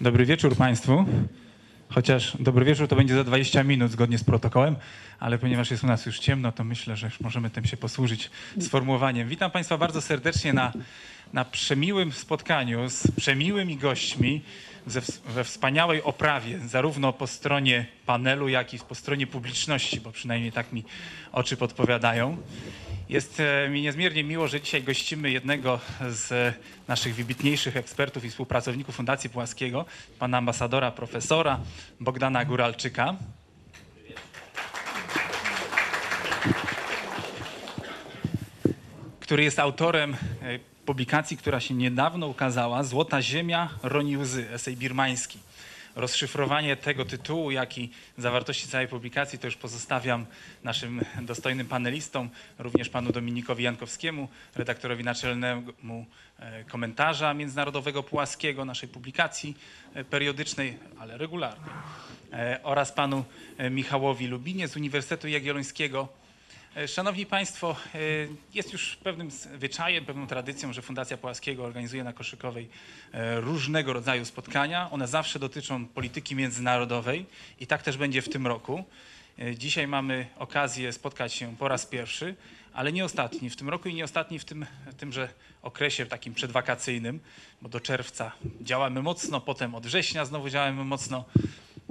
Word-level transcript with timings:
Dobry 0.00 0.26
wieczór 0.26 0.56
Państwu. 0.56 1.04
Chociaż 1.88 2.36
dobry 2.40 2.64
wieczór 2.64 2.88
to 2.88 2.96
będzie 2.96 3.14
za 3.14 3.24
20 3.24 3.62
minut 3.62 3.90
zgodnie 3.90 4.18
z 4.18 4.24
protokołem, 4.24 4.76
ale 5.18 5.38
ponieważ 5.38 5.70
jest 5.70 5.84
u 5.84 5.86
nas 5.86 6.06
już 6.06 6.18
ciemno, 6.18 6.52
to 6.52 6.64
myślę, 6.64 6.96
że 6.96 7.06
już 7.06 7.20
możemy 7.20 7.50
tym 7.50 7.64
się 7.64 7.76
posłużyć 7.76 8.30
sformułowaniem. 8.60 9.28
Witam 9.28 9.50
Państwa 9.50 9.78
bardzo 9.78 10.00
serdecznie 10.00 10.52
na, 10.52 10.72
na 11.32 11.44
przemiłym 11.44 12.12
spotkaniu 12.12 12.88
z 12.88 13.10
przemiłymi 13.10 13.76
gośćmi 13.76 14.42
ze, 14.86 15.00
we 15.26 15.44
wspaniałej 15.44 16.02
oprawie, 16.02 16.58
zarówno 16.58 17.12
po 17.12 17.26
stronie 17.26 17.86
panelu, 18.06 18.48
jak 18.48 18.74
i 18.74 18.78
po 18.78 18.94
stronie 18.94 19.26
publiczności, 19.26 20.00
bo 20.00 20.12
przynajmniej 20.12 20.52
tak 20.52 20.72
mi 20.72 20.84
oczy 21.32 21.56
podpowiadają. 21.56 22.36
Jest 23.08 23.40
e, 23.40 23.68
mi 23.68 23.82
niezmiernie 23.82 24.24
miło, 24.24 24.48
że 24.48 24.60
dzisiaj 24.60 24.82
gościmy 24.82 25.30
jednego 25.30 25.80
z 26.08 26.54
naszych 26.88 27.14
wybitniejszych 27.14 27.76
ekspertów 27.76 28.24
i 28.24 28.30
współpracowników 28.30 28.96
Fundacji 28.96 29.30
Płaskiego, 29.30 29.84
pana 30.18 30.38
ambasadora, 30.38 30.90
profesora 30.90 31.60
Bogdana 32.00 32.44
Góralczyka. 32.44 33.16
który 39.26 39.44
jest 39.44 39.58
autorem 39.58 40.14
e, 40.14 40.75
publikacji, 40.86 41.36
która 41.36 41.60
się 41.60 41.74
niedawno 41.74 42.26
ukazała, 42.26 42.84
Złota 42.84 43.22
Ziemia 43.22 43.68
roni 43.82 44.16
łzy, 44.16 44.50
esej 44.50 44.76
birmański. 44.76 45.38
Rozszyfrowanie 45.96 46.76
tego 46.76 47.04
tytułu, 47.04 47.50
jak 47.50 47.78
i 47.78 47.90
zawartości 48.18 48.68
całej 48.68 48.88
publikacji, 48.88 49.38
to 49.38 49.46
już 49.46 49.56
pozostawiam 49.56 50.26
naszym 50.64 51.00
dostojnym 51.22 51.66
panelistom, 51.66 52.30
również 52.58 52.88
panu 52.88 53.12
Dominikowi 53.12 53.64
Jankowskiemu, 53.64 54.28
redaktorowi 54.54 55.04
naczelnemu 55.04 56.06
e, 56.38 56.64
komentarza 56.64 57.34
międzynarodowego 57.34 58.02
Płaskiego, 58.02 58.64
naszej 58.64 58.88
publikacji 58.88 59.56
e, 59.94 60.04
periodycznej, 60.04 60.78
ale 60.98 61.18
regularnej, 61.18 61.70
e, 62.32 62.60
oraz 62.62 62.92
panu 62.92 63.24
Michałowi 63.70 64.26
Lubinie 64.26 64.68
z 64.68 64.76
Uniwersytetu 64.76 65.28
Jagiellońskiego, 65.28 66.08
Szanowni 66.86 67.26
Państwo, 67.26 67.76
e, 67.94 67.98
jest 68.54 68.72
już 68.72 68.96
pewnym 68.96 69.30
zwyczajem, 69.30 70.04
pewną 70.04 70.26
tradycją, 70.26 70.72
że 70.72 70.82
Fundacja 70.82 71.16
Płaskiego 71.16 71.64
organizuje 71.64 72.04
na 72.04 72.12
Koszykowej 72.12 72.68
e, 73.12 73.40
różnego 73.40 73.92
rodzaju 73.92 74.24
spotkania. 74.24 74.90
One 74.90 75.08
zawsze 75.08 75.38
dotyczą 75.38 75.86
polityki 75.86 76.34
międzynarodowej 76.34 77.26
i 77.60 77.66
tak 77.66 77.82
też 77.82 77.96
będzie 77.96 78.22
w 78.22 78.28
tym 78.28 78.46
roku. 78.46 78.84
E, 79.38 79.56
Dzisiaj 79.56 79.86
mamy 79.86 80.26
okazję 80.38 80.92
spotkać 80.92 81.32
się 81.32 81.56
po 81.56 81.68
raz 81.68 81.86
pierwszy, 81.86 82.34
ale 82.72 82.92
nie 82.92 83.04
ostatni 83.04 83.50
w 83.50 83.56
tym 83.56 83.68
roku 83.68 83.88
i 83.88 83.94
nie 83.94 84.04
ostatni 84.04 84.38
w 84.38 84.44
tym, 84.44 84.66
tymże 84.96 85.28
okresie 85.62 86.06
takim 86.06 86.34
przedwakacyjnym, 86.34 87.20
bo 87.62 87.68
do 87.68 87.80
czerwca 87.80 88.32
działamy 88.60 89.02
mocno, 89.02 89.40
potem 89.40 89.74
od 89.74 89.86
września 89.86 90.24
znowu 90.24 90.50
działamy 90.50 90.84
mocno. 90.84 91.24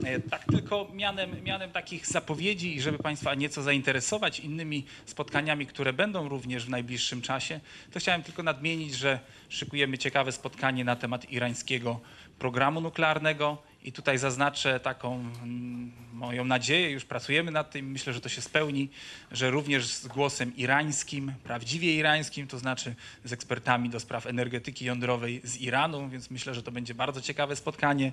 E, 0.03 0.19
Tak 0.19 0.45
tylko 0.45 0.87
mianem, 0.93 1.43
mianem 1.43 1.71
takich 1.71 2.07
zapowiedzi 2.07 2.75
i 2.75 2.81
żeby 2.81 2.97
Państwa 2.97 3.35
nieco 3.35 3.63
zainteresować 3.63 4.39
innymi 4.39 4.85
spotkaniami, 5.05 5.65
które 5.65 5.93
będą 5.93 6.29
również 6.29 6.65
w 6.65 6.69
najbliższym 6.69 7.21
czasie, 7.21 7.59
to 7.91 7.99
chciałem 7.99 8.23
tylko 8.23 8.43
nadmienić, 8.43 8.95
że 8.95 9.19
szykujemy 9.49 9.97
ciekawe 9.97 10.31
spotkanie 10.31 10.83
na 10.83 10.95
temat 10.95 11.31
irańskiego 11.31 11.99
programu 12.39 12.81
nuklearnego 12.81 13.57
i 13.85 13.91
tutaj 13.91 14.17
zaznaczę 14.17 14.79
taką 14.79 15.15
mm, 15.15 15.91
moją 16.13 16.45
nadzieję, 16.45 16.91
już 16.91 17.05
pracujemy 17.05 17.51
nad 17.51 17.71
tym, 17.71 17.91
myślę, 17.91 18.13
że 18.13 18.21
to 18.21 18.29
się 18.29 18.41
spełni, 18.41 18.89
że 19.31 19.51
również 19.51 19.87
z 19.87 20.07
głosem 20.07 20.55
irańskim, 20.57 21.33
prawdziwie 21.43 21.95
irańskim, 21.95 22.47
to 22.47 22.59
znaczy 22.59 22.95
z 23.23 23.33
ekspertami 23.33 23.89
do 23.89 23.99
spraw 23.99 24.25
energetyki 24.25 24.85
jądrowej 24.85 25.41
z 25.43 25.57
Iranu, 25.57 26.09
więc 26.09 26.29
myślę, 26.29 26.53
że 26.53 26.63
to 26.63 26.71
będzie 26.71 26.95
bardzo 26.95 27.21
ciekawe 27.21 27.55
spotkanie. 27.55 28.11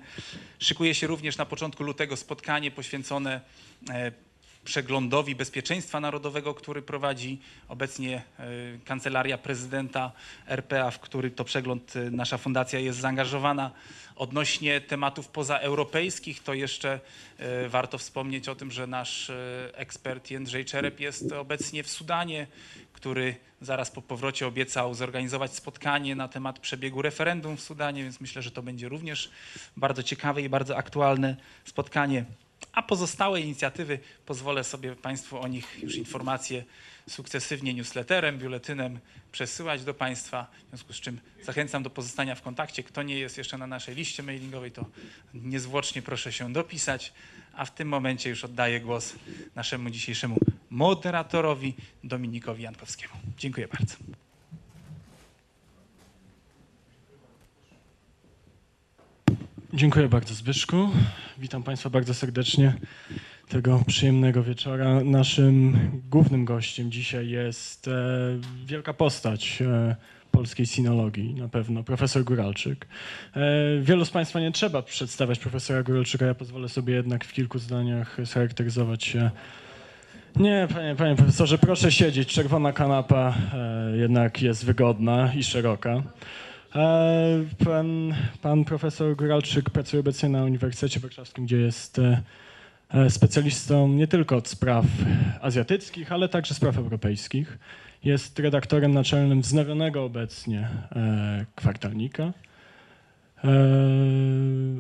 Szykuje 0.59 0.95
się 0.95 1.07
również 1.07 1.37
na 1.37 1.47
początku 1.47 1.85
lutego 1.85 2.17
spotkanie 2.17 2.71
poświęcone 2.71 3.41
e, 3.91 4.13
przeglądowi 4.65 5.35
bezpieczeństwa 5.35 6.01
narodowego, 6.01 6.55
który 6.55 6.83
prowadzi 6.83 7.41
obecnie 7.69 8.23
e, 8.39 8.45
Kancelaria 8.85 9.39
Prezydenta 9.39 10.13
RPA, 10.47 10.91
w 10.91 11.01
który 11.01 11.31
to 11.31 11.45
przegląd 11.45 11.97
e, 11.97 12.11
nasza 12.11 12.39
fundacja 12.39 12.79
jest 12.79 12.99
zaangażowana. 12.99 13.71
Odnośnie 14.23 14.81
tematów 14.81 15.29
pozaeuropejskich, 15.29 16.43
to 16.43 16.55
jeszcze 16.55 17.01
e, 17.39 17.69
warto 17.69 17.99
wspomnieć 17.99 18.49
o 18.49 18.55
tym, 18.55 18.71
że 18.71 18.87
nasz 18.87 19.31
e, 19.31 19.35
ekspert 19.75 20.31
Jędrzej 20.31 20.65
Czerep 20.65 21.01
jest 21.01 21.33
obecnie 21.33 21.83
w 21.83 21.91
Sudanie, 21.91 22.47
który 22.93 23.35
zaraz 23.61 23.91
po 23.91 24.03
powrocie 24.03 24.47
obiecał 24.47 24.95
zorganizować 24.95 25.55
spotkanie 25.55 26.17
na 26.17 26.29
temat 26.29 26.59
przebiegu 26.59 27.03
referendum 27.03 27.57
w 27.57 27.61
Sudanie, 27.61 28.03
więc 28.03 28.21
myślę, 28.21 28.43
że 28.43 28.51
to 28.51 28.63
będzie 28.63 28.89
również 28.89 29.31
bardzo 29.77 30.03
ciekawe 30.03 30.43
i 30.43 30.49
bardzo 30.49 30.77
aktualne 30.77 31.37
spotkanie. 31.65 32.25
A 32.73 32.83
pozostałe 32.83 33.41
inicjatywy 33.41 33.99
pozwolę 34.27 34.65
sobie 34.65 34.97
Państwu 34.97 35.41
o 35.41 35.49
nich 35.49 35.83
już 35.83 35.97
informacje 35.97 36.65
sukcesywnie 37.09 37.75
newsletterem, 37.75 38.39
biuletynem 38.39 38.99
przesyłać 39.33 39.85
do 39.85 39.95
Państwa. 39.95 40.47
W 40.67 40.69
związku 40.69 40.93
z 40.93 40.97
czym 41.01 41.21
zachęcam 41.43 41.83
do 41.83 41.91
pozostania 41.91 42.35
w 42.35 42.43
kontakcie. 42.43 42.83
Kto 42.83 43.03
nie 43.03 43.19
jest 43.19 43.39
jeszcze 43.39 43.59
na 43.59 43.67
naszej 43.67 43.95
liście 43.95 44.23
mailingowej, 44.23 44.73
to 44.73 44.87
niezwłocznie 45.35 46.03
proszę 46.03 46.33
się 46.33 46.53
dopisać. 46.53 47.13
A 47.53 47.65
w 47.65 47.75
tym 47.75 47.89
momencie 47.89 48.31
już 48.31 48.45
oddaję 48.45 48.81
głos 48.81 49.15
naszemu 49.55 49.91
dzisiejszemu 49.91 50.37
moderatorowi 50.71 51.75
Dominikowi 52.05 52.63
Jankowskiemu. 52.63 53.15
Dziękuję 53.39 53.69
bardzo. 53.69 53.97
Dziękuję 59.75 60.09
bardzo 60.09 60.35
Zbyszku. 60.35 60.91
Witam 61.39 61.63
Państwa 61.63 61.91
bardzo 61.91 62.15
serdecznie 62.15 62.75
tego 63.53 63.83
przyjemnego 63.87 64.43
wieczora. 64.43 65.01
Naszym 65.05 65.79
głównym 66.11 66.45
gościem 66.45 66.91
dzisiaj 66.91 67.29
jest 67.29 67.89
e, 67.89 67.93
wielka 68.67 68.95
postać 68.95 69.63
e, 69.63 69.97
polskiej 70.31 70.67
sinologii, 70.67 71.35
na 71.35 71.49
pewno 71.49 71.85
profesor 71.85 72.25
Góralczyk. 72.25 72.87
E, 73.37 73.41
wielu 73.81 74.05
z 74.05 74.11
Państwa 74.11 74.41
nie 74.41 74.53
trzeba 74.53 74.83
przedstawiać 74.83 75.39
profesora 75.39 75.83
Góralczyka, 75.83 76.27
ja 76.27 76.35
pozwolę 76.35 76.69
sobie 76.69 76.95
jednak 76.95 77.25
w 77.25 77.33
kilku 77.33 77.59
zdaniach 77.59 78.17
scharakteryzować 78.25 79.05
się. 79.05 79.31
Nie, 80.37 80.69
panie, 80.75 80.95
panie 80.97 81.17
profesorze, 81.17 81.59
proszę 81.59 81.93
siedzieć. 81.93 82.29
Czerwona 82.29 82.73
kanapa 82.73 83.35
jednak 83.95 84.43
jest 84.43 84.65
wygodna 84.65 85.35
i 85.35 85.45
szeroka. 85.45 86.03
Pan, 87.65 88.15
pan 88.43 88.65
profesor 88.65 89.17
Góralczyk 89.17 89.71
pracuje 89.71 90.01
obecnie 90.01 90.29
na 90.29 90.45
Uniwersytecie 90.45 91.01
Warszawskim, 91.01 91.45
gdzie 91.45 91.57
jest 91.57 92.01
specjalistą 93.09 93.89
nie 93.89 94.07
tylko 94.07 94.37
od 94.37 94.49
spraw 94.49 94.85
azjatyckich, 95.41 96.13
ale 96.13 96.29
także 96.29 96.55
spraw 96.55 96.79
europejskich. 96.79 97.59
Jest 98.05 98.39
redaktorem 98.39 98.95
naczelnym 98.95 99.41
wznowionego 99.41 100.05
obecnie 100.05 100.69
e, 100.93 101.47
kwartalnika 101.55 102.33
e, 103.45 103.53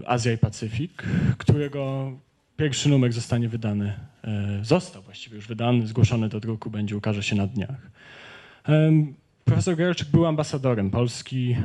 Azja 0.06 0.32
i 0.32 0.38
Pacyfik, 0.38 1.02
którego 1.38 2.12
pierwszy 2.56 2.88
numer 2.88 3.12
zostanie 3.12 3.48
wydany, 3.48 3.92
e, 4.24 4.58
został 4.62 5.02
właściwie 5.02 5.36
już 5.36 5.46
wydany, 5.46 5.86
zgłoszony 5.86 6.28
do 6.28 6.40
druku, 6.40 6.70
będzie, 6.70 6.96
ukaże 6.96 7.22
się 7.22 7.36
na 7.36 7.46
dniach. 7.46 7.90
Profesor 9.44 9.76
Góralczyk 9.76 10.08
był 10.08 10.26
ambasadorem 10.26 10.90
Polski 10.90 11.52
e, 11.52 11.56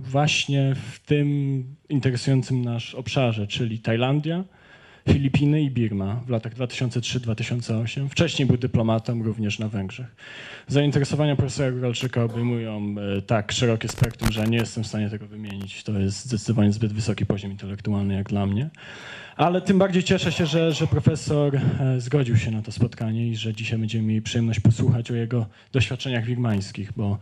właśnie 0.00 0.74
w 0.74 0.98
tym 0.98 1.64
interesującym 1.88 2.62
nasz 2.62 2.94
obszarze, 2.94 3.46
czyli 3.46 3.78
Tajlandia, 3.78 4.44
Filipiny 5.12 5.62
i 5.62 5.70
Birma 5.70 6.20
w 6.26 6.28
latach 6.28 6.54
2003-2008. 6.54 8.08
Wcześniej 8.08 8.46
był 8.46 8.56
dyplomatą 8.56 9.22
również 9.22 9.58
na 9.58 9.68
Węgrzech. 9.68 10.16
Zainteresowania 10.66 11.36
profesora 11.36 11.70
Góralczyka 11.70 12.24
obejmują 12.24 12.94
e, 13.18 13.22
tak 13.22 13.52
szerokie 13.52 13.88
spektrum, 13.88 14.32
że 14.32 14.46
nie 14.46 14.58
jestem 14.58 14.84
w 14.84 14.86
stanie 14.86 15.10
tego 15.10 15.26
wymienić. 15.26 15.84
To 15.84 15.98
jest 15.98 16.24
zdecydowanie 16.24 16.72
zbyt 16.72 16.92
wysoki 16.92 17.26
poziom 17.26 17.50
intelektualny 17.50 18.14
jak 18.14 18.28
dla 18.28 18.46
mnie. 18.46 18.70
Ale 19.36 19.60
tym 19.60 19.78
bardziej 19.78 20.02
cieszę 20.02 20.32
się, 20.32 20.46
że, 20.46 20.72
że 20.72 20.86
profesor 20.86 21.56
e, 21.56 22.00
zgodził 22.00 22.36
się 22.36 22.50
na 22.50 22.62
to 22.62 22.72
spotkanie 22.72 23.28
i 23.28 23.36
że 23.36 23.54
dzisiaj 23.54 23.78
będziemy 23.78 24.04
mieli 24.04 24.22
przyjemność 24.22 24.60
posłuchać 24.60 25.10
o 25.10 25.14
jego 25.14 25.46
doświadczeniach 25.72 26.24
wirmańskich, 26.24 26.92
bo 26.96 27.18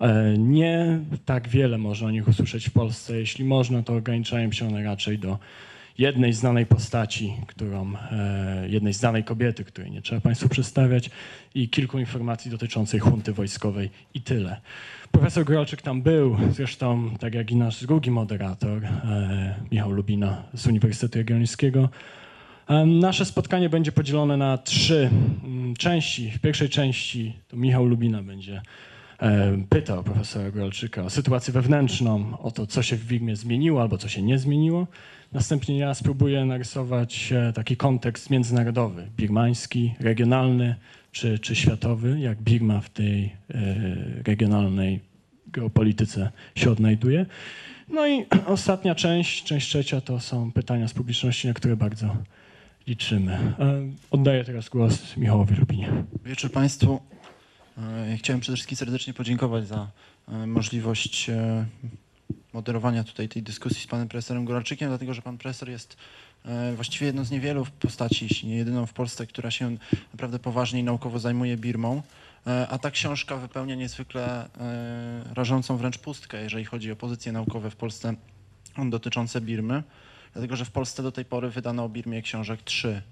e, 0.00 0.34
nie 0.38 0.98
tak 1.24 1.48
wiele 1.48 1.78
można 1.78 2.08
o 2.08 2.10
nich 2.10 2.28
usłyszeć 2.28 2.68
w 2.68 2.72
Polsce. 2.72 3.18
Jeśli 3.18 3.44
można, 3.44 3.82
to 3.82 3.94
ograniczają 3.94 4.52
się 4.52 4.68
one 4.68 4.82
raczej 4.82 5.18
do 5.18 5.38
jednej 5.98 6.32
znanej 6.32 6.66
postaci, 6.66 7.36
którą, 7.46 7.92
e, 7.96 8.68
jednej 8.68 8.92
znanej 8.92 9.24
kobiety, 9.24 9.64
której 9.64 9.90
nie 9.90 10.02
trzeba 10.02 10.20
Państwu 10.20 10.48
przedstawiać 10.48 11.10
i 11.54 11.68
kilku 11.68 11.98
informacji 11.98 12.50
dotyczących 12.50 13.02
hunty 13.02 13.32
wojskowej 13.32 13.90
i 14.14 14.20
tyle. 14.20 14.60
Profesor 15.12 15.44
Góralczyk 15.44 15.82
tam 15.82 16.02
był, 16.02 16.36
zresztą 16.50 17.10
tak 17.20 17.34
jak 17.34 17.50
i 17.50 17.56
nasz 17.56 17.86
drugi 17.86 18.10
moderator, 18.10 18.84
e, 18.84 19.54
Michał 19.72 19.90
Lubina 19.90 20.42
z 20.54 20.66
Uniwersytetu 20.66 21.18
Jagiellońskiego. 21.18 21.88
Nasze 22.86 23.24
spotkanie 23.24 23.68
będzie 23.68 23.92
podzielone 23.92 24.36
na 24.36 24.58
trzy 24.58 25.10
mm, 25.44 25.76
części. 25.76 26.30
W 26.30 26.40
pierwszej 26.40 26.68
części 26.68 27.36
to 27.48 27.56
Michał 27.56 27.84
Lubina 27.84 28.22
będzie 28.22 28.62
e, 29.18 29.58
pytał 29.68 30.04
profesora 30.04 30.50
Góralczyka 30.50 31.02
o 31.02 31.10
sytuację 31.10 31.52
wewnętrzną, 31.52 32.38
o 32.38 32.50
to, 32.50 32.66
co 32.66 32.82
się 32.82 32.96
w 32.96 33.04
Birmie 33.04 33.36
zmieniło 33.36 33.82
albo 33.82 33.98
co 33.98 34.08
się 34.08 34.22
nie 34.22 34.38
zmieniło. 34.38 34.86
Następnie 35.32 35.78
ja 35.78 35.94
spróbuję 35.94 36.44
narysować 36.44 37.32
e, 37.32 37.52
taki 37.52 37.76
kontekst 37.76 38.30
międzynarodowy, 38.30 39.08
birmański, 39.16 39.94
regionalny 40.00 40.74
czy, 41.12 41.38
czy 41.38 41.56
światowy, 41.56 42.20
jak 42.20 42.42
Birma 42.42 42.80
w 42.80 42.90
tej 42.90 43.24
e, 43.24 43.32
regionalnej 44.26 45.00
geopolityce 45.46 46.30
się 46.54 46.70
odnajduje. 46.70 47.26
No 47.88 48.06
i 48.06 48.26
ostatnia 48.46 48.94
część, 48.94 49.44
część 49.44 49.68
trzecia, 49.68 50.00
to 50.00 50.20
są 50.20 50.52
pytania 50.52 50.88
z 50.88 50.94
publiczności, 50.94 51.48
na 51.48 51.54
które 51.54 51.76
bardzo 51.76 52.16
liczymy. 52.86 53.32
E, 53.32 53.82
Oddaję 54.10 54.44
teraz 54.44 54.68
głos 54.68 55.16
Michałowi 55.16 55.54
Lubinie. 55.54 56.04
Wieczór 56.24 56.52
Państwu. 56.52 57.00
Chciałem 58.16 58.40
przede 58.40 58.56
wszystkim 58.56 58.76
serdecznie 58.76 59.14
podziękować 59.14 59.66
za 59.66 59.90
możliwość 60.46 61.30
moderowania 62.56 63.04
tutaj 63.04 63.28
tej 63.28 63.42
dyskusji 63.42 63.82
z 63.82 63.86
panem 63.86 64.08
profesorem 64.08 64.44
Goralczykiem, 64.44 64.88
dlatego 64.88 65.14
że 65.14 65.22
pan 65.22 65.38
profesor 65.38 65.68
jest 65.68 65.96
e, 66.44 66.72
właściwie 66.74 67.06
jedną 67.06 67.24
z 67.24 67.30
niewielu 67.30 67.66
postaci, 67.80 68.26
jeśli 68.30 68.48
nie 68.48 68.56
jedyną 68.56 68.86
w 68.86 68.92
Polsce, 68.92 69.26
która 69.26 69.50
się 69.50 69.76
naprawdę 70.12 70.38
poważnie 70.38 70.80
i 70.80 70.84
naukowo 70.84 71.18
zajmuje 71.18 71.56
Birmą. 71.56 72.02
E, 72.46 72.68
A 72.68 72.78
ta 72.78 72.90
książka 72.90 73.36
wypełnia 73.36 73.74
niezwykle 73.74 74.48
e, 74.58 75.34
rażącą 75.34 75.76
wręcz 75.76 75.98
pustkę, 75.98 76.42
jeżeli 76.42 76.64
chodzi 76.64 76.92
o 76.92 76.96
pozycje 76.96 77.32
naukowe 77.32 77.70
w 77.70 77.76
Polsce 77.76 78.14
dotyczące 78.90 79.40
Birmy, 79.40 79.82
dlatego 80.32 80.56
że 80.56 80.64
w 80.64 80.70
Polsce 80.70 81.02
do 81.02 81.12
tej 81.12 81.24
pory 81.24 81.50
wydano 81.50 81.84
o 81.84 81.88
Birmie 81.88 82.22
książek 82.22 82.62
trzy. 82.62 83.02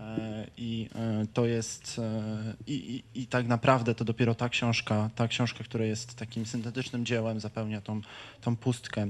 E, 0.00 0.46
I 0.56 0.88
e, 0.94 1.26
to 1.32 1.46
jest, 1.46 1.98
e, 1.98 2.54
i, 2.66 3.02
i, 3.14 3.22
i 3.22 3.26
tak 3.26 3.46
naprawdę 3.46 3.94
to 3.94 4.04
dopiero 4.04 4.34
ta 4.34 4.48
książka, 4.48 5.10
ta 5.14 5.28
książka, 5.28 5.64
która 5.64 5.84
jest 5.84 6.14
takim 6.14 6.46
syntetycznym 6.46 7.06
dziełem, 7.06 7.40
zapełnia 7.40 7.80
tą, 7.80 8.00
tą 8.40 8.56
pustkę. 8.56 9.06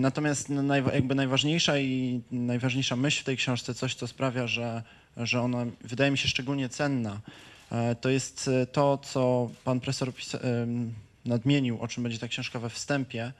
Natomiast 0.00 0.48
naj, 0.48 0.84
jakby 0.94 1.14
najważniejsza 1.14 1.78
i 1.78 2.20
najważniejsza 2.30 2.96
myśl 2.96 3.20
w 3.20 3.24
tej 3.24 3.36
książce, 3.36 3.74
coś 3.74 3.94
co 3.94 4.06
sprawia, 4.06 4.46
że, 4.46 4.82
że 5.16 5.40
ona 5.40 5.66
wydaje 5.84 6.10
mi 6.10 6.18
się 6.18 6.28
szczególnie 6.28 6.68
cenna, 6.68 7.20
to 8.00 8.08
jest 8.08 8.50
to, 8.72 8.98
co 8.98 9.50
pan 9.64 9.80
profesor 9.80 10.12
nadmienił, 11.24 11.80
o 11.80 11.88
czym 11.88 12.02
będzie 12.02 12.18
ta 12.18 12.28
książka 12.28 12.58
we 12.58 12.70
wstępie 12.70 13.32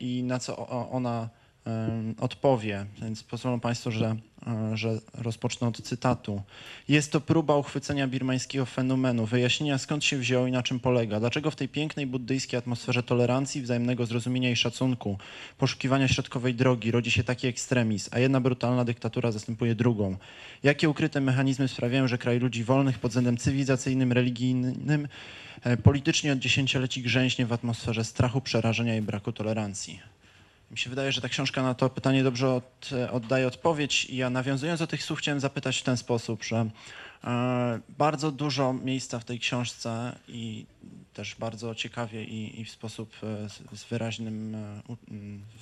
i 0.00 0.22
na 0.22 0.38
co 0.38 0.68
ona 0.90 1.28
odpowie, 2.20 2.86
więc 3.02 3.22
pozwolą 3.22 3.60
Państwo, 3.60 3.90
że, 3.90 4.16
że 4.74 5.00
rozpocznę 5.14 5.68
od 5.68 5.82
cytatu. 5.82 6.42
Jest 6.88 7.12
to 7.12 7.20
próba 7.20 7.56
uchwycenia 7.56 8.08
birmańskiego 8.08 8.66
fenomenu, 8.66 9.26
wyjaśnienia 9.26 9.78
skąd 9.78 10.04
się 10.04 10.16
wziął 10.16 10.46
i 10.46 10.52
na 10.52 10.62
czym 10.62 10.80
polega, 10.80 11.20
dlaczego 11.20 11.50
w 11.50 11.56
tej 11.56 11.68
pięknej 11.68 12.06
buddyjskiej 12.06 12.58
atmosferze 12.58 13.02
tolerancji, 13.02 13.62
wzajemnego 13.62 14.06
zrozumienia 14.06 14.50
i 14.50 14.56
szacunku, 14.56 15.18
poszukiwania 15.58 16.08
środkowej 16.08 16.54
drogi 16.54 16.90
rodzi 16.90 17.10
się 17.10 17.24
taki 17.24 17.46
ekstremizm, 17.46 18.10
a 18.12 18.18
jedna 18.18 18.40
brutalna 18.40 18.84
dyktatura 18.84 19.32
zastępuje 19.32 19.74
drugą. 19.74 20.16
Jakie 20.62 20.88
ukryte 20.88 21.20
mechanizmy 21.20 21.68
sprawiają, 21.68 22.08
że 22.08 22.18
kraj 22.18 22.38
ludzi 22.38 22.64
wolnych 22.64 22.98
pod 22.98 23.10
względem 23.10 23.36
cywilizacyjnym, 23.36 24.12
religijnym, 24.12 25.08
e, 25.62 25.76
politycznie 25.76 26.32
od 26.32 26.38
dziesięcioleci 26.38 27.02
grzęźnie 27.02 27.46
w 27.46 27.52
atmosferze 27.52 28.04
strachu, 28.04 28.40
przerażenia 28.40 28.96
i 28.96 29.00
braku 29.02 29.32
tolerancji? 29.32 30.15
Mi 30.70 30.78
się 30.78 30.90
wydaje, 30.90 31.12
że 31.12 31.20
ta 31.20 31.28
książka 31.28 31.62
na 31.62 31.74
to 31.74 31.90
pytanie 31.90 32.22
dobrze 32.22 32.50
od, 32.50 32.90
oddaje 33.12 33.46
odpowiedź. 33.46 34.04
I 34.04 34.16
ja 34.16 34.30
nawiązując 34.30 34.80
do 34.80 34.86
tych 34.86 35.02
słów 35.02 35.18
chciałem 35.18 35.40
zapytać 35.40 35.78
w 35.78 35.82
ten 35.82 35.96
sposób, 35.96 36.44
że 36.44 36.70
e, 37.24 37.80
bardzo 37.98 38.32
dużo 38.32 38.72
miejsca 38.72 39.18
w 39.18 39.24
tej 39.24 39.38
książce 39.38 40.18
i 40.28 40.66
też 41.14 41.34
bardzo 41.34 41.74
ciekawie 41.74 42.24
i, 42.24 42.60
i 42.60 42.64
w 42.64 42.70
sposób 42.70 43.12
e, 43.22 43.76
z, 43.76 43.84
wyraźnym, 43.84 44.54
e, 44.54 44.82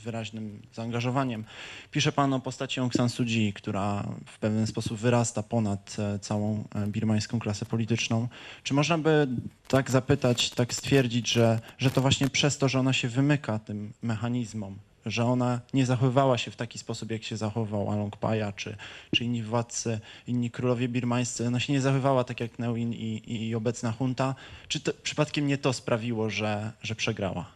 wyraźnym 0.04 0.62
zaangażowaniem. 0.74 1.44
Pisze 1.90 2.12
Pan 2.12 2.32
o 2.32 2.40
postaci 2.40 2.80
Aung 2.80 2.94
San 2.94 3.08
Suu 3.08 3.24
Kyi, 3.24 3.52
która 3.52 4.08
w 4.26 4.38
pewien 4.38 4.66
sposób 4.66 4.98
wyrasta 4.98 5.42
ponad 5.42 5.96
całą 6.20 6.64
birmańską 6.86 7.38
klasę 7.38 7.66
polityczną. 7.66 8.28
Czy 8.62 8.74
można 8.74 8.98
by 8.98 9.28
tak 9.68 9.90
zapytać, 9.90 10.50
tak 10.50 10.74
stwierdzić, 10.74 11.30
że, 11.30 11.60
że 11.78 11.90
to 11.90 12.00
właśnie 12.00 12.28
przez 12.28 12.58
to, 12.58 12.68
że 12.68 12.80
ona 12.80 12.92
się 12.92 13.08
wymyka 13.08 13.58
tym 13.58 13.92
mechanizmom, 14.02 14.78
że 15.06 15.24
ona 15.24 15.60
nie 15.74 15.86
zachowywała 15.86 16.38
się 16.38 16.50
w 16.50 16.56
taki 16.56 16.78
sposób, 16.78 17.10
jak 17.10 17.22
się 17.22 17.36
zachował 17.36 17.90
Along 17.90 18.16
Paja, 18.16 18.52
czy, 18.52 18.76
czy 19.14 19.24
inni 19.24 19.42
władcy, 19.42 20.00
inni 20.26 20.50
królowie 20.50 20.88
birmańscy, 20.88 21.46
ona 21.46 21.60
się 21.60 21.72
nie 21.72 21.80
zachowywała 21.80 22.24
tak 22.24 22.40
jak 22.40 22.58
Neuin 22.58 22.92
i, 22.92 23.22
i, 23.26 23.48
i 23.48 23.54
obecna 23.54 23.94
junta, 24.00 24.34
czy 24.68 24.80
to, 24.80 24.92
przypadkiem 25.02 25.46
nie 25.46 25.58
to 25.58 25.72
sprawiło, 25.72 26.30
że, 26.30 26.72
że 26.82 26.94
przegrała? 26.94 27.50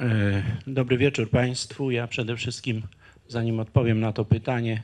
E, 0.00 0.42
Dobry 0.66 0.98
wieczór 0.98 1.30
Państwu. 1.30 1.90
Ja 1.90 2.06
przede 2.06 2.36
wszystkim, 2.36 2.82
zanim 3.28 3.60
odpowiem 3.60 4.00
na 4.00 4.12
to 4.12 4.24
pytanie, 4.24 4.82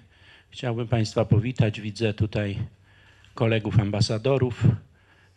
chciałbym 0.51 0.89
Państwa 0.89 1.25
powitać. 1.25 1.81
Widzę 1.81 2.15
tutaj 2.15 2.59
kolegów 3.35 3.81
ambasadorów, 3.81 4.65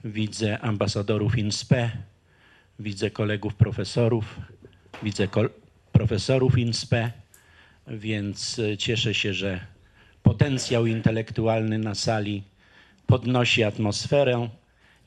widzę 0.04 0.60
ambasadorów 0.60 1.38
INSPE, 1.38 1.92
widzę 2.80 3.12
kolegów 3.12 3.56
profesorów, 3.56 4.40
widzę 5.04 5.28
kol- 5.28 5.50
profesorów 5.92 6.58
INSPE, 6.58 7.12
więc 7.88 8.60
e, 8.60 8.78
cieszę 8.78 9.14
się, 9.14 9.34
że 9.34 9.60
potencjał 10.24 10.86
intelektualny 10.86 11.78
na 11.80 11.96
sali 11.96 12.44
podnosi 13.08 13.64
atmosferę 13.64 14.50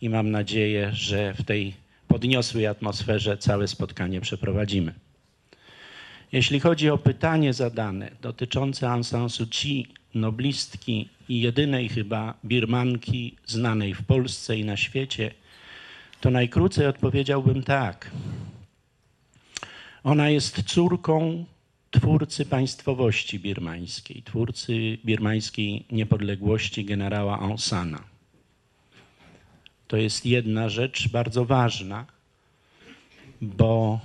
i 0.01 0.09
mam 0.09 0.31
nadzieję, 0.31 0.91
że 0.93 1.35
w 1.35 1.45
tej 1.45 1.75
podniosłej 2.09 2.67
atmosferze 2.67 3.39
całe 3.39 3.69
spotkanie 3.69 4.21
przeprowadzimy. 4.21 4.95
Jeśli 6.33 6.61
chodzi 6.61 6.91
o 6.91 6.99
pytanie 6.99 7.53
zadane 7.53 8.11
dotyczące 8.23 8.91
Aung 8.91 9.07
San 9.07 9.31
Suu 9.31 9.47
Kyi, 9.47 9.87
noblistki 10.15 11.09
i 11.29 11.41
jedynej 11.41 11.89
chyba 11.89 12.35
Birmanki 12.45 13.37
znanej 13.47 13.95
w 13.95 14.03
Polsce 14.03 14.57
i 14.57 14.65
na 14.65 14.77
świecie, 14.77 15.31
to 16.21 16.31
najkrócej 16.31 16.87
odpowiedziałbym 16.87 17.63
tak. 17.63 18.11
Ona 20.05 20.31
jest 20.31 20.63
córką 20.63 21.45
twórcy 21.91 22.45
państwowości 22.45 23.41
birmańskiej, 23.41 24.23
twórcy 24.23 24.99
birmańskiej 25.05 25.85
niepodległości 25.91 26.85
generała 26.85 27.41
Aung 27.41 27.61
Sana. 27.61 28.05
To 29.89 29.97
jest 29.97 30.27
jedna 30.27 30.69
rzecz 30.69 31.09
bardzo 31.09 31.45
ważna, 31.45 32.07
bo 33.41 34.01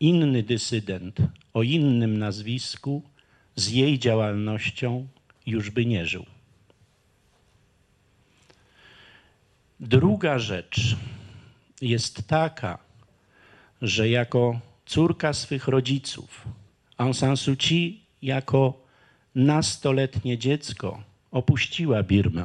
inny 0.00 0.42
dysydent 0.42 1.18
o 1.54 1.62
innym 1.62 2.18
nazwisku 2.18 3.02
z 3.56 3.68
jej 3.68 3.98
działalnością 3.98 5.06
już 5.46 5.70
by 5.70 5.86
nie 5.86 6.06
żył. 6.06 6.26
Druga 9.80 10.38
rzecz 10.38 10.96
jest 11.82 12.26
taka, 12.26 12.78
że 13.82 14.08
jako 14.08 14.60
córka 14.86 15.32
swych 15.32 15.68
rodziców, 15.68 16.48
Aung 16.96 17.16
San 17.16 17.36
Suu 17.36 17.56
Kyi 17.56 18.02
jako 18.22 18.82
nastoletnie 19.34 20.38
dziecko 20.38 21.02
opuściła 21.30 22.02
Birmę. 22.02 22.44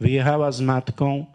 Wyjechała 0.00 0.52
z 0.52 0.60
matką, 0.60 1.26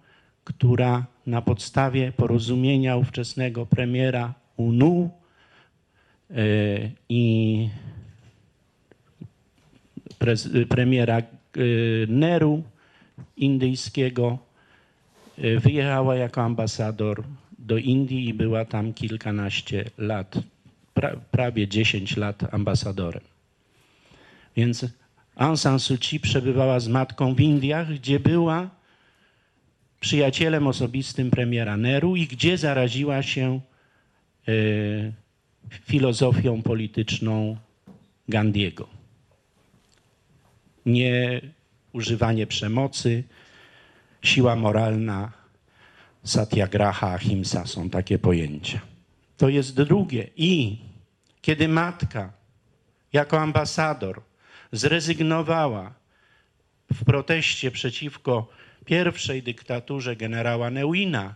która 0.43 1.05
na 1.25 1.41
podstawie 1.41 2.12
porozumienia 2.12 2.98
ówczesnego 2.98 3.65
premiera 3.65 4.34
UNU 4.58 5.10
e, 6.32 6.36
i 7.10 7.70
premiera 10.70 11.17
e, 11.17 11.24
Nehru 12.08 12.63
indyjskiego 13.38 14.38
wyjechała 15.43 16.15
jako 16.15 16.41
ambasador 16.41 17.23
do 17.59 17.77
Indii 17.77 18.29
i 18.29 18.33
była 18.33 18.65
tam 18.65 18.93
kilkanaście 18.93 19.85
lat, 19.97 20.39
pra, 20.93 21.15
prawie 21.31 21.67
10 21.67 22.17
lat 22.17 22.53
ambasadorem. 22.53 23.23
Więc 24.55 24.85
Aung 25.35 25.59
San 25.59 25.79
Suu 25.79 25.97
Kyi 25.97 26.19
przebywała 26.19 26.79
z 26.79 26.88
matką 26.88 27.35
w 27.35 27.39
Indiach, 27.39 27.93
gdzie 27.93 28.19
była 28.19 28.69
przyjacielem 30.00 30.67
osobistym 30.67 31.31
premiera 31.31 31.77
Nehru 31.77 32.15
i 32.15 32.27
gdzie 32.27 32.57
zaraziła 32.57 33.21
się 33.21 33.59
e, 34.47 34.51
filozofią 35.71 36.62
polityczną 36.62 37.57
Gandiego. 38.29 38.88
Nie 40.85 41.41
używanie 41.93 42.47
przemocy, 42.47 43.23
siła 44.23 44.55
moralna, 44.55 45.31
satyagraha, 46.23 47.13
ahimsa 47.13 47.65
są 47.65 47.89
takie 47.89 48.19
pojęcia. 48.19 48.79
To 49.37 49.49
jest 49.49 49.75
drugie. 49.75 50.29
I 50.35 50.77
kiedy 51.41 51.67
matka 51.67 52.33
jako 53.13 53.39
ambasador 53.39 54.21
zrezygnowała 54.71 55.93
w 56.93 57.05
proteście 57.05 57.71
przeciwko 57.71 58.47
pierwszej 58.85 59.43
dyktaturze 59.43 60.15
generała 60.15 60.69
Neuina, 60.69 61.35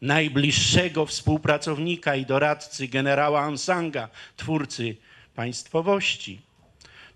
najbliższego 0.00 1.06
współpracownika 1.06 2.16
i 2.16 2.26
doradcy 2.26 2.88
generała 2.88 3.40
Ansanga, 3.40 4.08
twórcy 4.36 4.96
państwowości, 5.34 6.40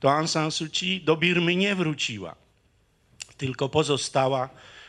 to 0.01 0.13
Aung 0.13 0.31
San 0.31 0.51
Suu 0.51 0.69
Kyi 0.73 1.01
do 1.01 1.17
Birmy 1.17 1.57
nie 1.57 1.75
wróciła, 1.75 2.35
tylko 3.37 3.69
pozostała 3.69 4.49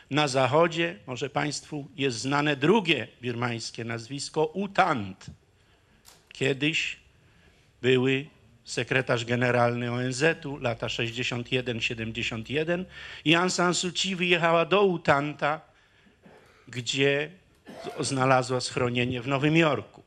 na 0.09 0.27
zachodzie. 0.27 0.99
Może 1.07 1.29
Państwu 1.29 1.87
jest 1.95 2.17
znane 2.19 2.55
drugie 2.55 3.07
birmańskie 3.21 3.83
nazwisko 3.83 4.45
U 4.45 4.67
Thant. 4.67 5.25
Kiedyś 6.33 6.97
były 7.81 8.25
sekretarz 8.63 9.25
generalny 9.25 9.91
ONZ-u, 9.91 10.57
lata 10.57 10.87
61-71 10.87 12.85
i 13.25 13.35
Aung 13.35 13.51
San 13.51 13.73
Suu 13.73 13.91
Kyi 13.91 14.15
wyjechała 14.15 14.65
do 14.65 14.83
U 14.83 14.99
Thanta, 14.99 15.61
gdzie 16.67 17.31
znalazła 17.99 18.61
schronienie 18.61 19.21
w 19.21 19.27
Nowym 19.27 19.57
Jorku. 19.57 20.03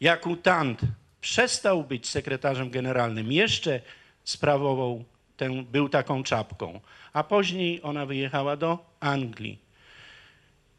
Jak 0.00 0.26
U 0.26 0.36
Thant 0.36 0.80
przestał 1.20 1.84
być 1.84 2.08
sekretarzem 2.08 2.70
generalnym, 2.70 3.32
jeszcze 3.32 3.80
sprawował 4.24 5.04
tę, 5.38 5.64
był 5.72 5.88
taką 5.88 6.22
czapką, 6.22 6.80
a 7.12 7.24
później 7.24 7.82
ona 7.82 8.06
wyjechała 8.06 8.56
do 8.56 8.78
Anglii. 9.00 9.58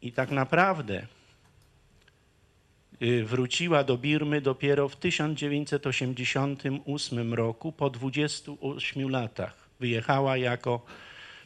I 0.01 0.11
tak 0.11 0.31
naprawdę 0.31 1.05
y, 3.01 3.23
wróciła 3.23 3.83
do 3.83 3.97
Birmy 3.97 4.41
dopiero 4.41 4.89
w 4.89 4.95
1988 4.95 7.33
roku, 7.33 7.71
po 7.71 7.89
28 7.89 9.09
latach. 9.09 9.69
Wyjechała 9.79 10.37
jako 10.37 10.85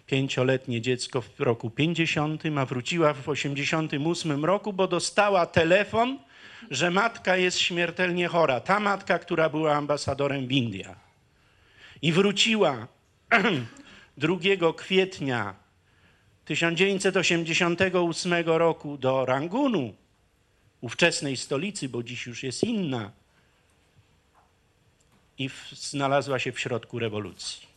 pięcioletnie 0.08 0.82
dziecko 0.82 1.22
w 1.22 1.40
roku 1.40 1.70
50, 1.70 2.44
a 2.58 2.66
wróciła 2.66 3.14
w 3.14 3.30
88 3.30 4.46
roku, 4.46 4.74
bo 4.74 4.88
dostała 4.88 5.46
telefon, 5.46 6.20
że 6.72 6.92
matka 6.92 7.38
jest 7.38 7.60
śmiertelnie 7.60 8.28
chora. 8.28 8.60
Ta 8.60 8.80
matka, 8.80 9.20
która 9.20 9.50
była 9.50 9.76
ambasadorem 9.76 10.48
w 10.48 10.52
Indiach. 10.52 10.98
I 12.02 12.12
wróciła 12.12 12.88
2 14.18 14.38
kwietnia 14.78 15.56
1988 16.46 18.34
roku 18.46 18.98
do 18.98 19.26
Rangunu, 19.26 19.94
ówczesnej 20.82 21.38
stolicy, 21.38 21.90
bo 21.90 22.04
dziś 22.04 22.26
już 22.26 22.44
jest 22.44 22.64
inna, 22.64 23.12
i 25.38 25.50
w, 25.50 25.70
znalazła 25.72 26.40
się 26.40 26.52
w 26.52 26.60
środku 26.60 27.00
rewolucji. 27.00 27.68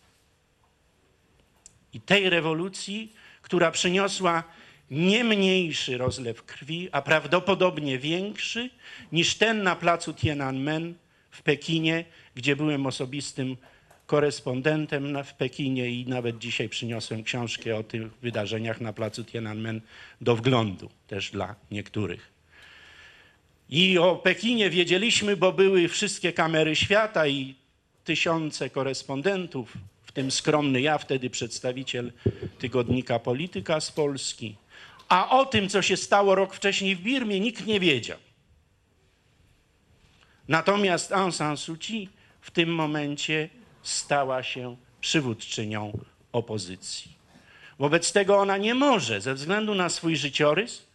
I 1.92 2.00
tej 2.00 2.30
rewolucji, 2.30 3.12
która 3.42 3.70
przyniosła 3.70 4.44
nie 4.90 5.24
mniejszy 5.24 5.98
rozlew 5.98 6.42
krwi, 6.44 6.88
a 6.92 7.02
prawdopodobnie 7.02 7.98
większy 7.98 8.70
niż 9.12 9.34
ten 9.34 9.62
na 9.62 9.76
placu 9.76 10.14
Tiananmen 10.14 10.94
w 11.30 11.42
Pekinie, 11.42 12.04
gdzie 12.34 12.56
byłem 12.56 12.86
osobistym 12.86 13.56
korespondentem 14.06 15.24
w 15.24 15.34
Pekinie 15.34 15.90
i 15.90 16.06
nawet 16.06 16.38
dzisiaj 16.38 16.68
przyniosłem 16.68 17.22
książkę 17.22 17.76
o 17.76 17.82
tych 17.82 18.14
wydarzeniach 18.14 18.80
na 18.80 18.92
placu 18.92 19.24
Tiananmen 19.24 19.80
do 20.20 20.36
wglądu, 20.36 20.90
też 21.06 21.30
dla 21.30 21.54
niektórych. 21.70 22.32
I 23.70 23.98
o 23.98 24.16
Pekinie 24.16 24.70
wiedzieliśmy, 24.70 25.36
bo 25.36 25.52
były 25.52 25.88
wszystkie 25.88 26.32
kamery 26.32 26.76
świata 26.76 27.26
i 27.26 27.54
tysiące 28.04 28.70
korespondentów, 28.70 29.72
w 30.02 30.12
tym 30.12 30.30
skromny 30.30 30.80
ja, 30.80 30.98
wtedy 30.98 31.30
przedstawiciel 31.30 32.12
tygodnika 32.58 33.18
Polityka 33.18 33.80
z 33.80 33.92
Polski. 33.92 34.56
A 35.08 35.38
o 35.38 35.46
tym, 35.46 35.68
co 35.68 35.82
się 35.82 35.96
stało 35.96 36.34
rok 36.34 36.54
wcześniej 36.54 36.96
w 36.96 37.00
Birmie, 37.00 37.40
nikt 37.40 37.66
nie 37.66 37.80
wiedział. 37.80 38.18
Natomiast 40.48 41.12
Aung 41.12 41.34
San 41.34 41.56
Suu 41.56 41.76
Kyi 41.76 42.08
w 42.40 42.50
tym 42.50 42.74
momencie 42.74 43.48
stała 43.88 44.42
się 44.42 44.76
przywódczynią 45.00 45.98
opozycji. 46.32 47.16
Wobec 47.78 48.12
tego 48.12 48.38
ona 48.38 48.56
nie 48.56 48.74
może, 48.74 49.20
ze 49.20 49.34
względu 49.34 49.74
na 49.74 49.88
swój 49.88 50.16
życiorys, 50.16 50.86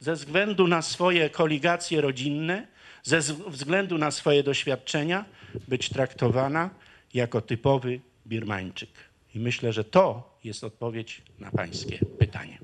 ze 0.00 0.14
względu 0.14 0.66
na 0.66 0.82
swoje 0.82 1.30
koligacje 1.30 2.00
rodzinne, 2.00 2.66
ze 3.02 3.20
względu 3.48 3.98
na 3.98 4.10
swoje 4.10 4.42
doświadczenia, 4.42 5.24
być 5.68 5.88
traktowana 5.88 6.70
jako 7.14 7.40
typowy 7.40 8.00
Birmańczyk. 8.26 8.90
I 9.34 9.38
myślę, 9.38 9.72
że 9.72 9.84
to 9.84 10.38
jest 10.44 10.64
odpowiedź 10.64 11.22
na 11.38 11.50
Pańskie 11.50 11.98
pytanie. 12.18 12.58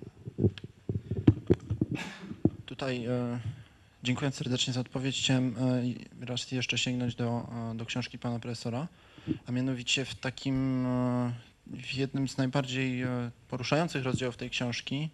Tutaj 2.67 3.07
e, 3.07 3.41
dziękując 4.03 4.35
serdecznie 4.35 4.73
za 4.73 4.81
odpowiedź, 4.81 5.19
chciałem 5.19 5.57
e, 6.23 6.27
raz 6.27 6.53
jeszcze 6.53 6.79
sięgnąć 6.79 7.15
do, 7.15 7.47
e, 7.73 7.77
do 7.77 7.87
książki 7.87 8.19
pana 8.19 8.39
profesora, 8.39 8.89
a 9.47 9.53
mianowicie 9.53 10.05
w 10.05 10.15
takim, 10.15 10.87
e, 10.87 11.33
w 11.67 11.95
jednym 11.95 12.29
z 12.29 12.39
najbardziej 12.39 13.03
e, 13.03 13.31
poruszających 13.49 14.05
rozdziałów 14.05 14.37
tej 14.37 14.51
książki, 14.51 15.09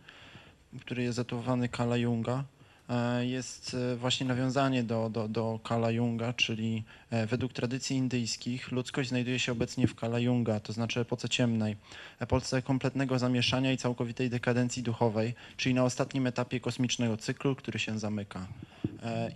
który 0.80 1.02
jest 1.02 1.16
zatytułowany 1.16 1.68
Kala 1.68 1.96
Junga, 1.96 2.44
e, 2.88 3.26
jest 3.26 3.76
właśnie 3.96 4.26
nawiązanie 4.26 4.82
do, 4.82 5.10
do, 5.10 5.28
do 5.28 5.60
Kala 5.64 5.90
Junga, 5.90 6.32
czyli 6.32 6.84
według 7.26 7.52
tradycji 7.52 7.96
indyjskich 7.96 8.72
ludzkość 8.72 9.08
znajduje 9.08 9.38
się 9.38 9.52
obecnie 9.52 9.86
w 9.86 9.94
Kala 9.94 10.18
Junga, 10.18 10.60
to 10.60 10.72
znaczy 10.72 11.00
epoce 11.00 11.28
ciemnej, 11.28 11.76
epoce 12.18 12.62
kompletnego 12.62 13.18
zamieszania 13.18 13.72
i 13.72 13.76
całkowitej 13.76 14.30
dekadencji 14.30 14.82
duchowej, 14.82 15.34
czyli 15.56 15.74
na 15.74 15.84
ostatnim 15.84 16.26
etapie 16.26 16.60
kosmicznego 16.60 17.16
cyklu, 17.16 17.56
który 17.56 17.78
się 17.78 17.98
zamyka. 17.98 18.46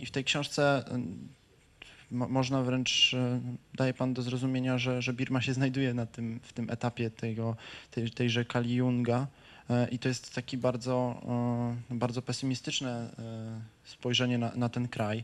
I 0.01 0.05
w 0.05 0.11
tej 0.11 0.23
książce 0.23 0.83
mo- 2.15 2.27
można 2.27 2.61
wręcz, 2.61 3.13
e, 3.13 3.41
daje 3.73 3.93
pan 3.93 4.13
do 4.13 4.21
zrozumienia, 4.21 4.77
że, 4.77 5.01
że 5.01 5.13
Birma 5.13 5.41
się 5.41 5.53
znajduje 5.53 5.93
na 5.93 6.05
tym, 6.05 6.39
w 6.43 6.53
tym 6.53 6.69
etapie 6.69 7.09
tego, 7.09 7.55
tej, 7.91 8.11
tejże 8.11 8.45
Kali 8.45 8.75
Junga. 8.75 9.27
E, 9.69 9.87
I 9.89 9.99
to 9.99 10.07
jest 10.07 10.35
taki 10.35 10.57
bardzo, 10.57 11.21
e, 11.91 11.95
bardzo 11.95 12.21
pesymistyczne 12.21 13.09
spojrzenie 13.83 14.37
na, 14.37 14.51
na 14.55 14.69
ten 14.69 14.87
kraj. 14.87 15.23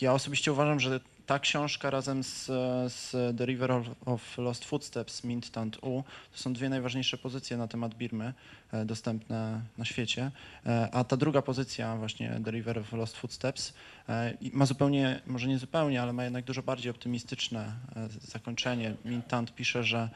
Ja 0.00 0.12
osobiście 0.12 0.52
uważam, 0.52 0.80
że 0.80 1.00
ta 1.30 1.38
książka 1.38 1.90
razem 1.90 2.24
z, 2.24 2.46
z 2.92 3.10
The 3.38 3.46
River 3.46 3.70
of, 4.06 4.38
Lost 4.38 4.64
Footsteps 4.64 5.24
Mint 5.24 5.50
Tant 5.50 5.78
U 5.82 6.04
to 6.32 6.38
są 6.38 6.52
dwie 6.52 6.68
najważniejsze 6.68 7.18
pozycje 7.18 7.56
na 7.56 7.68
temat 7.68 7.94
Birmy 7.94 8.34
e, 8.72 8.84
dostępne 8.84 9.60
na 9.78 9.84
świecie. 9.84 10.30
E, 10.66 10.88
A 10.92 11.04
ta 11.04 11.16
druga 11.16 11.42
pozycja, 11.42 11.96
właśnie 11.96 12.40
The 12.44 12.50
River 12.50 12.78
of 12.78 12.92
Lost 12.92 13.16
Footsteps, 13.16 13.74
e, 14.08 14.34
ma 14.52 14.66
zupełnie, 14.66 15.20
może 15.26 15.48
nie 15.48 15.58
zupełnie, 15.58 16.02
ale 16.02 16.12
ma 16.12 16.24
jednak 16.24 16.44
dużo 16.44 16.62
bardziej 16.62 16.90
optymistyczne 16.90 17.72
zakończenie. 18.20 18.94
Mint 19.04 19.28
Tant 19.28 19.54
pisze, 19.54 19.84
że 19.84 20.08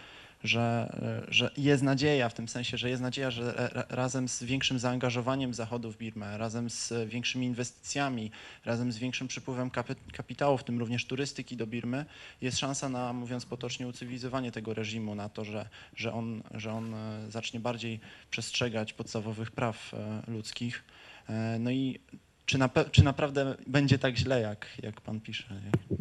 że, 0.44 0.96
e, 1.28 1.32
że 1.32 1.50
jest 1.56 1.82
nadzieja, 1.82 2.28
w 2.28 2.34
tym 2.34 2.48
sensie, 2.48 2.76
że 2.76 2.90
jest 2.90 3.02
nadzieja, 3.02 3.30
że 3.30 3.52
ra- 3.52 3.84
razem 3.88 4.28
z 4.28 4.42
większym 4.42 4.78
zaangażowaniem 4.78 5.54
Zachodu 5.54 5.92
w 5.92 5.96
Birmę, 5.98 6.38
razem 6.38 6.70
z 6.70 6.92
większymi 7.08 7.46
inwestycjami, 7.46 8.30
razem 8.64 8.92
z 8.92 8.98
większym 8.98 9.28
przypływem 9.28 9.70
kapitału, 10.12 10.58
w 10.58 10.64
tym 10.64 10.78
również 10.78 11.06
turystyki 11.06 11.56
do 11.56 11.66
Birmy, 11.66 12.04
jest 12.40 12.58
szansa 12.58 12.88
na, 12.88 13.12
mówiąc 13.12 13.46
potocznie, 13.46 13.88
ucywilizowanie 13.88 14.52
tego 14.52 14.74
reżimu, 14.74 15.14
na 15.14 15.28
to, 15.28 15.44
że, 15.44 15.68
że, 15.96 16.12
on, 16.12 16.42
że 16.54 16.72
on 16.72 16.94
e, 16.94 17.30
zacznie 17.30 17.60
bardziej 17.60 18.00
przestrzegać 18.30 18.92
podstawowych 18.92 19.50
praw 19.50 19.94
e, 19.94 20.22
ludzkich. 20.30 20.84
E, 21.28 21.58
No 21.58 21.70
i 21.70 22.00
czy, 22.46 22.58
nape- 22.58 22.90
czy 22.90 23.04
naprawdę 23.04 23.54
będzie 23.66 23.98
tak 23.98 24.16
źle, 24.16 24.40
jak, 24.40 24.66
jak 24.82 25.00
pan 25.00 25.20
pisze? 25.20 25.54
nie? 25.54 25.96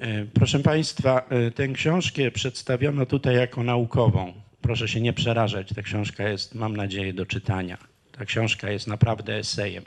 E, 0.00 0.24
Proszę 0.34 0.58
Państwa, 0.60 1.26
e, 1.30 1.50
tę 1.50 1.68
książkę 1.68 2.30
przedstawiono 2.30 3.06
tutaj 3.06 3.36
jako 3.36 3.62
naukową. 3.62 4.32
Proszę 4.62 4.88
się 4.88 5.00
nie 5.00 5.12
przerażać, 5.12 5.68
ta 5.74 5.82
książka 5.82 6.28
jest, 6.28 6.54
mam 6.54 6.76
nadzieję, 6.76 7.12
do 7.12 7.26
czytania. 7.26 7.78
Ta 8.12 8.24
książka 8.24 8.70
jest 8.70 8.86
naprawdę 8.86 9.36
esejem. 9.36 9.84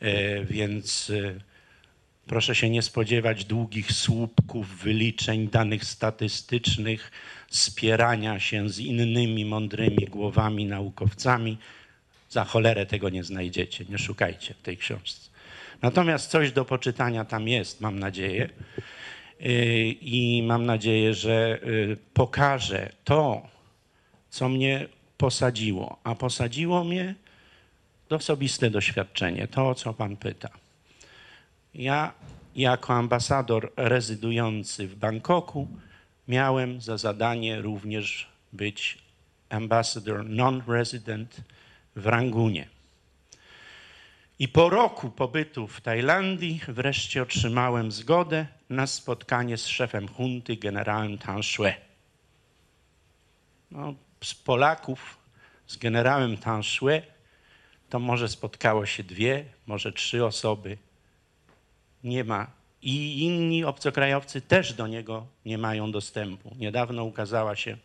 E, 0.00 0.44
Więc 0.44 1.12
proszę 2.26 2.54
się 2.54 2.70
nie 2.70 2.82
spodziewać 2.82 3.44
długich 3.44 3.92
słupków, 3.92 4.78
wyliczeń, 4.82 5.48
danych 5.48 5.84
statystycznych, 5.84 7.10
spierania 7.50 8.40
się 8.40 8.68
z 8.68 8.78
innymi 8.78 9.44
mądrymi 9.44 10.06
głowami, 10.06 10.64
naukowcami. 10.64 11.58
Za 12.30 12.44
cholerę 12.44 12.86
tego 12.86 13.08
nie 13.10 13.24
znajdziecie, 13.24 13.84
nie 13.88 13.98
szukajcie 13.98 14.54
w 14.54 14.62
tej 14.62 14.76
książce. 14.76 15.33
Natomiast 15.84 16.30
coś 16.30 16.52
do 16.52 16.64
poczytania 16.64 17.24
tam 17.24 17.48
jest, 17.48 17.80
mam 17.80 17.98
nadzieję. 17.98 18.48
Yy, 19.40 19.50
I 20.00 20.42
mam 20.42 20.66
nadzieję, 20.66 21.14
że 21.14 21.58
yy, 21.64 21.96
pokaże 22.14 22.92
to, 23.04 23.42
co 24.30 24.48
mnie 24.48 24.88
posadziło. 25.16 25.96
A 26.04 26.14
posadziło 26.14 26.84
mnie 26.84 27.14
osobiste 28.10 28.70
doświadczenie, 28.70 29.48
to 29.48 29.68
o 29.68 29.74
co 29.74 29.94
Pan 29.94 30.16
pyta. 30.16 30.48
Ja, 31.74 32.12
jako 32.56 32.94
ambasador 32.94 33.72
rezydujący 33.76 34.88
w 34.88 34.94
Bangkoku, 34.96 35.68
miałem 36.28 36.80
za 36.80 36.96
zadanie 36.96 37.62
również 37.62 38.28
być 38.52 38.98
ambassador 39.50 40.24
non-resident 40.24 41.40
w 41.96 42.06
Rangunie. 42.06 42.73
I 44.38 44.48
po 44.48 44.70
roku 44.70 45.10
pobytu 45.10 45.66
w 45.66 45.80
Tajlandii 45.80 46.60
wreszcie 46.68 47.22
otrzymałem 47.22 47.92
zgodę 47.92 48.46
na 48.70 48.86
spotkanie 48.86 49.56
z 49.56 49.66
szefem 49.66 50.08
hunty, 50.08 50.56
generałem 50.56 51.18
Tan 51.18 51.42
Shue. 51.42 51.72
No, 53.70 53.94
z 54.24 54.34
Polaków, 54.34 55.18
z 55.66 55.76
generałem 55.76 56.36
Tan 56.36 56.62
Shue, 56.62 57.02
to 57.90 57.98
może 57.98 58.28
spotkało 58.28 58.86
się 58.86 59.02
dwie, 59.02 59.44
może 59.66 59.92
trzy 59.92 60.24
osoby. 60.24 60.78
Nie 62.04 62.24
ma. 62.24 62.50
I 62.82 63.24
inni 63.24 63.64
obcokrajowcy 63.64 64.40
też 64.40 64.74
do 64.74 64.86
niego 64.86 65.26
nie 65.44 65.58
mają 65.58 65.92
dostępu. 65.92 66.54
Niedawno 66.58 67.04
ukazała 67.04 67.56
się 67.56 67.76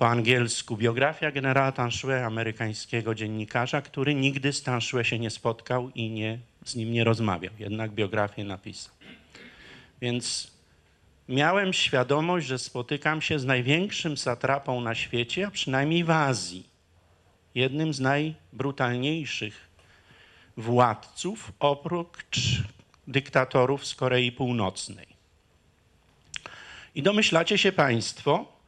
po 0.00 0.08
angielsku 0.08 0.76
biografia 0.76 1.30
generała 1.30 1.72
Tanszue, 1.72 2.26
amerykańskiego 2.26 3.14
dziennikarza, 3.14 3.82
który 3.82 4.14
nigdy 4.14 4.52
z 4.52 4.62
Tanszue 4.62 5.04
się 5.04 5.18
nie 5.18 5.30
spotkał 5.30 5.90
i 5.94 6.10
nie, 6.10 6.38
z 6.64 6.74
nim 6.74 6.92
nie 6.92 7.04
rozmawiał. 7.04 7.52
Jednak 7.58 7.90
biografię 7.90 8.44
napisał. 8.44 8.94
Więc 10.00 10.50
miałem 11.28 11.72
świadomość, 11.72 12.46
że 12.46 12.58
spotykam 12.58 13.22
się 13.22 13.38
z 13.38 13.44
największym 13.44 14.16
satrapą 14.16 14.80
na 14.80 14.94
świecie, 14.94 15.46
a 15.46 15.50
przynajmniej 15.50 16.04
w 16.04 16.10
Azji. 16.10 16.66
Jednym 17.54 17.94
z 17.94 18.00
najbrutalniejszych 18.00 19.68
władców 20.56 21.52
oprócz 21.58 22.62
dyktatorów 23.06 23.86
z 23.86 23.94
Korei 23.94 24.32
Północnej. 24.32 25.06
I 26.94 27.02
domyślacie 27.02 27.58
się 27.58 27.72
Państwo, 27.72 28.59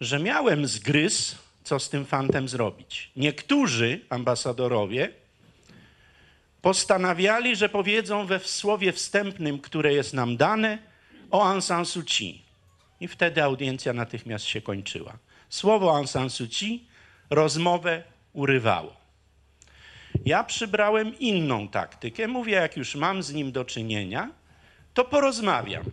że 0.00 0.18
miałem 0.18 0.66
zgryz, 0.66 1.38
co 1.64 1.78
z 1.78 1.90
tym 1.90 2.06
fantem 2.06 2.48
zrobić. 2.48 3.10
Niektórzy 3.16 4.00
ambasadorowie 4.08 5.10
postanawiali, 6.62 7.56
że 7.56 7.68
powiedzą 7.68 8.26
we 8.26 8.40
słowie 8.40 8.92
wstępnym, 8.92 9.58
które 9.58 9.92
jest 9.92 10.14
nam 10.14 10.36
dane, 10.36 10.78
o 11.30 11.42
Aung 11.50 11.64
San 11.64 11.86
Suu 11.86 12.02
Kyi. 12.02 12.42
I 13.00 13.08
wtedy 13.08 13.42
audiencja 13.42 13.92
natychmiast 13.92 14.44
się 14.44 14.60
kończyła. 14.60 15.18
Słowo 15.48 15.96
Aung 15.96 16.08
San 16.08 16.30
Suu 16.30 16.46
Kyi 16.48 16.86
rozmowę 17.30 18.02
urywało. 18.32 18.96
Ja 20.24 20.44
przybrałem 20.44 21.18
inną 21.18 21.68
taktykę. 21.68 22.28
Mówię, 22.28 22.52
jak 22.52 22.76
już 22.76 22.94
mam 22.94 23.22
z 23.22 23.32
nim 23.32 23.52
do 23.52 23.64
czynienia, 23.64 24.30
to 24.94 25.04
porozmawiam. 25.04 25.84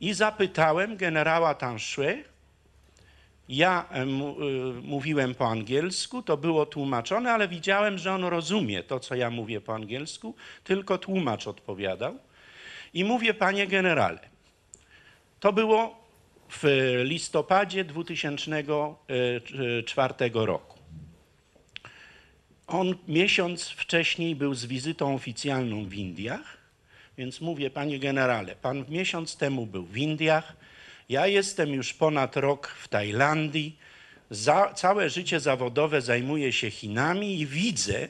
I 0.00 0.14
zapytałem 0.14 0.96
generała 0.96 1.54
Tanszue, 1.54 2.24
ja 3.48 3.88
e, 3.92 4.02
y, 4.02 4.06
mówiłem 4.82 5.34
po 5.34 5.48
angielsku, 5.48 6.22
to 6.22 6.36
było 6.36 6.66
tłumaczone, 6.66 7.32
ale 7.32 7.48
widziałem, 7.48 7.98
że 7.98 8.12
on 8.12 8.24
rozumie 8.24 8.82
to, 8.82 9.00
co 9.00 9.14
ja 9.14 9.30
mówię 9.30 9.60
po 9.60 9.74
angielsku, 9.74 10.34
tylko 10.64 10.98
tłumacz 10.98 11.46
odpowiadał. 11.46 12.18
I 12.94 13.04
mówię, 13.04 13.34
panie 13.34 13.66
generale, 13.66 14.20
to 15.40 15.52
było 15.52 16.08
w 16.50 16.64
listopadzie 17.04 17.84
2004 17.84 20.14
roku. 20.34 20.78
On 22.66 22.94
miesiąc 23.08 23.68
wcześniej 23.68 24.36
był 24.36 24.54
z 24.54 24.66
wizytą 24.66 25.14
oficjalną 25.14 25.84
w 25.84 25.94
Indiach, 25.94 26.58
więc 27.18 27.40
mówię, 27.40 27.70
panie 27.70 27.98
generale, 27.98 28.56
pan 28.56 28.84
miesiąc 28.88 29.36
temu 29.36 29.66
był 29.66 29.84
w 29.84 29.96
Indiach, 29.96 30.56
ja 31.08 31.26
jestem 31.26 31.74
już 31.74 31.94
ponad 31.94 32.36
rok 32.36 32.68
w 32.68 32.88
Tajlandii, 32.88 33.78
za, 34.30 34.74
całe 34.74 35.10
życie 35.10 35.40
zawodowe 35.40 36.02
zajmuję 36.02 36.52
się 36.52 36.70
Chinami 36.70 37.40
i 37.40 37.46
widzę, 37.46 38.08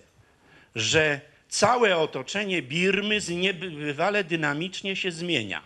że 0.74 1.20
całe 1.48 1.96
otoczenie 1.96 2.62
Birmy 2.62 3.18
niebywale 3.28 4.24
dynamicznie 4.24 4.96
się 4.96 5.12
zmienia. 5.12 5.62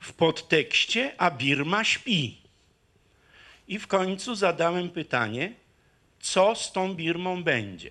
W 0.00 0.12
podtekście, 0.12 1.14
a 1.18 1.30
Birma 1.30 1.84
śpi. 1.84 2.38
I 3.68 3.78
w 3.78 3.86
końcu 3.86 4.34
zadałem 4.34 4.90
pytanie, 4.90 5.52
co 6.20 6.54
z 6.54 6.72
tą 6.72 6.94
Birmą 6.94 7.42
będzie. 7.42 7.90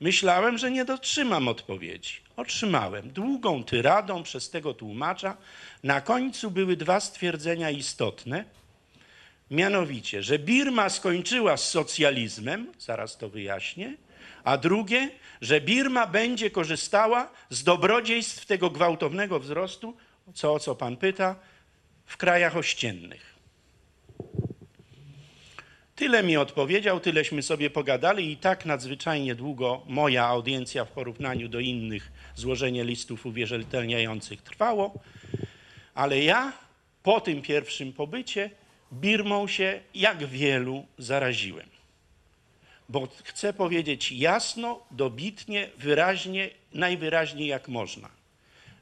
Myślałem, 0.00 0.58
że 0.58 0.70
nie 0.70 0.84
dotrzymam 0.84 1.48
odpowiedzi. 1.48 2.27
Otrzymałem 2.38 3.10
długą 3.10 3.64
tyradą 3.64 4.22
przez 4.22 4.50
tego 4.50 4.74
tłumacza. 4.74 5.36
Na 5.82 6.00
końcu 6.00 6.50
były 6.50 6.76
dwa 6.76 7.00
stwierdzenia 7.00 7.70
istotne. 7.70 8.44
Mianowicie, 9.50 10.22
że 10.22 10.38
Birma 10.38 10.88
skończyła 10.88 11.56
z 11.56 11.70
socjalizmem, 11.70 12.72
zaraz 12.78 13.16
to 13.16 13.28
wyjaśnię, 13.28 13.96
a 14.44 14.56
drugie, 14.56 15.10
że 15.40 15.60
Birma 15.60 16.06
będzie 16.06 16.50
korzystała 16.50 17.30
z 17.50 17.64
dobrodziejstw 17.64 18.46
tego 18.46 18.70
gwałtownego 18.70 19.40
wzrostu, 19.40 19.96
co 20.34 20.54
o 20.54 20.58
co 20.58 20.74
pan 20.74 20.96
pyta, 20.96 21.36
w 22.06 22.16
krajach 22.16 22.56
ościennych. 22.56 23.27
Tyle 25.98 26.22
mi 26.22 26.36
odpowiedział, 26.36 27.00
tyleśmy 27.00 27.42
sobie 27.42 27.70
pogadali 27.70 28.32
i 28.32 28.36
tak 28.36 28.66
nadzwyczajnie 28.66 29.34
długo 29.34 29.82
moja 29.86 30.26
audiencja 30.26 30.84
w 30.84 30.88
porównaniu 30.88 31.48
do 31.48 31.60
innych 31.60 32.12
złożenie 32.34 32.84
listów 32.84 33.26
uwierzytelniających 33.26 34.42
trwało, 34.42 34.94
ale 35.94 36.22
ja 36.22 36.52
po 37.02 37.20
tym 37.20 37.42
pierwszym 37.42 37.92
pobycie 37.92 38.50
Birmą 38.92 39.48
się 39.48 39.80
jak 39.94 40.26
wielu 40.26 40.86
zaraziłem. 40.98 41.66
Bo 42.88 43.08
chcę 43.24 43.52
powiedzieć 43.52 44.12
jasno, 44.12 44.80
dobitnie, 44.90 45.68
wyraźnie, 45.76 46.50
najwyraźniej 46.74 47.46
jak 47.46 47.68
można. 47.68 48.08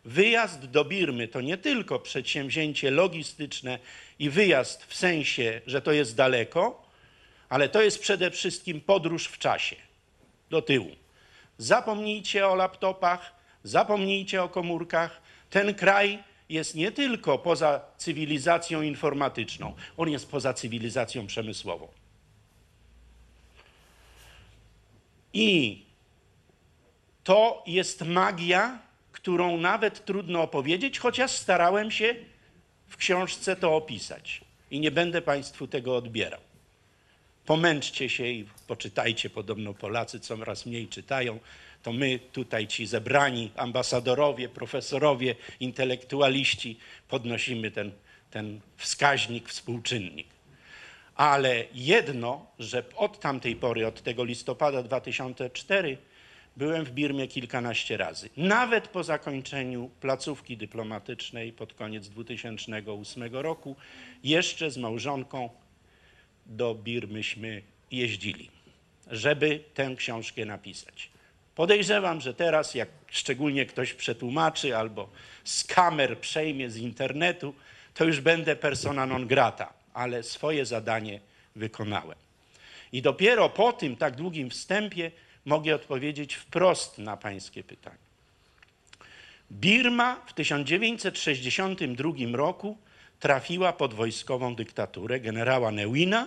Wyjazd 0.04 0.64
do 0.64 0.84
Birmy 0.84 1.28
to 1.28 1.40
nie 1.40 1.56
tylko 1.56 1.98
przedsięwzięcie 1.98 2.90
logistyczne 2.90 3.78
i 4.18 4.30
wyjazd 4.30 4.84
w 4.84 4.94
sensie, 4.94 5.60
że 5.66 5.82
to 5.82 5.92
jest 5.92 6.16
daleko, 6.16 6.85
ale 7.48 7.68
to 7.68 7.82
jest 7.82 7.98
przede 7.98 8.30
wszystkim 8.30 8.80
podróż 8.80 9.26
w 9.26 9.38
czasie, 9.38 9.76
do 10.50 10.62
tyłu. 10.62 10.90
Zapomnijcie 11.58 12.48
o 12.48 12.54
laptopach, 12.54 13.32
zapomnijcie 13.64 14.42
o 14.42 14.48
komórkach. 14.48 15.22
Ten 15.50 15.74
kraj 15.74 16.18
jest 16.48 16.74
nie 16.74 16.92
tylko 16.92 17.38
poza 17.38 17.80
cywilizacją 17.96 18.82
informatyczną, 18.82 19.74
on 19.96 20.10
jest 20.10 20.30
poza 20.30 20.54
cywilizacją 20.54 21.26
przemysłową. 21.26 21.88
I 25.32 25.82
to 27.24 27.62
jest 27.66 28.02
magia, 28.02 28.78
którą 29.12 29.56
nawet 29.56 30.04
trudno 30.04 30.42
opowiedzieć, 30.42 30.98
chociaż 30.98 31.30
starałem 31.30 31.90
się 31.90 32.14
w 32.88 32.96
książce 32.96 33.56
to 33.56 33.76
opisać. 33.76 34.40
I 34.70 34.80
nie 34.80 34.90
będę 34.90 35.22
Państwu 35.22 35.66
tego 35.66 35.96
odbierał 35.96 36.45
pomęczcie 37.46 38.08
się 38.08 38.26
i 38.26 38.46
poczytajcie, 38.66 39.30
podobno 39.30 39.74
Polacy 39.74 40.20
coraz 40.20 40.66
mniej 40.66 40.88
czytają, 40.88 41.38
to 41.82 41.92
my 41.92 42.18
tutaj 42.32 42.66
ci 42.66 42.86
zebrani 42.86 43.50
ambasadorowie, 43.56 44.48
profesorowie, 44.48 45.34
intelektualiści 45.60 46.78
podnosimy 47.08 47.70
ten, 47.70 47.92
ten 48.30 48.60
wskaźnik, 48.76 49.48
współczynnik. 49.48 50.26
Ale 51.14 51.64
jedno, 51.74 52.46
że 52.58 52.82
od 52.96 53.20
tamtej 53.20 53.56
pory, 53.56 53.86
od 53.86 54.02
tego 54.02 54.24
listopada 54.24 54.82
2004, 54.82 55.98
byłem 56.56 56.84
w 56.84 56.90
Birmie 56.90 57.28
kilkanaście 57.28 57.96
razy. 57.96 58.30
Nawet 58.36 58.88
po 58.88 59.04
zakończeniu 59.04 59.90
placówki 60.00 60.56
dyplomatycznej 60.56 61.52
pod 61.52 61.74
koniec 61.74 62.08
2008 62.08 63.24
roku, 63.32 63.76
jeszcze 64.24 64.70
z 64.70 64.76
małżonką 64.76 65.50
do 66.46 66.74
Birmyśmy 66.74 67.62
jeździli, 67.90 68.50
żeby 69.10 69.60
tę 69.74 69.94
książkę 69.96 70.44
napisać. 70.44 71.10
Podejrzewam, 71.54 72.20
że 72.20 72.34
teraz, 72.34 72.74
jak 72.74 72.88
szczególnie 73.10 73.66
ktoś 73.66 73.94
przetłumaczy 73.94 74.76
albo 74.76 75.08
z 75.44 75.64
kamer 75.64 76.18
przejmie 76.18 76.70
z 76.70 76.76
internetu, 76.76 77.54
to 77.94 78.04
już 78.04 78.20
będę 78.20 78.56
persona 78.56 79.06
non 79.06 79.26
grata, 79.26 79.72
ale 79.94 80.22
swoje 80.22 80.66
zadanie 80.66 81.20
wykonałem. 81.56 82.18
I 82.92 83.02
dopiero 83.02 83.48
po 83.48 83.72
tym 83.72 83.96
tak 83.96 84.16
długim 84.16 84.50
wstępie 84.50 85.10
mogę 85.44 85.74
odpowiedzieć 85.74 86.34
wprost 86.34 86.98
na 86.98 87.16
Pańskie 87.16 87.64
pytanie. 87.64 88.06
Birma 89.52 90.22
w 90.26 90.32
1962 90.32 92.12
roku 92.32 92.78
trafiła 93.20 93.72
pod 93.72 93.94
wojskową 93.94 94.54
dyktaturę 94.54 95.20
generała 95.20 95.70
Neuina, 95.70 96.26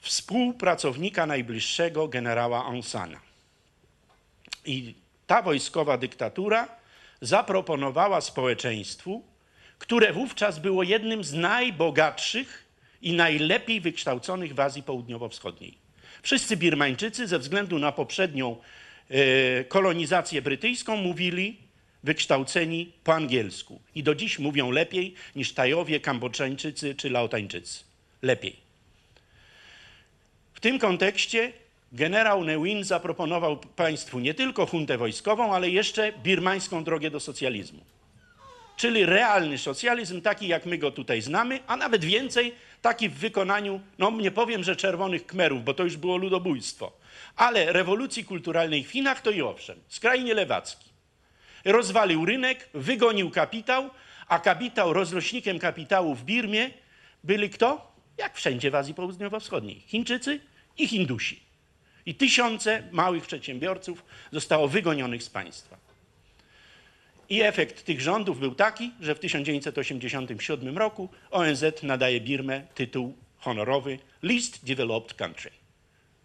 współpracownika 0.00 1.26
najbliższego 1.26 2.08
generała 2.08 2.64
Aung 2.64 2.86
Sana. 2.86 3.20
I 4.64 4.94
ta 5.26 5.42
wojskowa 5.42 5.98
dyktatura 5.98 6.68
zaproponowała 7.20 8.20
społeczeństwu 8.20 9.22
które 9.78 10.12
wówczas 10.12 10.58
było 10.58 10.82
jednym 10.82 11.24
z 11.24 11.32
najbogatszych 11.32 12.64
i 13.02 13.12
najlepiej 13.12 13.80
wykształconych 13.80 14.54
w 14.54 14.60
Azji 14.60 14.82
Południowo-Wschodniej. 14.82 15.78
Wszyscy 16.22 16.56
Birmańczycy 16.56 17.26
ze 17.26 17.38
względu 17.38 17.78
na 17.78 17.92
poprzednią 17.92 18.56
e, 19.10 19.64
kolonizację 19.64 20.42
brytyjską 20.42 20.96
mówili 20.96 21.56
wykształceni 22.02 22.92
po 23.04 23.14
angielsku 23.14 23.80
i 23.94 24.02
do 24.02 24.14
dziś 24.14 24.38
mówią 24.38 24.70
lepiej 24.70 25.14
niż 25.36 25.52
Tajowie, 25.52 26.00
Kambodżańczycy 26.00 26.94
czy 26.94 27.10
Laotańczycy. 27.10 27.84
Lepiej. 28.22 28.56
W 30.54 30.60
tym 30.60 30.78
kontekście 30.78 31.52
generał 31.92 32.44
Ne 32.44 32.62
Win 32.62 32.84
zaproponował 32.84 33.56
państwu 33.56 34.18
nie 34.18 34.34
tylko 34.34 34.66
huntę 34.66 34.98
wojskową, 34.98 35.54
ale 35.54 35.70
jeszcze 35.70 36.12
birmańską 36.12 36.84
drogę 36.84 37.10
do 37.10 37.20
socjalizmu. 37.20 37.80
Czyli 38.76 39.06
realny 39.06 39.58
socjalizm, 39.58 40.20
taki 40.20 40.48
jak 40.48 40.66
my 40.66 40.78
go 40.78 40.90
tutaj 40.90 41.22
znamy, 41.22 41.60
a 41.66 41.76
nawet 41.76 42.04
więcej, 42.04 42.54
taki 42.82 43.08
w 43.08 43.14
wykonaniu, 43.14 43.80
no 43.98 44.10
nie 44.10 44.30
powiem, 44.30 44.64
że 44.64 44.76
czerwonych 44.76 45.26
kmerów, 45.26 45.64
bo 45.64 45.74
to 45.74 45.84
już 45.84 45.96
było 45.96 46.16
ludobójstwo, 46.16 46.92
ale 47.36 47.72
rewolucji 47.72 48.24
kulturalnej 48.24 48.84
w 48.84 48.90
Chinach 48.90 49.20
to 49.20 49.30
i 49.30 49.42
owszem, 49.42 49.78
skrajnie 49.88 50.34
lewacki. 50.34 50.87
Rozwalił 51.68 52.24
rynek, 52.24 52.68
wygonił 52.74 53.30
kapitał, 53.30 53.90
a 54.28 54.38
kapitał, 54.38 54.92
rozrośnikiem 54.92 55.58
kapitału 55.58 56.14
w 56.14 56.24
Birmie 56.24 56.70
byli 57.24 57.50
kto? 57.50 57.92
Jak 58.18 58.36
wszędzie 58.36 58.70
w 58.70 58.74
Azji 58.74 58.94
Południowo-Wschodniej. 58.94 59.80
Chińczycy 59.86 60.40
i 60.78 60.88
Hindusi. 60.88 61.40
I 62.06 62.14
tysiące 62.14 62.82
małych 62.90 63.26
przedsiębiorców 63.26 64.04
zostało 64.32 64.68
wygonionych 64.68 65.22
z 65.22 65.30
państwa. 65.30 65.76
I 67.28 67.42
efekt 67.42 67.84
tych 67.84 68.00
rządów 68.00 68.40
był 68.40 68.54
taki, 68.54 68.92
że 69.00 69.14
w 69.14 69.18
1987 69.18 70.78
roku 70.78 71.08
ONZ 71.30 71.64
nadaje 71.82 72.20
Birmę 72.20 72.62
tytuł 72.74 73.16
honorowy 73.38 73.98
Least 74.22 74.64
Developed 74.64 75.14
Country. 75.14 75.50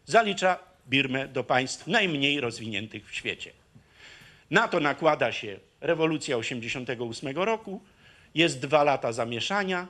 Zalicza 0.05 0.59
Birmę 0.89 1.27
do 1.27 1.43
państw 1.43 1.87
najmniej 1.87 2.41
rozwiniętych 2.41 3.09
w 3.09 3.15
świecie. 3.15 3.62
Na 4.53 4.67
to 4.67 4.79
nakłada 4.79 5.31
się 5.31 5.59
rewolucja 5.81 6.37
1988 6.37 7.37
roku, 7.37 7.81
jest 8.35 8.59
dwa 8.59 8.83
lata 8.83 9.11
zamieszania 9.11 9.87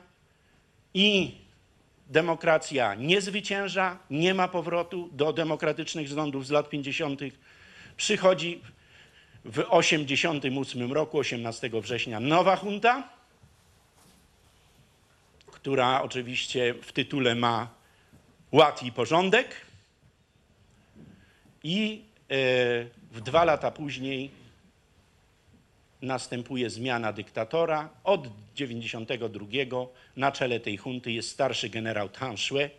i 0.94 1.34
demokracja 2.06 2.94
nie 2.94 3.20
zwycięża, 3.20 3.98
nie 4.10 4.34
ma 4.34 4.48
powrotu 4.48 5.08
do 5.12 5.32
demokratycznych 5.32 6.08
rządów 6.08 6.46
z 6.46 6.50
lat 6.50 6.68
50. 6.68 7.20
Przychodzi 7.96 8.62
w 9.44 9.54
1988 9.54 10.92
roku, 10.92 11.18
18 11.18 11.70
września, 11.80 12.20
nowa 12.20 12.60
junta, 12.62 13.08
która 15.46 16.02
oczywiście 16.02 16.74
w 16.82 16.92
tytule 16.92 17.34
ma 17.34 17.68
ład 18.52 18.82
i 18.82 18.92
porządek. 18.92 19.56
I 21.62 22.04
e, 22.30 22.34
w 23.12 23.20
dwa 23.20 23.44
lata 23.44 23.70
później 23.70 24.43
następuje 26.04 26.70
zmiana 26.70 27.12
dyktatora. 27.12 27.90
Od 28.04 28.28
92 28.54 29.46
na 30.16 30.32
czele 30.32 30.60
tej 30.60 30.76
hunty 30.76 31.12
jest 31.12 31.30
starszy 31.30 31.68
generał 31.68 32.08
Tan 32.08 32.36
Shue, 32.36 32.70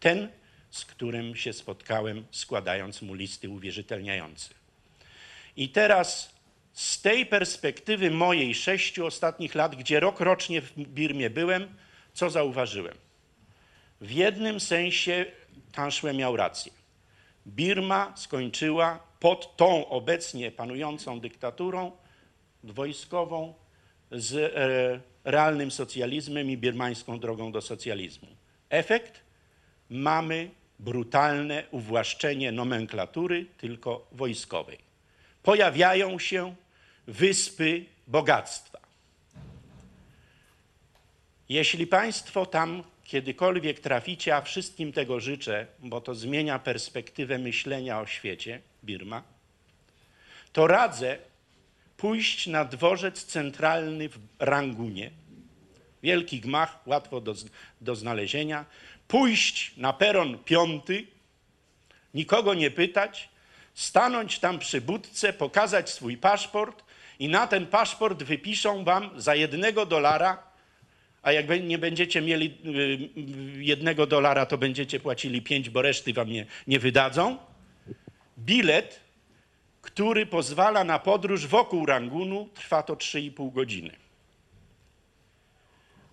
ten, 0.00 0.28
z 0.70 0.84
którym 0.84 1.36
się 1.36 1.52
spotkałem, 1.52 2.26
składając 2.30 3.02
mu 3.02 3.14
listy 3.14 3.48
uwierzytelniające. 3.48 4.54
I 5.56 5.68
teraz 5.68 6.34
z 6.72 7.02
tej 7.02 7.26
perspektywy 7.26 8.10
mojej 8.10 8.54
sześciu 8.54 9.06
ostatnich 9.06 9.54
lat, 9.54 9.76
gdzie 9.76 10.00
rok 10.00 10.20
rocznie 10.20 10.60
w 10.60 10.72
Birmie 10.76 11.30
byłem, 11.30 11.74
co 12.14 12.30
zauważyłem? 12.30 12.94
W 14.00 14.10
jednym 14.10 14.60
sensie 14.60 15.26
Tan 15.72 15.90
Shue 15.90 16.12
miał 16.14 16.36
rację. 16.36 16.72
Birma 17.46 18.12
skończyła 18.16 19.08
pod 19.20 19.56
tą 19.56 19.88
obecnie 19.88 20.50
panującą 20.50 21.20
dyktaturą 21.20 21.92
wojskową 22.64 23.54
z 24.12 24.34
e, 24.34 25.30
realnym 25.30 25.70
socjalizmem 25.70 26.50
i 26.50 26.56
birmańską 26.56 27.18
drogą 27.18 27.52
do 27.52 27.60
socjalizmu. 27.60 28.28
Efekt? 28.70 29.20
Mamy 29.90 30.50
brutalne 30.78 31.64
uwłaszczenie 31.70 32.52
nomenklatury, 32.52 33.46
tylko 33.58 34.06
wojskowej. 34.12 34.78
Pojawiają 35.42 36.18
się 36.18 36.54
wyspy 37.06 37.84
bogactwa. 38.06 38.78
Jeśli 41.48 41.86
Państwo 41.86 42.46
tam 42.46 42.82
kiedykolwiek 43.04 43.80
traficie, 43.80 44.36
a 44.36 44.40
wszystkim 44.40 44.92
tego 44.92 45.20
życzę, 45.20 45.66
bo 45.78 46.00
to 46.00 46.14
zmienia 46.14 46.58
perspektywę 46.58 47.38
myślenia 47.38 48.00
o 48.00 48.06
świecie, 48.06 48.60
Birma, 48.84 49.22
to 50.52 50.66
radzę 50.66 51.18
pójść 51.98 52.46
na 52.46 52.64
dworzec 52.64 53.24
centralny 53.24 54.08
w 54.08 54.18
Rangunie. 54.38 55.10
Wielki 56.02 56.40
gmach, 56.40 56.86
łatwo 56.86 57.20
do, 57.20 57.34
do 57.80 57.96
znalezienia. 57.96 58.64
Pójść 59.08 59.72
na 59.76 59.92
peron 59.92 60.38
piąty, 60.38 61.06
nikogo 62.14 62.54
nie 62.54 62.70
pytać, 62.70 63.28
stanąć 63.74 64.38
tam 64.38 64.58
przy 64.58 64.80
budce, 64.80 65.32
pokazać 65.32 65.90
swój 65.90 66.16
paszport 66.16 66.84
i 67.18 67.28
na 67.28 67.46
ten 67.46 67.66
paszport 67.66 68.22
wypiszą 68.22 68.84
wam 68.84 69.10
za 69.20 69.34
jednego 69.34 69.86
dolara, 69.86 70.42
a 71.22 71.32
jak 71.32 71.46
nie 71.64 71.78
będziecie 71.78 72.20
mieli 72.20 72.58
y, 73.58 73.64
jednego 73.64 74.06
dolara, 74.06 74.46
to 74.46 74.58
będziecie 74.58 75.00
płacili 75.00 75.42
pięć, 75.42 75.70
bo 75.70 75.82
reszty 75.82 76.12
wam 76.12 76.28
nie, 76.28 76.46
nie 76.66 76.78
wydadzą. 76.78 77.38
Bilet 78.38 79.07
który 79.98 80.26
pozwala 80.26 80.84
na 80.84 80.98
podróż 80.98 81.46
wokół 81.46 81.86
Rangunu. 81.86 82.48
Trwa 82.54 82.82
to 82.82 82.94
3,5 82.94 83.52
godziny. 83.52 83.96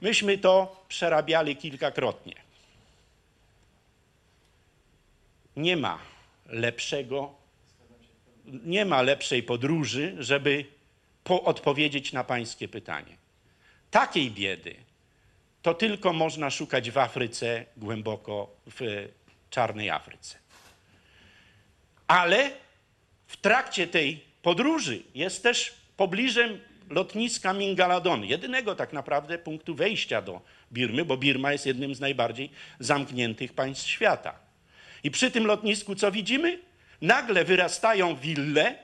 Myśmy 0.01 0.37
to 0.37 0.85
przerabiali 0.87 1.55
kilkakrotnie. 1.55 2.35
Nie 5.55 5.77
ma 5.77 5.99
lepszego, 6.45 7.33
nie 8.45 8.85
ma 8.85 9.01
lepszej 9.01 9.43
podróży, 9.43 10.15
żeby 10.19 10.65
po 11.23 11.43
odpowiedzieć 11.43 12.13
na 12.13 12.23
pańskie 12.23 12.67
pytanie. 12.67 13.17
Takiej 13.91 14.31
biedy 14.31 14.75
to 15.61 15.73
tylko 15.73 16.13
można 16.13 16.49
szukać 16.49 16.91
w 16.91 16.97
Afryce, 16.97 17.65
głęboko 17.77 18.47
w 18.67 19.09
czarnej 19.49 19.89
Afryce. 19.89 20.37
Ale 22.07 22.64
w 23.27 23.37
trakcie 23.37 23.87
tej 23.87 24.23
podróży 24.41 25.03
jest 25.15 25.43
też 25.43 25.73
pobliżem 25.97 26.59
lotniska 26.89 27.53
Mingaladon, 27.53 28.25
jedynego 28.25 28.75
tak 28.75 28.93
naprawdę 28.93 29.37
punktu 29.37 29.75
wejścia 29.75 30.21
do 30.21 30.41
Birmy, 30.71 31.05
bo 31.05 31.17
Birma 31.17 31.51
jest 31.51 31.65
jednym 31.65 31.95
z 31.95 31.99
najbardziej 31.99 32.49
zamkniętych 32.79 33.53
państw 33.53 33.87
świata. 33.87 34.33
I 35.03 35.11
przy 35.11 35.31
tym 35.31 35.45
lotnisku 35.45 35.95
co 35.95 36.11
widzimy? 36.11 36.59
Nagle 37.01 37.45
wyrastają 37.45 38.15
wille, 38.15 38.75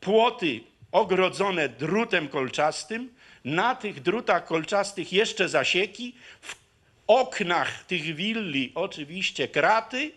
płoty 0.00 0.60
ogrodzone 0.92 1.68
drutem 1.68 2.28
kolczastym, 2.28 3.14
na 3.44 3.74
tych 3.74 4.02
drutach 4.02 4.46
kolczastych 4.46 5.12
jeszcze 5.12 5.48
zasieki, 5.48 6.14
w 6.40 6.54
oknach 7.06 7.84
tych 7.84 8.02
willi 8.02 8.72
oczywiście 8.74 9.48
kraty, 9.48 10.12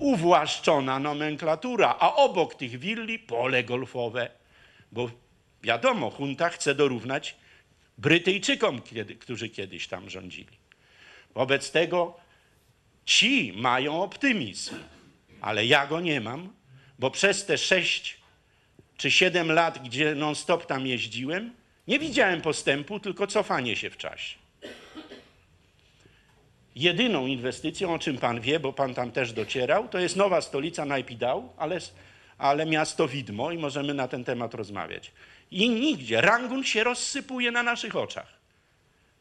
uwłaszczona 0.00 0.98
nomenklatura, 0.98 1.96
a 1.98 2.14
obok 2.16 2.54
tych 2.54 2.78
willi 2.78 3.18
pole 3.18 3.64
golfowe, 3.64 4.30
bo 4.92 5.10
wiadomo, 5.62 6.12
junta 6.18 6.48
chce 6.48 6.74
dorównać 6.74 7.36
Brytyjczykom, 7.98 8.82
kiedy, 8.82 9.14
którzy 9.14 9.48
kiedyś 9.48 9.88
tam 9.88 10.10
rządzili. 10.10 10.58
Wobec 11.34 11.70
tego 11.70 12.16
ci 13.04 13.52
mają 13.56 14.02
optymizm, 14.02 14.74
ale 15.40 15.66
ja 15.66 15.86
go 15.86 16.00
nie 16.00 16.20
mam, 16.20 16.52
bo 16.98 17.10
przez 17.10 17.46
te 17.46 17.58
sześć 17.58 18.20
czy 18.96 19.10
siedem 19.10 19.52
lat, 19.52 19.82
gdzie 19.82 20.14
non-stop 20.14 20.66
tam 20.66 20.86
jeździłem, 20.86 21.52
nie 21.88 21.98
widziałem 21.98 22.40
postępu, 22.40 23.00
tylko 23.00 23.26
cofanie 23.26 23.76
się 23.76 23.90
w 23.90 23.96
czasie. 23.96 24.39
Jedyną 26.76 27.26
inwestycją, 27.26 27.94
o 27.94 27.98
czym 27.98 28.18
pan 28.18 28.40
wie, 28.40 28.60
bo 28.60 28.72
pan 28.72 28.94
tam 28.94 29.12
też 29.12 29.32
docierał, 29.32 29.88
to 29.88 29.98
jest 29.98 30.16
nowa 30.16 30.40
stolica 30.40 30.84
Najpidał, 30.84 31.52
ale, 31.56 31.78
ale 32.38 32.66
miasto 32.66 33.08
widmo 33.08 33.52
i 33.52 33.58
możemy 33.58 33.94
na 33.94 34.08
ten 34.08 34.24
temat 34.24 34.54
rozmawiać. 34.54 35.12
I 35.50 35.70
nigdzie. 35.70 36.20
Rangun 36.20 36.64
się 36.64 36.84
rozsypuje 36.84 37.50
na 37.50 37.62
naszych 37.62 37.96
oczach. 37.96 38.40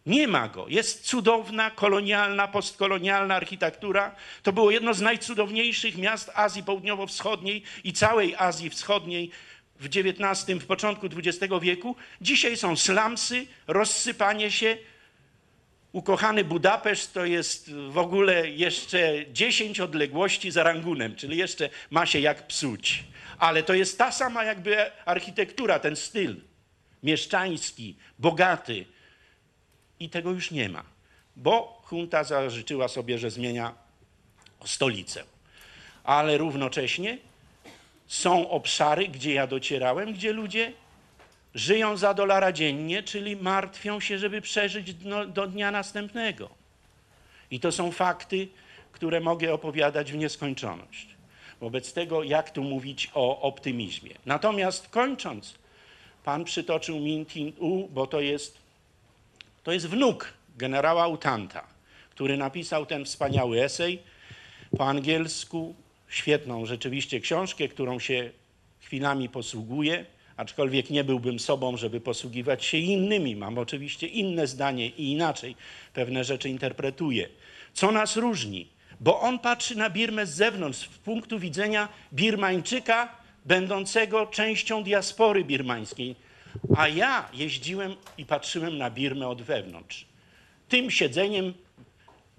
Nie 0.06 0.28
ma 0.28 0.48
go. 0.48 0.66
Jest 0.68 1.02
cudowna, 1.02 1.72
kolonialna, 1.72 2.48
postkolonialna 2.48 3.36
architektura. 3.36 4.16
To 4.44 4.54
było 4.54 4.72
jedno 4.72 4.94
z 4.94 5.02
najcudowniejszych 5.02 5.98
miast 5.98 6.32
Azji 6.36 6.64
Południowo-Wschodniej 6.64 7.64
i 7.84 7.94
całej 7.94 8.36
Azji 8.36 8.70
Wschodniej 8.70 9.32
w 9.80 9.86
XIX, 9.86 10.60
w 10.64 10.66
początku 10.66 11.08
XX 11.08 11.54
wieku. 11.62 11.96
Dzisiaj 12.22 12.58
są 12.58 12.76
slumsy, 12.76 13.48
rozsypanie 13.68 14.52
się. 14.52 14.78
Ukochany 15.92 16.44
Budapeszt 16.44 17.14
to 17.14 17.26
jest 17.26 17.72
w 17.74 17.98
ogóle 17.98 18.50
jeszcze 18.50 19.14
10 19.32 19.80
odległości 19.80 20.52
za 20.52 20.64
Rangunem, 20.64 21.16
czyli 21.16 21.38
jeszcze 21.38 21.70
ma 21.90 22.06
się 22.06 22.20
jak 22.20 22.48
psuć. 22.48 23.04
Ale 23.40 23.64
to 23.64 23.74
jest 23.74 23.98
ta 23.98 24.12
sama 24.12 24.44
jakby 24.44 24.92
architektura, 25.06 25.80
ten 25.80 25.96
styl 25.96 26.36
mieszczański, 27.04 27.96
bogaty. 28.20 28.86
I 30.00 30.10
tego 30.10 30.32
już 30.32 30.52
nie 30.52 30.70
ma, 30.70 30.84
bo 31.36 31.82
junta 31.92 32.24
zażyczyła 32.24 32.88
sobie, 32.88 33.18
że 33.18 33.32
zmienia 33.32 33.74
stolicę. 34.66 35.24
Ale 36.04 36.38
równocześnie 36.38 37.18
są 38.08 38.50
obszary, 38.50 39.08
gdzie 39.08 39.34
ja 39.34 39.48
docierałem, 39.48 40.14
gdzie 40.14 40.34
ludzie 40.34 40.74
żyją 41.56 41.98
za 41.98 42.14
dolara 42.14 42.52
dziennie, 42.52 43.04
czyli 43.04 43.36
martwią 43.36 44.00
się, 44.00 44.18
żeby 44.18 44.42
przeżyć 44.42 44.94
dno, 44.94 45.26
do 45.26 45.48
dnia 45.48 45.72
następnego. 45.72 46.50
I 47.52 47.60
to 47.60 47.72
są 47.72 47.92
fakty, 47.92 48.48
które 48.92 49.20
mogę 49.20 49.54
opowiadać 49.54 50.12
w 50.12 50.18
nieskończoność. 50.18 51.08
Wobec 51.62 51.94
tego, 51.94 52.24
jak 52.24 52.52
tu 52.52 52.64
mówić 52.64 53.12
o 53.14 53.42
optymizmie. 53.42 54.12
Natomiast 54.26 54.90
kończąc, 54.90 55.56
pan 56.24 56.44
przytoczył 56.44 57.00
Min 57.00 57.26
Tin 57.26 57.54
U, 57.60 57.88
bo 57.88 58.08
to 58.08 58.22
jest, 58.22 58.58
to 59.64 59.72
jest 59.72 59.88
wnuk 59.88 60.34
generała 60.58 61.08
Utanta, 61.08 61.68
który 62.10 62.38
napisał 62.38 62.86
ten 62.86 63.06
wspaniały 63.06 63.64
esej 63.64 64.00
po 64.78 64.88
angielsku, 64.88 65.76
świetną 66.10 66.66
rzeczywiście 66.66 67.20
książkę, 67.20 67.68
którą 67.68 68.00
się 68.00 68.32
chwilami 68.80 69.30
posługuję, 69.30 70.06
aczkolwiek 70.40 70.90
nie 70.90 71.04
byłbym 71.04 71.40
sobą, 71.40 71.78
żeby 71.78 72.02
posługiwać 72.02 72.66
się 72.66 72.78
innymi. 72.78 73.36
Mam 73.36 73.58
oczywiście 73.58 74.08
inne 74.08 74.48
zdanie 74.48 74.88
i 74.88 75.12
inaczej 75.12 75.56
pewne 75.94 76.24
rzeczy 76.24 76.50
interpretuję. 76.50 77.30
Co 77.74 77.92
nas 77.92 78.18
różni? 78.18 78.68
Bo 79.00 79.20
on 79.20 79.40
patrzy 79.40 79.78
na 79.78 79.90
Birmę 79.90 80.26
z 80.26 80.36
zewnątrz, 80.36 80.80
z 80.80 80.98
punktu 80.98 81.40
widzenia 81.40 81.90
Birmańczyka, 82.14 83.16
będącego 83.46 84.28
częścią 84.28 84.84
diaspory 84.84 85.44
birmańskiej. 85.44 86.16
A 86.78 86.88
ja 86.88 87.30
jeździłem 87.34 87.96
i 88.18 88.26
patrzyłem 88.26 88.78
na 88.78 88.90
Birmę 88.90 89.28
od 89.28 89.42
wewnątrz. 89.42 90.06
Tym 90.70 90.92
siedzeniem 90.92 91.54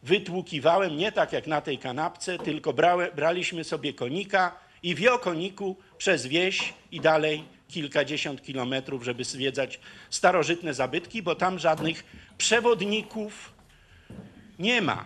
wytłukiwałem 0.02 0.96
nie 0.96 1.12
tak 1.12 1.32
jak 1.32 1.46
na 1.46 1.60
tej 1.60 1.78
kanapce, 1.78 2.38
tylko 2.38 2.72
brałem, 2.72 3.10
braliśmy 3.16 3.64
sobie 3.64 3.92
konika 3.92 4.56
i 4.82 4.94
w 4.94 5.18
koniku 5.20 5.76
przez 5.98 6.26
wieś 6.26 6.74
i 6.92 7.00
dalej 7.00 7.44
kilkadziesiąt 7.70 8.42
kilometrów, 8.42 9.04
żeby 9.04 9.24
zwiedzać 9.24 9.80
starożytne 10.10 10.74
zabytki, 10.74 11.22
bo 11.22 11.34
tam 11.34 11.58
żadnych 11.58 12.04
przewodników 12.38 13.52
nie 14.58 14.82
ma. 14.82 15.04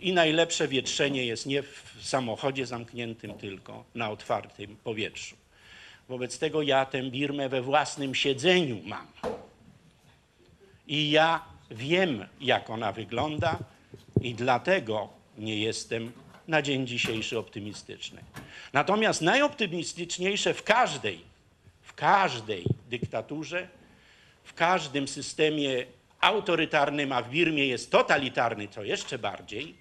I 0.00 0.12
najlepsze 0.12 0.68
wietrzenie 0.68 1.26
jest 1.26 1.46
nie 1.46 1.62
w 1.62 1.94
samochodzie 2.02 2.66
zamkniętym, 2.66 3.34
tylko 3.34 3.84
na 3.94 4.10
otwartym 4.10 4.76
powietrzu. 4.76 5.36
Wobec 6.08 6.38
tego 6.38 6.62
ja 6.62 6.86
tę 6.86 7.02
Birmę 7.02 7.48
we 7.48 7.62
własnym 7.62 8.14
siedzeniu 8.14 8.80
mam. 8.84 9.06
I 10.88 11.10
ja 11.10 11.44
wiem, 11.70 12.26
jak 12.40 12.70
ona 12.70 12.92
wygląda, 12.92 13.58
i 14.20 14.34
dlatego 14.34 15.08
nie 15.38 15.58
jestem 15.58 16.12
na 16.50 16.62
dzień 16.62 16.86
dzisiejszy 16.86 17.38
optymistyczny. 17.38 18.20
Natomiast 18.72 19.22
najoptymistyczniejsze 19.22 20.54
w 20.54 20.62
każdej, 20.62 21.20
w 21.82 21.94
każdej 21.94 22.64
dyktaturze, 22.88 23.68
w 24.44 24.54
każdym 24.54 25.08
systemie 25.08 25.86
autorytarnym, 26.20 27.12
a 27.12 27.22
w 27.22 27.30
Birmie 27.30 27.66
jest 27.66 27.90
totalitarny, 27.90 28.68
co 28.68 28.84
jeszcze 28.84 29.18
bardziej. 29.18 29.74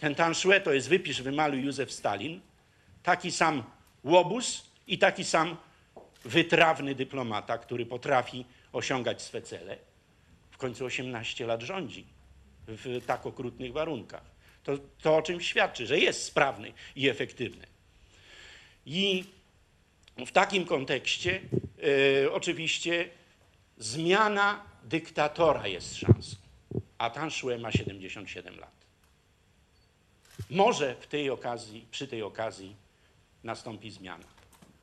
Ten 0.00 0.14
Tanszue 0.14 0.60
to 0.64 0.72
jest 0.72 0.88
wypisz, 0.88 1.22
wymaluj 1.22 1.62
Józef 1.62 1.92
Stalin, 1.92 2.40
taki 3.02 3.30
sam 3.30 3.62
łobuz 4.04 4.64
i 4.86 4.98
taki 4.98 5.24
sam 5.24 5.56
wytrawny 6.24 6.94
dyplomata, 6.94 7.58
który 7.58 7.86
potrafi 7.86 8.44
osiągać 8.72 9.22
swe 9.22 9.42
cele 9.42 9.76
w 10.50 10.56
końcu 10.58 10.84
18 10.84 11.46
lat 11.46 11.62
rządzi 11.62 12.06
w 12.68 13.04
tak 13.06 13.26
okrutnych 13.26 13.72
warunkach. 13.72 14.37
To, 14.68 14.78
to 15.02 15.16
o 15.16 15.22
czym 15.22 15.40
świadczy, 15.40 15.86
że 15.86 15.98
jest 15.98 16.22
sprawny 16.22 16.72
i 16.96 17.08
efektywny. 17.08 17.66
I 18.86 19.24
w 20.26 20.32
takim 20.32 20.64
kontekście 20.64 21.40
e, 22.24 22.32
oczywiście 22.32 23.10
zmiana 23.78 24.64
dyktatora 24.84 25.66
jest 25.66 25.96
szansą, 25.96 26.36
a 26.98 27.10
Tanszue 27.10 27.58
ma 27.58 27.72
77 27.72 28.58
lat. 28.58 28.72
Może 30.50 30.96
w 31.00 31.06
tej 31.06 31.30
okazji, 31.30 31.86
przy 31.90 32.08
tej 32.08 32.22
okazji 32.22 32.76
nastąpi 33.44 33.90
zmiana, 33.90 34.26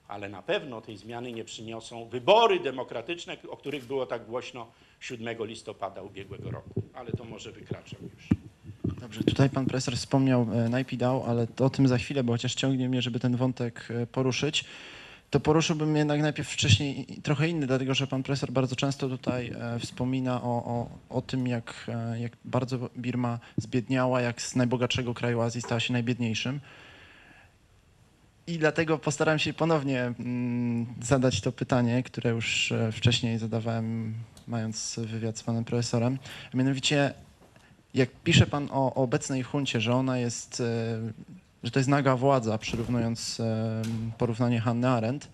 ale 0.07 0.29
na 0.29 0.41
pewno 0.41 0.81
tej 0.81 0.97
zmiany 0.97 1.31
nie 1.31 1.43
przyniosą 1.43 2.09
wybory 2.09 2.59
demokratyczne, 2.59 3.37
o 3.49 3.57
których 3.57 3.85
było 3.85 4.05
tak 4.05 4.25
głośno 4.25 4.71
7 4.99 5.45
listopada 5.45 6.01
ubiegłego 6.01 6.51
roku, 6.51 6.81
ale 6.93 7.11
to 7.11 7.23
może 7.23 7.51
wykraczam 7.51 7.99
już. 8.01 8.44
Dobrze, 8.85 9.23
tutaj 9.23 9.49
pan 9.49 9.65
profesor 9.65 9.95
wspomniał 9.95 10.47
e, 10.53 10.69
Najpidał, 10.69 11.23
ale 11.23 11.47
to 11.47 11.65
o 11.65 11.69
tym 11.69 11.87
za 11.87 11.97
chwilę, 11.97 12.23
bo 12.23 12.33
chociaż 12.33 12.55
ciągnie 12.55 12.89
mnie, 12.89 13.01
żeby 13.01 13.19
ten 13.19 13.35
wątek 13.35 13.87
e, 13.89 14.07
poruszyć, 14.07 14.65
to 15.29 15.39
poruszyłbym 15.39 15.95
jednak 15.95 16.21
najpierw 16.21 16.49
wcześniej 16.49 17.05
trochę 17.23 17.47
inny, 17.47 17.67
dlatego 17.67 17.93
że 17.93 18.07
pan 18.07 18.23
profesor 18.23 18.51
bardzo 18.51 18.75
często 18.75 19.09
tutaj 19.09 19.51
e, 19.59 19.79
wspomina 19.79 20.41
o, 20.43 20.65
o, 20.65 20.89
o 21.09 21.21
tym, 21.21 21.47
jak, 21.47 21.91
jak 22.19 22.31
bardzo 22.45 22.89
Birma 22.97 23.39
zbiedniała, 23.57 24.21
jak 24.21 24.41
z 24.41 24.55
najbogatszego 24.55 25.13
kraju 25.13 25.41
Azji 25.41 25.61
stała 25.61 25.79
się 25.79 25.93
najbiedniejszym. 25.93 26.59
I 28.47 28.57
dlatego 28.57 28.97
postaram 28.97 29.39
się 29.39 29.53
ponownie 29.53 30.01
mm, 30.01 30.85
zadać 31.01 31.41
to 31.41 31.51
pytanie, 31.51 32.03
które 32.03 32.29
już 32.29 32.73
wcześniej 32.91 33.37
zadawałem, 33.37 34.13
mając 34.47 34.99
wywiad 35.03 35.37
z 35.37 35.43
panem 35.43 35.65
profesorem. 35.65 36.17
A 36.53 36.57
mianowicie, 36.57 37.13
jak 37.95 38.09
pisze 38.23 38.47
pan 38.47 38.69
o, 38.71 38.93
obecnej 38.93 39.43
huncie, 39.43 39.81
że 39.81 39.95
ona 39.95 40.17
jest, 40.17 40.61
e, 40.61 40.99
że 41.63 41.71
to 41.71 41.79
jest 41.79 41.89
naga 41.89 42.15
władza, 42.15 42.57
przyrównując 42.57 43.39
e, 43.39 43.81
porównanie 44.17 44.61
Hannah 44.61 44.97
Arendt, 44.97 45.29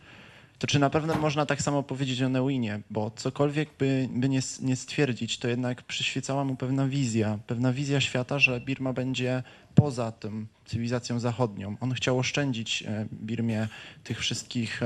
to 0.59 0.67
czy 0.67 0.79
na 0.79 0.89
pewno 0.89 1.15
można 1.15 1.45
tak 1.45 1.61
samo 1.61 1.83
powiedzieć 1.83 2.21
o 2.21 2.29
Neuinie? 2.29 2.79
Bo 2.89 3.11
cokolwiek 3.15 3.69
by, 3.79 4.09
by 4.11 4.29
nie, 4.29 4.39
nie 4.61 4.75
stwierdzić, 4.75 5.37
to 5.37 5.47
jednak 5.47 5.83
przyświecała 5.83 6.43
mu 6.43 6.55
pewna 6.55 6.87
wizja, 6.87 7.39
pewna 7.47 7.73
wizja 7.73 8.01
świata, 8.01 8.39
że 8.39 8.59
Birma 8.59 8.93
będzie 8.93 9.43
poza 9.75 10.11
tym 10.11 10.47
cywilizacją 10.65 11.19
zachodnią. 11.19 11.75
On 11.79 11.93
chciał 11.93 12.19
oszczędzić 12.19 12.83
e, 12.83 13.05
Birmie 13.13 13.67
tych 14.03 14.19
wszystkich, 14.19 14.81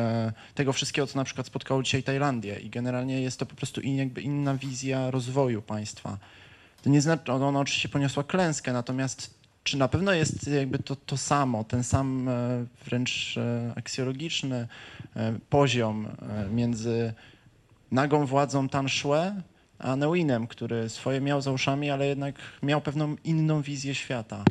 tego 0.55 0.73
wszystkiego, 0.73 1.07
co 1.07 1.19
na 1.19 1.23
przykład 1.23 1.47
spotkało 1.47 1.83
dzisiaj 1.83 2.03
Tajlandię 2.03 2.59
i 2.59 2.69
generalnie 2.69 3.21
jest 3.21 3.39
to 3.39 3.45
po 3.45 3.55
prostu 3.55 3.81
in, 3.81 3.95
jakby 3.95 4.21
inna 4.21 4.55
wizja 4.57 5.11
rozwoju 5.11 5.61
państwa. 5.61 6.17
To 6.85 6.89
nie 6.89 7.01
znaczy, 7.01 7.31
ona 7.31 7.47
ona 7.47 7.59
oczywiście 7.59 7.89
poniosła 7.89 8.23
klęskę, 8.23 8.73
natomiast 8.73 9.33
czy 9.63 9.77
na 9.77 9.87
pewno 9.87 10.13
jest 10.13 10.47
jakby 10.47 10.79
to, 10.79 10.95
to 10.95 11.17
samo, 11.17 11.63
ten 11.63 11.83
sam 11.83 12.29
e, 12.29 12.65
wręcz 12.85 13.37
e, 13.37 13.73
aksjologiczny 13.75 14.67
e, 15.15 15.39
poziom 15.49 16.07
między 16.51 17.13
nagą 17.91 18.25
władzą 18.25 18.69
Tanszue 18.69 19.41
a 19.79 19.95
Neuinem, 19.95 20.47
który 20.47 20.89
swoje 20.89 21.21
miał 21.21 21.41
za 21.41 21.51
uszami, 21.51 21.89
ale 21.89 22.07
jednak 22.07 22.35
miał 22.63 22.81
pewną 22.81 23.15
inną 23.23 23.61
wizję 23.61 23.95
świata. 23.95 24.43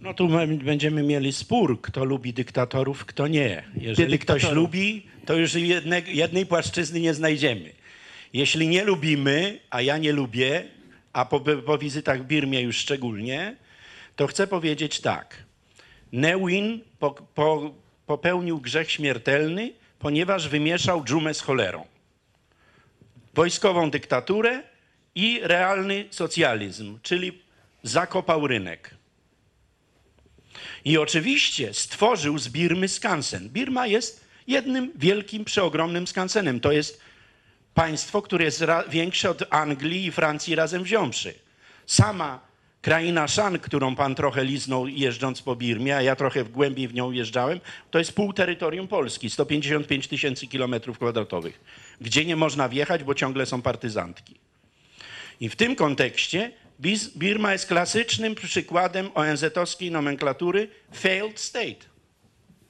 No 0.00 0.14
tu 0.14 0.28
będziemy 0.64 1.02
mieli 1.02 1.32
spór, 1.32 1.80
kto 1.80 2.04
lubi 2.04 2.32
dyktatorów, 2.32 3.04
kto 3.04 3.26
nie. 3.26 3.64
Jeżeli 3.76 4.18
ktoś 4.18 4.50
lubi, 4.50 5.06
to 5.26 5.34
już 5.34 5.54
jedne, 5.54 6.00
jednej 6.00 6.46
płaszczyzny 6.46 7.00
nie 7.00 7.14
znajdziemy. 7.14 7.81
Jeśli 8.32 8.68
nie 8.68 8.84
lubimy, 8.84 9.58
a 9.70 9.82
ja 9.82 9.98
nie 9.98 10.12
lubię, 10.12 10.64
a 11.12 11.24
po, 11.24 11.40
po 11.40 11.78
wizytach 11.78 12.22
w 12.22 12.26
Birmie 12.26 12.60
już 12.60 12.76
szczególnie, 12.76 13.56
to 14.16 14.26
chcę 14.26 14.46
powiedzieć 14.46 15.00
tak. 15.00 15.36
Neuin 16.12 16.80
po, 16.98 17.10
po, 17.10 17.74
popełnił 18.06 18.60
grzech 18.60 18.90
śmiertelny, 18.90 19.72
ponieważ 19.98 20.48
wymieszał 20.48 21.04
dżumę 21.04 21.34
z 21.34 21.40
cholerą. 21.40 21.86
Wojskową 23.34 23.90
dyktaturę 23.90 24.62
i 25.14 25.40
realny 25.42 26.04
socjalizm, 26.10 26.98
czyli 27.02 27.42
zakopał 27.82 28.46
rynek. 28.46 28.94
I 30.84 30.98
oczywiście 30.98 31.74
stworzył 31.74 32.38
z 32.38 32.48
Birmy 32.48 32.88
skansen. 32.88 33.48
Birma 33.48 33.86
jest 33.86 34.24
jednym 34.46 34.92
wielkim, 34.94 35.44
przeogromnym 35.44 36.06
skansenem. 36.06 36.60
To 36.60 36.72
jest 36.72 37.00
państwo, 37.74 38.22
które 38.22 38.44
jest 38.44 38.64
większe 38.88 39.30
od 39.30 39.42
Anglii 39.50 40.06
i 40.06 40.12
Francji 40.12 40.54
razem 40.54 40.82
wziąwszy. 40.82 41.34
Sama 41.86 42.40
Kraina 42.82 43.28
Shan, 43.28 43.58
którą 43.58 43.96
pan 43.96 44.14
trochę 44.14 44.44
liznął 44.44 44.88
jeżdżąc 44.88 45.42
po 45.42 45.56
Birmie, 45.56 45.96
a 45.96 46.02
ja 46.02 46.16
trochę 46.16 46.44
głębiej 46.44 46.88
w 46.88 46.94
nią 46.94 47.12
jeżdżałem, 47.12 47.60
to 47.90 47.98
jest 47.98 48.12
pół 48.12 48.32
terytorium 48.32 48.88
Polski, 48.88 49.30
155 49.30 50.08
tysięcy 50.08 50.46
kilometrów 50.46 50.96
kwadratowych, 50.96 51.60
gdzie 52.00 52.24
nie 52.24 52.36
można 52.36 52.68
wjechać, 52.68 53.04
bo 53.04 53.14
ciągle 53.14 53.46
są 53.46 53.62
partyzantki. 53.62 54.34
I 55.40 55.48
w 55.48 55.56
tym 55.56 55.76
kontekście 55.76 56.52
Birma 57.16 57.52
jest 57.52 57.66
klasycznym 57.66 58.34
przykładem 58.34 59.10
ONZ-owskiej 59.14 59.90
nomenklatury 59.90 60.68
failed 60.94 61.40
state, 61.40 61.84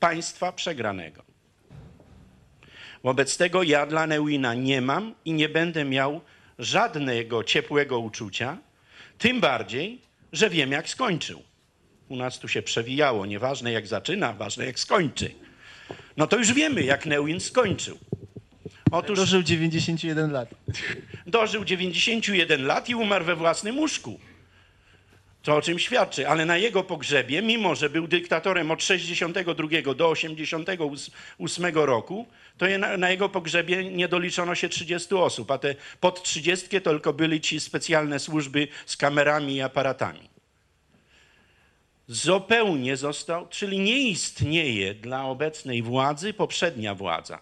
państwa 0.01 0.53
przegranego. 0.53 1.32
Wobec 3.03 3.37
tego 3.37 3.62
ja 3.62 3.87
dla 3.87 4.07
Neuina 4.07 4.55
nie 4.55 4.81
mam 4.81 5.15
i 5.25 5.33
nie 5.33 5.49
będę 5.49 5.85
miał 5.85 6.21
żadnego 6.59 7.45
ciepłego 7.45 7.99
uczucia, 7.99 8.59
tym 9.19 9.41
bardziej, 9.41 10.01
że 10.33 10.51
wiem 10.51 10.73
jak 10.73 10.88
skończył. 10.88 11.43
U 12.09 12.17
nas 12.17 12.38
tu 12.38 12.49
się 12.49 12.62
przewijało, 12.62 13.27
nieważne 13.27 13.73
jak 13.73 13.87
zaczyna, 13.87 14.33
ważne 14.33 14.67
jak 14.67 14.79
skończy. 14.79 15.35
No 16.17 16.27
to 16.27 16.37
już 16.37 16.53
wiemy, 16.53 16.83
jak 16.83 17.07
Neuin 17.07 17.41
skończył. 17.41 17.99
Otóż 18.91 19.19
Dożył 19.19 19.43
91 19.43 20.33
lat. 20.33 20.49
dożył 21.27 21.65
91 21.65 22.67
lat 22.67 22.88
i 22.88 22.95
umarł 22.95 23.25
we 23.25 23.37
własnym 23.37 23.79
łóżku. 23.79 24.21
To 25.43 25.57
o 25.57 25.62
czym 25.62 25.79
świadczy, 25.79 26.29
ale 26.29 26.47
na 26.47 26.57
jego 26.57 26.85
pogrzebie, 26.85 27.43
mimo 27.43 27.75
że 27.75 27.91
był 27.91 28.09
dyktatorem 28.09 28.71
od 28.71 28.83
62 28.83 29.95
do 29.95 30.09
88 30.09 31.75
roku, 31.75 32.27
to 32.59 32.79
na, 32.79 32.97
na 32.97 33.11
jego 33.11 33.29
pogrzebie 33.29 33.91
nie 33.91 34.09
doliczono 34.09 34.55
się 34.55 34.69
30 34.69 35.15
osób, 35.15 35.51
a 35.51 35.59
te 35.59 35.75
pod 36.01 36.23
30 36.23 36.69
to 36.69 36.91
tylko 36.91 37.12
byli 37.12 37.41
ci 37.41 37.61
specjalne 37.61 38.19
służby 38.19 38.69
z 38.87 38.97
kamerami 38.97 39.55
i 39.55 39.62
aparatami. 39.62 40.33
Zupełnie 42.09 42.97
został, 42.97 43.49
czyli 43.49 43.79
nie 43.79 43.99
istnieje 43.99 44.95
dla 44.95 45.25
obecnej 45.25 45.83
władzy 45.83 46.33
poprzednia 46.33 46.95
władza. 46.95 47.41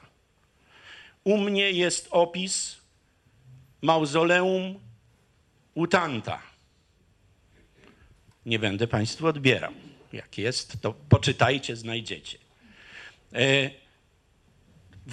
U 1.25 1.39
mnie 1.39 1.71
jest 1.71 2.09
opis 2.11 2.77
mauzoleum 3.83 4.81
Utanta. 5.75 6.43
Nie 8.47 8.59
będę 8.59 8.87
Państwu 8.87 9.27
odbierał. 9.27 9.73
Jak 10.13 10.39
jest, 10.39 10.81
to 10.81 10.95
poczytajcie, 11.09 11.77
znajdziecie. 11.77 12.39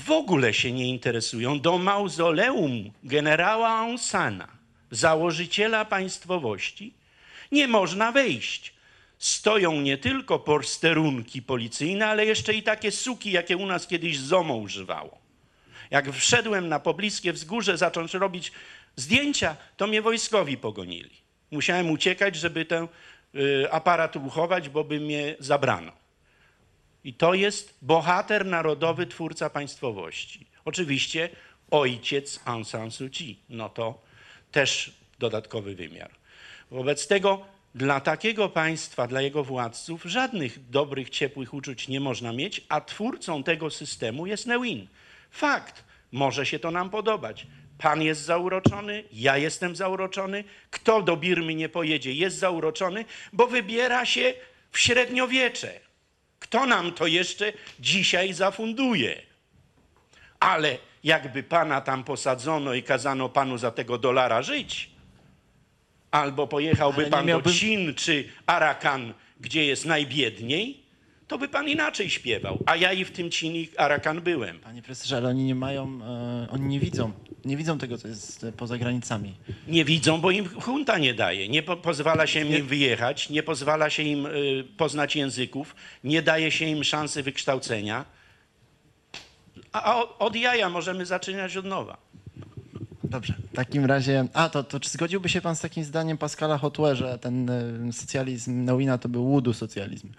W 0.06 0.12
ogóle 0.12 0.54
się 0.54 0.72
nie 0.72 0.90
interesują 0.90 1.60
do 1.60 1.78
mauzoleum 1.78 2.92
generała 3.04 3.70
Aung 3.70 4.02
Sana, 4.02 4.48
założyciela 4.92 5.86
państwowości, 5.86 6.94
nie 7.52 7.68
można 7.68 8.12
wejść. 8.12 8.74
Stoją 9.18 9.82
nie 9.82 9.98
tylko 9.98 10.40
posterunki 10.40 11.42
policyjne, 11.42 12.08
ale 12.08 12.26
jeszcze 12.26 12.54
i 12.54 12.64
takie 12.64 12.92
suki, 12.92 13.32
jakie 13.32 13.58
u 13.58 13.66
nas 13.66 13.88
kiedyś 13.88 14.20
ZOMO 14.20 14.56
używało. 14.56 15.18
Jak 15.92 16.12
wszedłem 16.12 16.70
na 16.70 16.80
pobliskie 16.80 17.34
wzgórze 17.34 17.78
zacząć 17.78 18.14
robić 18.14 18.52
zdjęcia, 18.96 19.56
to 19.78 19.88
mnie 19.88 20.02
wojskowi 20.02 20.58
pogonili. 20.58 21.12
Musiałem 21.52 21.92
uciekać, 21.92 22.36
żeby 22.36 22.66
ten 22.66 22.88
y, 23.36 23.72
aparat 23.72 24.16
uchować, 24.16 24.70
bo 24.70 24.84
by 24.84 25.00
mnie 25.00 25.36
zabrano. 25.40 26.07
I 27.08 27.14
to 27.14 27.34
jest 27.34 27.78
bohater 27.82 28.46
narodowy, 28.46 29.08
twórca 29.08 29.50
państwowości. 29.50 30.46
Oczywiście 30.66 31.30
ojciec 31.72 32.40
Aung 32.46 32.68
San 32.68 32.92
Suu 32.92 33.10
Kyi. 33.10 33.40
No 33.50 33.70
to 33.70 34.02
też 34.52 34.92
dodatkowy 35.20 35.76
wymiar. 35.76 36.12
Wobec 36.72 37.08
tego 37.08 37.46
dla 37.76 38.00
takiego 38.00 38.50
państwa, 38.50 39.08
dla 39.08 39.22
jego 39.22 39.44
władców 39.44 40.04
żadnych 40.04 40.70
dobrych, 40.70 41.10
ciepłych 41.10 41.54
uczuć 41.54 41.88
nie 41.88 42.00
można 42.00 42.34
mieć, 42.34 42.62
a 42.70 42.82
twórcą 42.82 43.44
tego 43.44 43.70
systemu 43.70 44.28
jest 44.28 44.46
Neuin. 44.46 44.88
Fakt, 45.32 45.84
może 46.12 46.46
się 46.46 46.60
to 46.60 46.72
nam 46.72 46.90
podobać. 46.90 47.48
Pan 47.78 48.02
jest 48.02 48.22
zauroczony, 48.22 49.04
ja 49.14 49.38
jestem 49.38 49.76
zauroczony. 49.76 50.44
Kto 50.72 51.02
do 51.02 51.18
Birmy 51.18 51.56
nie 51.56 51.70
pojedzie, 51.70 52.14
jest 52.14 52.38
zauroczony, 52.38 53.06
bo 53.34 53.48
wybiera 53.48 54.06
się 54.06 54.34
w 54.72 54.80
średniowiecze. 54.80 55.87
Kto 56.40 56.66
nam 56.66 56.92
to 56.92 57.08
jeszcze 57.08 57.54
dzisiaj 57.80 58.34
zafunduje? 58.34 59.22
Ale 60.40 60.78
jakby 61.04 61.44
pana 61.44 61.82
tam 61.82 62.04
posadzono 62.04 62.74
i 62.74 62.84
kazano 62.84 63.30
panu 63.30 63.58
za 63.58 63.72
tego 63.72 63.98
dolara 63.98 64.42
żyć, 64.42 64.90
albo 66.12 66.48
pojechałby 66.48 67.06
pan 67.06 67.28
do 67.28 67.50
Chin 67.50 67.96
czy 67.96 68.30
Arakan, 68.46 69.14
gdzie 69.40 69.66
jest 69.66 69.86
najbiedniej, 69.86 70.87
to 71.28 71.38
by 71.38 71.48
pan 71.48 71.70
inaczej 71.70 72.10
śpiewał. 72.10 72.64
A 72.66 72.76
ja 72.76 72.94
i 72.94 73.06
w 73.06 73.12
tym 73.12 73.32
Chin 73.32 73.56
i 73.56 73.70
Arakan 73.78 74.22
byłem. 74.22 74.60
Panie 74.60 74.82
profesorze, 74.82 75.18
ale 75.18 75.30
oni 75.30 75.44
nie 75.44 75.56
mają, 75.56 76.00
e, 76.04 76.48
oni 76.52 76.68
nie 76.68 76.80
widzą, 76.80 77.12
nie 77.46 77.58
widzą 77.58 77.78
tego, 77.78 77.98
co 77.98 78.08
jest 78.08 78.44
e, 78.44 78.52
poza 78.52 78.78
granicami. 78.78 79.36
Nie 79.68 79.86
widzą, 79.86 80.22
bo 80.22 80.32
im 80.32 80.50
junta 80.68 80.98
nie 80.98 81.14
daje. 81.14 81.50
Nie 81.50 81.64
po, 81.64 81.78
pozwala 81.78 82.28
się 82.28 82.40
im 82.40 82.68
wyjechać, 82.68 83.30
nie 83.30 83.44
pozwala 83.44 83.90
się 83.90 84.04
im 84.04 84.26
y, 84.26 84.64
poznać 84.78 85.16
języków, 85.16 85.76
nie 86.04 86.22
daje 86.22 86.52
się 86.52 86.66
im 86.66 86.84
szansy 86.84 87.24
wykształcenia. 87.24 88.06
A, 89.72 89.84
a 89.84 90.18
od, 90.20 90.36
jaja 90.36 90.70
możemy 90.70 91.06
zaczynać 91.06 91.58
od 91.58 91.66
nowa. 91.66 91.98
Dobrze, 93.04 93.34
w 93.54 93.56
takim 93.56 93.86
razie, 93.86 94.28
a 94.34 94.50
to, 94.50 94.64
to 94.64 94.80
czy 94.80 94.90
zgodziłby 94.90 95.30
się 95.30 95.42
pan 95.42 95.56
z 95.56 95.60
takim 95.60 95.84
zdaniem 95.84 96.18
Pascala 96.18 96.58
Hotue, 96.58 96.96
że 96.96 97.20
ten 97.20 97.50
e, 97.50 97.94
socjalizm 97.94 98.64
Neuina 98.64 98.98
to 98.98 99.10
był 99.10 99.26
łudu 99.26 99.54
socjalizm? 99.54 100.10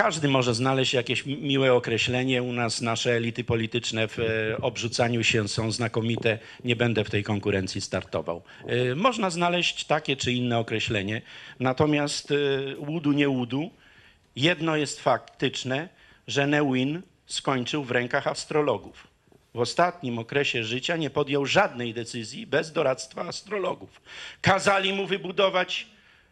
Każdy 0.00 0.28
może 0.28 0.54
znaleźć 0.54 0.94
jakieś 0.94 1.26
mi- 1.26 1.36
miłe 1.36 1.72
określenie. 1.74 2.42
U 2.42 2.52
nas 2.52 2.80
nasze 2.80 3.12
elity 3.16 3.44
polityczne 3.44 4.08
w 4.08 4.18
e, 4.18 4.24
obrzucaniu 4.62 5.24
się 5.24 5.48
są 5.48 5.72
znakomite. 5.72 6.38
Nie 6.64 6.76
będę 6.76 7.04
w 7.04 7.10
tej 7.10 7.24
konkurencji 7.24 7.80
startował. 7.80 8.42
E, 8.66 8.94
Można 8.94 9.30
znaleźć 9.30 9.84
takie 9.84 10.16
czy 10.16 10.32
inne 10.32 10.58
określenie. 10.58 11.22
Natomiast 11.60 12.30
e, 12.30 12.34
łudu 12.76 13.12
nie 13.12 13.28
łudu. 13.28 13.70
Jedno 14.36 14.76
jest 14.76 15.00
faktyczne, 15.00 15.88
że 16.26 16.46
Neuin 16.46 17.02
skończył 17.26 17.84
w 17.84 17.90
rękach 17.90 18.26
astrologów. 18.26 19.06
W 19.54 19.60
ostatnim 19.60 20.18
okresie 20.18 20.64
życia 20.64 20.96
nie 20.96 21.10
podjął 21.10 21.46
żadnej 21.46 21.94
decyzji 21.94 22.46
bez 22.46 22.72
doradztwa 22.72 23.22
astrologów. 23.22 24.00
Kazali 24.40 24.92
mu 24.92 25.06
wybudować 25.06 25.86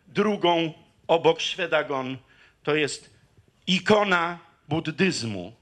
drugą 0.07 0.73
obok 1.09 1.41
Szwedagon. 1.41 2.17
To 2.63 2.75
jest 2.75 3.18
ikona 3.69 4.39
buddyzmu 4.69 5.53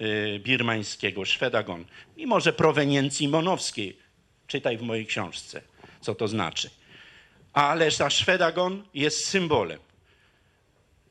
y, 0.00 0.40
birmańskiego, 0.44 1.24
Szwedagon, 1.24 1.84
mimo 2.16 2.40
że 2.40 2.52
proweniencji 2.52 3.28
monowskiej. 3.28 3.98
Czytaj 4.46 4.78
w 4.78 4.82
mojej 4.82 5.06
książce, 5.06 5.62
co 6.00 6.14
to 6.14 6.28
znaczy. 6.28 6.70
Ale 7.52 7.90
ta 7.90 8.10
Szwedagon 8.10 8.84
jest 8.94 9.24
symbolem. 9.24 9.78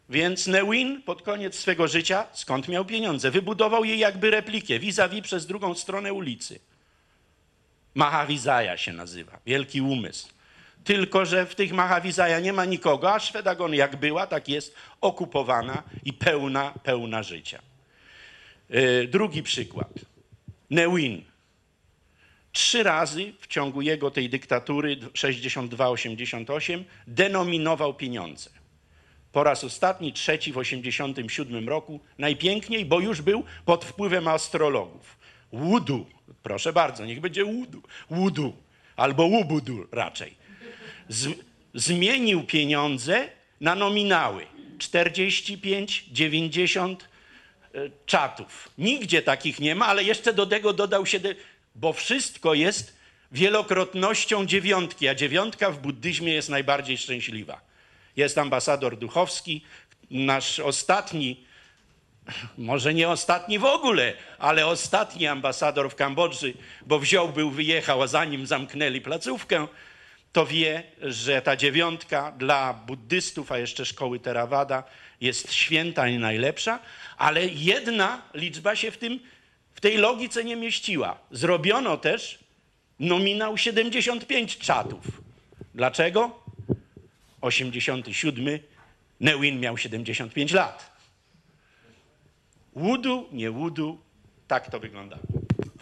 Więc 0.10 0.48
Neuin 0.48 1.02
pod 1.02 1.22
koniec 1.22 1.56
swego 1.56 1.88
życia, 1.88 2.28
skąd 2.34 2.68
miał 2.68 2.86
pieniądze, 2.86 3.32
wybudował 3.32 3.86
jej 3.86 4.00
jakby 4.00 4.32
replikę 4.32 4.80
vis-a-vis 4.80 5.22
przez 5.22 5.46
drugą 5.46 5.76
stronę 5.76 6.14
ulicy. 6.14 6.60
Mahavizaja 7.96 8.78
się 8.78 8.94
nazywa, 8.94 9.40
wielki 9.46 9.82
umysł. 9.82 10.41
Tylko, 10.84 11.26
że 11.26 11.46
w 11.46 11.56
tych 11.56 11.74
Mahavizaja 11.74 12.40
nie 12.40 12.54
ma 12.54 12.66
nikogo, 12.66 13.14
a 13.14 13.20
Szwedagon 13.20 13.74
jak 13.74 13.96
była, 13.96 14.28
tak 14.28 14.50
jest 14.50 14.76
okupowana 15.02 15.84
i 16.06 16.14
pełna, 16.14 16.74
pełna 16.84 17.24
życia. 17.24 17.62
Yy, 18.70 19.08
drugi 19.08 19.44
przykład. 19.44 19.94
Neuin. 20.70 21.24
Trzy 22.52 22.84
razy 22.84 23.34
w 23.40 23.48
ciągu 23.48 23.82
jego 23.82 24.12
tej 24.12 24.30
dyktatury 24.30 24.98
62-88 24.98 26.84
denominował 27.08 27.94
pieniądze. 27.94 28.50
Po 29.32 29.44
raz 29.44 29.64
ostatni, 29.64 30.14
trzeci 30.14 30.54
w 30.54 30.58
87 30.58 31.70
roku, 31.70 32.00
najpiękniej, 32.18 32.86
bo 32.86 33.00
już 33.00 33.22
był 33.22 33.44
pod 33.66 33.86
wpływem 33.86 34.28
astrologów. 34.28 35.18
Łudu, 35.52 36.06
proszę 36.44 36.74
bardzo, 36.74 37.06
niech 37.06 37.20
będzie 37.20 37.46
łudu, 37.46 37.82
łudu, 38.12 38.54
albo 38.96 39.24
łubudu 39.24 39.88
raczej. 39.92 40.41
Z, 41.12 41.30
zmienił 41.74 42.44
pieniądze 42.44 43.30
na 43.62 43.76
nominały. 43.76 44.46
45, 44.80 46.06
90 46.12 47.04
e, 47.04 47.80
czatów. 48.06 48.70
Nigdzie 48.78 49.22
takich 49.22 49.60
nie 49.60 49.76
ma, 49.76 49.88
ale 49.88 50.04
jeszcze 50.04 50.34
do 50.34 50.46
tego 50.46 50.74
dodał 50.74 51.06
się, 51.06 51.20
bo 51.76 51.94
wszystko 51.94 52.54
jest 52.54 52.96
wielokrotnością 53.32 54.46
dziewiątki, 54.46 55.08
a 55.08 55.16
dziewiątka 55.16 55.72
w 55.72 55.80
buddyzmie 55.80 56.34
jest 56.34 56.50
najbardziej 56.50 56.98
szczęśliwa. 56.98 57.62
Jest 58.16 58.38
ambasador 58.38 58.98
duchowski, 58.98 59.62
nasz 60.12 60.60
ostatni, 60.60 61.44
może 62.58 62.94
nie 62.94 63.10
ostatni 63.10 63.60
w 63.60 63.66
ogóle, 63.66 64.14
ale 64.40 64.68
ostatni 64.68 65.28
ambasador 65.28 65.90
w 65.90 65.96
Kambodży, 65.96 66.54
bo 66.86 67.00
wziął, 67.00 67.30
był, 67.30 67.52
wyjechał, 67.52 68.02
a 68.02 68.08
zanim 68.08 68.48
zamknęli 68.48 69.02
placówkę, 69.02 69.68
to 70.34 70.46
wie, 70.46 70.84
że 71.02 71.42
ta 71.42 71.56
dziewiątka 71.56 72.32
dla 72.32 72.74
buddystów, 72.74 73.52
a 73.52 73.58
jeszcze 73.58 73.86
szkoły 73.86 74.20
Theravada 74.20 74.84
jest 75.22 75.54
święta 75.54 76.08
i 76.08 76.18
najlepsza, 76.18 76.80
ale 77.18 77.48
jedna 77.48 78.22
liczba 78.34 78.76
się 78.76 78.92
w, 78.92 78.98
tym, 78.98 79.20
w 79.74 79.82
tej 79.82 79.98
logice 79.98 80.44
nie 80.44 80.56
mieściła. 80.56 81.18
Zrobiono 81.32 81.98
też 81.98 82.40
nominał 83.00 83.58
75 83.58 84.58
czatów. 84.58 85.06
Dlaczego? 85.76 86.44
87 87.42 88.60
Neuin 89.20 89.60
miał 89.60 89.78
75 89.78 90.52
lat. 90.52 90.92
Łudu, 92.76 93.30
nie 93.32 93.52
łudu, 93.52 94.00
tak 94.48 94.72
to 94.72 94.80
wygląda. 94.80 95.18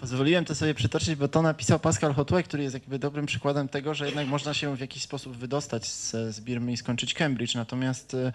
Pozwoliłem 0.09 0.45
to 0.45 0.55
sobie 0.55 0.73
przytoczyć, 0.73 1.15
bo 1.15 1.27
to 1.27 1.41
napisał 1.41 1.79
Pascal 1.79 2.13
Hotway, 2.13 2.43
który 2.43 2.63
jest 2.63 2.73
jakby 2.73 2.99
dobrym 2.99 3.25
przykładem 3.25 3.67
tego, 3.67 3.93
że 3.93 4.05
jednak 4.05 4.27
można 4.27 4.53
się 4.53 4.75
w 4.75 4.79
jakiś 4.79 5.03
sposób 5.03 5.37
wydostać 5.37 5.87
z, 5.87 6.11
z 6.35 6.39
Birmy 6.39 6.71
i 6.71 6.77
skończyć 6.77 7.13
Cambridge. 7.13 7.55
Natomiast, 7.55 8.13
e, 8.13 8.31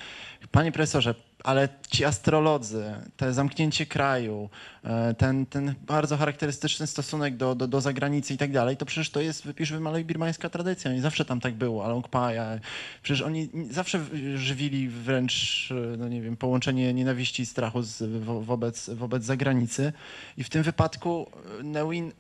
panie 0.51 0.72
profesorze, 0.72 1.14
ale 1.45 1.68
ci 1.90 2.05
astrolodzy, 2.05 2.84
te 3.16 3.32
zamknięcie 3.32 3.86
kraju, 3.86 4.51
e, 4.84 5.14
ten, 5.14 5.47
ten 5.47 5.74
bardzo 5.86 6.16
charakterystyczny 6.16 6.86
stosunek 6.86 7.36
do, 7.36 7.55
do, 7.55 7.68
do 7.68 7.80
zagranicy 7.80 8.34
i 8.34 8.36
tak 8.36 8.53
dalej, 8.53 8.76
to 8.76 8.86
przecież 8.86 9.11
to 9.11 9.20
jest, 9.20 9.45
wypisz, 9.45 9.72
wymaluj 9.72 10.05
birmańska 10.05 10.51
tradycja. 10.51 10.90
Oni 10.90 11.01
zawsze 11.01 11.24
tam 11.24 11.40
tak 11.40 11.55
było, 11.55 11.84
Along 11.84 12.09
Paja. 12.09 12.59
Przecież 13.03 13.22
oni 13.22 13.49
zawsze 13.70 14.01
żywili 14.34 14.88
wręcz, 14.88 15.68
e, 15.70 15.97
no 15.97 16.09
nie 16.09 16.22
wiem, 16.22 16.36
połączenie 16.36 16.95
nienawiści 16.95 17.42
i 17.42 17.47
strachu 17.47 17.82
z, 17.82 18.03
wo, 18.24 18.40
wobec, 18.40 18.90
wobec 18.90 19.24
zagranicy. 19.24 19.92
I 20.36 20.45
w 20.45 20.51
tym 20.51 20.62
wypadku 20.62 21.26
e, 21.61 21.62
Neuin, 21.62 22.12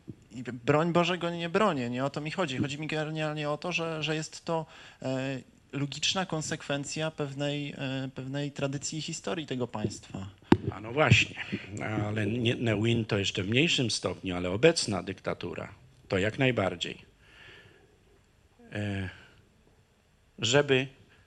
broń 0.64 0.92
Bożego 0.92 1.30
nie 1.30 1.48
bronię, 1.48 1.90
nie 1.90 2.04
o 2.04 2.10
to 2.10 2.20
mi 2.20 2.30
chodzi. 2.30 2.58
Chodzi 2.58 2.80
mi 2.80 2.86
generalnie 2.86 3.50
o 3.50 3.56
to, 3.56 3.72
że, 3.72 4.02
że 4.02 4.14
jest 4.14 4.44
to 4.44 4.66
logiczna 5.74 6.26
konsekwencja 6.26 7.10
pewnej, 7.10 7.74
e, 7.78 8.08
pewnej 8.14 8.52
tradycji 8.52 8.98
i 8.98 9.02
historii 9.02 9.46
tego 9.46 9.68
państwa. 9.68 10.26
A 10.70 10.80
no 10.80 10.92
właśnie, 10.92 11.36
ale 12.04 12.26
nie, 12.26 12.54
Neuin 12.54 13.04
to 13.04 13.18
jeszcze 13.18 13.42
w 13.42 13.48
mniejszym 13.48 13.90
stopniu, 13.90 14.36
ale 14.36 14.50
obecna 14.50 15.02
dyktatura 15.02 15.74
to 16.08 16.18
jak 16.18 16.38
najbardziej. 16.38 16.98
E, 18.72 19.08
żeby 20.38 20.86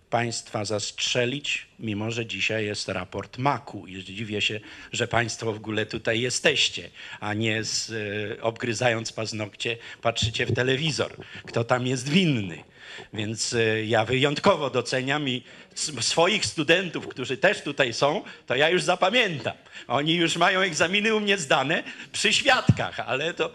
państwa 0.10 0.66
zastrzelić, 0.66 1.68
mimo 1.80 2.12
że 2.12 2.26
dzisiaj 2.26 2.66
jest 2.66 2.90
raport 2.90 3.38
Maku 3.38 3.88
i 3.88 4.04
dziwię 4.04 4.42
się, 4.42 4.60
że 4.92 5.08
państwo 5.08 5.54
w 5.54 5.58
ogóle 5.58 5.86
tutaj 5.86 6.22
jesteście, 6.22 6.90
a 7.20 7.34
nie 7.34 7.64
z, 7.64 7.92
e, 7.92 8.42
obgryzając 8.42 9.14
paznokcie 9.14 9.78
patrzycie 10.02 10.46
w 10.46 10.54
telewizor. 10.54 11.16
Kto 11.46 11.64
tam 11.64 11.88
jest 11.88 12.10
winny? 12.10 12.64
Więc 13.14 13.54
e, 13.54 13.86
ja 13.86 14.06
wyjątkowo 14.06 14.70
doceniam 14.70 15.30
i 15.30 15.44
swoich 16.00 16.46
studentów, 16.46 17.08
którzy 17.08 17.38
też 17.38 17.62
tutaj 17.62 17.94
są, 17.94 18.24
to 18.46 18.56
ja 18.56 18.70
już 18.70 18.84
zapamiętam. 18.84 19.54
Oni 19.88 20.16
już 20.16 20.38
mają 20.38 20.60
egzaminy 20.60 21.16
u 21.16 21.20
mnie 21.20 21.38
zdane 21.38 21.84
przy 22.12 22.34
świadkach, 22.34 23.00
ale 23.00 23.34
to, 23.34 23.52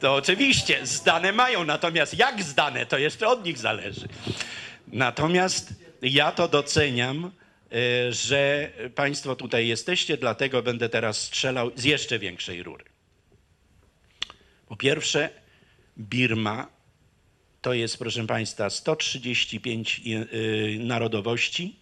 to 0.00 0.14
oczywiście 0.14 0.86
zdane 0.86 1.32
mają, 1.32 1.64
natomiast 1.64 2.18
jak 2.18 2.42
zdane, 2.42 2.86
to 2.86 2.98
jeszcze 2.98 3.28
od 3.28 3.44
nich 3.44 3.58
zależy. 3.58 4.08
Natomiast 4.88 5.74
ja 6.02 6.32
to 6.32 6.48
doceniam, 6.48 7.30
e, 7.72 8.12
że 8.12 8.70
Państwo 8.94 9.36
tutaj 9.36 9.68
jesteście, 9.68 10.16
dlatego 10.16 10.62
będę 10.62 10.88
teraz 10.88 11.20
strzelał 11.20 11.70
z 11.76 11.84
jeszcze 11.84 12.18
większej 12.18 12.62
rury. 12.62 12.84
Po 14.66 14.76
pierwsze, 14.76 15.30
Birma 15.98 16.81
to 17.62 17.74
jest, 17.74 17.98
proszę 17.98 18.26
Państwa, 18.26 18.70
135 18.70 20.00
je- 20.04 20.26
y, 20.32 20.76
narodowości 20.80 21.76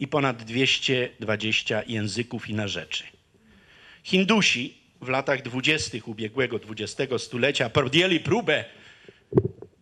i 0.00 0.08
ponad 0.08 0.42
220 0.44 1.82
języków 1.86 2.48
i 2.48 2.54
narzeczy. 2.54 3.04
Hindusi 4.04 4.74
w 5.00 5.08
latach 5.08 5.42
20. 5.42 5.98
ubiegłego 6.06 6.60
XX 6.70 7.22
stulecia 7.24 7.70
podjęli 7.70 8.20
próbę 8.20 8.64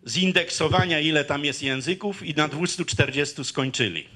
zindeksowania, 0.06 1.00
ile 1.00 1.24
tam 1.24 1.44
jest 1.44 1.62
języków 1.62 2.22
i 2.22 2.34
na 2.34 2.48
240 2.48 3.44
skończyli. 3.44 4.08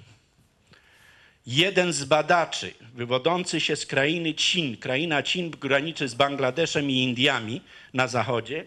Jeden 1.46 1.92
z 1.92 2.04
badaczy 2.04 2.72
wywodzący 2.94 3.60
się 3.60 3.76
z 3.76 3.86
krainy 3.86 4.34
Chin, 4.38 4.76
kraina 4.76 5.22
Chin 5.22 5.50
graniczy 5.50 6.08
z 6.08 6.14
Bangladeszem 6.14 6.90
i 6.90 6.94
Indiami 6.94 7.60
na 7.94 8.08
zachodzie, 8.08 8.66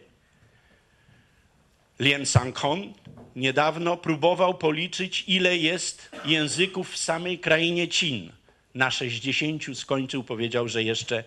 Lien 1.99 2.25
Sang-hon 2.25 2.93
niedawno 3.35 3.97
próbował 3.97 4.57
policzyć, 4.57 5.23
ile 5.27 5.57
jest 5.57 6.11
języków 6.25 6.91
w 6.91 6.97
samej 6.97 7.39
krainie 7.39 7.87
Chin. 7.87 8.31
Na 8.75 8.91
60 8.91 9.63
skończył, 9.77 10.23
powiedział, 10.23 10.67
że 10.67 10.83
jeszcze 10.83 11.23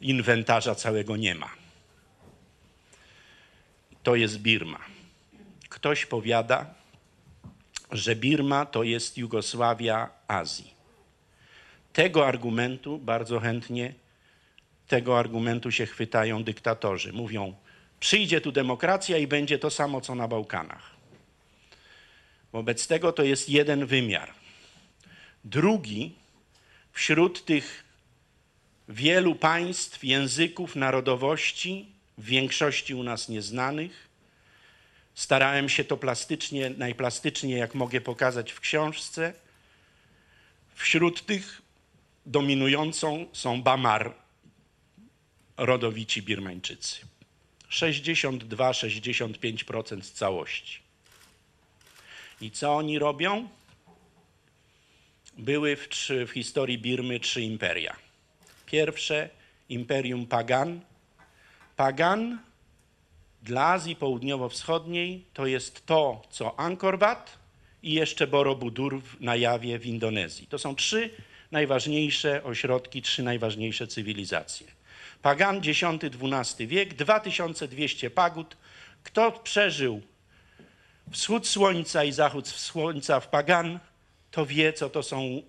inwentarza 0.00 0.74
całego 0.74 1.16
nie 1.16 1.34
ma. 1.34 1.50
To 4.02 4.14
jest 4.14 4.38
Birma. 4.38 4.78
Ktoś 5.68 6.06
powiada, 6.06 6.74
że 7.92 8.16
Birma 8.16 8.66
to 8.66 8.82
jest 8.82 9.18
Jugosławia 9.18 10.10
Azji. 10.28 10.74
Tego 11.92 12.26
argumentu 12.26 12.98
bardzo 12.98 13.40
chętnie, 13.40 13.94
tego 14.88 15.18
argumentu 15.18 15.70
się 15.70 15.86
chwytają 15.86 16.44
dyktatorzy. 16.44 17.12
Mówią, 17.12 17.54
przyjdzie 18.04 18.40
tu 18.40 18.52
demokracja 18.52 19.18
i 19.18 19.26
będzie 19.26 19.58
to 19.58 19.70
samo, 19.70 20.00
co 20.00 20.14
na 20.14 20.28
Bałkanach. 20.28 20.90
Wobec 22.52 22.86
tego 22.86 23.12
to 23.12 23.22
jest 23.22 23.48
jeden 23.48 23.86
wymiar. 23.86 24.34
Drugi, 25.44 26.14
wśród 26.92 27.44
tych 27.44 27.84
wielu 28.88 29.34
państw, 29.34 30.04
języków, 30.04 30.76
narodowości, 30.76 31.88
w 32.18 32.24
większości 32.24 32.94
u 32.94 33.02
nas 33.02 33.28
nieznanych, 33.28 34.08
starałem 35.14 35.68
się 35.68 35.84
to 35.84 35.96
plastycznie, 35.96 36.70
najplastyczniej 36.70 37.58
jak 37.58 37.74
mogę 37.74 38.00
pokazać 38.00 38.52
w 38.52 38.60
książce. 38.60 39.32
Wśród 40.74 41.26
tych 41.26 41.62
dominującą 42.26 43.26
są 43.32 43.62
Bamar, 43.62 44.14
rodowici 45.56 46.22
Birmańczycy. 46.22 47.13
62-65% 47.74 50.02
z 50.02 50.12
całości. 50.12 50.78
I 52.40 52.50
co 52.50 52.76
oni 52.76 52.98
robią? 52.98 53.48
Były 55.38 55.76
w, 55.76 55.88
w 56.26 56.30
historii 56.30 56.78
Birmy 56.78 57.20
trzy 57.20 57.42
imperia. 57.42 57.96
Pierwsze 58.66 59.28
imperium 59.68 60.26
Pagan. 60.26 60.80
Pagan 61.76 62.38
dla 63.42 63.66
Azji 63.66 63.96
Południowo-Wschodniej 63.96 65.24
to 65.34 65.46
jest 65.46 65.86
to, 65.86 66.22
co 66.30 66.60
Angkor 66.60 66.98
Wat 66.98 67.38
i 67.82 67.92
jeszcze 67.92 68.26
Borobudur 68.26 69.02
na 69.20 69.36
Jawie 69.36 69.78
w 69.78 69.86
Indonezji. 69.86 70.46
To 70.46 70.58
są 70.58 70.74
trzy 70.74 71.10
najważniejsze 71.50 72.44
ośrodki, 72.44 73.02
trzy 73.02 73.22
najważniejsze 73.22 73.86
cywilizacje. 73.86 74.66
Pagan 75.22 75.56
X-XII 75.56 76.66
wiek, 76.66 76.94
2200 76.94 78.10
pagód. 78.10 78.56
Kto 79.02 79.32
przeżył 79.32 80.02
wschód 81.10 81.46
słońca 81.46 82.04
i 82.04 82.12
zachód 82.12 82.48
słońca 82.48 83.20
w 83.20 83.28
Pagan, 83.28 83.80
to 84.30 84.46
wie, 84.46 84.72
co 84.72 84.90
to 84.90 85.02
są 85.02 85.42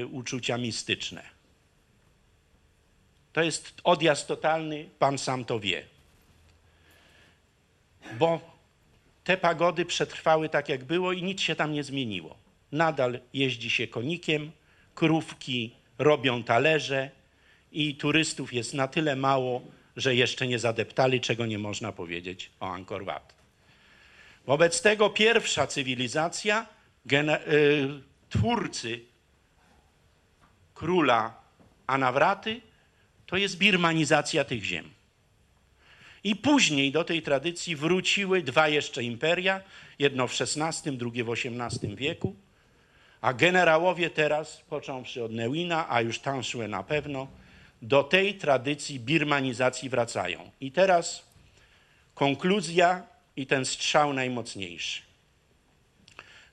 y, 0.00 0.06
uczucia 0.06 0.58
mistyczne. 0.58 1.22
To 3.32 3.42
jest 3.42 3.74
odjazd 3.84 4.26
totalny, 4.26 4.88
pan 4.98 5.18
sam 5.18 5.44
to 5.44 5.60
wie. 5.60 5.84
Bo 8.18 8.40
te 9.24 9.36
pagody 9.36 9.84
przetrwały 9.84 10.48
tak, 10.48 10.68
jak 10.68 10.84
było 10.84 11.12
i 11.12 11.22
nic 11.22 11.40
się 11.40 11.54
tam 11.54 11.72
nie 11.72 11.84
zmieniło. 11.84 12.36
Nadal 12.72 13.20
jeździ 13.32 13.70
się 13.70 13.88
konikiem, 13.88 14.52
krówki 14.94 15.74
robią 15.98 16.42
talerze 16.42 17.10
i 17.72 17.94
turystów 17.94 18.52
jest 18.52 18.74
na 18.74 18.88
tyle 18.88 19.16
mało, 19.16 19.62
że 19.96 20.14
jeszcze 20.14 20.46
nie 20.46 20.58
zadeptali, 20.58 21.20
czego 21.20 21.46
nie 21.46 21.58
można 21.58 21.92
powiedzieć 21.92 22.50
o 22.60 22.72
Angkor 22.72 23.04
Wat. 23.04 23.34
Wobec 24.46 24.82
tego 24.82 25.10
pierwsza 25.10 25.66
cywilizacja, 25.66 26.66
y, 27.12 27.88
twórcy 28.28 29.00
króla 30.74 31.40
Anawraty, 31.86 32.60
to 33.26 33.36
jest 33.36 33.58
birmanizacja 33.58 34.44
tych 34.44 34.64
ziem. 34.64 34.90
I 36.24 36.36
później 36.36 36.92
do 36.92 37.04
tej 37.04 37.22
tradycji 37.22 37.76
wróciły 37.76 38.42
dwa 38.42 38.68
jeszcze 38.68 39.02
imperia, 39.02 39.60
jedno 39.98 40.28
w 40.28 40.34
XVI, 40.40 40.96
drugie 40.96 41.24
w 41.24 41.32
XVIII 41.32 41.96
wieku, 41.96 42.34
a 43.20 43.32
generałowie 43.32 44.10
teraz, 44.10 44.62
począwszy 44.68 45.24
od 45.24 45.32
Neuina, 45.32 45.90
a 45.90 46.00
już 46.00 46.18
Tanshue 46.18 46.68
na 46.68 46.82
pewno, 46.82 47.28
do 47.82 48.02
tej 48.02 48.34
tradycji 48.34 49.00
birmanizacji 49.00 49.88
wracają. 49.88 50.50
I 50.60 50.72
teraz 50.72 51.22
konkluzja 52.14 53.02
i 53.36 53.46
ten 53.46 53.64
strzał 53.64 54.12
najmocniejszy. 54.12 55.02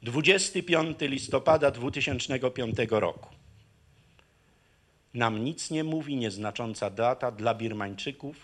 25 0.02 0.98
listopada 1.02 1.72
2005 1.72 2.78
roku. 2.90 3.30
Nam 5.14 5.44
nic 5.44 5.72
nie 5.72 5.84
mówi 5.84 6.16
nieznacząca 6.16 6.90
data 6.90 7.32
dla 7.32 7.54
Birmańczyków, 7.54 8.36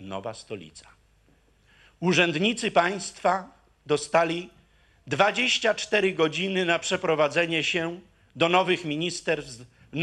nowa 0.00 0.34
stolica. 0.34 0.86
Urzędnicy 2.00 2.70
państwa 2.70 3.48
dostali 3.86 4.50
24 5.06 6.12
godziny 6.12 6.64
na 6.64 6.78
przeprowadzenie 6.78 7.64
się 7.64 8.00
do 8.36 8.48
nowych 8.48 8.84
ministerstw 8.84 9.66
w 9.92 9.96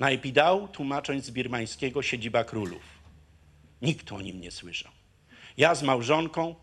Najpidał. 0.00 0.68
Tłumacząc 0.68 1.24
z 1.24 1.30
birmańskiego, 1.30 2.02
siedziba 2.02 2.44
królów. 2.44 2.82
Nikt 3.82 4.12
o 4.12 4.20
nim 4.20 4.40
nie 4.40 4.50
słyszał. 4.50 4.92
Ja 5.56 5.74
z 5.74 5.82
małżonką 5.82 6.54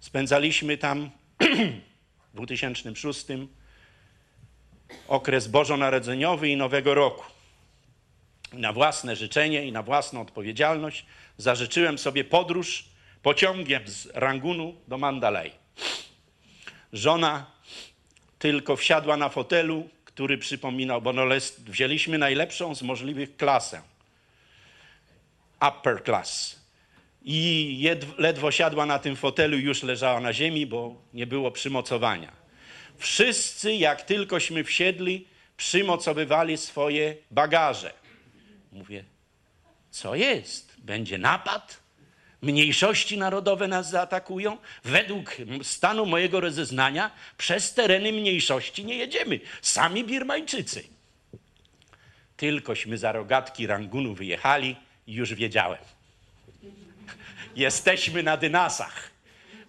spędzaliśmy 0.00 0.78
tam 0.78 1.10
w 2.32 2.34
2006 2.34 3.26
okres 5.08 5.48
bożonarodzeniowy 5.48 6.48
i 6.48 6.56
Nowego 6.56 6.94
Roku. 6.94 7.24
Na 8.52 8.72
własne 8.72 9.16
życzenie 9.16 9.66
i 9.66 9.72
na 9.72 9.82
własną 9.82 10.20
odpowiedzialność 10.20 11.06
zażyczyłem 11.38 11.98
sobie 11.98 12.24
podróż 12.24 12.84
pociągiem 13.22 13.88
z 13.88 14.08
Rangunu 14.14 14.74
do 14.88 14.98
Mandalay. 14.98 15.50
Żona 16.92 17.46
tylko 18.38 18.76
wsiadła 18.76 19.16
na 19.16 19.28
fotelu, 19.28 19.88
który 20.20 20.38
przypominał, 20.38 21.02
bo 21.02 21.12
no 21.12 21.24
wzięliśmy 21.58 22.18
najlepszą 22.18 22.74
z 22.74 22.82
możliwych 22.82 23.36
klasę. 23.36 23.82
Upper 25.68 26.04
class. 26.04 26.60
I 27.22 27.76
jed, 27.80 28.18
ledwo 28.18 28.50
siadła 28.50 28.86
na 28.86 28.98
tym 28.98 29.16
fotelu 29.16 29.58
już 29.58 29.82
leżała 29.82 30.20
na 30.20 30.32
ziemi, 30.32 30.66
bo 30.66 30.94
nie 31.14 31.26
było 31.26 31.50
przymocowania. 31.50 32.32
Wszyscy, 32.98 33.74
jak 33.74 34.02
tylkośmy 34.02 34.64
wsiedli, 34.64 35.26
przymocowywali 35.56 36.56
swoje 36.56 37.16
bagaże. 37.30 37.92
Mówię, 38.72 39.04
co 39.90 40.14
jest? 40.14 40.74
Będzie 40.78 41.18
napad? 41.18 41.80
Mniejszości 42.42 43.18
narodowe 43.18 43.68
nas 43.68 43.90
zaatakują? 43.90 44.58
Według 44.84 45.36
stanu 45.62 46.06
mojego 46.06 46.40
rozeznania 46.40 47.10
przez 47.38 47.74
tereny 47.74 48.12
mniejszości 48.12 48.84
nie 48.84 48.96
jedziemy. 48.96 49.40
Sami 49.62 50.04
Birmańczycy. 50.04 50.84
Tylkośmy 52.36 52.98
za 52.98 53.12
rogatki 53.12 53.66
Rangunu 53.66 54.14
wyjechali 54.14 54.76
i 55.06 55.12
już 55.12 55.34
wiedziałem. 55.34 55.78
Jesteśmy 57.56 58.22
na 58.22 58.36
dynasach. 58.36 59.10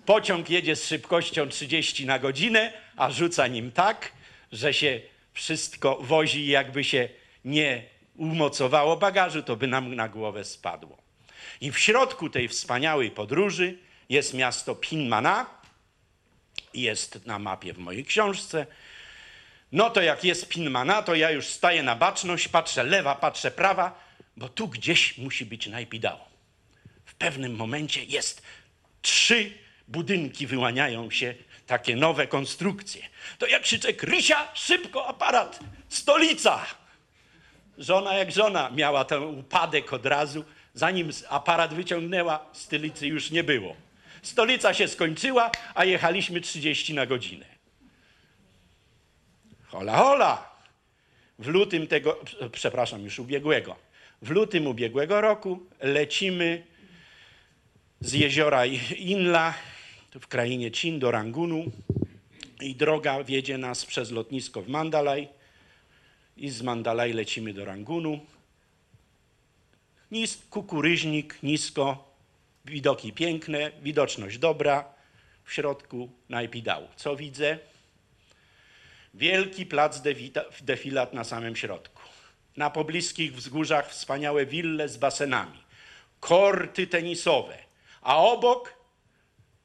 Pociąg 0.06 0.50
jedzie 0.50 0.76
z 0.76 0.88
szybkością 0.88 1.50
30 1.50 2.06
na 2.06 2.20
godzinę, 2.20 2.74
a 2.98 3.12
rzuca 3.12 3.48
nim 3.48 3.72
tak, 3.72 4.12
że 4.52 4.74
się 4.74 5.02
wszystko 5.34 5.98
wozi 6.02 6.40
i 6.40 6.48
jakby 6.48 6.84
się 6.84 7.10
nie 7.46 7.84
umocowało 8.16 8.98
bagażu, 8.98 9.44
to 9.44 9.56
by 9.56 9.68
nam 9.68 9.96
na 9.96 10.10
głowę 10.10 10.44
spadło. 10.44 11.01
I 11.62 11.72
w 11.72 11.80
środku 11.80 12.30
tej 12.30 12.48
wspaniałej 12.48 13.12
podróży 13.12 13.78
jest 14.10 14.34
miasto 14.34 14.76
Pinmana, 14.76 15.46
jest 16.74 17.26
na 17.26 17.40
mapie 17.40 17.74
w 17.74 17.78
mojej 17.78 18.06
książce. 18.06 18.66
No 19.72 19.90
to 19.90 20.02
jak 20.02 20.24
jest 20.24 20.48
Pinmana, 20.50 21.02
to 21.02 21.16
ja 21.16 21.32
już 21.32 21.46
staję 21.46 21.84
na 21.84 21.96
baczność, 21.96 22.48
patrzę 22.48 22.84
lewa, 22.84 23.16
patrzę 23.16 23.52
prawa, 23.52 24.04
bo 24.38 24.50
tu 24.50 24.68
gdzieś 24.68 25.18
musi 25.18 25.46
być 25.46 25.68
najpidało. 25.68 26.32
W 27.06 27.14
pewnym 27.14 27.56
momencie 27.56 28.04
jest 28.04 28.42
trzy 29.02 29.52
budynki 29.88 30.48
wyłaniają 30.48 31.12
się, 31.12 31.36
takie 31.68 31.96
nowe 31.96 32.28
konstrukcje. 32.28 33.02
To 33.38 33.48
ja 33.48 33.60
krzyczę, 33.60 33.94
Krysia, 33.94 34.48
szybko 34.54 35.08
aparat, 35.08 35.60
stolica! 35.90 36.66
Żona 37.78 38.14
jak 38.14 38.32
żona 38.32 38.70
miała 38.70 39.06
ten 39.06 39.24
upadek 39.24 39.94
od 39.94 40.06
razu. 40.06 40.46
Zanim 40.74 41.10
aparat 41.30 41.74
wyciągnęła, 41.74 42.46
stolicy 42.54 43.08
już 43.08 43.32
nie 43.32 43.44
było. 43.44 43.76
Stolica 44.22 44.74
się 44.74 44.88
skończyła, 44.88 45.52
a 45.76 45.86
jechaliśmy 45.86 46.42
30 46.42 46.94
na 46.94 47.06
godzinę. 47.06 47.46
Hola, 49.68 49.98
hola! 49.98 50.52
W 51.40 51.48
lutym 51.48 51.88
tego, 51.88 52.20
przepraszam, 52.52 53.02
już 53.02 53.20
ubiegłego, 53.20 53.76
w 54.22 54.30
lutym 54.30 54.68
ubiegłego 54.68 55.22
roku 55.22 55.66
lecimy 55.80 56.64
z 58.00 58.14
jeziora 58.14 58.66
Inla 58.98 59.54
w 60.20 60.28
krainie 60.28 60.72
Chin 60.72 61.00
do 61.00 61.12
Rangunu 61.12 61.66
i 62.62 62.76
droga 62.76 63.24
wiedzie 63.24 63.58
nas 63.58 63.86
przez 63.86 64.12
lotnisko 64.12 64.62
w 64.62 64.68
Mandalay 64.68 65.28
i 66.38 66.50
z 66.50 66.62
Mandalay 66.62 67.14
lecimy 67.14 67.54
do 67.54 67.66
Rangunu. 67.66 68.20
Nis, 70.12 70.42
kukuryźnik, 70.50 71.44
nisko, 71.44 72.14
widoki 72.66 73.14
piękne, 73.14 73.72
widoczność 73.82 74.38
dobra, 74.38 74.94
w 75.44 75.54
środku 75.54 76.12
najpidał. 76.30 76.88
Co 76.96 77.16
widzę? 77.16 77.60
Wielki 79.14 79.66
plac 79.66 80.02
defilat 80.62 81.14
na 81.14 81.24
samym 81.24 81.56
środku. 81.56 82.02
Na 82.58 82.70
pobliskich 82.70 83.36
wzgórzach 83.36 83.90
wspaniałe 83.90 84.46
wille 84.46 84.90
z 84.90 84.98
basenami, 84.98 85.64
korty 86.20 86.88
tenisowe, 86.88 87.58
a 88.02 88.18
obok, 88.18 88.74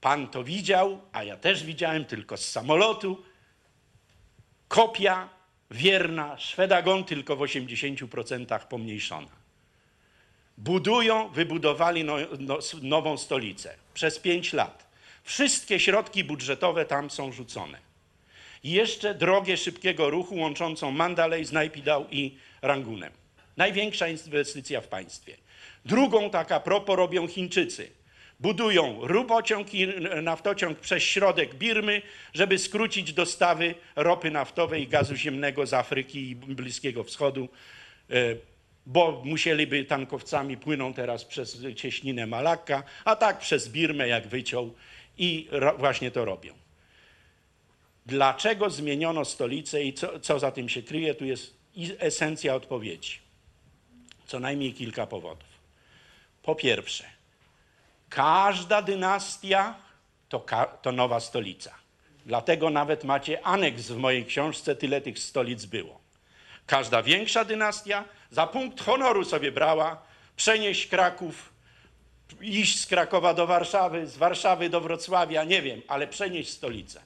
pan 0.01 0.28
to 0.28 0.44
widział, 0.44 1.01
a 1.12 1.24
ja 1.24 1.36
też 1.36 1.64
widziałem 1.64 2.05
tylko 2.05 2.36
z 2.36 2.49
samolotu, 2.49 3.24
kopia 4.68 5.28
wierna 5.70 6.38
Szwedagon, 6.38 7.05
tylko 7.05 7.36
w 7.36 7.40
80% 7.40 8.66
pomniejszona. 8.66 9.36
Budują, 10.59 11.28
wybudowali 11.28 12.04
no, 12.04 12.16
no, 12.38 12.59
nową 12.82 13.16
stolicę 13.16 13.74
przez 13.94 14.18
pięć 14.18 14.52
lat. 14.52 14.86
Wszystkie 15.24 15.80
środki 15.80 16.24
budżetowe 16.24 16.84
tam 16.84 17.11
są 17.11 17.32
rzucone. 17.32 17.78
Jeszcze 18.64 19.14
drogę 19.14 19.57
szybkiego 19.57 20.11
ruchu 20.11 20.36
łączącą 20.36 20.90
Mandalay 20.90 21.44
z 21.44 21.52
Naypyidaw 21.52 22.02
i 22.11 22.36
Rangunem. 22.62 23.12
Największa 23.57 24.09
inwestycja 24.09 24.80
w 24.80 24.88
państwie. 24.88 25.36
Drugą 25.84 26.30
taka 26.30 26.61
propo 26.61 26.96
robią 26.96 27.28
Chińczycy. 27.28 27.90
Budują 28.40 28.98
rubociąg 29.02 29.74
i 29.74 29.86
naftociąg 30.22 30.78
przez 30.78 31.02
środek 31.02 31.54
Birmy, 31.54 32.02
żeby 32.34 32.59
skrócić 32.59 33.12
dostawy 33.12 33.74
ropy 33.96 34.30
naftowej 34.30 34.82
i 34.82 34.88
gazu 34.88 35.16
ziemnego 35.16 35.66
z 35.66 35.74
Afryki 35.74 36.30
i 36.30 36.34
Bliskiego 36.34 37.04
Wschodu, 37.04 37.48
e, 38.11 38.14
bo 38.87 39.22
musieliby 39.24 39.84
tankowcami 39.84 40.57
płyną 40.57 40.95
teraz 40.95 41.24
przez 41.24 41.62
cieśninę 41.76 42.26
Malakka, 42.26 42.82
a 43.05 43.16
tak 43.16 43.39
przez 43.39 43.68
Birmę 43.68 44.09
jak 44.09 44.26
wyciął 44.26 44.74
i 45.18 45.49
właśnie 45.78 46.11
to 46.11 46.24
robią. 46.24 46.55
Dlaczego 48.07 48.70
zmieniono 48.70 49.24
stolicę 49.24 49.82
i 49.82 49.93
co, 49.93 50.20
co 50.20 50.39
za 50.39 50.51
tym 50.51 50.68
się 50.68 50.82
kryje? 50.82 51.14
Tu 51.14 51.24
jest 51.24 51.55
esencja 51.99 52.55
odpowiedzi. 52.55 53.18
Co 54.26 54.41
najmniej 54.41 54.74
kilka 54.74 55.07
powodów. 55.07 55.49
Po 56.43 56.55
pierwsze, 56.55 57.05
każda 58.09 58.82
dynastia 58.82 59.74
to, 60.28 60.41
ka- 60.41 60.66
to 60.66 60.93
nowa 60.93 61.20
stolica. 61.20 61.74
Dlatego 62.26 62.70
nawet 62.70 63.05
macie 63.05 63.47
aneks 63.47 63.82
w 63.89 63.97
mojej 63.97 64.24
książce, 64.24 64.76
tyle 64.76 65.01
tych 65.01 65.18
stolic 65.18 65.64
było. 65.64 66.01
Każda 66.66 67.03
większa 67.03 67.45
dynastia 67.45 68.05
za 68.30 68.46
punkt 68.46 68.80
honoru 68.80 69.24
sobie 69.24 69.52
brała 69.52 70.02
przenieść 70.36 70.86
Kraków, 70.86 71.52
iść 72.40 72.80
z 72.80 72.86
Krakowa 72.86 73.34
do 73.34 73.46
Warszawy, 73.46 74.06
z 74.06 74.16
Warszawy 74.16 74.70
do 74.70 74.80
Wrocławia, 74.80 75.44
nie 75.44 75.62
wiem, 75.62 75.82
ale 75.88 76.06
przenieść 76.06 76.50
stolicę. 76.50 77.02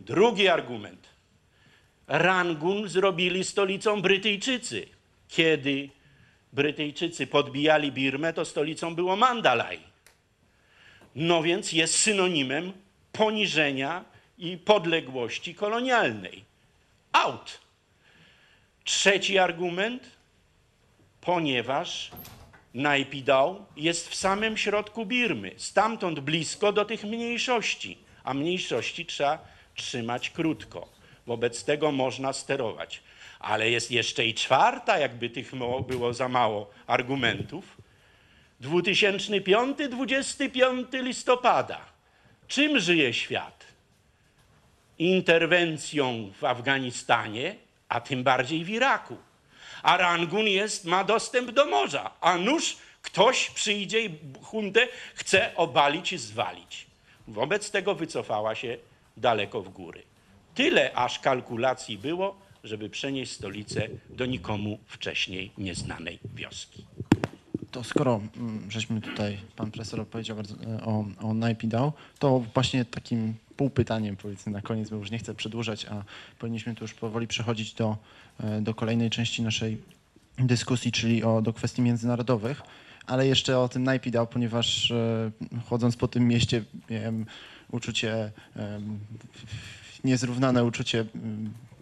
Drugi 0.00 0.48
argument. 0.48 1.08
Rangun 2.08 2.88
zrobili 2.88 3.44
stolicą 3.44 4.02
Brytyjczycy. 4.02 4.88
Kiedy 5.28 5.88
Brytyjczycy 6.52 7.26
podbijali 7.26 7.92
Birmę, 7.92 8.32
to 8.32 8.44
stolicą 8.44 8.94
było 8.94 9.16
Mandalay. 9.16 9.80
No 11.14 11.42
więc 11.42 11.72
jest 11.72 11.94
synonimem 11.98 12.72
poniżenia 13.12 14.04
i 14.38 14.58
podległości 14.58 15.54
kolonialnej. 15.54 16.44
Out. 17.12 17.61
Trzeci 18.84 19.38
argument, 19.38 20.10
ponieważ 21.20 22.10
Najpidał 22.74 23.64
jest 23.76 24.08
w 24.08 24.14
samym 24.14 24.56
środku 24.56 25.06
Birmy, 25.06 25.52
stamtąd 25.56 26.20
blisko 26.20 26.72
do 26.72 26.84
tych 26.84 27.04
mniejszości, 27.04 27.98
a 28.24 28.34
mniejszości 28.34 29.06
trzeba 29.06 29.38
trzymać 29.74 30.30
krótko. 30.30 30.88
Wobec 31.26 31.64
tego 31.64 31.92
można 31.92 32.32
sterować. 32.32 33.02
Ale 33.40 33.70
jest 33.70 33.90
jeszcze 33.90 34.26
i 34.26 34.34
czwarta, 34.34 34.98
jakby 34.98 35.30
tych 35.30 35.52
było 35.88 36.14
za 36.14 36.28
mało 36.28 36.70
argumentów. 36.86 37.76
2005, 38.60 39.78
25 39.90 40.88
listopada. 40.92 41.80
Czym 42.48 42.80
żyje 42.80 43.14
świat? 43.14 43.64
Interwencją 44.98 46.32
w 46.40 46.44
Afganistanie, 46.44 47.54
a 47.92 48.00
tym 48.00 48.24
bardziej 48.24 48.64
w 48.64 48.68
Iraku. 48.68 49.16
A 49.82 49.96
Rangun 49.96 50.46
jest, 50.46 50.84
ma 50.84 51.04
dostęp 51.04 51.50
do 51.50 51.66
morza, 51.66 52.10
a 52.20 52.38
nuż 52.38 52.76
ktoś 53.02 53.50
przyjdzie 53.50 54.00
i 54.00 54.18
huntę 54.42 54.88
chce 55.14 55.56
obalić 55.56 56.12
i 56.12 56.18
zwalić. 56.18 56.86
Wobec 57.28 57.70
tego 57.70 57.94
wycofała 57.94 58.54
się 58.54 58.76
daleko 59.16 59.62
w 59.62 59.68
góry. 59.68 60.02
Tyle 60.54 60.92
aż 60.94 61.18
kalkulacji 61.18 61.98
było, 61.98 62.36
żeby 62.64 62.90
przenieść 62.90 63.32
stolicę 63.32 63.88
do 64.10 64.26
nikomu 64.26 64.78
wcześniej 64.86 65.52
nieznanej 65.58 66.18
wioski. 66.34 66.84
To 67.72 67.84
skoro 67.84 68.20
mm, 68.36 68.70
żeśmy 68.70 69.00
tutaj, 69.00 69.38
pan 69.56 69.70
profesor 69.70 70.00
opowiedział 70.00 70.38
e, 70.38 70.84
o, 70.84 71.04
o 71.18 71.34
Najpidał, 71.34 71.92
to 72.18 72.44
właśnie 72.54 72.84
takim 72.84 73.34
półpytaniem 73.56 74.16
powiedzmy 74.16 74.52
na 74.52 74.62
koniec, 74.62 74.90
bo 74.90 74.96
już 74.96 75.10
nie 75.10 75.18
chcę 75.18 75.34
przedłużać, 75.34 75.86
a 75.86 76.04
powinniśmy 76.38 76.74
tu 76.74 76.84
już 76.84 76.94
powoli 76.94 77.26
przechodzić 77.26 77.74
do, 77.74 77.96
e, 78.40 78.60
do 78.60 78.74
kolejnej 78.74 79.10
części 79.10 79.42
naszej 79.42 79.78
dyskusji, 80.38 80.92
czyli 80.92 81.24
o, 81.24 81.42
do 81.42 81.52
kwestii 81.52 81.82
międzynarodowych. 81.82 82.62
Ale 83.06 83.26
jeszcze 83.26 83.58
o 83.58 83.68
tym 83.68 83.84
Najpidał, 83.84 84.26
ponieważ 84.26 84.90
e, 84.90 85.30
chodząc 85.66 85.96
po 85.96 86.08
tym 86.08 86.28
mieście 86.28 86.64
miałem 86.90 87.26
uczucie, 87.70 88.32
niezrównane 90.04 90.64
uczucie 90.64 91.04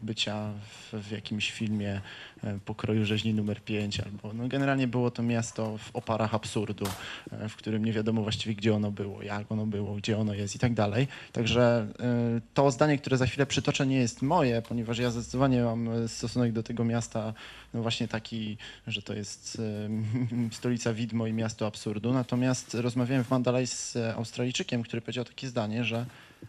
bycia 0.03 0.53
w, 0.69 0.95
w 1.09 1.11
jakimś 1.11 1.51
filmie 1.53 2.01
e, 2.45 2.59
pokroju 2.65 3.05
rzeźni 3.05 3.35
numer 3.35 3.65
5, 3.65 4.01
albo 4.01 4.33
no 4.33 4.49
generalnie 4.49 4.89
było 4.89 5.11
to 5.11 5.23
miasto 5.23 5.79
w 5.79 5.97
oparach 5.97 6.35
absurdu, 6.35 6.85
e, 7.33 7.49
w 7.49 7.57
którym 7.57 7.85
nie 7.85 7.93
wiadomo 7.93 8.23
właściwie 8.23 8.55
gdzie 8.55 8.75
ono 8.75 8.91
było, 8.91 9.23
jak 9.23 9.53
ono 9.53 9.67
było, 9.67 9.95
gdzie 9.95 10.19
ono 10.19 10.35
jest 10.35 10.57
i 10.57 10.59
tak 10.59 10.75
dalej. 10.75 11.09
Także 11.33 11.87
e, 12.01 12.41
to 12.55 12.71
zdanie, 12.71 12.99
które 12.99 13.17
za 13.17 13.27
chwilę 13.27 13.47
przytoczę 13.47 13.87
nie 13.87 13.97
jest 13.97 14.23
moje, 14.23 14.63
ponieważ 14.63 14.99
ja 14.99 15.11
zdecydowanie 15.11 15.63
mam 15.63 16.09
stosunek 16.09 16.53
do 16.53 16.63
tego 16.63 16.85
miasta 16.85 17.35
no 17.75 17.83
właśnie 17.83 18.09
taki, 18.09 18.57
że 18.87 19.03
to 19.03 19.15
jest 19.15 19.63
stolica 20.51 20.93
widmo 20.93 21.27
i 21.27 21.33
miasto 21.33 21.67
absurdu. 21.67 22.13
Natomiast 22.13 22.75
rozmawiałem 22.75 23.25
w 23.25 23.31
Mandalay 23.31 23.67
z 23.67 23.97
Australijczykiem, 24.17 24.83
który 24.83 25.03
powiedział 25.03 25.25
takie 25.25 25.49
zdanie, 25.49 25.85
że 25.85 26.07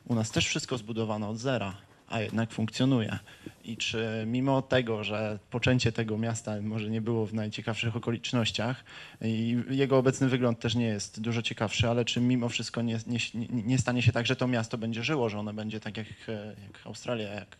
u 0.08 0.16
nas 0.16 0.32
też 0.32 0.48
wszystko 0.48 0.78
zbudowano 0.78 1.30
od 1.30 1.38
zera, 1.38 1.74
a 2.12 2.22
jednak 2.22 2.52
funkcjonuje. 2.52 3.20
I 3.66 3.78
czy 3.78 4.24
mimo 4.28 4.62
tego, 4.62 5.04
że 5.04 5.40
poczęcie 5.52 5.92
tego 5.92 6.18
miasta 6.18 6.62
może 6.62 6.90
nie 6.90 7.02
było 7.02 7.26
w 7.26 7.34
najciekawszych 7.34 7.96
okolicznościach 7.96 8.84
i 9.22 9.58
jego 9.70 9.98
obecny 9.98 10.30
wygląd 10.30 10.60
też 10.60 10.76
nie 10.76 10.86
jest 10.86 11.22
dużo 11.22 11.42
ciekawszy, 11.42 11.90
ale 11.90 12.06
czy 12.06 12.22
mimo 12.22 12.50
wszystko 12.50 12.82
nie, 12.82 13.00
nie, 13.08 13.18
nie- 13.34 13.64
nie 13.64 13.78
stanie 13.78 14.02
się 14.02 14.12
tak, 14.12 14.26
że 14.26 14.36
to 14.36 14.48
miasto 14.48 14.78
będzie 14.78 15.04
żyło, 15.04 15.30
że 15.30 15.40
ono 15.40 15.54
będzie 15.54 15.80
tak 15.80 15.98
jak, 15.98 16.08
jak 16.28 16.86
Australia, 16.86 17.28
jak 17.34 17.58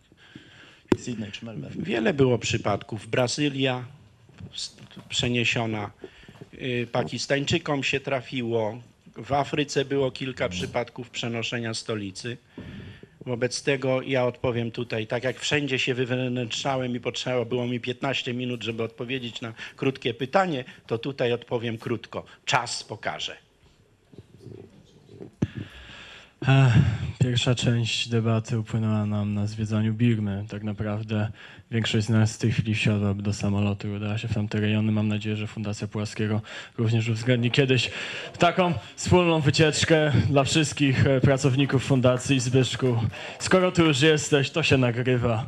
Sydney 0.98 1.32
czy 1.32 1.44
Melbourne? 1.44 1.82
Wiele 1.84 2.14
było 2.14 2.38
przypadków. 2.38 3.06
Brazylia 3.06 3.84
przeniesiona, 5.08 5.90
y, 6.54 6.88
Pakistańczykom 6.92 7.82
się 7.84 8.00
trafiło, 8.00 8.78
w 9.16 9.32
Afryce 9.32 9.84
było 9.84 10.10
kilka 10.10 10.48
przypadków 10.48 11.10
przenoszenia 11.10 11.74
stolicy. 11.74 12.36
Wobec 13.26 13.62
tego 13.62 14.02
ja 14.02 14.24
odpowiem 14.24 14.70
tutaj, 14.70 15.06
tak 15.06 15.24
jak 15.24 15.40
wszędzie 15.40 15.78
się 15.78 15.94
wywnętrzałem 15.94 16.96
i 16.96 17.00
potrzeba 17.00 17.44
było 17.44 17.66
mi 17.66 17.80
15 17.80 18.34
minut, 18.34 18.62
żeby 18.62 18.82
odpowiedzieć 18.82 19.40
na 19.40 19.52
krótkie 19.76 20.14
pytanie, 20.14 20.64
to 20.86 20.98
tutaj 20.98 21.32
odpowiem 21.32 21.78
krótko. 21.78 22.24
Czas 22.44 22.84
pokaże. 22.84 23.36
Pierwsza 27.18 27.54
część 27.54 28.08
debaty 28.08 28.58
upłynęła 28.58 29.06
nam 29.06 29.34
na 29.34 29.46
zwiedzaniu 29.46 29.94
Birmy. 29.94 30.44
Tak 30.48 30.62
naprawdę 30.62 31.32
większość 31.72 32.06
z 32.06 32.08
nas 32.08 32.34
w 32.34 32.38
tej 32.38 32.52
chwili 32.52 32.74
wsiadłaby 32.74 33.22
do 33.22 33.32
samolotu 33.32 33.88
i 33.88 33.90
udała 33.90 34.18
się 34.18 34.28
w 34.28 34.34
tamte 34.34 34.60
rejony. 34.60 34.92
Mam 34.92 35.08
nadzieję, 35.08 35.36
że 35.36 35.46
Fundacja 35.46 35.88
Płaskiego 35.88 36.40
również 36.78 37.08
uwzględni 37.08 37.50
kiedyś 37.50 37.90
taką 38.38 38.72
wspólną 38.96 39.40
wycieczkę 39.40 40.12
dla 40.30 40.44
wszystkich 40.44 41.06
e, 41.06 41.20
pracowników 41.20 41.84
Fundacji. 41.84 42.40
Zbyszku, 42.40 42.96
skoro 43.38 43.72
tu 43.72 43.84
już 43.84 44.00
jesteś, 44.00 44.50
to 44.50 44.62
się 44.62 44.76
nagrywa. 44.76 45.46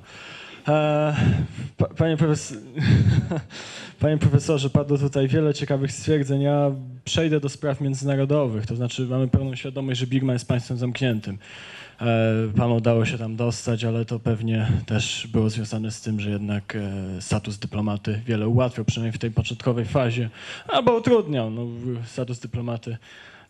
E, 0.69 1.17
pa, 1.77 1.87
panie, 1.87 2.17
panie 4.01 4.19
profesorze, 4.19 4.71
padło 4.71 4.99
tutaj 4.99 5.29
wiele 5.29 5.55
ciekawych 5.55 5.93
stwierdzeń. 5.93 6.43
Ja 6.43 6.71
przejdę 7.05 7.41
do 7.41 7.49
spraw 7.49 7.81
międzynarodowych. 7.81 8.67
To 8.67 8.77
znaczy, 8.77 9.07
mamy 9.07 9.29
pełną 9.29 9.55
świadomość, 9.57 10.01
że 10.01 10.07
Birma 10.07 10.33
jest 10.33 10.49
państwem 10.49 10.77
zamkniętym. 10.77 11.39
E, 12.01 12.53
Panu 12.57 12.75
udało 12.75 13.07
się 13.07 13.19
tam 13.19 13.37
dostać, 13.37 13.85
ale 13.85 14.05
to 14.05 14.21
pewnie 14.21 14.69
też 14.87 15.27
było 15.33 15.51
związane 15.51 15.91
z 15.91 16.01
tym, 16.01 16.21
że 16.21 16.31
jednak 16.31 16.77
e, 16.77 17.23
status 17.23 17.59
dyplomaty 17.59 18.21
wiele 18.27 18.49
ułatwiał, 18.49 18.85
przynajmniej 18.85 19.13
w 19.13 19.19
tej 19.19 19.31
początkowej 19.31 19.85
fazie, 19.85 20.31
albo 20.69 20.97
utrudniał. 20.97 21.51
No, 21.51 21.67
status 22.07 22.41
dyplomaty 22.41 22.97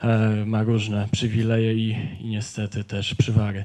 e, 0.01 0.45
ma 0.47 0.63
różne 0.63 1.09
przywileje 1.13 1.75
i, 1.75 1.97
i 2.21 2.27
niestety 2.27 2.85
też 2.85 3.15
przywary. 3.15 3.65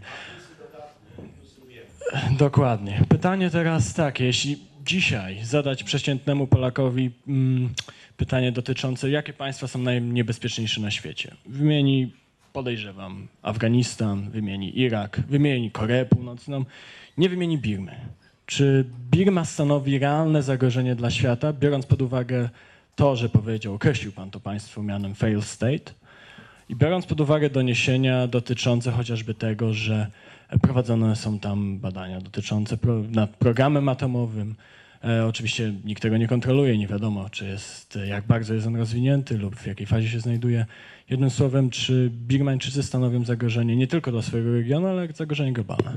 Dokładnie. 2.38 3.04
Pytanie 3.10 3.50
teraz 3.50 3.94
takie, 3.94 4.26
jeśli 4.26 4.58
dzisiaj 4.86 5.46
zadać 5.46 5.84
przeciętnemu 5.84 6.48
Polakowi 6.48 7.12
mm, 7.28 7.70
pytanie 8.18 8.52
dotyczące, 8.52 9.10
jakie 9.10 9.34
państwa 9.34 9.68
są 9.68 9.80
najniebezpieczniejsze 9.80 10.82
na 10.82 10.92
świecie. 10.92 11.36
Wymieni, 11.46 12.12
podejrzewam, 12.60 13.28
Afganistan, 13.42 14.30
wymieni 14.30 14.80
Irak, 14.80 15.22
wymieni 15.30 15.72
Koreę 15.72 16.06
Północną, 16.06 16.66
nie 17.18 17.30
wymieni 17.30 17.58
Birmy. 17.58 17.96
Czy 18.46 18.86
Birma 19.12 19.46
stanowi 19.46 20.00
realne 20.00 20.44
zagrożenie 20.44 20.96
dla 20.96 21.12
świata, 21.12 21.54
biorąc 21.54 21.86
pod 21.86 22.02
uwagę 22.02 22.50
to, 22.96 23.16
że 23.16 23.30
powiedział, 23.30 23.74
określił 23.74 24.12
pan 24.12 24.32
to 24.32 24.40
państwo 24.40 24.84
mianem 24.84 25.16
failed 25.16 25.44
state, 25.44 25.94
i 26.70 26.76
biorąc 26.76 27.06
pod 27.06 27.22
uwagę 27.22 27.50
doniesienia 27.50 28.28
dotyczące 28.28 28.92
chociażby 28.92 29.34
tego, 29.34 29.74
że 29.74 30.08
prowadzone 30.62 31.16
są 31.16 31.40
tam 31.40 31.78
badania 31.78 32.22
dotyczące 32.22 32.78
pro, 32.78 32.94
nad 33.12 33.30
programem 33.30 33.90
atomowym. 33.90 34.56
E, 35.04 35.26
oczywiście 35.26 35.74
nikt 35.86 36.02
tego 36.02 36.18
nie 36.18 36.28
kontroluje, 36.28 36.78
nie 36.78 36.88
wiadomo, 36.88 37.30
czy 37.30 37.46
jest, 37.46 38.00
jak 38.08 38.28
bardzo 38.28 38.54
jest 38.54 38.68
on 38.68 38.76
rozwinięty 38.76 39.38
lub 39.38 39.56
w 39.56 39.68
jakiej 39.68 39.88
fazie 39.88 40.10
się 40.10 40.20
znajduje. 40.20 40.66
Jednym 41.10 41.30
słowem, 41.30 41.70
czy 41.70 42.12
Birmańczycy 42.14 42.84
stanowią 42.84 43.26
zagrożenie 43.26 43.76
nie 43.76 43.88
tylko 43.88 44.12
dla 44.12 44.22
swojego 44.22 44.52
regionu, 44.52 44.88
ale 44.88 45.08
zagrożenie 45.08 45.54
globalne? 45.54 45.96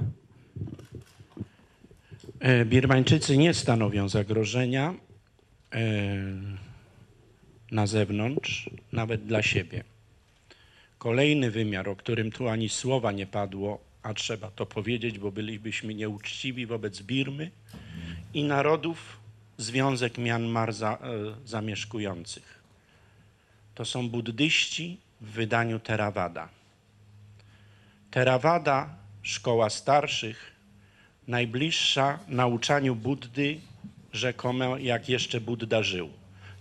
E, 2.40 2.64
Birmańczycy 2.64 3.36
nie 3.36 3.54
stanowią 3.54 4.08
zagrożenia 4.08 4.94
e, 5.72 5.84
na 7.72 7.86
zewnątrz, 7.86 8.70
nawet 8.92 9.24
dla 9.24 9.42
siebie. 9.42 9.84
Kolejny 10.98 11.50
wymiar, 11.50 11.88
o 11.88 11.96
którym 11.96 12.32
tu 12.32 12.48
ani 12.48 12.68
słowa 12.68 13.12
nie 13.12 13.26
padło, 13.26 13.80
a 14.02 14.14
trzeba 14.14 14.50
to 14.50 14.66
powiedzieć, 14.66 15.18
bo 15.18 15.32
bylibyśmy 15.32 15.94
nieuczciwi 15.94 16.66
wobec 16.66 17.02
Birmy 17.02 17.50
i 18.34 18.44
narodów 18.44 19.22
Związek 19.58 20.18
Mianmar 20.18 20.72
za, 20.72 20.92
e, 20.92 20.98
zamieszkujących. 21.44 22.62
To 23.74 23.84
są 23.84 24.08
buddyści 24.08 24.98
w 25.20 25.30
wydaniu 25.30 25.80
Theravada. 25.80 26.48
Theravada, 28.10 28.88
szkoła 29.22 29.70
starszych, 29.70 30.52
najbliższa 31.28 32.18
nauczaniu 32.28 32.94
Buddy, 32.94 33.60
rzekomo 34.12 34.78
jak 34.78 35.08
jeszcze 35.08 35.40
Budda 35.40 35.82
żył. 35.82 36.10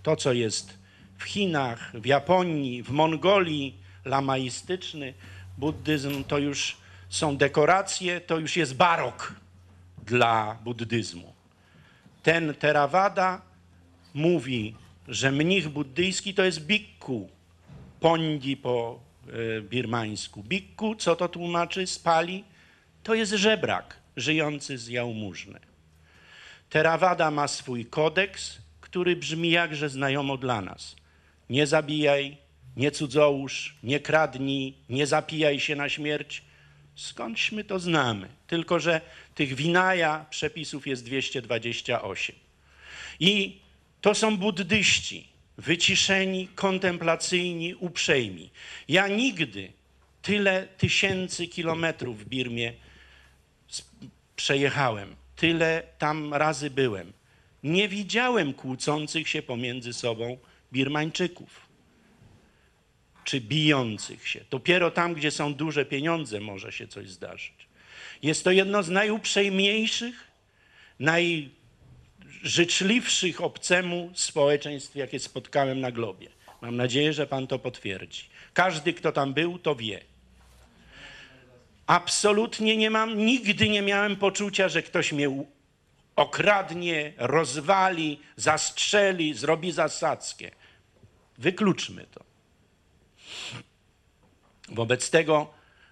To, 0.02 0.16
co 0.16 0.32
jest 0.32 0.78
w 1.18 1.22
Chinach, 1.22 1.92
w 1.94 2.06
Japonii, 2.06 2.82
w 2.82 2.90
Mongolii, 2.90 3.74
lamaistyczny 4.04 5.14
buddyzm, 5.58 6.24
to 6.24 6.38
już 6.38 6.76
są 7.08 7.36
dekoracje, 7.36 8.20
to 8.20 8.38
już 8.38 8.56
jest 8.56 8.76
barok 8.76 9.34
dla 10.06 10.58
buddyzmu. 10.64 11.32
Ten 12.22 12.54
Theravada 12.54 13.42
mówi, 14.14 14.74
że 15.08 15.32
mnich 15.32 15.68
buddyjski 15.68 16.34
to 16.34 16.44
jest 16.44 16.66
bikku, 16.66 17.30
pondi 18.00 18.56
po 18.56 19.00
e, 19.58 19.62
birmańsku. 19.62 20.42
Bikku, 20.42 20.94
co 20.94 21.16
to 21.16 21.28
tłumaczy 21.28 21.86
z 21.86 21.98
Pali? 21.98 22.44
To 23.02 23.14
jest 23.14 23.32
żebrak 23.32 23.96
żyjący 24.16 24.78
z 24.78 24.88
jałmużny. 24.88 25.60
Theravada 26.70 27.30
ma 27.30 27.48
swój 27.48 27.86
kodeks, 27.86 28.58
który 28.80 29.16
brzmi 29.16 29.50
jakże 29.50 29.88
znajomo 29.88 30.36
dla 30.36 30.60
nas. 30.60 30.96
Nie 31.50 31.66
zabijaj, 31.66 32.36
nie 32.76 32.90
cudzołóż, 32.90 33.76
nie 33.82 34.00
kradnij, 34.00 34.74
nie 34.88 35.06
zapijaj 35.06 35.60
się 35.60 35.76
na 35.76 35.88
śmierć. 35.88 36.44
Skądśmy 36.94 37.64
to 37.64 37.78
znamy? 37.78 38.28
Tylko, 38.46 38.80
że 38.80 39.00
tych 39.34 39.54
winaja 39.54 40.26
przepisów 40.30 40.86
jest 40.86 41.04
228. 41.04 42.36
I 43.20 43.58
to 44.00 44.14
są 44.14 44.36
buddyści. 44.36 45.32
wyciszeni, 45.58 46.48
kontemplacyjni, 46.48 47.74
uprzejmi. 47.74 48.50
Ja 48.88 49.08
nigdy 49.08 49.72
tyle 50.22 50.68
tysięcy 50.78 51.46
kilometrów 51.46 52.24
w 52.24 52.28
Birmie 52.28 52.72
przejechałem, 54.36 55.16
tyle 55.36 55.82
tam 55.98 56.34
razy 56.34 56.70
byłem. 56.70 57.12
Nie 57.62 57.88
widziałem 57.88 58.54
kłócących 58.54 59.28
się 59.28 59.42
pomiędzy 59.42 59.92
sobą 59.92 60.38
Birmańczyków 60.72 61.71
czy 63.24 63.40
bijących 63.40 64.28
się. 64.28 64.44
Dopiero 64.50 64.90
tam, 64.90 65.14
gdzie 65.14 65.30
są 65.30 65.54
duże 65.54 65.84
pieniądze, 65.84 66.40
może 66.40 66.72
się 66.72 66.88
coś 66.88 67.10
zdarzyć. 67.10 67.68
Jest 68.22 68.44
to 68.44 68.50
jedno 68.50 68.82
z 68.82 68.88
najuprzejmiejszych, 68.88 70.26
najżyczliwszych 70.98 73.40
obcemu 73.40 74.10
społeczeństw, 74.14 74.96
jakie 74.96 75.18
spotkałem 75.18 75.80
na 75.80 75.90
globie. 75.90 76.28
Mam 76.60 76.76
nadzieję, 76.76 77.12
że 77.12 77.26
pan 77.26 77.46
to 77.46 77.58
potwierdzi. 77.58 78.24
Każdy, 78.54 78.92
kto 78.92 79.12
tam 79.12 79.34
był, 79.34 79.58
to 79.58 79.74
wie. 79.74 80.00
Absolutnie 81.86 82.76
nie 82.76 82.90
mam, 82.90 83.18
nigdy 83.18 83.68
nie 83.68 83.82
miałem 83.82 84.16
poczucia, 84.16 84.68
że 84.68 84.82
ktoś 84.82 85.12
mnie 85.12 85.44
okradnie, 86.16 87.12
rozwali, 87.16 88.20
zastrzeli, 88.36 89.34
zrobi 89.34 89.72
zasadzkę. 89.72 90.50
Wykluczmy 91.38 92.06
to. 92.10 92.31
Wobec 94.68 95.10
tego 95.10 95.50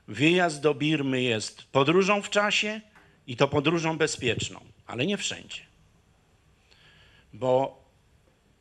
wyjazd 0.08 0.60
do 0.60 0.74
Birmy 0.74 1.22
jest 1.22 1.62
podróżą 1.62 2.22
w 2.22 2.30
czasie 2.30 2.80
i 3.26 3.36
to 3.36 3.48
podróżą 3.48 3.98
bezpieczną, 3.98 4.60
ale 4.86 5.06
nie 5.06 5.16
wszędzie. 5.16 5.60
Bo 7.32 7.84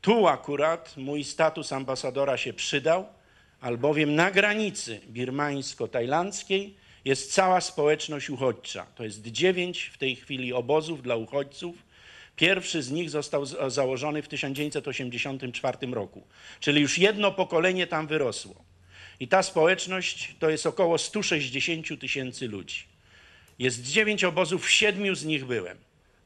tu 0.01 0.27
akurat 0.27 0.97
mój 0.97 1.23
status 1.23 1.73
ambasadora 1.73 2.37
się 2.37 2.53
przydał, 2.53 3.05
albowiem 3.61 4.15
na 4.15 4.31
granicy 4.31 5.01
birmańsko-tajlandzkiej 5.07 6.73
jest 7.05 7.33
cała 7.33 7.61
społeczność 7.61 8.29
uchodźcza. 8.29 8.85
To 8.95 9.03
jest 9.03 9.21
dziewięć 9.21 9.83
w 9.83 9.97
tej 9.97 10.15
chwili 10.15 10.53
obozów 10.53 11.01
dla 11.01 11.15
uchodźców. 11.15 11.75
Pierwszy 12.35 12.83
z 12.83 12.91
nich 12.91 13.09
został 13.09 13.45
założony 13.69 14.21
w 14.21 14.27
1984 14.27 15.87
roku, 15.87 16.27
czyli 16.59 16.81
już 16.81 16.97
jedno 16.97 17.31
pokolenie 17.31 17.87
tam 17.87 18.07
wyrosło. 18.07 18.68
I 19.19 19.27
ta 19.27 19.43
społeczność 19.43 20.35
to 20.39 20.49
jest 20.49 20.65
około 20.65 20.97
160 20.97 21.99
tysięcy 21.99 22.47
ludzi. 22.47 22.83
Jest 23.59 23.81
dziewięć 23.81 24.23
obozów, 24.23 24.65
w 24.65 24.71
siedmiu 24.71 25.15
z 25.15 25.25
nich 25.25 25.45
byłem. 25.45 25.77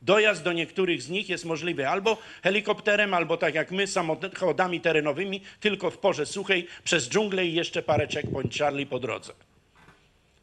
Dojazd 0.01 0.43
do 0.43 0.53
niektórych 0.53 1.01
z 1.01 1.09
nich 1.09 1.29
jest 1.29 1.45
możliwy 1.45 1.89
albo 1.89 2.17
helikopterem, 2.43 3.13
albo 3.13 3.37
tak 3.37 3.55
jak 3.55 3.71
my, 3.71 3.87
samochodami 3.87 4.81
terenowymi, 4.81 5.41
tylko 5.59 5.91
w 5.91 5.97
porze 5.97 6.25
suchej, 6.25 6.67
przez 6.83 7.09
dżunglę 7.09 7.45
i 7.45 7.53
jeszcze 7.53 7.83
parę 7.83 8.07
checkpoint 8.07 8.55
Charlie 8.55 8.85
po 8.85 8.99
drodze. 8.99 9.33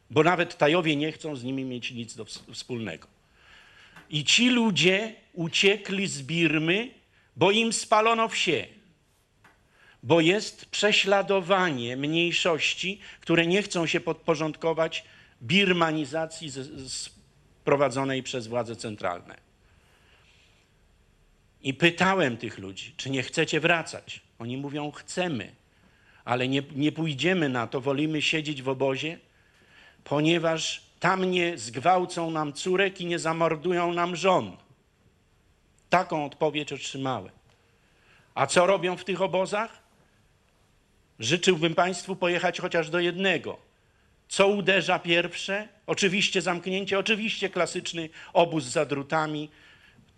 Bo 0.09 0.23
nawet 0.23 0.57
Tajowie 0.57 0.95
nie 0.95 1.11
chcą 1.11 1.35
z 1.35 1.43
nimi 1.43 1.63
mieć 1.65 1.91
nic 1.91 2.15
do 2.15 2.23
ws- 2.23 2.53
wspólnego. 2.53 3.07
I 4.09 4.23
ci 4.23 4.49
ludzie 4.49 5.13
uciekli 5.33 6.07
z 6.07 6.21
Birmy, 6.21 6.91
bo 7.35 7.51
im 7.51 7.73
spalono 7.73 8.27
wsie 8.27 8.67
bo 10.03 10.21
jest 10.21 10.65
prześladowanie 10.65 11.97
mniejszości, 11.97 12.99
które 13.19 13.47
nie 13.47 13.61
chcą 13.61 13.85
się 13.85 13.99
podporządkować 13.99 15.03
birmanizacji 15.41 16.51
prowadzonej 17.63 18.23
przez 18.23 18.47
władze 18.47 18.75
centralne. 18.75 19.37
I 21.63 21.73
pytałem 21.73 22.37
tych 22.37 22.57
ludzi, 22.57 22.93
czy 22.97 23.09
nie 23.09 23.23
chcecie 23.23 23.59
wracać. 23.59 24.21
Oni 24.39 24.57
mówią, 24.57 24.91
chcemy, 24.91 25.55
ale 26.25 26.47
nie, 26.47 26.63
nie 26.75 26.91
pójdziemy 26.91 27.49
na 27.49 27.67
to, 27.67 27.81
wolimy 27.81 28.21
siedzieć 28.21 28.61
w 28.61 28.69
obozie, 28.69 29.19
ponieważ 30.03 30.81
tam 30.99 31.31
nie 31.31 31.57
zgwałcą 31.57 32.31
nam 32.31 32.53
córek 32.53 33.01
i 33.01 33.05
nie 33.05 33.19
zamordują 33.19 33.93
nam 33.93 34.15
żon. 34.15 34.57
Taką 35.89 36.25
odpowiedź 36.25 36.73
otrzymałem. 36.73 37.33
A 38.35 38.47
co 38.47 38.65
robią 38.65 38.97
w 38.97 39.03
tych 39.03 39.21
obozach? 39.21 39.80
Życzyłbym 41.21 41.75
Państwu 41.75 42.15
pojechać 42.15 42.59
chociaż 42.59 42.89
do 42.89 42.99
jednego. 42.99 43.57
Co 44.27 44.47
uderza 44.47 44.99
pierwsze? 44.99 45.67
Oczywiście 45.87 46.41
zamknięcie, 46.41 46.99
oczywiście 46.99 47.49
klasyczny 47.49 48.09
obóz 48.33 48.63
za 48.63 48.85
drutami, 48.85 49.49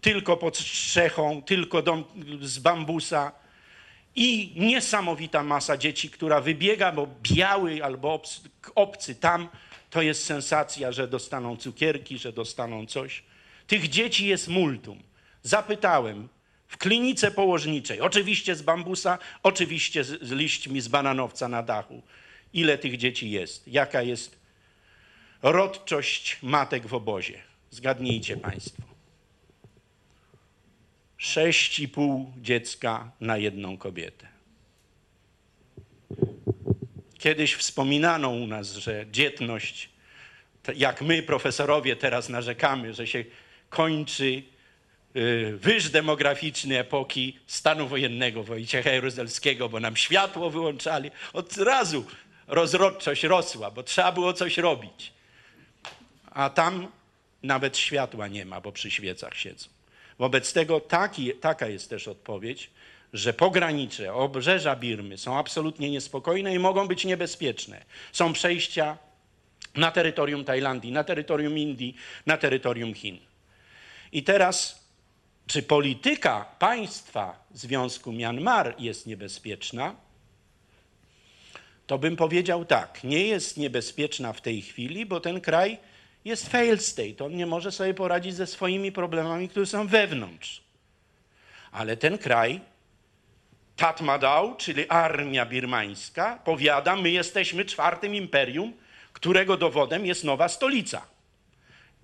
tylko 0.02 0.38
pod 0.38 0.58
strzechą, 0.58 1.42
tylko 1.42 1.82
dom 1.82 2.04
z 2.42 2.60
bambusa 2.60 3.32
i 4.16 4.54
niesamowita 4.56 5.44
masa 5.44 5.78
dzieci, 5.78 6.10
która 6.10 6.42
wybiega, 6.42 6.92
bo 6.92 7.08
biały 7.22 7.84
albo 7.84 8.14
obcy, 8.14 8.50
obcy 8.76 9.16
tam, 9.16 9.50
to 9.90 10.02
jest 10.02 10.26
sensacja, 10.26 10.92
że 10.92 11.08
dostaną 11.08 11.58
cukierki, 11.58 12.18
że 12.18 12.34
dostaną 12.34 12.86
coś. 12.86 13.24
Tych 13.68 13.90
dzieci 13.90 14.28
jest 14.28 14.48
multum. 14.48 15.04
Zapytałem 15.42 16.28
w 16.74 16.78
klinice 16.78 17.32
położniczej, 17.32 18.02
oczywiście 18.02 18.56
z 18.56 18.62
bambusa, 18.62 19.20
oczywiście 19.44 20.04
z, 20.04 20.24
z 20.24 20.32
liśćmi 20.32 20.82
z 20.82 20.88
bananowca 20.88 21.48
na 21.48 21.64
dachu, 21.64 22.02
ile 22.54 22.78
tych 22.78 22.98
dzieci 22.98 23.32
jest, 23.32 23.68
jaka 23.68 24.02
jest 24.02 24.40
rodczość 25.42 26.38
matek 26.42 26.88
w 26.88 26.94
obozie. 26.94 27.42
Zgadnijcie 27.72 28.38
Państwo. 28.38 28.84
Sześć 31.18 31.80
i 31.80 31.88
pół 31.88 32.34
dziecka 32.38 33.12
na 33.22 33.38
jedną 33.38 33.78
kobietę. 33.78 34.28
Kiedyś 37.18 37.54
wspominano 37.54 38.30
u 38.30 38.48
nas, 38.48 38.72
że 38.72 39.06
dzietność, 39.12 39.90
jak 40.76 41.02
my 41.02 41.24
profesorowie 41.24 41.96
teraz 41.96 42.30
narzekamy, 42.30 42.94
że 42.94 43.08
się 43.08 43.26
kończy 43.70 44.53
wyż 45.54 45.90
demograficzny 45.90 46.80
epoki 46.80 47.40
stanu 47.48 47.88
wojennego 47.88 48.44
Wojciecha 48.44 48.90
Jaruzelskiego, 48.90 49.70
bo 49.70 49.80
nam 49.80 49.96
światło 49.96 50.50
wyłączali. 50.50 51.12
Od 51.34 51.58
razu 51.58 52.06
rozrodczość 52.48 53.24
rosła, 53.24 53.72
bo 53.72 53.84
trzeba 53.84 54.12
było 54.12 54.34
coś 54.34 54.58
robić. 54.58 55.14
A 56.32 56.50
tam 56.50 56.88
nawet 57.44 57.78
światła 57.78 58.28
nie 58.28 58.46
ma, 58.46 58.62
bo 58.62 58.72
przy 58.72 58.92
świecach 58.92 59.36
siedzą. 59.38 59.70
Wobec 60.20 60.54
tego 60.54 60.80
taki, 60.80 61.34
taka 61.34 61.68
jest 61.68 61.90
też 61.90 62.08
odpowiedź, 62.08 62.70
że 63.14 63.34
pogranicze, 63.34 64.14
obrzeża 64.14 64.76
Birmy 64.76 65.18
są 65.18 65.38
absolutnie 65.38 65.92
niespokojne 65.92 66.56
i 66.56 66.60
mogą 66.60 66.88
być 66.88 67.06
niebezpieczne. 67.06 67.86
Są 68.12 68.34
przejścia 68.34 68.98
na 69.76 69.92
terytorium 69.92 70.46
Tajlandii, 70.46 70.92
na 70.92 71.04
terytorium 71.04 71.58
Indii, 71.58 71.96
na 72.26 72.38
terytorium 72.38 72.94
Chin. 72.94 73.20
I 74.12 74.24
teraz, 74.24 74.83
czy 75.48 75.64
polityka 75.64 76.46
państwa 76.60 77.46
Związku 77.54 78.12
Myanmar 78.12 78.76
jest 78.80 79.08
niebezpieczna? 79.08 79.96
To 81.88 81.98
bym 81.98 82.16
powiedział 82.16 82.66
tak, 82.66 83.04
nie 83.04 83.28
jest 83.28 83.58
niebezpieczna 83.58 84.34
w 84.34 84.42
tej 84.42 84.62
chwili, 84.62 85.06
bo 85.06 85.20
ten 85.20 85.42
kraj 85.42 85.78
jest 86.26 86.50
failed 86.50 86.86
state. 86.86 87.26
On 87.26 87.36
nie 87.36 87.46
może 87.46 87.72
sobie 87.72 87.94
poradzić 87.94 88.36
ze 88.36 88.48
swoimi 88.48 88.92
problemami, 88.92 89.50
które 89.50 89.66
są 89.66 89.88
wewnątrz. 89.88 90.64
Ale 91.72 91.98
ten 91.98 92.18
kraj, 92.18 92.62
Tatmadaw, 93.76 94.58
czyli 94.58 94.90
armia 94.90 95.46
birmańska, 95.46 96.40
powiada, 96.44 96.96
my 96.96 97.12
jesteśmy 97.12 97.66
czwartym 97.66 98.16
imperium, 98.16 98.74
którego 99.14 99.58
dowodem 99.58 100.06
jest 100.06 100.24
nowa 100.24 100.48
stolica. 100.48 101.06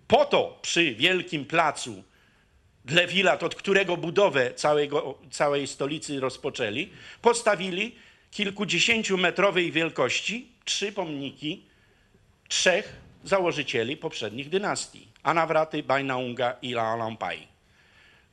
Po 0.07 0.25
to 0.25 0.59
przy 0.61 0.95
wielkim 0.95 1.45
placu 1.45 2.03
Dlewilat, 2.89 3.43
od 3.43 3.55
którego 3.55 3.97
budowę 3.97 4.53
całego, 4.53 5.17
całej 5.31 5.67
stolicy 5.67 6.19
rozpoczęli, 6.19 6.89
postawili 7.21 7.95
kilkudziesięciometrowej 8.31 9.71
wielkości 9.71 10.47
trzy 10.65 10.91
pomniki 10.91 11.63
trzech 12.47 12.95
założycieli 13.23 13.97
poprzednich 13.97 14.49
dynastii. 14.49 15.07
Anawraty, 15.23 15.83
Bainaunga 15.83 16.55
i 16.61 16.73
Lalampai. 16.73 17.47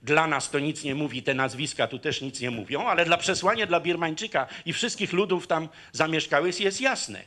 Dla 0.02 0.26
nas 0.26 0.50
to 0.50 0.58
nic 0.58 0.84
nie 0.84 0.94
mówi, 0.94 1.22
te 1.22 1.34
nazwiska 1.34 1.86
tu 1.86 1.98
też 1.98 2.20
nic 2.20 2.40
nie 2.40 2.50
mówią, 2.50 2.86
ale 2.86 3.04
dla 3.04 3.16
przesłania 3.16 3.66
dla 3.66 3.80
Birmańczyka 3.80 4.46
i 4.66 4.72
wszystkich 4.72 5.12
ludów 5.12 5.46
tam 5.46 5.68
zamieszkałych 5.92 6.60
jest 6.60 6.80
jasne. 6.80 7.22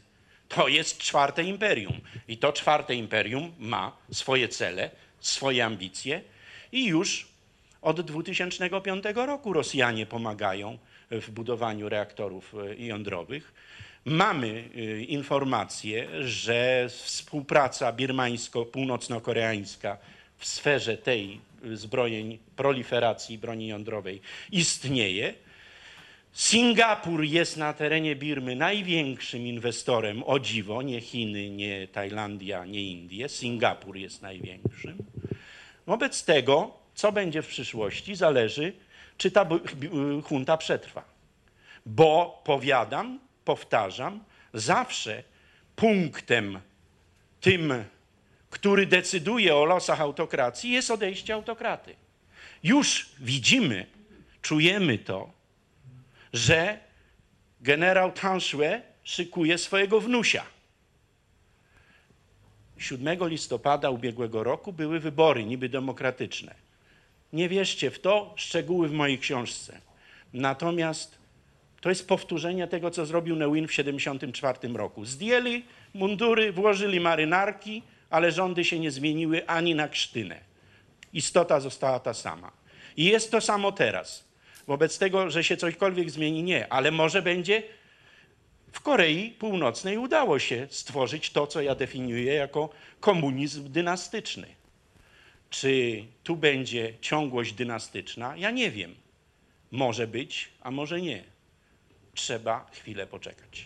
To 0.47 0.67
jest 0.67 0.97
czwarte 0.97 1.43
imperium. 1.43 2.01
I 2.27 2.37
to 2.37 2.53
czwarte 2.53 2.95
imperium 2.95 3.53
ma 3.59 3.97
swoje 4.11 4.47
cele, 4.47 4.89
swoje 5.19 5.65
ambicje 5.65 6.21
i 6.71 6.85
już 6.85 7.27
od 7.81 8.01
2005 8.01 9.03
roku 9.15 9.53
Rosjanie 9.53 10.05
pomagają 10.05 10.77
w 11.11 11.31
budowaniu 11.31 11.89
reaktorów 11.89 12.55
e, 12.55 12.75
jądrowych. 12.75 13.53
Mamy 14.05 14.47
e, 14.47 15.01
informację, 15.01 16.07
że 16.23 16.87
współpraca 16.89 17.93
birmańsko-północno-koreańska 17.93 19.97
w 20.37 20.45
sferze 20.45 20.97
tej 20.97 21.39
zbrojeń, 21.73 22.37
proliferacji 22.55 23.37
broni 23.37 23.67
jądrowej 23.67 24.21
istnieje. 24.51 25.33
Singapur 26.33 27.23
jest 27.23 27.57
na 27.57 27.73
terenie 27.73 28.15
Birmy 28.15 28.55
największym 28.55 29.47
inwestorem, 29.47 30.23
o 30.23 30.39
dziwo, 30.39 30.81
nie 30.81 31.01
Chiny, 31.01 31.49
nie 31.49 31.87
Tajlandia, 31.87 32.65
nie 32.65 32.81
Indie. 32.81 33.29
Singapur 33.29 33.97
jest 33.97 34.21
największym. 34.21 34.97
Wobec 35.89 36.23
tego, 36.23 36.71
co 36.95 37.11
będzie 37.11 37.41
w 37.41 37.47
przyszłości, 37.47 38.15
zależy, 38.15 38.73
czy 39.17 39.31
ta 39.31 39.45
junta 40.31 40.57
przetrwa. 40.57 41.03
Bo 41.85 42.41
powiadam, 42.45 43.19
powtarzam, 43.45 44.23
zawsze 44.53 45.23
punktem 45.75 46.59
tym, 47.41 47.83
który 48.49 48.85
decyduje 48.85 49.55
o 49.55 49.65
losach 49.65 50.01
autokracji, 50.01 50.71
jest 50.71 50.91
odejście 50.91 51.33
autokraty. 51.33 51.95
Już 52.63 53.09
widzimy, 53.19 53.85
czujemy 54.41 54.97
to, 54.97 55.31
że 56.33 56.79
generał 57.61 58.11
Tanszue 58.11 58.81
szykuje 59.03 59.57
swojego 59.57 60.01
wnusia. 60.01 60.43
7 62.79 63.27
listopada 63.27 63.89
ubiegłego 63.89 64.43
roku 64.43 64.73
były 64.73 64.99
wybory 64.99 65.45
niby 65.45 65.69
demokratyczne. 65.69 66.55
Nie 67.33 67.49
wierzcie 67.49 67.91
w 67.91 67.99
to, 67.99 68.33
szczegóły 68.35 68.87
w 68.87 68.91
mojej 68.91 69.19
książce. 69.19 69.81
Natomiast 70.33 71.17
to 71.81 71.89
jest 71.89 72.07
powtórzenie 72.07 72.67
tego, 72.67 72.91
co 72.91 73.05
zrobił 73.05 73.35
Neuwin 73.35 73.67
w 73.67 73.69
1974 73.69 74.73
roku. 74.73 75.05
Zdjęli 75.05 75.63
mundury, 75.93 76.51
włożyli 76.51 76.99
marynarki, 76.99 77.83
ale 78.09 78.31
rządy 78.31 78.63
się 78.63 78.79
nie 78.79 78.91
zmieniły 78.91 79.47
ani 79.47 79.75
na 79.75 79.87
krztynę. 79.87 80.39
Istota 81.13 81.59
została 81.59 81.99
ta 81.99 82.13
sama. 82.13 82.51
I 82.97 83.05
jest 83.05 83.31
to 83.31 83.41
samo 83.41 83.71
teraz. 83.71 84.29
Wobec 84.67 84.97
tego, 84.97 85.29
że 85.29 85.43
się 85.43 85.57
cośkolwiek 85.57 86.09
zmieni, 86.09 86.43
nie, 86.43 86.73
ale 86.73 86.91
może 86.91 87.21
będzie 87.21 87.63
w 88.71 88.81
Korei 88.81 89.31
Północnej 89.31 89.97
udało 89.97 90.39
się 90.39 90.67
stworzyć 90.69 91.29
to, 91.29 91.47
co 91.47 91.61
ja 91.61 91.75
definiuję 91.75 92.33
jako 92.33 92.69
komunizm 92.99 93.71
dynastyczny. 93.71 94.47
Czy 95.49 96.03
tu 96.23 96.35
będzie 96.35 96.93
ciągłość 97.01 97.53
dynastyczna? 97.53 98.37
Ja 98.37 98.51
nie 98.51 98.71
wiem. 98.71 98.95
Może 99.71 100.07
być, 100.07 100.49
a 100.61 100.71
może 100.71 101.01
nie. 101.01 101.23
Trzeba 102.13 102.69
chwilę 102.71 103.07
poczekać. 103.07 103.65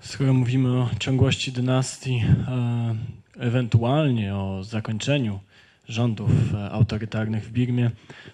Skoro 0.00 0.34
mówimy 0.34 0.68
o 0.68 0.90
ciągłości 1.00 1.52
dynastii, 1.52 2.24
e, 2.48 2.96
ewentualnie 3.38 4.36
o 4.36 4.64
zakończeniu 4.64 5.40
rządów 5.88 6.54
e, 6.54 6.70
autorytarnych 6.70 7.44
w 7.44 7.52
Birmie, 7.52 7.90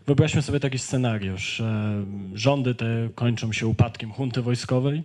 wyobraźmy 0.07 0.43
sobie 0.43 0.61
taki 0.61 0.79
scenariusz. 0.79 1.61
E, 1.61 2.05
Rządy 2.35 2.75
te 2.75 3.09
kończą 3.15 3.53
się 3.53 3.67
upadkiem 3.67 4.13
hunty 4.13 4.43
wojskowej. 4.43 5.03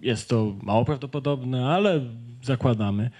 Jest 0.00 0.28
to 0.28 0.56
mało 0.62 0.84
prawdopodobne, 0.84 1.66
ale 1.68 2.00
zakładamy. 2.42 3.10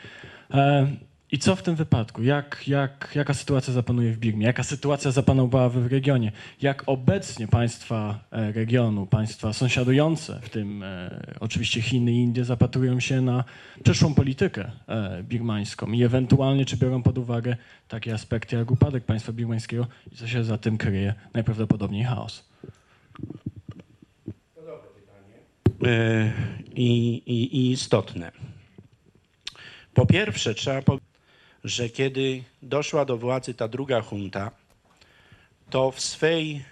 I 1.33 1.39
co 1.39 1.57
w 1.57 1.63
tym 1.63 1.75
wypadku? 1.77 2.23
Jak, 2.23 2.63
jak, 2.67 3.13
jaka 3.15 3.35
sytuacja 3.35 3.73
zapanuje 3.73 4.13
w 4.13 4.19
Birmie? 4.19 4.47
Jaka 4.47 4.63
sytuacja 4.63 5.11
zapanowała 5.11 5.69
w 5.69 5.87
regionie? 5.87 6.33
Jak 6.63 6.83
obecnie 6.87 7.49
państwa 7.49 8.21
e, 8.31 8.53
regionu, 8.53 9.07
państwa 9.07 9.53
sąsiadujące, 9.53 10.41
w 10.43 10.51
tym 10.51 10.83
e, 10.83 11.21
oczywiście 11.41 11.83
Chiny 11.83 12.13
i 12.13 12.17
Indie, 12.17 12.45
zapatrują 12.45 13.01
się 13.01 13.21
na 13.21 13.45
przyszłą 13.85 14.15
politykę 14.15 14.71
e, 14.89 15.23
birmańską 15.23 15.93
i 15.93 16.03
ewentualnie 16.03 16.65
czy 16.65 16.77
biorą 16.77 17.03
pod 17.03 17.19
uwagę 17.19 17.57
takie 17.89 18.15
aspekty 18.15 18.57
jak 18.57 18.71
upadek 18.71 19.05
państwa 19.05 19.33
birmańskiego 19.33 19.87
i 20.13 20.17
co 20.17 20.29
się 20.29 20.45
za 20.45 20.59
tym 20.59 20.79
kryje? 20.79 21.15
Najprawdopodobniej 21.35 22.05
chaos. 22.05 22.49
E, 25.87 26.33
i, 26.75 27.23
i, 27.27 27.57
i 27.57 27.71
istotne. 27.71 28.33
Po 29.95 30.07
pierwsze, 30.07 30.55
trzeba 30.55 30.83
powiedzieć, 30.83 31.06
że 31.67 31.89
kiedy 31.89 32.43
doszła 32.63 33.05
do 33.05 33.17
władzy 33.17 33.55
ta 33.55 33.69
druga 33.69 34.03
junta, 34.13 34.51
to 35.71 35.91
w 35.91 36.01
swej 36.01 36.65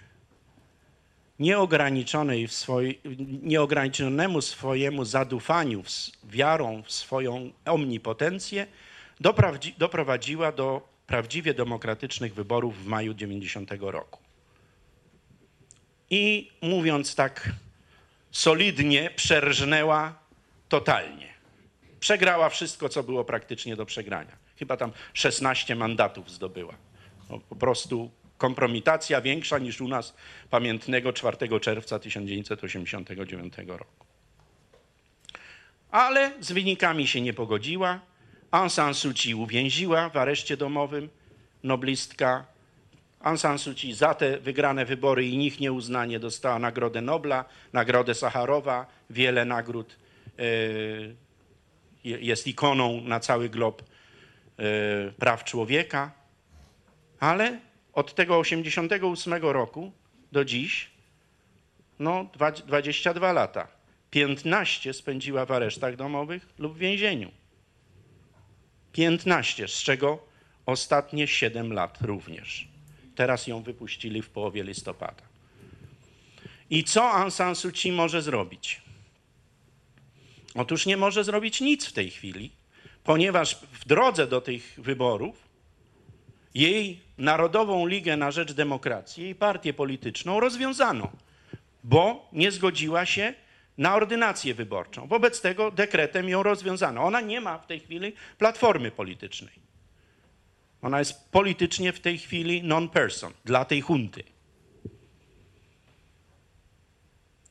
nieograniczonej, 1.39 2.47
w 2.47 2.53
swoj, 2.53 2.99
nieograniczonemu 3.41 4.41
swojemu 4.41 5.05
zadufaniu, 5.05 5.83
w, 5.83 5.89
wiarą 6.23 6.83
w 6.83 6.91
swoją 6.91 7.51
omnipotencję, 7.65 8.67
doprowadziła 9.77 10.51
do 10.51 10.87
prawdziwie 11.07 11.53
demokratycznych 11.53 12.33
wyborów 12.33 12.83
w 12.83 12.85
maju 12.85 13.13
90 13.13 13.71
roku. 13.79 14.19
I 16.09 16.51
mówiąc 16.61 17.15
tak 17.15 17.51
solidnie 18.31 19.09
przerżnęła 19.15 20.13
totalnie. 20.69 21.34
Przegrała 21.99 22.49
wszystko, 22.49 22.89
co 22.89 23.03
było 23.03 23.23
praktycznie 23.23 23.75
do 23.75 23.85
przegrania. 23.85 24.37
Chyba 24.59 24.77
tam 24.77 24.91
16 25.13 25.75
mandatów 25.75 26.31
zdobyła. 26.31 26.73
No, 27.29 27.39
po 27.49 27.55
prostu 27.55 28.11
kompromitacja 28.37 29.21
większa 29.21 29.57
niż 29.57 29.81
u 29.81 29.87
nas 29.87 30.15
pamiętnego 30.49 31.13
4 31.13 31.59
czerwca 31.59 31.99
1989 31.99 33.53
roku. 33.67 34.05
Ale 35.91 36.31
z 36.39 36.51
wynikami 36.51 37.07
się 37.07 37.21
nie 37.21 37.33
pogodziła. 37.33 37.99
Aung 38.51 38.71
San 38.71 38.93
Suu 38.93 39.13
Kyi 39.13 39.35
uwięziła 39.35 40.09
w 40.09 40.17
areszcie 40.17 40.57
domowym. 40.57 41.09
Noblistka 41.63 42.45
Aung 43.19 43.39
San 43.39 43.59
Suu 43.59 43.73
Kyi 43.73 43.93
za 43.93 44.13
te 44.13 44.39
wygrane 44.39 44.85
wybory 44.85 45.25
i 45.25 45.47
ich 45.47 45.59
nieuznanie 45.59 46.19
dostała 46.19 46.59
Nagrodę 46.59 47.01
Nobla, 47.01 47.45
Nagrodę 47.73 48.13
Sacharowa, 48.13 48.85
wiele 49.09 49.45
nagród. 49.45 49.95
e, 50.39 50.43
Jest 52.05 52.47
ikoną 52.47 53.01
na 53.01 53.19
cały 53.19 53.49
glob 53.49 53.81
e, 53.81 54.63
praw 55.11 55.43
człowieka. 55.43 56.11
Ale 57.19 57.59
od 57.93 58.15
tego 58.15 58.37
88 58.37 59.33
roku 59.33 59.91
do 60.31 60.45
dziś, 60.45 60.89
no 61.99 62.29
dwa- 62.33 62.51
22 62.51 63.33
lata, 63.33 63.67
15 64.11 64.93
spędziła 64.93 65.45
w 65.45 65.51
aresztach 65.51 65.95
domowych 65.95 66.47
lub 66.59 66.73
w 66.73 66.77
więzieniu. 66.77 67.31
15, 68.91 69.67
z 69.67 69.83
czego 69.83 70.25
ostatnie 70.65 71.27
7 71.27 71.73
lat 71.73 72.01
również. 72.01 72.67
Teraz 73.15 73.47
ją 73.47 73.61
wypuścili 73.61 74.21
w 74.21 74.29
połowie 74.29 74.63
listopada. 74.63 75.23
I 76.69 76.83
co 76.83 77.11
Aung 77.11 77.33
San 77.33 77.55
Suu 77.55 77.71
Kyi 77.71 77.91
może 77.91 78.21
zrobić? 78.21 78.81
Otóż 80.55 80.85
nie 80.85 80.97
może 80.97 81.23
zrobić 81.23 81.61
nic 81.61 81.85
w 81.85 81.93
tej 81.93 82.09
chwili, 82.09 82.51
ponieważ 83.03 83.55
w 83.55 83.85
drodze 83.85 84.27
do 84.27 84.41
tych 84.41 84.75
wyborów 84.77 85.49
jej 86.53 86.99
Narodową 87.17 87.87
Ligę 87.87 88.17
na 88.17 88.31
Rzecz 88.31 88.53
Demokracji, 88.53 89.23
jej 89.23 89.35
partię 89.35 89.73
polityczną 89.73 90.39
rozwiązano, 90.39 91.11
bo 91.83 92.29
nie 92.33 92.51
zgodziła 92.51 93.05
się 93.05 93.33
na 93.77 93.95
ordynację 93.95 94.53
wyborczą. 94.53 95.07
Wobec 95.07 95.41
tego 95.41 95.71
dekretem 95.71 96.29
ją 96.29 96.43
rozwiązano. 96.43 97.03
Ona 97.03 97.21
nie 97.21 97.41
ma 97.41 97.57
w 97.57 97.67
tej 97.67 97.79
chwili 97.79 98.13
platformy 98.37 98.91
politycznej. 98.91 99.53
Ona 100.81 100.99
jest 100.99 101.31
politycznie 101.31 101.93
w 101.93 101.99
tej 101.99 102.17
chwili 102.17 102.63
non-person 102.63 103.33
dla 103.45 103.65
tej 103.65 103.81
hunty. 103.81 104.23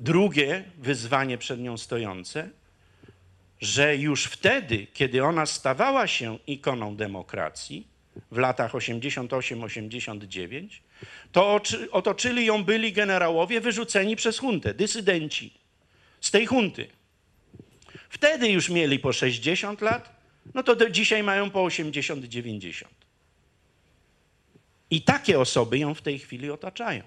Drugie 0.01 0.65
wyzwanie 0.79 1.39
przed 1.39 1.61
nią 1.61 1.79
stojące, 1.79 2.51
że 3.65 3.97
już 3.97 4.25
wtedy, 4.25 4.87
kiedy 4.95 5.25
ona 5.25 5.47
stawała 5.47 6.07
się 6.07 6.39
ikoną 6.47 6.97
demokracji 6.97 7.87
w 8.31 8.39
latach 8.39 8.73
88-89, 8.73 10.69
to 11.33 11.55
oczy- 11.55 11.91
otoczyli 11.91 12.47
ją 12.47 12.65
byli 12.65 12.93
generałowie 12.93 13.61
wyrzuceni 13.61 14.17
przez 14.17 14.39
huntę, 14.39 14.75
dysydenci 14.75 15.55
z 16.21 16.31
tej 16.31 16.47
hunty. 16.47 16.87
Wtedy 18.09 18.49
już 18.49 18.69
mieli 18.69 18.99
po 18.99 19.13
60 19.13 19.81
lat, 19.81 20.17
no 20.55 20.63
to 20.63 20.91
dzisiaj 20.91 21.23
mają 21.23 21.51
po 21.51 21.65
80-90. 21.65 22.85
I 24.91 25.03
takie 25.03 25.41
osoby 25.41 25.79
ją 25.79 25.95
w 25.95 26.03
tej 26.03 26.19
chwili 26.19 26.51
otaczają. 26.51 27.03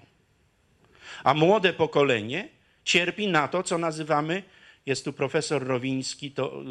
A 1.24 1.34
młode 1.34 1.72
pokolenie 1.72 2.48
cierpi 2.84 3.28
na 3.28 3.48
to, 3.48 3.62
co 3.62 3.78
nazywamy, 3.78 4.42
jest 4.88 5.04
tu 5.04 5.12
profesor 5.12 5.66
Rowiński, 5.66 6.30
to 6.30 6.62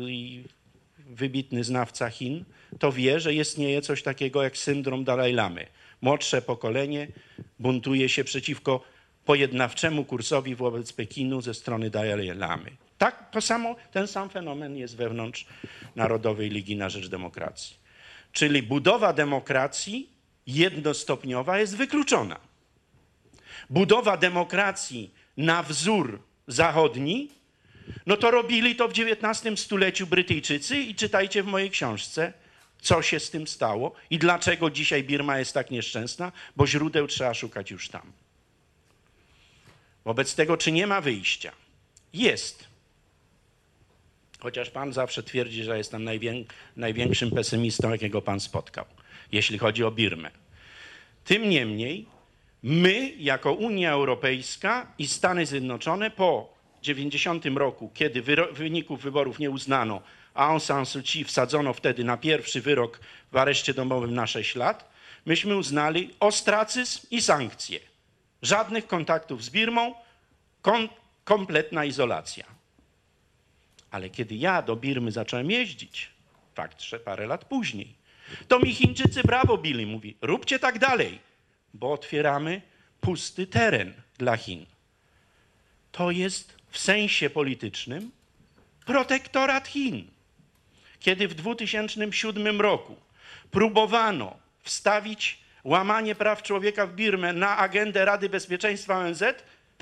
wybitny 1.09 1.63
znawca 1.63 2.09
Chin, 2.09 2.45
to 2.79 2.91
wie, 2.91 3.19
że 3.19 3.33
istnieje 3.33 3.81
coś 3.81 4.03
takiego 4.03 4.43
jak 4.43 4.57
syndrom 4.57 5.03
Dalaj 5.03 5.33
Lamy. 5.33 5.67
Młodsze 6.01 6.41
pokolenie 6.41 7.07
buntuje 7.59 8.09
się 8.09 8.23
przeciwko 8.23 8.81
pojednawczemu 9.25 10.05
kursowi 10.05 10.55
wobec 10.55 10.93
Pekinu 10.93 11.41
ze 11.41 11.53
strony 11.53 11.89
Dalaj 11.89 12.35
Lamy. 12.35 12.71
Tak, 12.97 13.31
to 13.31 13.41
samo, 13.41 13.75
ten 13.91 14.07
sam 14.07 14.29
fenomen 14.29 14.77
jest 14.77 14.95
wewnątrz 14.95 15.45
Narodowej 15.95 16.49
Ligi 16.49 16.75
na 16.75 16.89
Rzecz 16.89 17.07
Demokracji. 17.07 17.75
Czyli 18.31 18.63
budowa 18.63 19.13
demokracji 19.13 20.09
jednostopniowa 20.47 21.59
jest 21.59 21.77
wykluczona. 21.77 22.39
Budowa 23.69 24.17
demokracji 24.17 25.13
na 25.37 25.63
wzór 25.63 26.19
zachodni, 26.47 27.29
no 28.05 28.17
to 28.17 28.31
robili 28.31 28.75
to 28.75 28.87
w 28.87 28.91
XIX 28.91 29.59
stuleciu 29.59 30.07
Brytyjczycy 30.07 30.77
i 30.77 30.95
czytajcie 30.95 31.43
w 31.43 31.45
mojej 31.45 31.69
książce, 31.69 32.33
co 32.81 33.01
się 33.01 33.19
z 33.19 33.29
tym 33.29 33.47
stało 33.47 33.95
i 34.09 34.17
dlaczego 34.19 34.69
dzisiaj 34.69 35.03
Birma 35.03 35.39
jest 35.39 35.53
tak 35.53 35.71
nieszczęsna, 35.71 36.31
bo 36.55 36.67
źródeł 36.67 37.07
trzeba 37.07 37.33
szukać 37.33 37.71
już 37.71 37.89
tam. 37.89 38.11
Wobec 40.05 40.35
tego, 40.35 40.57
czy 40.57 40.71
nie 40.71 40.87
ma 40.87 41.01
wyjścia? 41.01 41.51
Jest. 42.13 42.67
Chociaż 44.39 44.69
pan 44.69 44.93
zawsze 44.93 45.23
twierdzi, 45.23 45.63
że 45.63 45.77
jestem 45.77 46.03
najwię- 46.03 46.45
największym 46.75 47.31
pesymistą, 47.31 47.91
jakiego 47.91 48.21
pan 48.21 48.39
spotkał, 48.39 48.85
jeśli 49.31 49.57
chodzi 49.57 49.83
o 49.83 49.91
Birmę. 49.91 50.31
Tym 51.25 51.49
niemniej, 51.49 52.05
my, 52.63 53.11
jako 53.17 53.53
Unia 53.53 53.91
Europejska 53.91 54.93
i 54.97 55.07
Stany 55.07 55.45
Zjednoczone, 55.45 56.11
po 56.11 56.56
90 56.81 57.45
roku, 57.45 57.91
kiedy 57.93 58.21
wyników 58.51 59.01
wyborów 59.01 59.39
nie 59.39 59.49
uznano, 59.49 60.01
a 60.33 60.47
Aung 60.47 60.63
San 60.63 60.85
Suu 60.85 61.01
Kyi 61.03 61.23
wsadzono 61.23 61.73
wtedy 61.73 62.03
na 62.03 62.17
pierwszy 62.17 62.61
wyrok 62.61 62.99
w 63.31 63.37
areszcie 63.37 63.73
domowym 63.73 64.13
na 64.13 64.27
6 64.27 64.55
lat, 64.55 64.91
myśmy 65.25 65.57
uznali 65.57 66.13
ostracyzm 66.19 67.07
i 67.11 67.21
sankcje. 67.21 67.79
Żadnych 68.41 68.87
kontaktów 68.87 69.43
z 69.43 69.49
Birmą, 69.49 69.95
kompletna 71.23 71.85
izolacja. 71.85 72.45
Ale 73.91 74.09
kiedy 74.09 74.35
ja 74.35 74.61
do 74.61 74.75
Birmy 74.75 75.11
zacząłem 75.11 75.51
jeździć, 75.51 76.09
fakt, 76.55 76.81
że 76.81 76.99
parę 76.99 77.27
lat 77.27 77.45
później, 77.45 77.93
to 78.47 78.59
mi 78.59 78.73
Chińczycy 78.73 79.23
brawo 79.23 79.57
bili, 79.57 79.85
mówi, 79.85 80.17
róbcie 80.21 80.59
tak 80.59 80.79
dalej, 80.79 81.19
bo 81.73 81.91
otwieramy 81.91 82.61
pusty 83.01 83.47
teren 83.47 83.93
dla 84.17 84.37
Chin. 84.37 84.65
To 85.91 86.11
jest 86.11 86.56
w 86.69 86.77
sensie 86.77 87.29
politycznym 87.29 88.11
protektorat 88.85 89.67
Chin. 89.67 90.07
Kiedy 90.99 91.27
w 91.27 91.33
2007 91.33 92.61
roku 92.61 92.95
próbowano 93.51 94.37
wstawić 94.63 95.39
łamanie 95.63 96.15
praw 96.15 96.43
człowieka 96.43 96.87
w 96.87 96.93
Birmę 96.93 97.33
na 97.33 97.57
agendę 97.57 98.05
Rady 98.05 98.29
Bezpieczeństwa 98.29 98.97
ONZ, 98.97 99.23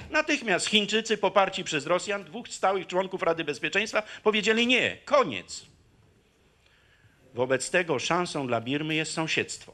natychmiast 0.09 0.67
Chińczycy 0.67 1.17
poparci 1.17 1.63
przez 1.63 1.85
Rosjan, 1.85 2.23
dwóch 2.23 2.49
stałych 2.49 2.87
członków 2.87 3.21
Rady 3.21 3.43
Bezpieczeństwa, 3.43 4.03
powiedzieli 4.23 4.67
nie, 4.67 4.97
koniec. 5.05 5.65
Wobec 7.33 7.69
tego 7.69 7.99
szansą 7.99 8.47
dla 8.47 8.61
Birmy 8.61 8.95
jest 8.95 9.13
sąsiedztwo. 9.13 9.73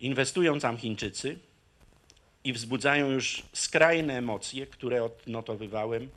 Inwestują 0.00 0.60
tam 0.60 0.76
Chińczycy 0.76 1.38
i 2.46 2.52
wzbudzają 2.52 3.10
już 3.10 3.42
skrajne 3.52 4.18
emocje, 4.18 4.66
które 4.66 5.04
odnotowywałem, 5.04 6.08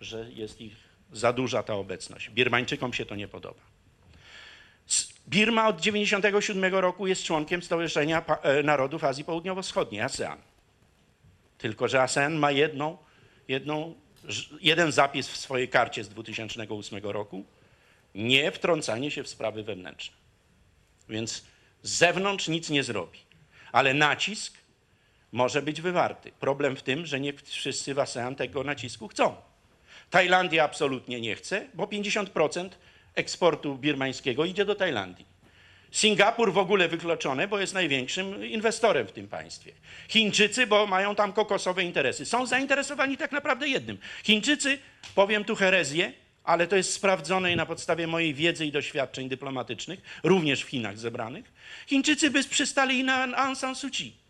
że 0.00 0.30
jest 0.30 0.60
ich 0.60 0.76
za 1.12 1.32
duża 1.32 1.62
ta 1.62 1.74
obecność. 1.74 2.30
Birmańczykom 2.30 2.92
się 2.92 3.06
to 3.06 3.14
nie 3.16 3.28
podoba. 3.28 3.60
Birma 5.28 5.68
od 5.68 5.76
1997 5.76 6.74
roku 6.80 7.06
jest 7.06 7.24
członkiem 7.24 7.62
Stowarzyszenia 7.62 8.24
e, 8.42 8.62
Narodów 8.62 9.04
Azji 9.04 9.24
Południowo-Wschodniej, 9.24 10.00
ASEAN. 10.00 10.38
Tylko, 11.58 11.88
że 11.88 12.02
ASEAN 12.02 12.34
ma 12.34 12.50
jedną, 12.50 12.98
jedną, 13.48 13.94
jeden 14.60 14.92
zapis 14.92 15.28
w 15.28 15.36
swojej 15.36 15.68
karcie 15.68 16.04
z 16.04 16.08
2008 16.08 17.02
roku. 17.02 17.44
Nie 18.14 18.52
wtrącanie 18.52 19.10
się 19.10 19.22
w 19.22 19.28
sprawy 19.28 19.62
wewnętrzne. 19.62 20.16
Więc 21.08 21.44
z 21.82 21.90
zewnątrz 21.90 22.48
nic 22.48 22.70
nie 22.70 22.82
zrobi. 22.82 23.18
Ale 23.72 23.94
nacisk 23.94 24.61
może 25.32 25.62
być 25.62 25.80
wywarty. 25.80 26.32
Problem 26.40 26.76
w 26.76 26.82
tym, 26.82 27.06
że 27.06 27.20
nie 27.20 27.32
wszyscy 27.32 27.94
w 27.94 27.98
ASEAN 27.98 28.34
tego 28.34 28.64
nacisku 28.64 29.08
chcą. 29.08 29.36
Tajlandia 30.10 30.64
absolutnie 30.64 31.20
nie 31.20 31.36
chce, 31.36 31.66
bo 31.74 31.84
50% 31.84 32.68
eksportu 33.14 33.74
birmańskiego 33.76 34.44
idzie 34.44 34.64
do 34.64 34.74
Tajlandii. 34.74 35.32
Singapur 35.90 36.52
w 36.52 36.58
ogóle 36.58 36.88
wykluczony, 36.88 37.48
bo 37.48 37.60
jest 37.60 37.74
największym 37.74 38.46
inwestorem 38.46 39.06
w 39.06 39.12
tym 39.12 39.28
państwie. 39.28 39.72
Chińczycy, 40.08 40.66
bo 40.66 40.86
mają 40.86 41.14
tam 41.14 41.32
kokosowe 41.32 41.84
interesy. 41.84 42.26
Są 42.26 42.46
zainteresowani 42.46 43.16
tak 43.16 43.32
naprawdę 43.32 43.68
jednym. 43.68 43.98
Chińczycy, 44.24 44.78
powiem 45.14 45.44
tu 45.44 45.56
herezję, 45.56 46.12
ale 46.44 46.66
to 46.66 46.76
jest 46.76 46.92
sprawdzone 46.92 47.52
i 47.52 47.56
na 47.56 47.66
podstawie 47.66 48.06
mojej 48.06 48.34
wiedzy 48.34 48.66
i 48.66 48.72
doświadczeń 48.72 49.28
dyplomatycznych, 49.28 50.00
również 50.22 50.62
w 50.62 50.68
Chinach 50.68 50.98
zebranych. 50.98 51.52
Chińczycy 51.86 52.30
by 52.30 52.44
przystali 52.44 53.04
na 53.04 53.36
Aung 53.36 53.58
San 53.58 53.74
Suu 53.74 53.90
Kyi. 53.90 54.21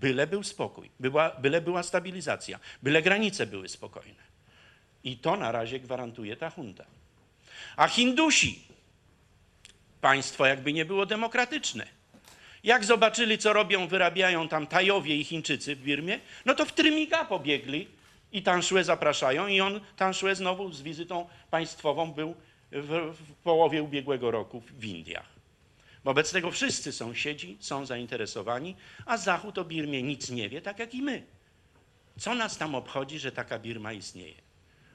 Byle 0.00 0.26
był 0.26 0.42
spokój, 0.42 0.90
była, 1.00 1.30
byle 1.30 1.60
była 1.60 1.82
stabilizacja, 1.82 2.58
byle 2.82 3.02
granice 3.02 3.46
były 3.46 3.68
spokojne. 3.68 4.28
I 5.04 5.16
to 5.16 5.36
na 5.36 5.52
razie 5.52 5.80
gwarantuje 5.80 6.36
ta 6.36 6.52
junta. 6.56 6.84
A 7.76 7.88
Hindusi, 7.88 8.62
państwo 10.00 10.46
jakby 10.46 10.72
nie 10.72 10.84
było 10.84 11.06
demokratyczne. 11.06 11.86
Jak 12.64 12.84
zobaczyli, 12.84 13.38
co 13.38 13.52
robią, 13.52 13.88
wyrabiają 13.88 14.48
tam 14.48 14.66
Tajowie 14.66 15.16
i 15.16 15.24
Chińczycy 15.24 15.76
w 15.76 15.82
Birmie, 15.82 16.20
no 16.44 16.54
to 16.54 16.64
w 16.64 16.72
Trymiga 16.72 17.24
pobiegli 17.24 17.88
i 18.32 18.42
Tanszue 18.42 18.84
zapraszają 18.84 19.46
i 19.46 19.60
on, 19.60 19.80
Tanszue 19.96 20.34
znowu 20.34 20.72
z 20.72 20.82
wizytą 20.82 21.28
państwową 21.50 22.12
był 22.12 22.34
w, 22.72 23.14
w 23.14 23.34
połowie 23.34 23.82
ubiegłego 23.82 24.30
roku 24.30 24.60
w 24.60 24.84
Indiach. 24.84 25.37
Wobec 26.08 26.32
tego 26.32 26.50
wszyscy 26.50 26.92
sąsiedzi 26.92 27.56
są 27.60 27.86
zainteresowani, 27.86 28.76
a 29.06 29.16
Zachód 29.16 29.58
o 29.58 29.64
Birmie 29.64 30.02
nic 30.02 30.30
nie 30.30 30.48
wie, 30.48 30.62
tak 30.62 30.78
jak 30.78 30.94
i 30.94 31.02
my. 31.02 31.22
Co 32.18 32.34
nas 32.34 32.58
tam 32.58 32.74
obchodzi, 32.74 33.18
że 33.18 33.32
taka 33.32 33.58
Birma 33.58 33.92
istnieje? 33.92 34.34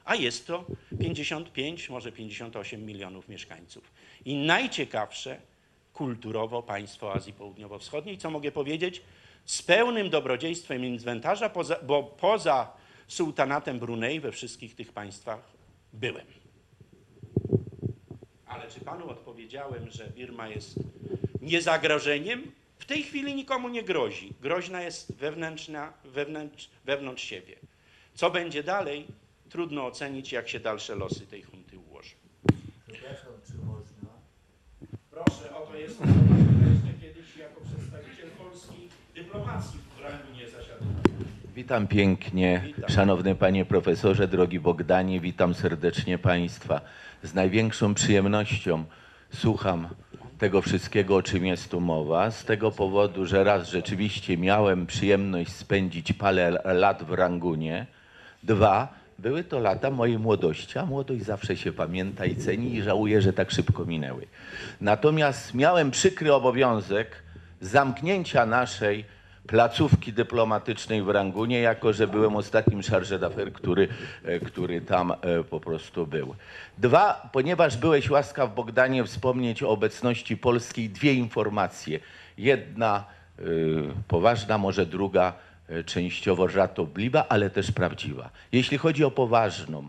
A 0.04 0.14
jest 0.14 0.46
to 0.46 0.64
55, 1.00 1.90
może 1.90 2.12
58 2.12 2.86
milionów 2.86 3.28
mieszkańców. 3.28 3.90
I 4.24 4.36
najciekawsze 4.36 5.40
kulturowo 5.92 6.62
państwo 6.62 7.12
Azji 7.12 7.32
Południowo-Wschodniej, 7.32 8.18
co 8.18 8.30
mogę 8.30 8.52
powiedzieć, 8.52 9.02
z 9.44 9.62
pełnym 9.62 10.10
dobrodziejstwem 10.10 10.84
inwentarza, 10.84 11.50
bo 11.82 12.02
poza 12.02 12.72
sułtanatem 13.08 13.78
Brunei 13.78 14.20
we 14.20 14.32
wszystkich 14.32 14.74
tych 14.74 14.92
państwach 14.92 15.40
byłem. 15.92 16.43
Ale 18.54 18.70
czy 18.70 18.80
panu 18.80 19.10
odpowiedziałem, 19.10 19.90
że 19.90 20.06
Birma 20.06 20.48
jest 20.48 20.74
niezagrożeniem? 21.40 22.52
W 22.78 22.84
tej 22.84 23.02
chwili 23.02 23.34
nikomu 23.34 23.68
nie 23.68 23.82
grozi. 23.82 24.32
Groźna 24.40 24.82
jest 24.82 25.14
wewnętrzna, 25.14 25.92
wewnętrz, 26.04 26.70
wewnątrz 26.84 27.24
siebie. 27.24 27.56
Co 28.14 28.30
będzie 28.30 28.62
dalej? 28.62 29.06
Trudno 29.50 29.86
ocenić, 29.86 30.32
jak 30.32 30.48
się 30.48 30.60
dalsze 30.60 30.94
losy 30.94 31.26
tej 31.26 31.42
hunty 31.42 31.78
ułożą. 31.78 32.14
Przepraszam, 32.92 33.32
czy 33.46 33.52
można? 33.58 34.08
Proszę, 35.10 35.56
oto 35.56 35.76
jest 35.76 35.98
kiedyś 37.00 37.36
jako 37.36 37.60
przedstawiciel 37.60 38.30
polskiej 38.30 38.88
dyplomacji 39.14 39.78
w 39.98 40.00
Rangunie 40.02 40.48
zasiadł. 40.48 40.84
Witam 41.54 41.86
pięknie, 41.86 42.62
Witam. 42.66 42.90
szanowny 42.90 43.34
panie 43.34 43.64
profesorze, 43.64 44.28
drogi 44.28 44.60
Bogdanie, 44.60 45.20
witam 45.20 45.54
serdecznie 45.54 46.18
państwa. 46.18 46.80
Z 47.22 47.34
największą 47.34 47.94
przyjemnością 47.94 48.84
słucham 49.32 49.88
tego 50.38 50.62
wszystkiego, 50.62 51.16
o 51.16 51.22
czym 51.22 51.46
jest 51.46 51.70
tu 51.70 51.80
mowa, 51.80 52.30
z 52.30 52.44
tego 52.44 52.70
powodu, 52.70 53.26
że 53.26 53.44
raz 53.44 53.68
rzeczywiście 53.68 54.38
miałem 54.38 54.86
przyjemność 54.86 55.52
spędzić 55.52 56.12
parę 56.12 56.50
lat 56.64 57.02
w 57.02 57.12
Rangunie, 57.12 57.86
dwa, 58.42 58.94
były 59.18 59.44
to 59.44 59.58
lata 59.58 59.90
mojej 59.90 60.18
młodości, 60.18 60.78
a 60.78 60.86
młodość 60.86 61.22
zawsze 61.22 61.56
się 61.56 61.72
pamięta 61.72 62.26
i 62.26 62.36
ceni 62.36 62.74
i 62.74 62.82
żałuję, 62.82 63.22
że 63.22 63.32
tak 63.32 63.50
szybko 63.50 63.84
minęły. 63.84 64.26
Natomiast 64.80 65.54
miałem 65.54 65.90
przykry 65.90 66.34
obowiązek 66.34 67.22
zamknięcia 67.60 68.46
naszej 68.46 69.04
placówki 69.46 70.12
dyplomatycznej 70.12 71.02
w 71.02 71.08
Rangunie, 71.08 71.60
jako 71.60 71.92
że 71.92 72.06
byłem 72.06 72.36
ostatnim 72.36 72.80
chargé 72.80 73.18
d'affaires, 73.18 73.52
który, 73.52 73.88
e, 74.24 74.40
który 74.40 74.80
tam 74.80 75.12
e, 75.12 75.44
po 75.44 75.60
prostu 75.60 76.06
był. 76.06 76.34
Dwa, 76.78 77.28
ponieważ 77.32 77.76
byłeś 77.76 78.10
łaskaw 78.10 78.54
Bogdanie 78.54 79.04
wspomnieć 79.04 79.62
o 79.62 79.68
obecności 79.68 80.36
polskiej, 80.36 80.90
dwie 80.90 81.14
informacje. 81.14 82.00
Jedna 82.38 83.04
y, 83.38 83.44
poważna, 84.08 84.58
może 84.58 84.86
druga 84.86 85.32
częściowo 85.86 86.48
żartobliwa, 86.48 87.26
ale 87.28 87.50
też 87.50 87.70
prawdziwa. 87.70 88.30
Jeśli 88.52 88.78
chodzi 88.78 89.04
o 89.04 89.10
poważną, 89.10 89.88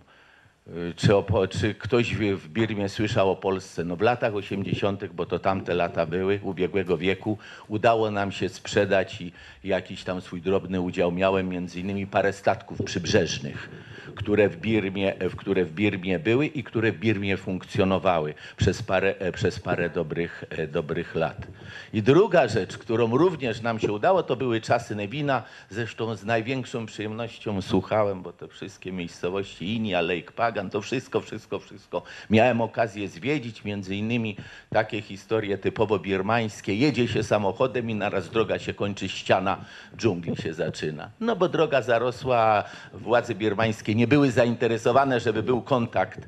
czy, 0.96 1.10
czy 1.50 1.76
ktoś 1.76 2.16
w, 2.16 2.20
w 2.20 2.50
Birmie 2.50 2.90
słyszał 2.90 3.32
o 3.32 3.36
Polsce? 3.36 3.84
No 3.84 3.96
w 3.96 4.02
latach 4.02 4.36
80., 4.36 5.06
bo 5.06 5.26
to 5.26 5.40
tamte 5.40 5.74
lata 5.74 6.06
były, 6.06 6.40
ubiegłego 6.44 6.98
wieku, 6.98 7.38
udało 7.68 8.12
nam 8.12 8.32
się 8.32 8.50
sprzedać 8.50 9.22
i 9.22 9.32
jakiś 9.64 10.04
tam 10.04 10.22
swój 10.22 10.42
drobny 10.42 10.82
udział 10.82 11.12
miałem, 11.12 11.50
między 11.50 11.80
innymi 11.80 12.08
parę 12.08 12.34
statków 12.34 12.82
przybrzeżnych, 12.86 13.70
które 14.16 14.50
w 14.50 14.58
Birmie, 14.58 15.14
które 15.38 15.66
w 15.66 15.72
Birmie 15.72 16.20
były 16.20 16.46
i 16.46 16.64
które 16.64 16.92
w 16.92 17.00
Birmie 17.00 17.38
funkcjonowały 17.38 18.34
przez 18.58 18.84
parę, 18.84 19.16
e, 19.20 19.32
przez 19.32 19.60
parę 19.60 19.90
dobrych, 19.90 20.44
e, 20.50 20.68
dobrych 20.68 21.16
lat. 21.16 21.48
I 21.94 22.04
druga 22.04 22.48
rzecz, 22.48 22.78
którą 22.78 23.18
również 23.18 23.62
nam 23.62 23.80
się 23.80 23.92
udało, 23.92 24.24
to 24.24 24.36
były 24.36 24.62
czasy 24.62 24.96
Nevina. 24.96 25.44
Zresztą 25.70 26.16
z 26.16 26.26
największą 26.26 26.86
przyjemnością 26.86 27.62
słuchałem, 27.62 28.22
bo 28.22 28.34
te 28.34 28.48
wszystkie 28.48 28.92
miejscowości 28.92 29.76
Inia, 29.76 30.02
Lake 30.02 30.32
Pagan, 30.36 30.70
to 30.70 30.82
wszystko, 30.82 31.22
wszystko, 31.22 31.60
wszystko. 31.60 32.02
Miałem 32.30 32.62
okazję 32.62 33.08
zwiedzić, 33.08 33.64
między 33.64 33.96
innymi 33.96 34.38
takie 34.70 35.02
historie 35.02 35.58
typowo 35.58 36.00
birmańskie. 36.00 36.76
Jedzie 36.76 37.08
się 37.08 37.24
samochodem 37.24 37.90
i 37.90 37.96
naraz 37.96 38.30
droga 38.30 38.60
się 38.60 38.74
kończy, 38.74 39.10
ściana 39.10 39.58
dżungli 39.98 40.36
się 40.36 40.54
zaczyna. 40.54 41.10
No 41.20 41.36
bo 41.36 41.50
droga 41.50 41.82
zarosła, 41.82 42.64
władze 42.94 43.36
birmańskie 43.36 43.95
nie 43.96 44.08
były 44.08 44.32
zainteresowane, 44.32 45.20
żeby 45.20 45.44
był 45.44 45.62
kontakt 45.62 46.20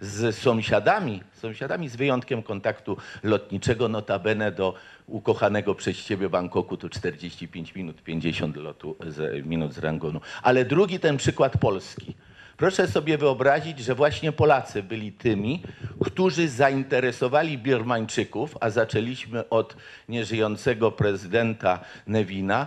z 0.00 0.36
sąsiadami, 0.36 1.22
sąsiadami 1.32 1.88
z 1.88 1.96
wyjątkiem 1.96 2.42
kontaktu 2.42 2.96
lotniczego, 3.22 3.88
notabene 3.88 4.52
do 4.52 4.74
ukochanego 5.06 5.74
przez 5.74 5.96
ciebie 6.04 6.28
Bangkoku 6.28 6.76
to 6.76 6.88
45 6.88 7.74
minut, 7.74 8.02
50 8.02 8.56
lotu 8.56 8.96
z, 9.06 9.46
minut 9.46 9.72
z 9.74 9.78
Rangonu. 9.78 10.20
Ale 10.42 10.64
drugi 10.64 11.00
ten 11.00 11.16
przykład 11.16 11.58
Polski. 11.58 12.14
Proszę 12.56 12.88
sobie 12.88 13.18
wyobrazić, 13.18 13.78
że 13.78 13.94
właśnie 13.94 14.32
Polacy 14.32 14.82
byli 14.82 15.12
tymi, 15.12 15.62
którzy 16.04 16.48
zainteresowali 16.48 17.58
Birmańczyków, 17.58 18.56
a 18.60 18.70
zaczęliśmy 18.70 19.48
od 19.48 19.76
nieżyjącego 20.08 20.92
prezydenta 20.92 21.80
Nevina, 22.06 22.66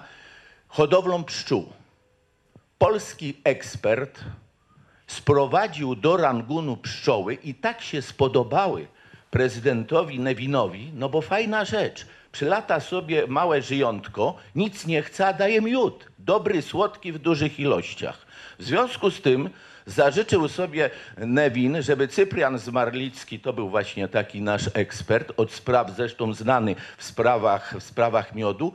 hodowlą 0.68 1.24
pszczół. 1.24 1.66
Polski 2.78 3.38
ekspert 3.44 4.20
sprowadził 5.10 5.96
do 5.96 6.18
Rangunu 6.18 6.78
pszczoły 6.78 7.34
i 7.34 7.54
tak 7.54 7.82
się 7.82 8.02
spodobały 8.02 8.88
prezydentowi 9.32 10.20
Nevinowi, 10.20 10.92
no 10.96 11.10
bo 11.10 11.22
fajna 11.22 11.66
rzecz. 11.66 12.06
Przylata 12.32 12.80
sobie 12.80 13.28
małe 13.28 13.62
żyjątko, 13.62 14.36
nic 14.56 14.86
nie 14.86 15.02
chce, 15.02 15.28
a 15.28 15.34
daje 15.34 15.62
miód. 15.62 16.06
Dobry, 16.20 16.62
słodki 16.62 17.12
w 17.12 17.20
dużych 17.20 17.60
ilościach. 17.60 18.26
W 18.60 18.64
związku 18.64 19.12
z 19.12 19.22
tym 19.22 19.50
zażyczył 19.86 20.48
sobie 20.48 20.90
Nevin, 21.18 21.82
żeby 21.82 22.08
Cyprian 22.08 22.60
Zmarlicki, 22.60 23.40
to 23.40 23.54
był 23.54 23.70
właśnie 23.70 24.08
taki 24.08 24.42
nasz 24.42 24.70
ekspert, 24.74 25.32
od 25.38 25.52
spraw 25.52 25.92
zresztą 25.96 26.34
znany 26.34 26.76
w 26.98 27.04
sprawach, 27.04 27.76
w 27.80 27.84
sprawach 27.84 28.36
miodu, 28.36 28.74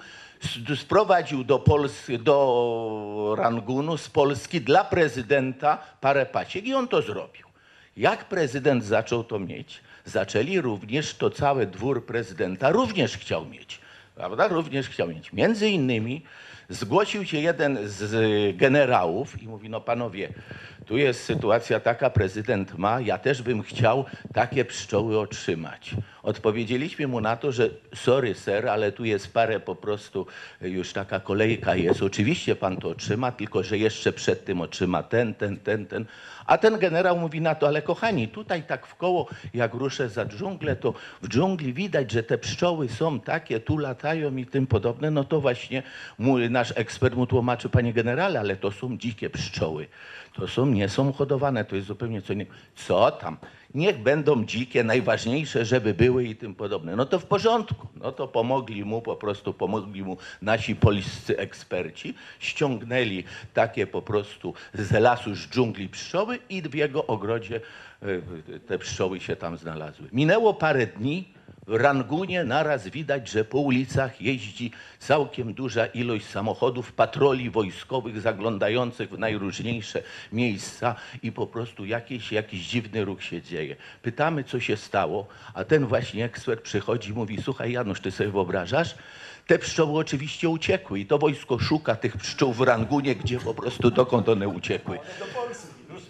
sprowadził 0.77 1.45
do, 1.45 1.59
Polski, 1.59 2.19
do 2.19 3.35
Rangunu 3.39 3.97
z 3.97 4.09
Polski 4.09 4.61
dla 4.61 4.85
prezydenta 4.85 5.79
parę 6.01 6.27
i 6.63 6.75
on 6.75 6.89
to 6.89 7.03
zrobił. 7.03 7.47
Jak 7.97 8.25
prezydent 8.25 8.85
zaczął 8.85 9.25
to 9.25 9.39
mieć, 9.39 9.81
zaczęli 10.05 10.61
również 10.61 11.15
to 11.15 11.31
całe 11.31 11.67
dwór 11.67 12.07
prezydenta 12.07 12.71
również 12.71 13.17
chciał 13.17 13.47
mieć. 13.47 13.81
Prawda? 14.15 14.49
Również 14.49 14.89
chciał 14.89 15.09
mieć. 15.09 15.33
Między 15.33 15.69
innymi 15.69 16.23
zgłosił 16.69 17.25
się 17.25 17.39
jeden 17.39 17.79
z 17.89 18.57
generałów 18.57 19.43
i 19.43 19.49
mówi, 19.49 19.71
no 19.71 19.81
panowie, 19.81 20.29
tu 20.87 20.97
jest 20.97 21.25
sytuacja 21.25 21.81
taka, 21.81 22.11
prezydent 22.11 22.79
ma, 22.79 23.01
ja 23.01 23.19
też 23.19 23.43
bym 23.43 23.63
chciał 23.63 24.05
takie 24.33 24.65
pszczoły 24.65 25.19
otrzymać. 25.19 25.95
Odpowiedzieliśmy 26.23 27.07
mu 27.07 27.21
na 27.21 27.37
to, 27.37 27.53
że 27.53 27.71
sorry 27.95 28.35
sir, 28.35 28.69
ale 28.69 28.93
tu 28.93 29.05
jest 29.05 29.33
parę 29.33 29.61
po 29.61 29.75
prostu, 29.75 30.27
już 30.61 30.93
taka 30.93 31.21
kolejka 31.21 31.77
jest. 31.77 32.03
Oczywiście 32.03 32.57
pan 32.57 32.77
to 32.77 32.89
otrzyma, 32.89 33.33
tylko 33.33 33.63
że 33.63 33.79
jeszcze 33.79 34.13
przed 34.13 34.45
tym 34.45 34.61
otrzyma 34.61 35.03
ten, 35.03 35.35
ten, 35.35 35.57
ten, 35.57 35.87
ten. 35.87 36.07
A 36.47 36.59
ten 36.59 36.79
generał 36.79 37.19
mówi 37.19 37.41
na 37.41 37.55
to, 37.55 37.67
ale 37.67 37.83
kochani, 37.83 38.29
tutaj 38.29 38.63
tak 38.63 38.87
w 38.87 38.95
koło, 38.95 39.29
jak 39.55 39.75
ruszę 39.75 40.09
za 40.09 40.27
dżunglę, 40.27 40.77
to 40.77 40.95
w 41.23 41.29
dżungli 41.29 41.73
widać, 41.73 42.13
że 42.13 42.23
te 42.23 42.39
pszczoły 42.39 42.89
są 42.89 43.21
takie, 43.21 43.61
tu 43.61 43.79
latają 43.79 44.37
i 44.37 44.47
tym 44.47 44.67
podobne. 44.67 45.11
No 45.11 45.25
to 45.25 45.41
właśnie 45.41 45.83
mój, 46.19 46.51
nasz 46.51 46.73
ekspert 46.77 47.15
mu 47.15 47.27
tłumaczy, 47.27 47.69
panie 47.69 47.93
generale, 47.93 48.41
ale 48.41 48.57
to 48.57 48.71
są 48.71 48.99
dzikie 48.99 49.31
pszczoły. 49.31 49.87
To 50.35 50.49
są, 50.49 50.74
nie 50.75 50.89
są 50.89 51.13
hodowane, 51.13 51.65
to 51.65 51.77
jest 51.77 51.89
zupełnie 51.89 52.23
co 52.23 52.33
innego. 52.33 52.53
Co 52.75 53.11
tam? 53.11 53.37
Niech 53.75 53.99
będą 53.99 54.45
dzikie, 54.45 54.85
najważniejsze, 54.85 55.65
żeby 55.65 55.95
były 55.95 56.25
i 56.25 56.37
tym 56.37 56.55
podobne. 56.55 56.97
No 56.97 57.07
to 57.07 57.19
w 57.19 57.25
porządku. 57.27 57.87
No 57.97 58.13
to 58.13 58.29
pomogli 58.29 58.85
mu, 58.85 59.03
po 59.03 59.17
prostu 59.17 59.55
pomogli 59.55 60.03
mu 60.03 60.17
nasi 60.43 60.77
polscy 60.77 61.39
eksperci. 61.39 62.15
Ściągnęli 62.39 63.25
takie 63.55 63.87
po 63.87 64.03
prostu 64.03 64.55
z 64.75 64.93
lasu, 64.93 65.35
z 65.35 65.49
dżungli 65.49 65.89
pszczoły 65.89 66.39
i 66.49 66.63
w 66.63 66.75
jego 66.75 67.07
ogrodzie 67.07 67.61
e, 68.03 68.59
te 68.59 68.79
pszczoły 68.79 69.21
się 69.21 69.37
tam 69.37 69.57
znalazły. 69.57 70.09
Minęło 70.13 70.55
parę 70.55 70.87
dni, 70.87 71.34
w 71.67 71.75
Rangunie 71.75 72.45
naraz 72.45 72.89
widać, 72.89 73.29
że 73.29 73.45
po 73.45 73.59
ulicach 73.59 74.21
jeździ 74.21 74.71
całkiem 74.99 75.55
duża 75.55 75.87
ilość 75.87 76.27
samochodów, 76.27 76.93
patroli 76.93 77.51
wojskowych 77.51 78.21
zaglądających 78.21 79.11
w 79.11 79.19
najróżniejsze 79.19 80.03
miejsca 80.33 80.95
i 81.23 81.33
po 81.33 81.47
prostu 81.47 81.85
jakiś, 81.85 82.33
jakiś 82.33 82.67
dziwny 82.67 83.05
ruch 83.05 83.23
się 83.23 83.43
dzieje. 83.43 83.77
Pytamy, 84.03 84.45
co 84.45 84.61
się 84.61 84.77
stało, 84.77 85.27
a 85.55 85.65
ten 85.65 85.87
właśnie 85.87 86.25
ekspert 86.25 86.63
przychodzi 86.63 87.11
i 87.11 87.13
mówi, 87.13 87.43
słuchaj 87.43 87.73
Janusz, 87.73 88.01
ty 88.01 88.11
sobie 88.11 88.31
wyobrażasz? 88.31 88.95
Te 89.47 89.59
pszczoły 89.59 89.99
oczywiście 89.99 90.49
uciekły 90.49 91.01
i 91.01 91.07
to 91.07 91.19
wojsko 91.19 91.59
szuka 91.59 91.97
tych 91.97 92.17
pszczół 92.17 92.53
w 92.53 92.61
Rangunie, 92.61 93.15
gdzie 93.15 93.41
po 93.41 93.55
prostu 93.55 93.91
dokąd 93.91 94.29
one 94.29 94.49
uciekły. 94.49 94.99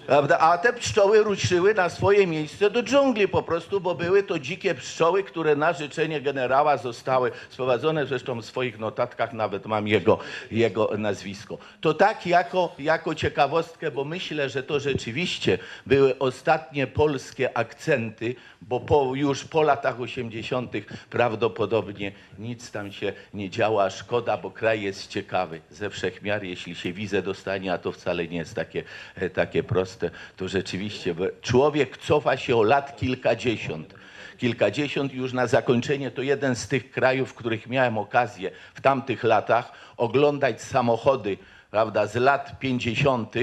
Prawda? 0.06 0.38
A 0.38 0.58
te 0.58 0.72
pszczoły 0.72 1.22
ruszyły 1.22 1.74
na 1.74 1.88
swoje 1.88 2.26
miejsce 2.26 2.70
do 2.70 2.82
dżungli 2.82 3.28
po 3.28 3.42
prostu, 3.42 3.80
bo 3.80 3.94
były 3.94 4.22
to 4.22 4.38
dzikie 4.38 4.74
pszczoły, 4.74 5.22
które 5.22 5.56
na 5.56 5.72
życzenie 5.72 6.20
generała 6.20 6.76
zostały 6.76 7.30
sprowadzone. 7.50 8.06
Zresztą 8.06 8.40
w 8.40 8.44
swoich 8.44 8.78
notatkach 8.78 9.32
nawet 9.32 9.66
mam 9.66 9.88
jego, 9.88 10.18
jego 10.50 10.90
nazwisko. 10.98 11.58
To 11.80 11.94
tak 11.94 12.26
jako, 12.26 12.74
jako 12.78 13.14
ciekawostkę, 13.14 13.90
bo 13.90 14.04
myślę, 14.04 14.48
że 14.50 14.62
to 14.62 14.80
rzeczywiście 14.80 15.58
były 15.86 16.18
ostatnie 16.18 16.86
polskie 16.86 17.58
akcenty, 17.58 18.34
bo 18.62 18.80
po, 18.80 19.14
już 19.14 19.44
po 19.44 19.62
latach 19.62 20.00
80. 20.00 20.72
prawdopodobnie 21.10 22.12
nic 22.38 22.70
tam 22.70 22.92
się 22.92 23.12
nie 23.34 23.50
działa. 23.50 23.90
Szkoda, 23.90 24.36
bo 24.36 24.50
kraj 24.50 24.82
jest 24.82 25.08
ciekawy 25.08 25.60
ze 25.70 25.90
wszechmiar. 25.90 26.44
Jeśli 26.44 26.74
się 26.74 26.92
wizę 26.92 27.22
dostanie, 27.22 27.72
a 27.72 27.78
to 27.78 27.92
wcale 27.92 28.28
nie 28.28 28.38
jest 28.38 28.54
takie, 28.54 28.82
e, 29.14 29.30
takie 29.30 29.62
proste, 29.62 29.93
to 30.36 30.48
rzeczywiście 30.48 31.14
człowiek 31.42 31.98
cofa 31.98 32.36
się 32.36 32.56
o 32.56 32.62
lat 32.62 32.96
kilkadziesiąt. 32.96 33.94
Kilkadziesiąt 34.38 35.14
już 35.14 35.32
na 35.32 35.46
zakończenie 35.46 36.10
to 36.10 36.22
jeden 36.22 36.56
z 36.56 36.68
tych 36.68 36.90
krajów, 36.90 37.30
w 37.30 37.34
których 37.34 37.66
miałem 37.66 37.98
okazję 37.98 38.50
w 38.74 38.80
tamtych 38.80 39.24
latach 39.24 39.72
oglądać 39.96 40.62
samochody 40.62 41.38
prawda, 41.70 42.06
z 42.06 42.14
lat 42.14 42.58
50 42.58 43.34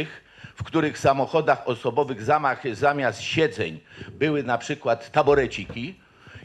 w 0.56 0.64
których 0.64 0.98
samochodach 0.98 1.68
osobowych 1.68 2.24
zamach, 2.24 2.64
zamiast 2.74 3.22
siedzeń 3.22 3.80
były 4.12 4.44
na 4.44 4.58
przykład 4.58 5.12
taboreciki 5.12 5.96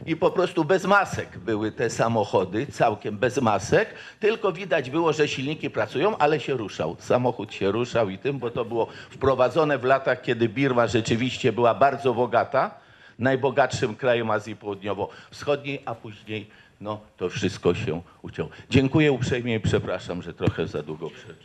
i 0.05 0.15
po 0.15 0.31
prostu 0.31 0.65
bez 0.65 0.85
masek 0.85 1.37
były 1.37 1.71
te 1.71 1.89
samochody, 1.89 2.67
całkiem 2.67 3.17
bez 3.17 3.41
masek, 3.41 3.89
tylko 4.19 4.51
widać 4.51 4.89
było, 4.89 5.13
że 5.13 5.27
silniki 5.27 5.69
pracują, 5.69 6.17
ale 6.17 6.39
się 6.39 6.53
ruszał. 6.53 6.95
Samochód 6.99 7.53
się 7.53 7.71
ruszał 7.71 8.09
i 8.09 8.17
tym, 8.17 8.39
bo 8.39 8.49
to 8.49 8.65
było 8.65 8.87
wprowadzone 9.09 9.77
w 9.77 9.83
latach, 9.83 10.21
kiedy 10.21 10.49
Birma 10.49 10.87
rzeczywiście 10.87 11.53
była 11.53 11.73
bardzo 11.73 12.13
bogata, 12.13 12.71
najbogatszym 13.19 13.95
krajem 13.95 14.31
Azji 14.31 14.55
Południowo-Wschodniej, 14.55 15.81
a 15.85 15.95
później 15.95 16.47
no, 16.81 16.99
to 17.17 17.29
wszystko 17.29 17.75
się 17.75 18.01
ucięło. 18.21 18.49
Dziękuję 18.69 19.11
uprzejmie 19.11 19.55
i 19.55 19.59
przepraszam, 19.59 20.21
że 20.21 20.33
trochę 20.33 20.67
za 20.67 20.83
długo 20.83 21.09
przeszedłem. 21.09 21.37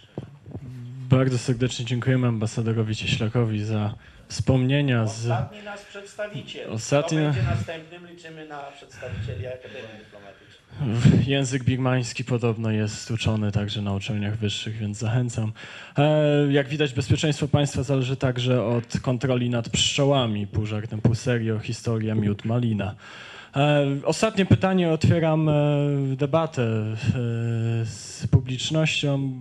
Bardzo 1.08 1.38
serdecznie 1.38 1.84
dziękujemy 1.84 2.26
ambasadorowi 2.28 2.96
Cieślakowi 2.96 3.64
za 3.64 3.94
wspomnienia 4.32 5.06
z... 5.06 5.18
Ostatni 5.18 5.62
nasz 5.62 5.80
przedstawiciel. 5.80 6.70
Ostatni- 6.70 7.18
Kto 7.18 7.32
będzie 7.32 7.42
następnym, 7.42 8.06
liczymy 8.06 8.48
na 8.48 8.58
przedstawicieli 8.76 9.46
Akademii 9.46 9.98
Dyplomatycznej. 9.98 11.32
Język 11.32 11.64
birmański 11.64 12.24
podobno 12.24 12.70
jest 12.70 13.10
uczony 13.10 13.52
także 13.52 13.82
na 13.82 13.94
uczelniach 13.94 14.36
wyższych, 14.36 14.76
więc 14.76 14.98
zachęcam. 14.98 15.52
E, 15.98 16.52
jak 16.52 16.68
widać, 16.68 16.92
bezpieczeństwo 16.94 17.48
państwa 17.48 17.82
zależy 17.82 18.16
także 18.16 18.64
od 18.64 19.00
kontroli 19.02 19.50
nad 19.50 19.68
pszczołami. 19.68 20.46
Pół 20.46 20.66
żartem, 20.66 21.00
pół 21.00 21.14
serio, 21.14 21.58
historia 21.58 22.14
miód 22.14 22.44
malina. 22.44 22.94
E, 23.56 23.86
ostatnie 24.04 24.46
pytanie, 24.46 24.90
otwieram 24.90 25.48
e, 25.48 25.52
debatę 26.16 26.62
z 27.84 28.26
publicznością. 28.30 29.32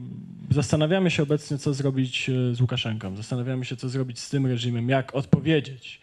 Zastanawiamy 0.51 1.11
się 1.11 1.23
obecnie, 1.23 1.57
co 1.57 1.73
zrobić 1.73 2.29
e, 2.29 2.55
z 2.55 2.61
Łukaszenką. 2.61 3.15
Zastanawiamy 3.15 3.65
się, 3.65 3.75
co 3.75 3.89
zrobić 3.89 4.19
z 4.19 4.29
tym 4.29 4.45
reżimem, 4.45 4.89
jak 4.89 5.15
odpowiedzieć 5.15 6.01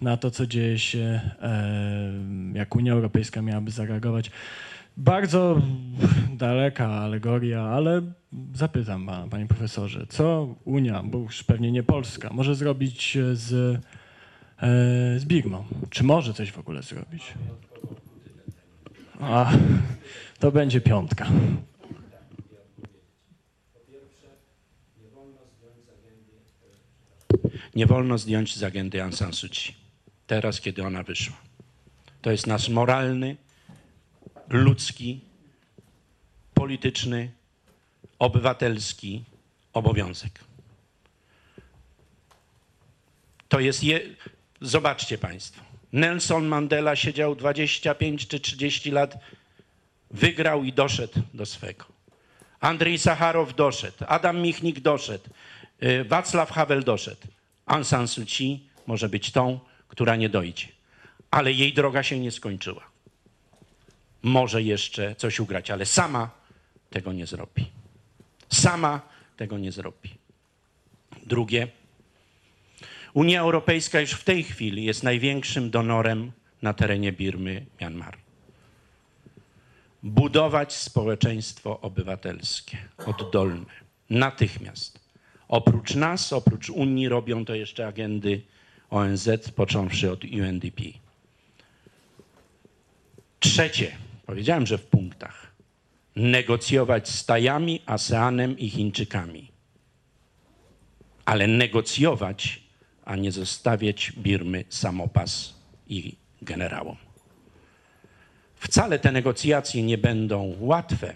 na 0.00 0.16
to, 0.16 0.30
co 0.30 0.46
dzieje 0.46 0.78
się, 0.78 1.20
e, 1.42 2.12
jak 2.54 2.76
Unia 2.76 2.92
Europejska 2.92 3.42
miałaby 3.42 3.70
zareagować. 3.70 4.30
Bardzo 4.96 5.62
daleka 6.32 6.88
alegoria, 6.88 7.62
ale 7.62 8.02
zapytam 8.54 9.06
pana, 9.06 9.28
panie 9.28 9.46
profesorze, 9.46 10.06
co 10.08 10.54
Unia, 10.64 11.02
bo 11.02 11.18
już 11.18 11.42
pewnie 11.42 11.72
nie 11.72 11.82
Polska, 11.82 12.30
może 12.32 12.54
zrobić 12.54 13.18
z, 13.32 13.52
e, 14.62 15.18
z 15.18 15.24
Birmą? 15.24 15.64
Czy 15.90 16.04
może 16.04 16.34
coś 16.34 16.52
w 16.52 16.58
ogóle 16.58 16.82
zrobić? 16.82 17.34
A, 19.20 19.52
to 20.38 20.52
będzie 20.52 20.80
piątka. 20.80 21.26
Nie 27.74 27.86
wolno 27.86 28.18
zdjąć 28.18 28.56
z 28.56 28.62
agendy 28.62 29.02
Aung 29.02 29.14
San 29.14 29.32
Suu 29.32 29.48
Kyi. 29.48 29.74
Teraz, 30.26 30.60
kiedy 30.60 30.82
ona 30.82 31.02
wyszła. 31.02 31.36
To 32.22 32.30
jest 32.30 32.46
nasz 32.46 32.68
moralny, 32.68 33.36
ludzki, 34.48 35.20
polityczny, 36.54 37.30
obywatelski 38.18 39.24
obowiązek. 39.72 40.40
To 43.48 43.60
jest 43.60 43.84
je... 43.84 44.00
Zobaczcie 44.60 45.18
Państwo. 45.18 45.62
Nelson 45.92 46.46
Mandela 46.46 46.96
siedział 46.96 47.36
25 47.36 48.28
czy 48.28 48.40
30 48.40 48.90
lat, 48.90 49.18
wygrał 50.10 50.64
i 50.64 50.72
doszedł 50.72 51.20
do 51.34 51.46
swego. 51.46 51.84
Andrzej 52.60 52.98
Sacharow 52.98 53.54
doszedł, 53.54 53.96
Adam 54.08 54.40
Michnik 54.40 54.80
doszedł, 54.80 55.24
y, 55.82 56.04
Wacław 56.04 56.50
Havel 56.50 56.84
doszedł. 56.84 57.26
Aung 57.66 57.86
San 57.86 58.08
Suu 58.08 58.24
Kyi 58.26 58.68
może 58.86 59.08
być 59.08 59.32
tą, 59.32 59.60
która 59.88 60.16
nie 60.16 60.28
dojdzie. 60.28 60.66
Ale 61.30 61.52
jej 61.52 61.72
droga 61.72 62.02
się 62.02 62.18
nie 62.18 62.30
skończyła. 62.30 62.82
Może 64.22 64.62
jeszcze 64.62 65.14
coś 65.14 65.40
ugrać, 65.40 65.70
ale 65.70 65.86
sama 65.86 66.30
tego 66.90 67.12
nie 67.12 67.26
zrobi. 67.26 67.66
Sama 68.48 69.00
tego 69.36 69.58
nie 69.58 69.72
zrobi. 69.72 70.10
Drugie. 71.26 71.68
Unia 73.14 73.40
Europejska 73.40 74.00
już 74.00 74.12
w 74.12 74.24
tej 74.24 74.44
chwili 74.44 74.84
jest 74.84 75.02
największym 75.02 75.70
donorem 75.70 76.32
na 76.62 76.72
terenie 76.74 77.12
Birmy, 77.12 77.66
Myanmar. 77.80 78.18
Budować 80.02 80.72
społeczeństwo 80.72 81.80
obywatelskie, 81.80 82.78
oddolne, 83.06 83.66
natychmiast. 84.10 85.03
Oprócz 85.54 85.94
nas, 85.94 86.32
oprócz 86.32 86.70
Unii 86.70 87.08
robią 87.08 87.44
to 87.44 87.54
jeszcze 87.54 87.86
agendy 87.86 88.42
ONZ, 88.90 89.28
począwszy 89.56 90.10
od 90.10 90.24
UNDP. 90.24 90.82
Trzecie, 93.40 93.96
powiedziałem, 94.26 94.66
że 94.66 94.78
w 94.78 94.86
punktach. 94.86 95.52
Negocjować 96.16 97.08
z 97.08 97.26
Tajami, 97.26 97.80
ASEANem 97.86 98.58
i 98.58 98.70
Chińczykami. 98.70 99.50
Ale 101.24 101.46
negocjować, 101.46 102.62
a 103.04 103.16
nie 103.16 103.32
zostawiać 103.32 104.12
Birmy 104.18 104.64
samopas 104.68 105.54
i 105.86 106.16
generałom. 106.42 106.96
Wcale 108.54 108.98
te 108.98 109.12
negocjacje 109.12 109.82
nie 109.82 109.98
będą 109.98 110.56
łatwe, 110.60 111.14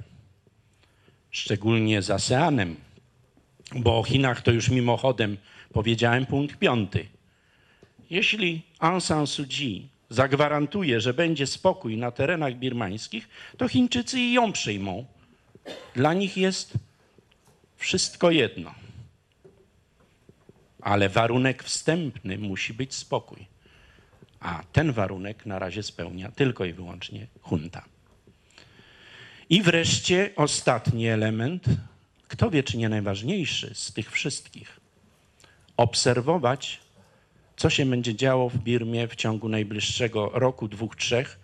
szczególnie 1.30 2.02
z 2.02 2.10
ASEANem, 2.10 2.76
bo 3.74 3.98
o 3.98 4.02
Chinach 4.02 4.42
to 4.42 4.50
już 4.50 4.68
mimochodem 4.68 5.36
powiedziałem 5.72 6.26
punkt 6.26 6.58
piąty. 6.58 7.06
Jeśli 8.10 8.62
Aung 8.78 9.02
San 9.02 9.26
Suu 9.26 9.46
Kyi 9.46 9.88
zagwarantuje, 10.10 11.00
że 11.00 11.14
będzie 11.14 11.46
spokój 11.46 11.96
na 11.96 12.10
terenach 12.10 12.54
birmańskich, 12.54 13.28
to 13.56 13.68
Chińczycy 13.68 14.20
i 14.20 14.32
ją 14.32 14.52
przyjmą. 14.52 15.06
Dla 15.94 16.14
nich 16.14 16.36
jest 16.36 16.74
wszystko 17.76 18.30
jedno. 18.30 18.74
Ale 20.82 21.08
warunek 21.08 21.64
wstępny 21.64 22.38
musi 22.38 22.74
być 22.74 22.94
spokój. 22.94 23.46
A 24.40 24.62
ten 24.72 24.92
warunek 24.92 25.46
na 25.46 25.58
razie 25.58 25.82
spełnia 25.82 26.30
tylko 26.30 26.64
i 26.64 26.72
wyłącznie 26.72 27.26
junta. 27.50 27.84
I 29.50 29.62
wreszcie 29.62 30.30
ostatni 30.36 31.06
element, 31.06 31.64
kto 32.28 32.50
wie, 32.50 32.62
czy 32.62 32.78
nie 32.78 32.88
najważniejszy 32.88 33.74
z 33.74 33.92
tych 33.92 34.12
wszystkich, 34.12 34.80
obserwować, 35.76 36.80
co 37.56 37.70
się 37.70 37.86
będzie 37.86 38.14
działo 38.14 38.48
w 38.48 38.58
Birmie 38.58 39.08
w 39.08 39.16
ciągu 39.16 39.48
najbliższego 39.48 40.30
roku, 40.34 40.68
dwóch, 40.68 40.96
trzech, 40.96 41.38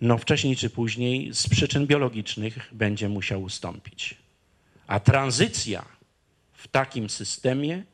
no 0.00 0.18
wcześniej 0.18 0.56
czy 0.56 0.70
później 0.70 1.34
z 1.34 1.48
przyczyn 1.48 1.86
biologicznych 1.86 2.68
będzie 2.72 3.08
musiał 3.08 3.42
ustąpić. 3.42 4.14
A 4.86 5.00
tranzycja 5.00 5.84
w 6.52 6.68
takim 6.68 7.10
systemie 7.10 7.84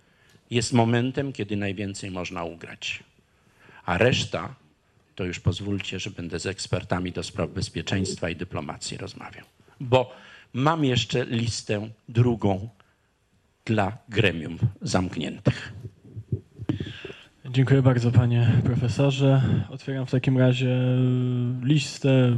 jest 0.51 0.73
momentem, 0.73 1.33
kiedy 1.33 1.57
najwięcej 1.57 2.11
można 2.11 2.45
ugrać. 2.45 3.03
A 3.85 3.99
reszta 3.99 4.55
to 5.17 5.25
już 5.25 5.41
pozwólcie, 5.41 5.99
że 5.99 6.11
będę 6.11 6.39
z 6.39 6.47
ekspertami 6.47 7.13
do 7.13 7.23
spraw 7.23 7.51
bezpieczeństwa 7.51 8.31
i 8.31 8.37
dyplomacji 8.37 8.97
rozmawiał. 8.97 9.45
Bo 9.81 10.13
mam 10.53 10.85
jeszcze 10.85 11.25
listę 11.25 11.89
drugą 12.09 12.69
dla 13.65 13.99
gremium 14.09 14.59
zamkniętych. 14.83 15.73
Dziękuję 17.51 17.83
bardzo, 17.83 18.13
panie 18.13 18.53
profesorze. 18.65 19.43
Otwieram 19.71 20.07
w 20.07 20.11
takim 20.11 20.39
razie 20.39 20.79
listę 21.63 22.37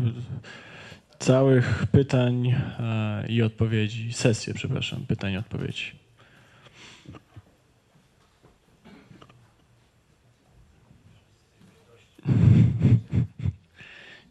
całych 1.19 1.87
pytań 1.93 2.49
e, 2.49 3.27
i 3.29 3.43
odpowiedzi, 3.43 4.13
sesję, 4.13 4.55
przepraszam, 4.55 5.07
pytań 5.07 5.33
i 5.33 5.37
odpowiedzi. 5.37 6.08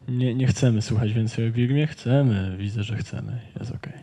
Nie, 0.07 0.35
nie 0.35 0.47
chcemy 0.47 0.81
słuchać 0.81 1.13
więcej 1.13 1.47
o 1.47 1.51
Birmie. 1.51 1.87
Chcemy, 1.87 2.57
widzę, 2.57 2.83
że 2.83 2.95
chcemy. 2.97 3.39
Jest 3.59 3.71
okej. 3.75 3.93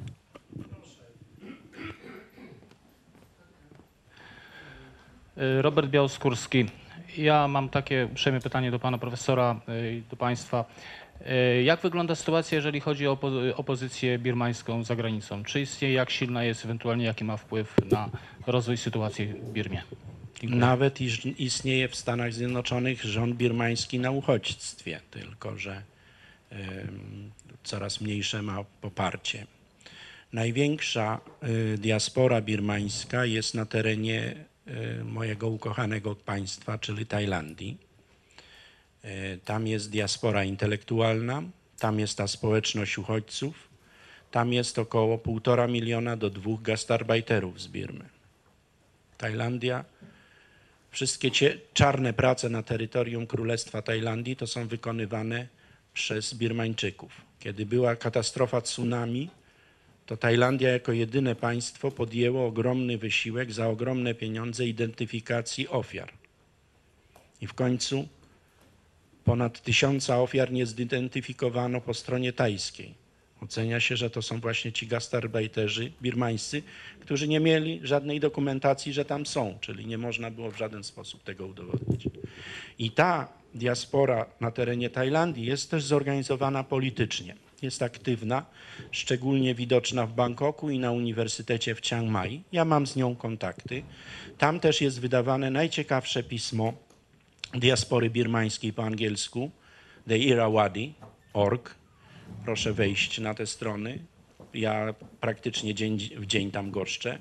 Y, 5.39 5.63
Robert 5.63 5.89
Białoskórski. 5.91 6.67
Ja 7.19 7.49
mam 7.49 7.69
takie 7.69 8.07
uprzejme 8.13 8.41
pytanie 8.41 8.71
do 8.71 8.79
pana 8.79 8.99
profesora 8.99 9.61
y, 9.69 9.93
i 9.95 10.03
do 10.11 10.17
państwa. 10.17 10.65
Y, 11.59 11.63
Jak 11.63 11.81
wygląda 11.81 12.15
sytuacja, 12.15 12.57
jeżeli 12.57 12.81
chodzi 12.81 13.07
o 13.09 13.15
opo- 13.17 13.53
opozycję 13.57 14.19
birmańską 14.19 14.83
za 14.85 14.97
granicą? 14.97 15.45
Czy 15.45 15.61
istnieje, 15.61 15.95
jak 15.95 16.11
silna 16.11 16.45
jest, 16.45 16.65
ewentualnie 16.65 17.05
jaki 17.05 17.25
ma 17.25 17.37
wpływ 17.37 17.77
na 17.91 18.09
rozwój 18.47 18.77
sytuacji 18.77 19.27
w 19.27 19.53
Birmie? 19.53 19.83
Dziękuję. 20.41 20.61
Nawet 20.61 21.01
iż 21.01 21.27
istnieje 21.27 21.89
w 21.89 21.97
Stanach 21.97 22.33
Zjednoczonych 22.33 23.03
rząd 23.05 23.37
birmański 23.37 23.99
na 23.99 24.11
uchodźstwie, 24.11 25.01
tylko 25.11 25.59
że 25.59 25.83
coraz 27.65 28.01
mniejsze 28.01 28.43
ma 28.43 28.65
poparcie. 28.81 29.47
Największa 30.33 31.21
y, 31.75 31.79
diaspora 31.79 32.41
birmańska 32.41 33.25
jest 33.25 33.55
na 33.55 33.67
terenie 33.67 34.45
y, 35.01 35.05
mojego 35.05 35.49
ukochanego 35.49 36.15
państwa, 36.15 36.79
czyli 36.79 37.07
Tajlandii. 37.07 37.79
Y, 39.05 39.39
Tam 39.45 39.67
jest 39.67 39.91
diaspora 39.91 40.45
intelektualna, 40.45 41.43
tam 41.79 42.01
jest 42.01 42.19
ta 42.19 42.29
społeczność 42.29 42.99
uchodźców, 42.99 43.69
tam 44.31 44.53
jest 44.53 44.79
około 44.79 45.19
półtora 45.19 45.67
miliona 45.67 46.17
do 46.17 46.31
dwóch 46.31 46.63
gastarbajterów 46.63 47.61
z 47.61 47.69
Birmy. 47.69 48.05
Tajlandia 49.19 49.85
Wszystkie 50.95 51.31
czarne 51.75 52.13
prace 52.13 52.49
na 52.49 52.63
terytorium 52.63 53.27
Królestwa 53.27 53.83
Tajlandii 53.83 54.37
to 54.37 54.47
są 54.47 54.69
wykonywane 54.69 55.47
przez 55.95 56.35
Birmańczyków. 56.35 57.13
Kiedy 57.41 57.67
była 57.67 57.97
katastrofa 57.97 58.61
tsunami, 58.61 59.31
to 60.07 60.17
Tajlandia 60.17 60.71
jako 60.71 60.93
jedyne 60.93 61.35
państwo 61.35 61.91
podjęło 61.91 62.47
ogromny 62.47 62.99
wysiłek 62.99 63.53
za 63.53 63.69
ogromne 63.69 64.15
pieniądze 64.15 64.67
identyfikacji 64.67 65.69
ofiar. 65.69 66.13
I 67.41 67.47
w 67.47 67.55
końcu 67.55 68.09
ponad 69.25 69.63
tysiąca 69.63 70.21
ofiar 70.21 70.53
nie 70.53 70.67
zidentyfikowano 70.67 71.81
po 71.81 71.95
stronie 71.95 72.33
tajskiej. 72.33 72.95
Ocenia 73.41 73.81
się, 73.81 73.97
że 73.97 74.11
to 74.11 74.23
są 74.23 74.41
właśnie 74.41 74.73
ci 74.73 74.87
gastarbajterzy 74.87 75.93
birmańscy, 76.03 76.63
którzy 77.01 77.29
nie 77.29 77.41
mieli 77.41 77.81
żadnej 77.83 78.21
dokumentacji, 78.21 78.93
że 78.93 79.05
tam 79.05 79.27
są, 79.27 79.59
czyli 79.61 79.87
nie 79.87 79.99
można 79.99 80.31
było 80.31 80.51
w 80.51 80.57
żaden 80.57 80.85
sposób 80.85 81.23
tego 81.23 81.47
udowodnić. 81.47 82.09
I 82.79 82.91
ta 82.91 83.44
diaspora 83.55 84.27
na 84.41 84.51
terenie 84.51 84.91
Tajlandii 84.91 85.47
jest 85.47 85.71
też 85.71 85.85
zorganizowana 85.85 86.65
politycznie. 86.65 87.35
Jest 87.63 87.83
aktywna, 87.83 88.47
szczególnie 88.91 89.55
widoczna 89.55 90.07
w 90.07 90.13
Bangkoku 90.13 90.71
i 90.71 90.79
na 90.79 90.93
Uniwersytecie 90.93 91.75
w 91.75 91.81
Chiang 91.81 92.11
Mai. 92.11 92.43
Ja 92.53 92.65
mam 92.65 92.87
z 92.87 92.97
nią 92.97 93.17
kontakty. 93.17 93.83
Tam 94.39 94.61
też 94.61 94.81
jest 94.81 95.01
wydawane 95.01 95.51
najciekawsze 95.51 96.23
pismo 96.23 96.73
diaspory 97.55 98.11
birmańskiej 98.11 98.73
po 98.73 98.85
angielsku, 98.85 99.51
The 100.09 100.19
Irrawaddy.org. 100.19 101.75
Proszę 102.45 102.73
wejść 102.73 103.19
na 103.19 103.35
te 103.35 103.47
strony. 103.47 103.99
Ja 104.55 104.95
praktycznie 105.21 105.75
dzień 105.75 105.99
w 106.17 106.27
dzień 106.27 106.51
tam 106.51 106.71
goszczę, 106.71 107.19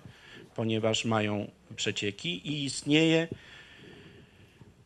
ponieważ 0.56 1.06
mają 1.06 1.52
przecieki 1.76 2.48
i 2.48 2.64
istnieje 2.64 3.28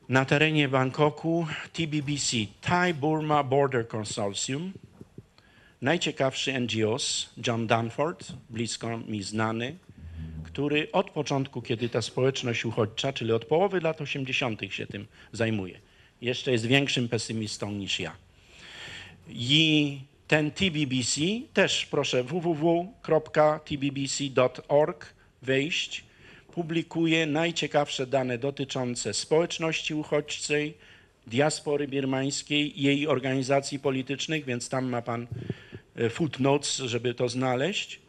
na 0.09 0.25
terenie 0.25 0.67
Bangkoku 0.67 1.47
TBBC, 1.73 2.37
Thai 2.61 2.93
Burma 2.93 3.43
Border 3.43 3.87
Consortium. 3.87 4.73
Najciekawszy 5.81 6.59
NGOs, 6.59 7.29
John 7.47 7.67
Danford, 7.67 8.33
blisko 8.49 8.97
mi 8.97 9.23
znany, 9.23 9.75
który 10.43 10.91
od 10.91 11.09
początku, 11.09 11.61
kiedy 11.61 11.89
ta 11.89 12.01
społeczność 12.01 12.65
uchodźcza, 12.65 13.13
czyli 13.13 13.31
od 13.31 13.45
połowy 13.45 13.81
lat 13.81 14.01
80. 14.01 14.61
się 14.69 14.87
tym 14.87 15.07
zajmuje, 15.31 15.79
jeszcze 16.21 16.51
jest 16.51 16.65
większym 16.65 17.09
pesymistą 17.09 17.71
niż 17.71 17.99
ja. 17.99 18.15
I 19.29 19.99
ten 20.27 20.51
TBBC, 20.51 21.21
też 21.53 21.85
proszę 21.85 22.23
www.tbbc.org 22.23 22.95
wejść, 25.41 26.06
publikuje 26.57 27.25
najciekawsze 27.25 28.07
dane 28.07 28.37
dotyczące 28.37 29.13
społeczności 29.13 29.93
uchodźczej, 29.93 30.73
diaspory 31.27 31.87
birmańskiej 31.87 32.81
jej 32.81 33.07
organizacji 33.07 33.79
politycznych, 33.79 34.45
więc 34.45 34.69
tam 34.69 34.85
ma 34.89 35.01
pan 35.01 35.27
e, 35.95 36.09
footnotes, 36.09 36.77
żeby 36.77 37.13
to 37.13 37.29
znaleźć. 37.29 37.99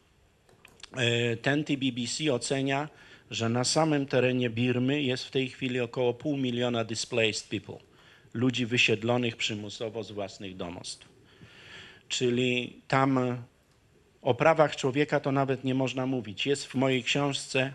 E, 0.97 1.37
Ten 1.37 1.65
TBBC 1.65 2.33
ocenia, 2.33 2.89
że 3.31 3.49
na 3.49 3.65
samym 3.65 4.07
terenie 4.07 4.51
Birmy 4.51 5.03
jest 5.03 5.25
w 5.25 5.31
tej 5.31 5.49
chwili 5.49 5.81
około 5.81 6.15
pół 6.15 6.37
miliona 6.37 6.85
displaced 6.85 7.49
people, 7.49 7.79
ludzi 8.35 8.67
wysiedlonych 8.67 9.37
przymusowo 9.37 10.05
z 10.05 10.11
własnych 10.11 10.57
domostw. 10.57 11.09
Czyli 12.09 12.81
tam 12.89 13.39
o 14.23 14.35
prawach 14.35 14.77
człowieka 14.77 15.21
to 15.21 15.33
nawet 15.33 15.65
nie 15.65 15.75
można 15.75 16.07
mówić. 16.07 16.47
Jest 16.47 16.67
w 16.67 16.75
mojej 16.75 17.03
książce 17.03 17.73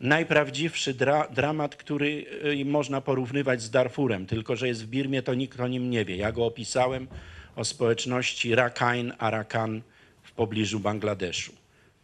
najprawdziwszy 0.00 0.94
dra 0.94 1.28
dramat, 1.28 1.76
który 1.76 2.24
y, 2.60 2.64
można 2.64 3.00
porównywać 3.00 3.62
z 3.62 3.70
Darfurem, 3.70 4.26
tylko 4.26 4.56
że 4.56 4.68
jest 4.68 4.84
w 4.84 4.88
Birmie, 4.88 5.22
to 5.22 5.34
nikt 5.34 5.60
o 5.60 5.68
nim 5.68 5.90
nie 5.90 6.04
wie. 6.04 6.16
Ja 6.16 6.32
go 6.32 6.46
opisałem 6.46 7.08
o 7.56 7.64
społeczności 7.64 8.54
Rakhine 8.54 9.16
Arakan 9.18 9.82
w 10.22 10.32
pobliżu 10.32 10.80
Bangladeszu. 10.80 11.52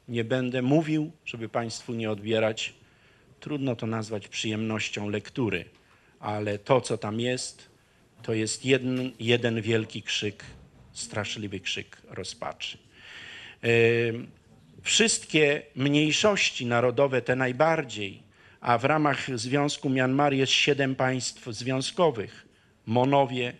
Nie 0.08 0.24
będę 0.24 0.62
mówił, 0.62 1.12
żeby 1.24 1.48
Państwu 1.48 1.94
nie 1.94 2.10
odbierać. 2.10 2.74
Trudno 3.40 3.76
to 3.76 3.86
nazwać 3.86 4.28
przyjemnością 4.28 5.08
lektury, 5.08 5.64
ale 6.20 6.58
to, 6.58 6.80
co 6.80 6.98
tam 6.98 7.20
jest, 7.20 7.70
to 8.22 8.34
jest 8.34 8.64
jeden, 8.64 9.12
jeden 9.20 9.62
wielki 9.62 10.02
krzyk, 10.02 10.44
straszliwy 10.92 11.60
krzyk 11.60 12.02
rozpaczy. 12.08 12.78
Ym, 14.08 14.26
Wszystkie 14.82 15.62
mniejszości 15.76 16.66
narodowe, 16.66 17.22
te 17.22 17.36
najbardziej, 17.36 18.22
a 18.60 18.78
w 18.78 18.84
ramach 18.84 19.38
Związku 19.38 19.90
Mianmar 19.90 20.32
jest 20.34 20.52
siedem 20.52 20.94
państw 20.94 21.46
związkowych: 21.46 22.46
Monowie, 22.86 23.52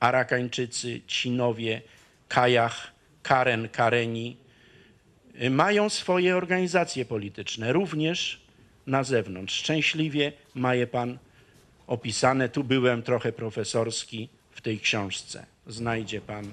Arakańczycy, 0.00 1.00
Cinowie, 1.06 1.82
Kajach, 2.28 2.92
Karen, 3.22 3.68
Kareni, 3.68 4.36
mają 5.50 5.88
swoje 5.88 6.36
organizacje 6.36 7.04
polityczne, 7.04 7.72
również 7.72 8.40
na 8.86 9.04
zewnątrz. 9.04 9.54
Szczęśliwie 9.54 10.32
ma 10.54 10.74
je 10.74 10.86
pan 10.86 11.18
opisane. 11.86 12.48
Tu 12.48 12.64
byłem 12.64 13.02
trochę 13.02 13.32
profesorski 13.32 14.28
w 14.50 14.60
tej 14.60 14.80
książce. 14.80 15.46
Znajdzie 15.66 16.20
pan 16.20 16.44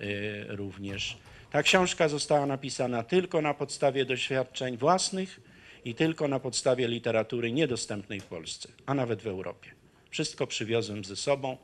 y, 0.00 0.44
również. 0.48 1.16
Ta 1.50 1.62
książka 1.62 2.08
została 2.08 2.46
napisana 2.46 3.02
tylko 3.02 3.42
na 3.42 3.54
podstawie 3.54 4.04
doświadczeń 4.04 4.76
własnych 4.76 5.40
i 5.84 5.94
tylko 5.94 6.28
na 6.28 6.40
podstawie 6.40 6.88
literatury 6.88 7.52
niedostępnej 7.52 8.20
w 8.20 8.24
Polsce, 8.24 8.68
a 8.86 8.94
nawet 8.94 9.22
w 9.22 9.26
Europie. 9.26 9.70
Wszystko 10.10 10.46
przywiozłem 10.46 11.04
ze 11.04 11.16
sobą, 11.16 11.56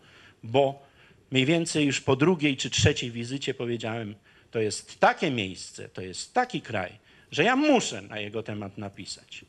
bo 0.43 0.83
mniej 1.31 1.47
więcej 1.47 1.87
już 1.87 2.01
po 2.01 2.17
drugiej 2.17 2.57
czy 2.57 2.71
trzeciej 2.71 3.11
wizycie 3.11 3.55
powiedziałem, 3.55 4.15
to 4.51 4.61
jest 4.61 5.01
takie 5.01 5.31
miejsce, 5.31 5.89
to 5.89 6.03
jest 6.03 6.35
taki 6.35 6.61
kraj, 6.61 6.99
że 7.31 7.45
ja 7.45 7.57
muszę 7.57 8.03
na 8.03 8.19
jego 8.21 8.43
temat 8.43 8.79
napisać. 8.79 9.45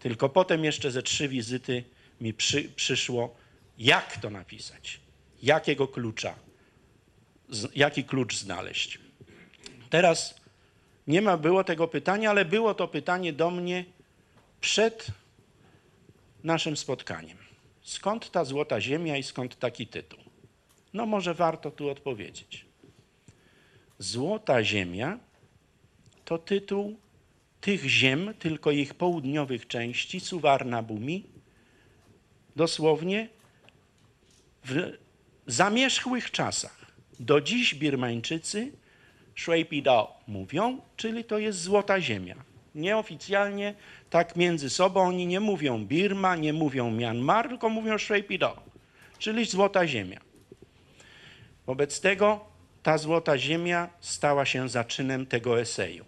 Tylko 0.00 0.28
potem 0.28 0.64
jeszcze 0.64 0.90
ze 0.90 1.02
trzy 1.02 1.28
wizyty 1.28 1.84
mi 2.20 2.34
przy, 2.34 2.62
przyszło, 2.62 3.36
jak 3.78 4.16
to 4.16 4.30
napisać, 4.30 5.00
jakiego 5.42 5.88
klucza, 5.88 6.34
jaki 7.74 8.04
klucz 8.04 8.36
znaleźć. 8.36 8.98
Teraz 9.94 10.34
nie 11.06 11.22
ma 11.22 11.36
było 11.36 11.64
tego 11.64 11.88
pytania, 11.88 12.30
ale 12.30 12.44
było 12.44 12.74
to 12.74 12.88
pytanie 12.88 13.32
do 13.32 13.50
mnie 13.50 13.84
przed 14.60 15.06
naszym 16.44 16.76
spotkaniem. 16.76 17.38
Skąd 17.82 18.30
ta 18.30 18.44
złota 18.44 18.80
ziemia 18.80 19.16
i 19.16 19.22
skąd 19.22 19.58
taki 19.58 19.86
tytuł? 19.86 20.18
No 20.94 21.06
może 21.06 21.34
warto 21.34 21.70
tu 21.70 21.90
odpowiedzieć. 21.90 22.66
Złota 23.98 24.64
ziemia 24.64 25.18
to 26.24 26.38
tytuł 26.38 26.96
tych 27.60 27.84
ziem, 27.84 28.34
tylko 28.38 28.70
ich 28.70 28.94
południowych 28.94 29.66
części, 29.66 30.20
Suwarna 30.20 30.82
Bumi, 30.82 31.24
dosłownie 32.56 33.28
w 34.64 34.92
zamierzchłych 35.46 36.30
czasach. 36.30 36.92
Do 37.20 37.40
dziś 37.40 37.74
Birmańczycy 37.74 38.72
Shueipidao 39.36 40.20
mówią, 40.26 40.80
czyli 40.96 41.24
to 41.24 41.38
jest 41.38 41.62
złota 41.62 42.00
ziemia. 42.00 42.36
Nieoficjalnie 42.74 43.74
tak 44.10 44.36
między 44.36 44.70
sobą 44.70 45.00
oni 45.00 45.26
nie 45.26 45.40
mówią 45.40 45.84
Birma, 45.86 46.36
nie 46.36 46.52
mówią 46.52 46.90
Myanmar, 46.90 47.48
tylko 47.48 47.68
mówią 47.68 47.98
Shueipidao, 47.98 48.56
czyli 49.18 49.44
złota 49.44 49.86
ziemia. 49.86 50.20
Wobec 51.66 52.00
tego 52.00 52.44
ta 52.82 52.98
złota 52.98 53.38
ziemia 53.38 53.88
stała 54.00 54.44
się 54.44 54.68
zaczynem 54.68 55.26
tego 55.26 55.60
eseju. 55.60 56.04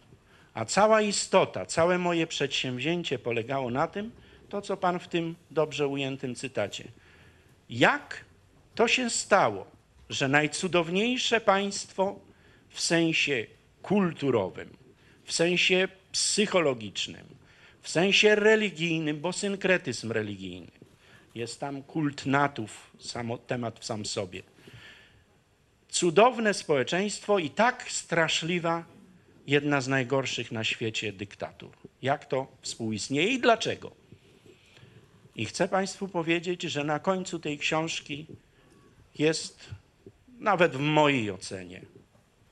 A 0.55 0.65
cała 0.65 1.03
istota, 1.03 1.67
całe 1.67 1.99
moje 1.99 2.27
przedsięwzięcie 2.27 3.19
polegało 3.19 3.71
na 3.71 3.87
tym, 3.87 4.13
to 4.49 4.63
co 4.63 4.77
pan 4.77 4.99
w 4.99 5.09
tym 5.09 5.35
dobrze 5.51 5.87
ujętym 5.87 6.35
cytacie. 6.35 6.85
Jak 7.71 8.25
to 8.75 8.89
się 8.89 9.11
stało, 9.11 9.67
że 10.11 10.29
najcudowniejsze 10.29 11.41
państwo 11.41 12.26
w 12.77 12.81
sensie 12.81 13.47
kulturowym, 13.83 14.69
w 15.25 15.33
sensie 15.33 15.89
psychologicznym, 16.13 17.27
w 17.83 17.89
sensie 17.89 18.35
religijnym, 18.35 19.21
bo 19.21 19.33
synkretyzm 19.33 20.13
religijny. 20.13 20.71
Jest 21.35 21.61
tam 21.61 21.83
kult 21.83 22.27
natów, 22.27 22.91
samo, 22.99 23.39
temat 23.39 23.81
w 23.81 23.85
sam 23.85 24.07
sobie. 24.07 24.43
Cudowne 25.89 26.55
społeczeństwo 26.55 27.39
i 27.39 27.51
tak 27.51 27.91
straszliwa, 27.91 28.85
jedna 29.47 29.81
z 29.81 29.89
najgorszych 29.89 30.53
na 30.53 30.65
świecie 30.65 31.13
dyktatur. 31.13 31.71
Jak 32.03 32.25
to 32.25 32.47
współistnieje 32.61 33.29
i 33.29 33.41
dlaczego? 33.41 33.93
I 35.37 35.45
chcę 35.45 35.69
Państwu 35.69 36.09
powiedzieć, 36.09 36.63
że 36.63 36.85
na 36.85 36.99
końcu 36.99 37.39
tej 37.39 37.59
książki 37.59 38.27
jest, 39.19 39.71
nawet 40.39 40.73
w 40.73 40.81
mojej 40.81 41.31
ocenie, 41.31 41.96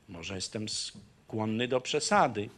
może 0.09 0.35
jestem 0.35 0.69
skłonny 0.69 1.69
do 1.69 1.81
przesady, 1.81 2.51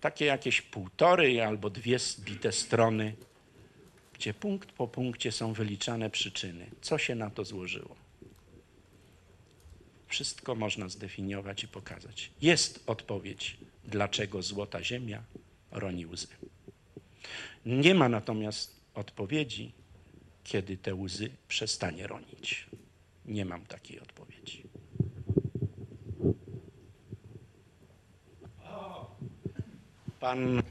takie 0.00 0.24
jakieś 0.24 0.62
półtorej 0.62 1.40
albo 1.40 1.70
dwie 1.70 1.98
zbite 1.98 2.52
strony, 2.52 3.14
gdzie 4.12 4.34
punkt 4.34 4.72
po 4.72 4.88
punkcie 4.88 5.32
są 5.32 5.52
wyliczane 5.52 6.10
przyczyny. 6.10 6.66
Co 6.80 6.98
się 6.98 7.14
na 7.14 7.30
to 7.30 7.44
złożyło? 7.44 7.96
Wszystko 10.06 10.54
można 10.54 10.88
zdefiniować 10.88 11.64
i 11.64 11.68
pokazać. 11.68 12.30
Jest 12.42 12.82
odpowiedź, 12.86 13.56
dlaczego 13.84 14.42
złota 14.42 14.82
ziemia 14.82 15.22
roni 15.70 16.06
łzy. 16.06 16.26
Nie 17.66 17.94
ma 17.94 18.08
natomiast 18.08 18.80
odpowiedzi, 18.94 19.72
kiedy 20.44 20.76
te 20.76 20.94
łzy 20.94 21.30
przestanie 21.48 22.06
ronić. 22.06 22.66
Nie 23.26 23.44
mam 23.44 23.66
takiej 23.66 24.00
odpowiedzi. 24.00 24.62
Pan 30.24 30.62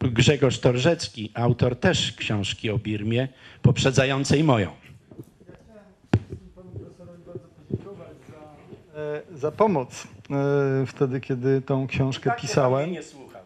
Grzegorz 0.00 0.58
Torzecki, 0.58 1.30
autor 1.34 1.76
też 1.76 2.12
książki 2.12 2.70
o 2.70 2.78
Birmie, 2.78 3.28
poprzedzającej 3.62 4.44
moją. 4.44 4.70
e, 8.94 9.22
za 9.34 9.52
pomoc 9.52 10.06
e, 10.30 10.86
wtedy, 10.86 11.20
kiedy 11.20 11.62
tą 11.62 11.86
książkę 11.86 12.32
pisałem. 12.40 12.92
nie 12.92 13.02
słuchał. 13.02 13.42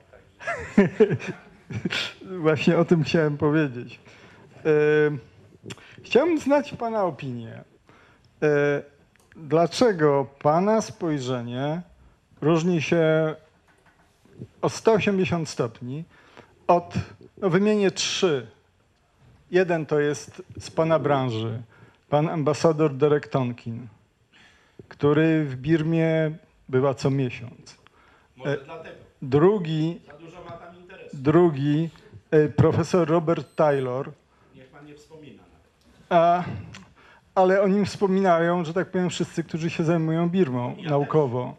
Właśnie 2.43 2.79
o 2.79 2.85
tym 2.85 3.05
chciałem 3.05 3.37
powiedzieć. 3.37 4.01
E, 4.65 4.71
Chciałbym 6.03 6.39
znać 6.41 6.73
Pana 6.75 7.05
opinię. 7.05 7.65
E, 8.43 8.83
Dlaczego 9.37 10.27
Pana 10.43 10.81
spojrzenie 10.81 11.83
różni 12.41 12.83
się 12.83 13.35
o 14.63 14.69
180 14.69 15.49
stopni 15.49 16.05
od, 16.67 16.95
no 17.39 17.51
wymienię 17.51 17.91
trzy. 17.91 18.47
Jeden 19.51 19.87
to 19.87 20.01
jest 20.01 20.43
z 20.61 20.71
Pana 20.71 20.99
branży, 20.99 21.63
Pan 22.09 22.29
ambasador 22.29 22.95
Derek 22.95 23.29
Tonkin, 23.29 23.87
który 24.89 25.45
w 25.45 25.57
Birmie 25.57 26.31
bywa 26.69 26.95
co 26.95 27.11
miesiąc. 27.11 27.77
Może 28.37 28.61
E, 28.61 28.65
dlatego. 28.65 28.97
Drugi, 29.23 30.01
Za 30.07 30.13
dużo 30.19 30.45
ma 30.45 30.51
tam 30.51 30.77
interesu. 30.77 31.17
drugi 31.17 31.91
e, 32.31 32.49
profesor 32.49 33.09
Robert 33.09 33.55
Taylor, 33.57 34.11
Niech 34.55 34.67
pan 34.69 34.87
nie 34.87 34.95
wspomina. 34.95 35.43
nawet. 35.43 36.07
A, 36.11 36.45
ale 37.35 37.63
o 37.63 37.69
nim 37.69 37.87
wspominają, 37.87 38.65
że 38.65 38.75
tak 38.75 38.91
powiem, 38.91 39.11
wszyscy, 39.11 39.45
którzy 39.45 39.71
się 39.71 39.85
zajmują 39.85 40.29
Birmą 40.29 40.77
naukowo. 40.83 41.57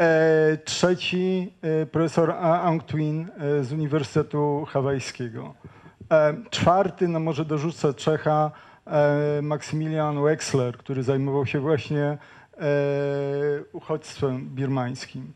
E, 0.00 0.58
trzeci, 0.64 1.52
e, 1.62 1.86
profesor 1.86 2.30
Aung 2.30 2.82
Twin 2.82 3.28
e, 3.38 3.64
z 3.64 3.72
Uniwersytetu 3.72 4.64
Hawajskiego. 4.68 5.54
Czwarty, 6.50 7.08
no 7.08 7.20
może 7.20 7.44
dorzucę 7.44 7.94
Czecha, 7.94 8.50
Maksymilian 9.42 10.22
Wexler, 10.22 10.76
który 10.76 11.02
zajmował 11.02 11.46
się 11.46 11.60
właśnie 11.60 12.18
uchodźstwem 13.72 14.48
birmańskim. 14.48 15.32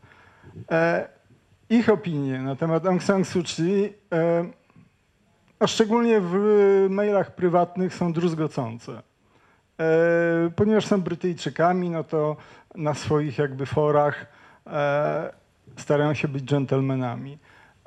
Ich 1.69 1.89
opinie 1.89 2.41
na 2.41 2.55
temat 2.55 2.85
Aung 2.85 3.03
San 3.03 3.25
Suu 3.25 3.43
Kyi 3.43 3.93
a 5.59 5.67
szczególnie 5.67 6.21
w 6.21 6.35
mailach 6.89 7.35
prywatnych 7.35 7.93
są 7.93 8.13
druzgocące. 8.13 9.01
Ponieważ 10.55 10.85
są 10.85 11.01
Brytyjczykami, 11.01 11.89
no 11.89 12.03
to 12.03 12.35
na 12.75 12.93
swoich 12.93 13.37
jakby 13.37 13.65
forach 13.65 14.38
starają 15.77 16.13
się 16.13 16.27
być 16.27 16.43
dżentelmenami. 16.43 17.37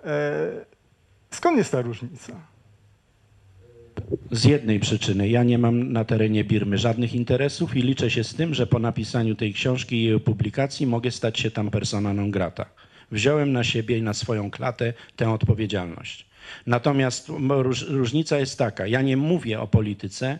E, 0.04 0.50
skąd 1.30 1.58
jest 1.58 1.72
ta 1.72 1.82
różnica? 1.82 2.32
Z 4.30 4.44
jednej 4.44 4.80
przyczyny. 4.80 5.28
Ja 5.28 5.42
nie 5.42 5.58
mam 5.58 5.92
na 5.92 6.04
terenie 6.04 6.44
Birmy 6.44 6.78
żadnych 6.78 7.14
interesów 7.14 7.76
i 7.76 7.82
liczę 7.82 8.10
się 8.10 8.24
z 8.24 8.34
tym, 8.34 8.54
że 8.54 8.66
po 8.66 8.78
napisaniu 8.78 9.34
tej 9.34 9.54
książki 9.54 9.96
i 9.96 10.04
jej 10.04 10.14
opublikacji 10.14 10.86
mogę 10.86 11.10
stać 11.10 11.38
się 11.38 11.50
tam 11.50 11.70
persona 11.70 12.12
non 12.14 12.30
grata. 12.30 12.66
Wziąłem 13.10 13.52
na 13.52 13.64
siebie 13.64 13.98
i 13.98 14.02
na 14.02 14.14
swoją 14.14 14.50
klatę 14.50 14.92
tę 15.16 15.30
odpowiedzialność. 15.30 16.26
Natomiast 16.66 17.30
różnica 17.88 18.38
jest 18.38 18.58
taka. 18.58 18.86
Ja 18.86 19.02
nie 19.02 19.16
mówię 19.16 19.60
o 19.60 19.66
polityce, 19.66 20.38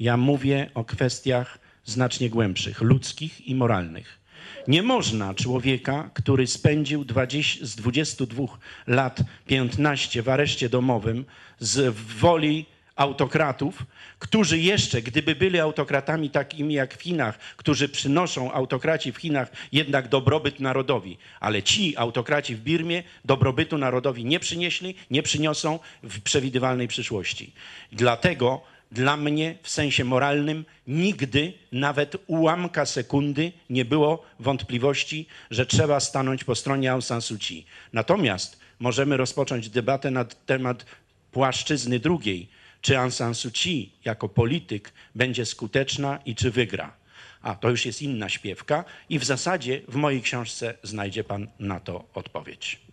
ja 0.00 0.16
mówię 0.16 0.70
o 0.74 0.84
kwestiach 0.84 1.58
znacznie 1.84 2.30
głębszych, 2.30 2.80
ludzkich 2.80 3.48
i 3.48 3.54
moralnych. 3.54 4.23
Nie 4.68 4.82
można 4.82 5.34
człowieka, 5.34 6.10
który 6.14 6.46
spędził 6.46 7.04
20, 7.04 7.66
z 7.66 7.76
22 7.76 8.44
lat 8.86 9.20
15 9.46 10.22
w 10.22 10.28
areszcie 10.28 10.68
domowym 10.68 11.24
z 11.58 11.94
woli 12.18 12.66
autokratów, 12.96 13.82
którzy 14.18 14.58
jeszcze, 14.58 15.02
gdyby 15.02 15.34
byli 15.34 15.60
autokratami 15.60 16.30
takimi 16.30 16.74
jak 16.74 16.96
w 16.96 17.02
Chinach, 17.02 17.38
którzy 17.38 17.88
przynoszą 17.88 18.52
autokraci 18.52 19.12
w 19.12 19.16
Chinach 19.16 19.52
jednak 19.72 20.08
dobrobyt 20.08 20.60
narodowi, 20.60 21.18
ale 21.40 21.62
ci 21.62 21.96
autokraci 21.96 22.56
w 22.56 22.60
Birmie 22.60 23.02
dobrobytu 23.24 23.78
narodowi 23.78 24.24
nie 24.24 24.40
przynieśli, 24.40 24.94
nie 25.10 25.22
przyniosą 25.22 25.78
w 26.02 26.20
przewidywalnej 26.20 26.88
przyszłości. 26.88 27.52
Dlatego 27.92 28.60
dla 28.94 29.16
mnie 29.16 29.58
w 29.62 29.68
sensie 29.68 30.04
moralnym 30.04 30.64
nigdy, 30.86 31.52
nawet 31.72 32.16
ułamka 32.26 32.86
sekundy, 32.86 33.52
nie 33.70 33.84
było 33.84 34.24
wątpliwości, 34.40 35.26
że 35.50 35.66
trzeba 35.66 36.00
stanąć 36.00 36.44
po 36.44 36.54
stronie 36.54 36.92
Aung 36.92 37.04
San 37.04 37.22
Suu 37.22 37.38
Kyi. 37.38 37.66
Natomiast 37.92 38.60
możemy 38.78 39.16
rozpocząć 39.16 39.68
debatę 39.68 40.10
na 40.10 40.24
temat 40.24 40.86
płaszczyzny 41.32 41.98
drugiej, 41.98 42.48
czy 42.80 42.98
Aung 42.98 43.14
San 43.14 43.34
Suu 43.34 43.50
Kyi 43.50 43.92
jako 44.04 44.28
polityk 44.28 44.92
będzie 45.14 45.46
skuteczna 45.46 46.18
i 46.24 46.34
czy 46.34 46.50
wygra. 46.50 46.96
A 47.42 47.54
to 47.54 47.70
już 47.70 47.86
jest 47.86 48.02
inna 48.02 48.28
śpiewka 48.28 48.84
i 49.08 49.18
w 49.18 49.24
zasadzie 49.24 49.80
w 49.88 49.94
mojej 49.94 50.22
książce 50.22 50.74
znajdzie 50.82 51.24
pan 51.24 51.48
na 51.58 51.80
to 51.80 52.04
odpowiedź. 52.14 52.83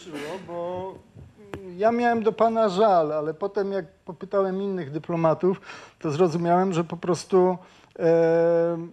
Zaskoczyło, 0.00 0.38
bo 0.46 0.94
ja 1.76 1.92
miałem 1.92 2.22
do 2.22 2.32
pana 2.32 2.68
żal, 2.68 3.12
ale 3.12 3.34
potem 3.34 3.72
jak 3.72 3.86
popytałem 4.04 4.62
innych 4.62 4.90
dyplomatów, 4.90 5.60
to 5.98 6.10
zrozumiałem, 6.10 6.72
że 6.72 6.84
po 6.84 6.96
prostu 6.96 7.58
e, 7.98 8.88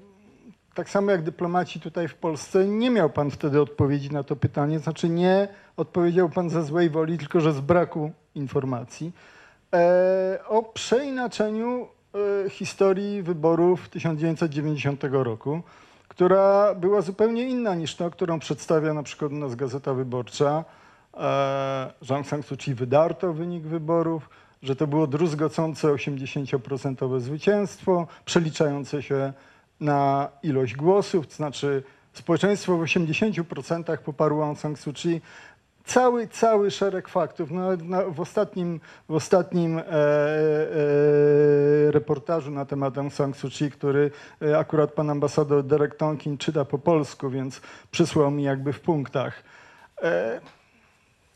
tak 0.74 0.90
samo 0.90 1.12
jak 1.12 1.24
dyplomaci 1.24 1.80
tutaj 1.80 2.08
w 2.08 2.16
Polsce, 2.16 2.68
nie 2.68 2.90
miał 2.90 3.10
pan 3.10 3.32
wtedy 3.32 3.62
odpowiedzi 3.62 4.12
na 4.12 4.24
to 4.24 4.36
pytanie, 4.36 4.80
znaczy 4.80 5.10
nie 5.10 5.48
odpowiedział 5.78 6.30
pan 6.30 6.50
ze 6.50 6.64
złej 6.64 6.90
woli, 6.90 7.18
tylko 7.18 7.40
że 7.40 7.54
z 7.54 7.60
braku 7.62 8.12
informacji. 8.36 9.12
E, 9.74 10.40
o 10.48 10.64
przeinaczeniu 10.64 11.88
e, 12.46 12.50
historii 12.50 13.24
wyborów 13.24 13.90
1990 13.90 15.04
roku, 15.12 15.62
która 16.08 16.76
była 16.76 17.02
zupełnie 17.02 17.50
inna 17.50 17.76
niż 17.76 17.96
ta, 17.96 18.10
którą 18.10 18.40
przedstawia 18.40 18.94
na 18.94 19.04
przykład 19.04 19.32
u 19.32 19.36
nas 19.36 19.56
Gazeta 19.56 19.94
Wyborcza, 19.94 20.64
że 22.02 22.16
Aung 22.16 22.28
San 22.28 22.44
Suu 22.44 22.58
Kyi 22.58 22.74
wydarto 22.74 23.34
wynik 23.34 23.64
wyborów, 23.64 24.30
że 24.64 24.76
to 24.76 24.88
było 24.88 25.08
druzgocące 25.08 25.88
80% 25.88 27.20
zwycięstwo, 27.20 28.08
przeliczające 28.26 29.04
się 29.04 29.34
na 29.80 30.30
ilość 30.44 30.76
głosów, 30.76 31.28
to 31.28 31.36
znaczy 31.36 31.84
społeczeństwo 32.14 32.78
w 32.78 32.82
80% 32.82 33.98
poparło 33.98 34.46
Aung 34.46 34.60
San 34.60 34.76
Suu 34.76 34.94
Kyi. 34.94 35.22
Cały, 35.86 36.28
cały 36.28 36.72
szereg 36.72 37.08
faktów. 37.08 37.52
No, 37.52 37.78
na, 37.84 38.04
w 38.04 38.20
ostatnim, 38.20 38.80
w 39.10 39.14
ostatnim 39.14 39.80
e, 39.80 39.84
e, 39.84 39.86
reportażu 41.92 42.52
na 42.52 42.66
temat 42.66 42.98
Aung 42.98 43.14
San 43.14 43.34
Suu 43.34 43.50
Kyi, 43.50 43.72
który 43.72 44.12
e, 44.42 44.58
akurat 44.58 44.92
pan 44.92 45.10
ambasador 45.10 45.64
Derek 45.64 45.96
Tonkin 45.96 46.38
czyta 46.38 46.66
po 46.66 46.80
polsku, 46.80 47.30
więc 47.30 47.62
przysłał 47.92 48.32
mi 48.32 48.44
jakby 48.44 48.74
w 48.74 48.80
punktach. 48.80 49.44
E, 50.02 50.42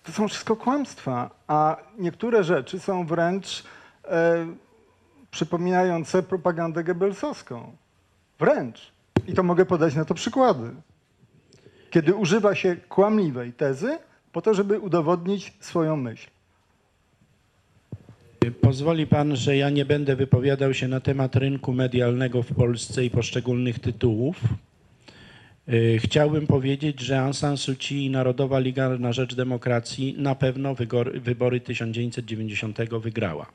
to 0.04 0.12
są 0.12 0.28
wszystko 0.28 0.56
kłamstwa, 0.56 1.30
a 1.48 1.78
niektóre 1.98 2.44
rzeczy 2.44 2.80
są 2.80 3.06
wręcz 3.06 3.64
e, 4.06 4.48
przypominające 5.32 6.24
propagandę 6.24 6.84
Goebbelsowską. 6.84 7.76
Wręcz. 8.40 8.92
I 9.28 9.34
to 9.34 9.44
mogę 9.44 9.66
podać 9.66 9.96
na 9.96 10.06
to 10.06 10.14
przykłady. 10.14 10.72
Kiedy 11.90 12.16
używa 12.16 12.56
się 12.56 12.76
kłamliwej 12.76 13.54
tezy 13.54 14.00
po 14.32 14.42
to, 14.42 14.54
żeby 14.54 14.80
udowodnić 14.80 15.54
swoją 15.60 15.98
myśl. 15.98 16.30
Pozwoli 18.62 19.08
pan, 19.08 19.36
że 19.36 19.58
ja 19.58 19.70
nie 19.70 19.86
będę 19.86 20.16
wypowiadał 20.16 20.74
się 20.74 20.88
na 20.88 21.00
temat 21.00 21.36
rynku 21.36 21.74
medialnego 21.74 22.44
w 22.44 22.54
Polsce 22.54 23.06
i 23.06 23.10
poszczególnych 23.10 23.80
tytułów. 23.80 24.38
Yy, 25.72 26.00
Chciałbym 26.00 26.48
powiedzieć, 26.48 27.00
że 27.00 27.20
Aung 27.20 27.36
San 27.36 27.58
Suu 27.58 27.76
Kyi 27.76 28.06
i 28.06 28.10
Narodowa 28.10 28.60
Liga 28.60 28.90
na 28.90 29.14
Rzecz 29.14 29.36
Demokracji 29.36 30.16
na 30.18 30.36
pewno 30.36 30.76
wybory 31.14 31.60
1990 31.60 32.78
wygrała. 33.02 33.46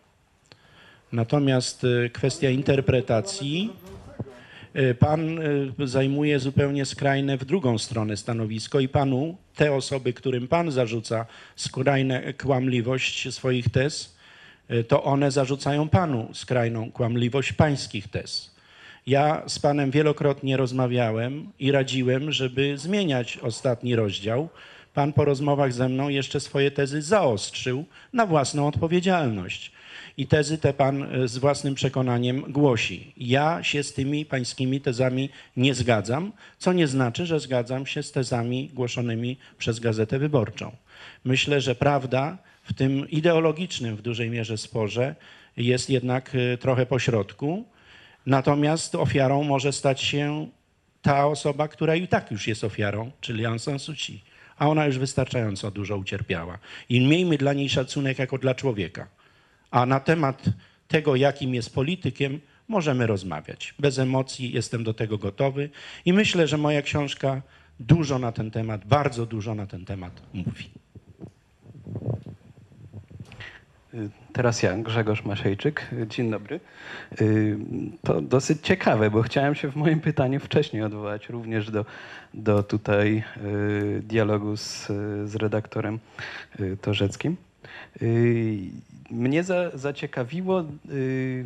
Natomiast 1.13 1.83
yy, 1.83 2.11
kwestia 2.11 2.51
interpretacji, 2.51 3.71
yy, 4.75 4.95
pan 4.95 5.41
zajmuje 5.85 6.39
zupełnie 6.39 6.85
skrajne 6.85 7.39
w 7.39 7.45
drugą 7.45 7.79
stronę 7.79 8.17
stanowisko 8.17 8.81
i 8.81 8.89
panu, 8.89 9.37
te 9.57 9.73
osoby, 9.73 10.13
którym 10.13 10.49
pan 10.49 10.71
zarzuca 10.71 11.27
skrajne 11.57 12.33
kłamliwość 12.33 13.35
swoich 13.35 13.69
tez, 13.69 14.17
y, 14.71 14.85
to 14.85 15.05
one 15.05 15.31
zarzucają 15.31 15.89
panu 15.89 16.29
skrajną 16.35 16.93
kłamliwość 16.93 17.53
pańskich 17.53 18.09
tez. 18.09 18.56
Ja 19.07 19.43
z 19.47 19.59
panem 19.59 19.91
wielokrotnie 19.91 20.57
rozmawiałem 20.57 21.53
i 21.59 21.73
radziłem, 21.73 22.33
żeby 22.33 22.79
zmieniać 22.79 23.39
ostatni 23.39 23.97
rozdział. 23.97 24.49
Pan 24.95 25.13
po 25.13 25.25
rozmowach 25.25 25.73
ze 25.73 25.89
mną 25.89 26.09
jeszcze 26.09 26.41
swoje 26.41 26.71
tezy 26.71 27.03
zaostrzył 27.03 27.85
na 28.13 28.27
własną 28.27 28.69
odpowiedzialność. 28.69 29.73
I 30.17 30.27
tezy 30.27 30.59
te 30.59 30.73
pan 30.73 31.15
y, 31.15 31.29
z 31.29 31.39
własnym 31.39 31.75
przekonaniem 31.75 32.53
głosi. 32.53 33.13
Ja 33.17 33.63
się 33.63 33.83
z 33.83 33.93
tymi 33.93 34.25
pańskimi 34.25 34.81
tezami 34.81 35.29
nie 35.57 35.75
zgadzam, 35.75 36.33
co 36.59 36.73
nie 36.73 36.87
znaczy, 36.87 37.27
że 37.27 37.41
zgadzam 37.41 37.87
się 37.87 38.03
z 38.03 38.13
tezami 38.13 38.71
głoszonymi 38.75 39.37
przez 39.59 39.81
Gazetę 39.81 40.19
Wyborczą. 40.19 40.77
Myślę, 41.25 41.61
że 41.61 41.75
prawda 41.75 42.39
w 42.63 42.75
tym 42.75 43.11
ideologicznym 43.11 43.97
w 43.97 44.03
dużej 44.03 44.31
mierze 44.31 44.59
sporze 44.59 45.15
jest 45.57 45.91
jednak 45.91 46.35
y, 46.35 46.59
trochę 46.59 46.87
pośrodku. 46.87 47.65
Natomiast 48.27 48.95
ofiarą 48.95 49.43
może 49.43 49.73
stać 49.73 50.01
się 50.03 50.47
ta 51.03 51.27
osoba, 51.27 51.69
która 51.69 51.95
i 51.95 52.09
tak 52.09 52.31
już 52.31 52.49
jest 52.49 52.65
ofiarą, 52.65 53.11
czyli 53.21 53.47
Aung 53.47 53.61
San 53.61 53.79
Suu 53.79 53.95
Kyi. 53.95 54.25
A 54.59 54.69
ona 54.69 54.87
już 54.87 54.99
wystarczająco 54.99 55.71
dużo 55.71 55.97
ucierpiała. 55.97 56.59
I 56.89 57.07
miejmy 57.07 57.39
dla 57.39 57.53
niej 57.53 57.69
szacunek 57.69 58.19
jako 58.19 58.39
dla 58.39 58.55
człowieka. 58.55 59.09
A 59.71 59.87
na 59.87 60.01
temat 60.01 60.43
tego, 60.89 61.17
jakim 61.17 61.55
jest 61.55 61.75
politykiem, 61.75 62.41
możemy 62.69 63.07
rozmawiać. 63.07 63.75
Bez 63.79 63.99
emocji 63.99 64.53
jestem 64.53 64.85
do 64.85 64.95
tego 64.95 65.19
gotowy 65.19 65.71
i 66.05 66.13
myślę, 66.13 66.47
że 66.47 66.59
moja 66.59 66.83
książka 66.83 67.43
dużo 67.81 68.19
na 68.19 68.33
ten 68.33 68.51
temat, 68.51 68.85
bardzo 68.85 69.27
dużo 69.27 69.55
na 69.55 69.67
ten 69.67 69.85
temat 69.85 70.23
mówi. 70.33 70.71
Y, 73.86 73.86
Teraz 74.33 74.63
ja, 74.63 74.77
Grzegorz 74.77 75.25
Maszejczyk. 75.25 75.87
Y, 75.93 76.07
Dzień 76.07 76.31
dobry. 76.31 76.61
Y, 77.21 77.57
To 78.05 78.21
dosyć 78.21 78.59
ciekawe, 78.63 79.11
bo 79.11 79.23
chciałem 79.23 79.55
się 79.55 79.71
w 79.71 79.77
moim 79.77 80.01
pytaniu 80.01 80.41
wcześniej 80.41 80.83
odwołać 80.83 81.29
również 81.29 81.71
do, 81.71 81.85
do 82.35 82.63
tutaj 82.63 83.23
y, 83.37 84.03
dialogu 84.03 84.57
z, 84.57 84.87
z 85.25 85.35
redaktorem 85.35 85.99
y, 86.61 86.77
Torzeckim. 86.83 87.37
Y, 88.03 88.59
Mnie 89.11 89.45
za, 89.45 89.71
zaciekawiło, 89.75 90.65
y, 90.91 91.45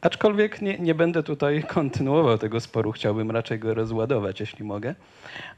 aczkolwiek 0.00 0.62
nie, 0.62 0.78
nie 0.78 0.94
będę 0.94 1.22
tutaj 1.22 1.62
kontynuował 1.68 2.38
tego 2.38 2.60
sporu, 2.60 2.92
chciałbym 2.92 3.30
raczej 3.30 3.58
go 3.58 3.74
rozładować, 3.74 4.40
jeśli 4.40 4.64
mogę, 4.64 4.94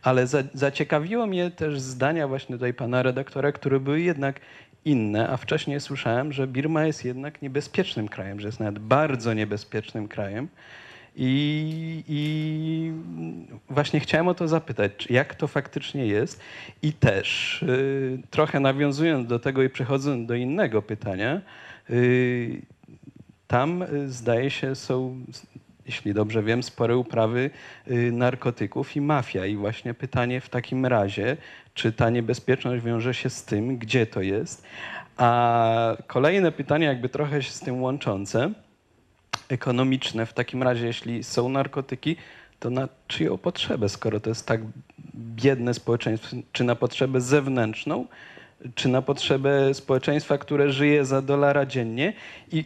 ale 0.02 0.27
za, 0.27 0.43
zaciekawiło 0.55 1.27
mnie 1.27 1.51
też 1.51 1.81
zdania 1.81 2.28
właśnie 2.28 2.55
tutaj 2.56 2.74
pana 2.74 3.02
redaktora, 3.02 3.52
które 3.52 3.81
były 3.81 4.01
jednak 4.01 4.40
inne, 4.85 5.28
a 5.28 5.36
wcześniej 5.36 5.81
słyszałem, 5.81 6.32
że 6.32 6.47
Birma 6.47 6.85
jest 6.85 7.05
jednak 7.05 7.43
niebezpiecznym 7.43 8.09
krajem, 8.09 8.40
że 8.40 8.48
jest 8.48 8.61
nawet 8.61 8.78
bardzo 8.78 9.35
niebezpiecznym 9.35 10.09
krajem. 10.09 10.48
I, 11.16 12.05
I 12.09 12.93
właśnie 13.70 14.01
chciałem 14.01 14.28
o 14.28 14.35
to 14.35 14.48
zapytać, 14.48 15.06
jak 15.11 15.35
to 15.35 15.47
faktycznie 15.47 16.06
jest. 16.06 16.40
I 16.82 16.93
też 16.93 17.62
y, 17.62 18.19
trochę 18.31 18.61
nawiązując 18.61 19.28
do 19.28 19.39
tego 19.39 19.62
i 19.62 19.70
przechodząc 19.70 20.28
do 20.28 20.35
innego 20.35 20.82
pytania, 20.82 21.40
y, 21.90 22.62
tam 23.47 23.82
y, 23.82 24.12
zdaje 24.12 24.51
się 24.51 24.74
są, 24.74 25.24
jeśli 25.86 26.15
dobrze 26.15 26.43
wiem, 26.43 26.62
spore 26.62 26.97
uprawy 26.97 27.51
y, 27.90 28.12
narkotyków 28.12 28.97
i 28.97 29.01
mafia. 29.01 29.47
I 29.47 29.56
właśnie 29.56 29.94
pytanie 29.94 30.40
w 30.40 30.48
takim 30.48 30.86
razie, 30.86 31.36
czy 31.74 31.92
ta 31.92 32.10
niebezpieczność 32.10 32.84
wiąże 32.84 33.14
się 33.14 33.30
z 33.30 33.44
tym, 33.44 33.78
gdzie 33.78 34.06
to 34.06 34.22
jest. 34.22 34.64
A 35.16 35.96
kolejne 36.06 36.52
pytanie, 36.52 36.86
jakby 36.86 37.09
trochę 37.09 37.42
się 37.42 37.51
z 37.51 37.60
tym 37.60 37.82
łączące, 37.82 38.51
ekonomiczne. 39.48 40.26
W 40.26 40.32
takim 40.32 40.62
razie, 40.62 40.86
jeśli 40.86 41.24
są 41.24 41.48
narkotyki, 41.48 42.16
to 42.60 42.70
na 42.70 42.88
czyją 43.09 43.38
potrzebę, 43.38 43.88
skoro 43.88 44.20
to 44.20 44.30
jest 44.30 44.46
tak 44.46 44.60
biedne 45.14 45.74
społeczeństwo? 45.74 46.36
Czy 46.52 46.64
na 46.64 46.74
potrzebę 46.76 47.20
zewnętrzną, 47.20 48.06
czy 48.74 48.88
na 48.88 49.02
potrzebę 49.02 49.74
społeczeństwa, 49.74 50.38
które 50.38 50.72
żyje 50.72 51.05
za 51.05 51.22
dolara 51.22 51.66
dziennie? 51.66 52.12
I, 52.52 52.64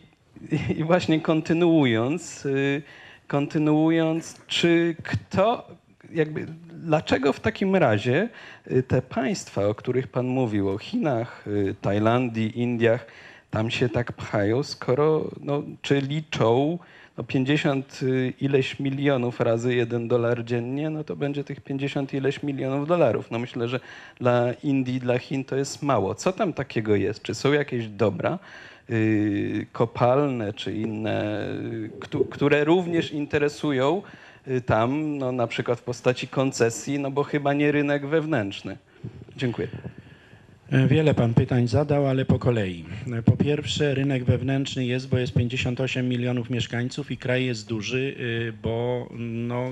i 0.77 0.85
właśnie 0.85 1.21
kontynuując, 1.21 2.47
y, 2.47 2.83
kontynuując, 3.27 4.41
czy 4.47 4.97
kto, 5.03 5.69
jakby, 6.15 6.47
dlaczego 6.75 7.33
w 7.33 7.41
takim 7.41 7.77
razie 7.77 8.29
y, 8.73 8.83
te 8.83 9.03
państwa, 9.03 9.67
o 9.67 9.75
których 9.75 10.09
Pan 10.09 10.27
mówił, 10.27 10.69
o 10.69 10.79
Chinach, 10.79 11.45
y, 11.49 11.75
Tajlandii, 11.81 12.61
Indiach, 12.61 13.07
tam 13.51 13.71
się 13.71 13.89
tak 13.89 14.13
pchają, 14.13 14.63
skoro, 14.63 15.31
no, 15.41 15.63
czy 15.83 16.01
liczą 16.01 16.79
no 17.19 17.25
50 17.25 18.01
y, 18.03 18.33
ileś 18.41 18.81
milionów 18.81 19.41
razy 19.41 19.75
1 19.75 20.09
dolar 20.09 20.45
dziennie, 20.45 20.91
no 20.91 21.05
to 21.05 21.17
będzie 21.17 21.45
tych 21.45 21.61
50 21.61 22.15
ileś 22.15 22.43
milionów 22.43 22.89
dolarów. 22.89 23.31
No 23.31 23.39
myślę, 23.39 23.69
że 23.69 23.81
dla 24.21 24.53
Indii, 24.63 25.01
dla 25.01 25.19
Chin 25.19 25.45
to 25.45 25.57
jest 25.57 25.83
mało. 25.83 26.15
Co 26.15 26.33
tam 26.33 26.53
takiego 26.53 26.97
jest? 26.97 27.23
Czy 27.23 27.35
są 27.35 27.53
jakieś 27.53 27.89
dobra 27.89 28.39
kopalne 29.73 30.53
czy 30.53 30.73
inne, 30.75 31.47
któ- 32.01 32.25
które 32.25 32.65
również 32.65 33.13
interesują 33.13 34.03
tam, 34.67 35.19
no 35.19 35.33
na 35.33 35.47
przykład 35.47 35.81
w 35.81 35.83
postaci 35.83 36.29
koncesji, 36.29 36.99
no 36.99 37.11
bo 37.11 37.23
chyba 37.25 37.55
nie 37.55 37.73
rynek 37.73 38.07
wewnętrzny. 38.07 38.77
Dziękuję. 39.37 39.69
E, 40.71 40.87
Wiele 40.87 41.15
pan 41.15 41.35
pytań 41.35 41.69
zadał, 41.69 42.07
ale 42.07 42.25
po 42.25 42.39
kolei. 42.39 42.85
E, 43.13 43.23
Po 43.23 43.37
pierwsze, 43.37 43.95
rynek 43.95 44.25
wewnętrzny 44.25 44.87
jest, 44.87 45.09
bo 45.09 45.19
jest 45.19 45.33
58 45.35 46.09
milionów 46.09 46.51
mieszkańców 46.51 47.11
i 47.11 47.17
kraj 47.17 47.45
jest 47.45 47.69
duży, 47.69 48.15
y, 48.21 48.53
bo 48.63 49.09
no, 49.19 49.71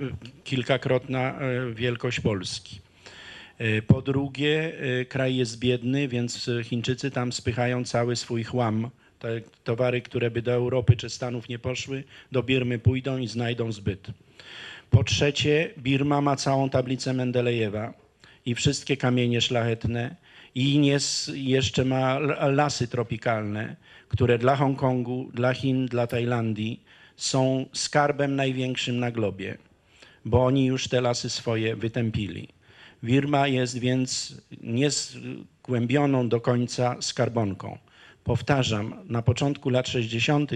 y, 0.00 0.10
kilkakrotna 0.44 1.20
e, 1.20 1.74
wielkość 1.74 2.20
Polski. 2.20 2.80
Po 3.86 4.02
drugie, 4.02 4.72
kraj 5.08 5.36
jest 5.36 5.58
biedny, 5.58 6.08
więc 6.08 6.50
Chińczycy 6.62 7.10
tam 7.10 7.32
spychają 7.32 7.84
cały 7.84 8.16
swój 8.16 8.44
chłam. 8.44 8.90
Te 9.24 9.40
towary, 9.64 10.02
które 10.02 10.30
by 10.30 10.42
do 10.42 10.52
Europy 10.52 10.96
czy 10.96 11.10
Stanów 11.10 11.48
nie 11.48 11.58
poszły, 11.58 12.04
do 12.32 12.42
Birmy 12.42 12.78
pójdą 12.78 13.18
i 13.18 13.28
znajdą 13.28 13.72
zbyt. 13.72 14.06
Po 14.90 15.04
trzecie, 15.04 15.70
Birma 15.78 16.20
ma 16.20 16.36
całą 16.36 16.70
tablicę 16.70 17.12
Mendelejewa 17.12 17.94
i 18.46 18.54
wszystkie 18.54 18.96
kamienie 18.96 19.40
szlachetne 19.40 20.16
i 20.54 20.90
jeszcze 21.34 21.84
ma 21.84 22.18
lasy 22.50 22.88
tropikalne, 22.88 23.76
które 24.08 24.38
dla 24.38 24.56
Hongkongu, 24.56 25.30
dla 25.34 25.54
Chin, 25.54 25.86
dla 25.86 26.06
Tajlandii 26.06 26.80
są 27.16 27.66
skarbem 27.72 28.36
największym 28.36 28.98
na 28.98 29.10
globie, 29.10 29.58
bo 30.24 30.44
oni 30.44 30.66
już 30.66 30.88
te 30.88 31.00
lasy 31.00 31.30
swoje 31.30 31.76
wytępili. 31.76 32.48
Birma 33.04 33.48
jest 33.48 33.78
więc 33.78 34.36
niezgłębioną 34.62 36.28
do 36.28 36.40
końca 36.40 36.96
skarbonką. 37.00 37.78
Powtarzam, 38.24 38.94
na 39.04 39.22
początku 39.22 39.70
lat 39.70 39.88
60. 39.88 40.50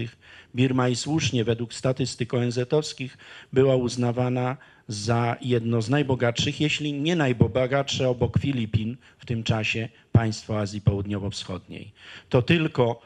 Birma 0.55 0.89
i 0.89 0.95
słusznie 0.95 1.43
według 1.43 1.73
statystyk 1.73 2.33
ONZ-owskich 2.33 3.17
była 3.53 3.75
uznawana 3.75 4.57
za 4.87 5.35
jedno 5.41 5.81
z 5.81 5.89
najbogatszych, 5.89 6.61
jeśli 6.61 6.93
nie 6.93 7.15
najbogatsze 7.15 8.09
obok 8.09 8.39
Filipin 8.39 8.97
w 9.17 9.25
tym 9.25 9.43
czasie 9.43 9.89
państwo 10.11 10.59
Azji 10.59 10.81
Południowo-Wschodniej. 10.81 11.91
To 12.29 12.41
tylko 12.41 13.01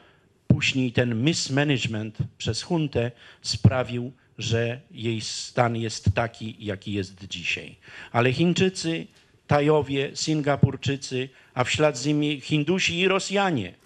później 0.46 0.92
ten 0.92 1.24
mismanagement 1.24 2.18
przez 2.38 2.62
huntę 2.62 3.10
sprawił, 3.42 4.12
że 4.38 4.80
jej 4.90 5.20
stan 5.20 5.76
jest 5.76 6.14
taki, 6.14 6.56
jaki 6.58 6.92
jest 6.92 7.28
dzisiaj. 7.28 7.76
Ale 8.12 8.32
Chińczycy, 8.32 9.06
Tajowie, 9.46 10.10
Singapurczycy, 10.16 11.28
a 11.54 11.64
w 11.64 11.70
ślad 11.70 11.98
z 11.98 12.06
nimi 12.06 12.40
Hindusi 12.40 12.98
i 12.98 13.08
Rosjanie. 13.08 13.83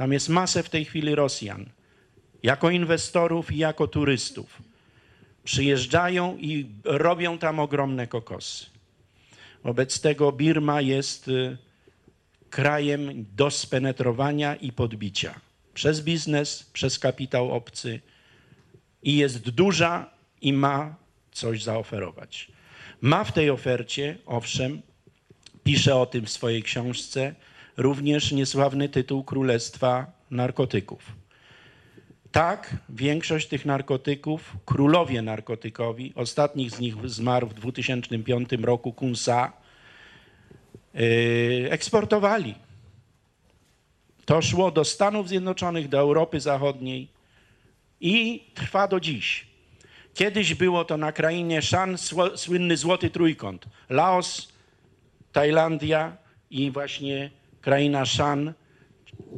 Tam 0.00 0.12
jest 0.12 0.28
masę 0.28 0.62
w 0.62 0.70
tej 0.70 0.84
chwili 0.84 1.14
Rosjan, 1.14 1.66
jako 2.42 2.70
inwestorów 2.70 3.52
i 3.52 3.58
jako 3.58 3.86
turystów. 3.86 4.62
Przyjeżdżają 5.44 6.36
i 6.36 6.66
robią 6.84 7.38
tam 7.38 7.58
ogromne 7.60 8.06
kokosy. 8.06 8.66
Wobec 9.64 10.00
tego 10.00 10.32
Birma 10.32 10.80
jest 10.80 11.28
y, 11.28 11.56
krajem 12.50 13.26
do 13.36 13.50
spenetrowania 13.50 14.56
i 14.56 14.72
podbicia 14.72 15.40
przez 15.74 16.00
biznes, 16.00 16.70
przez 16.72 16.98
kapitał 16.98 17.52
obcy 17.52 18.00
i 19.02 19.16
jest 19.16 19.50
duża 19.50 20.10
i 20.40 20.52
ma 20.52 20.94
coś 21.32 21.62
zaoferować. 21.62 22.52
Ma 23.00 23.24
w 23.24 23.32
tej 23.32 23.50
ofercie, 23.50 24.18
owszem, 24.26 24.82
pisze 25.64 25.96
o 25.96 26.06
tym 26.06 26.26
w 26.26 26.30
swojej 26.30 26.62
książce, 26.62 27.34
również 27.76 28.32
niesławny 28.32 28.88
tytuł 28.88 29.24
Królestwa 29.24 30.06
Narkotyków. 30.30 31.20
Tak, 32.32 32.76
większość 32.88 33.48
tych 33.48 33.66
narkotyków, 33.66 34.56
królowie 34.66 35.22
narkotykowi, 35.22 36.12
ostatnich 36.14 36.70
z 36.70 36.80
nich 36.80 37.10
zmarł 37.10 37.46
w 37.46 37.54
2005 37.54 38.48
roku 38.62 38.92
Kunsa, 38.92 39.52
yy, 40.94 41.70
eksportowali. 41.70 42.54
To 44.24 44.42
szło 44.42 44.70
do 44.70 44.84
Stanów 44.84 45.28
Zjednoczonych, 45.28 45.88
do 45.88 45.98
Europy 45.98 46.40
Zachodniej 46.40 47.08
i 48.00 48.44
trwa 48.54 48.88
do 48.88 49.00
dziś. 49.00 49.46
Kiedyś 50.14 50.54
było 50.54 50.84
to 50.84 50.96
na 50.96 51.12
krainie 51.12 51.62
Shan 51.62 51.96
słynny 52.34 52.76
Złoty 52.76 53.10
Trójkąt. 53.10 53.66
Laos, 53.88 54.52
Tajlandia 55.32 56.16
i 56.50 56.70
właśnie 56.70 57.30
kraina 57.60 58.06
Shan, 58.06 58.52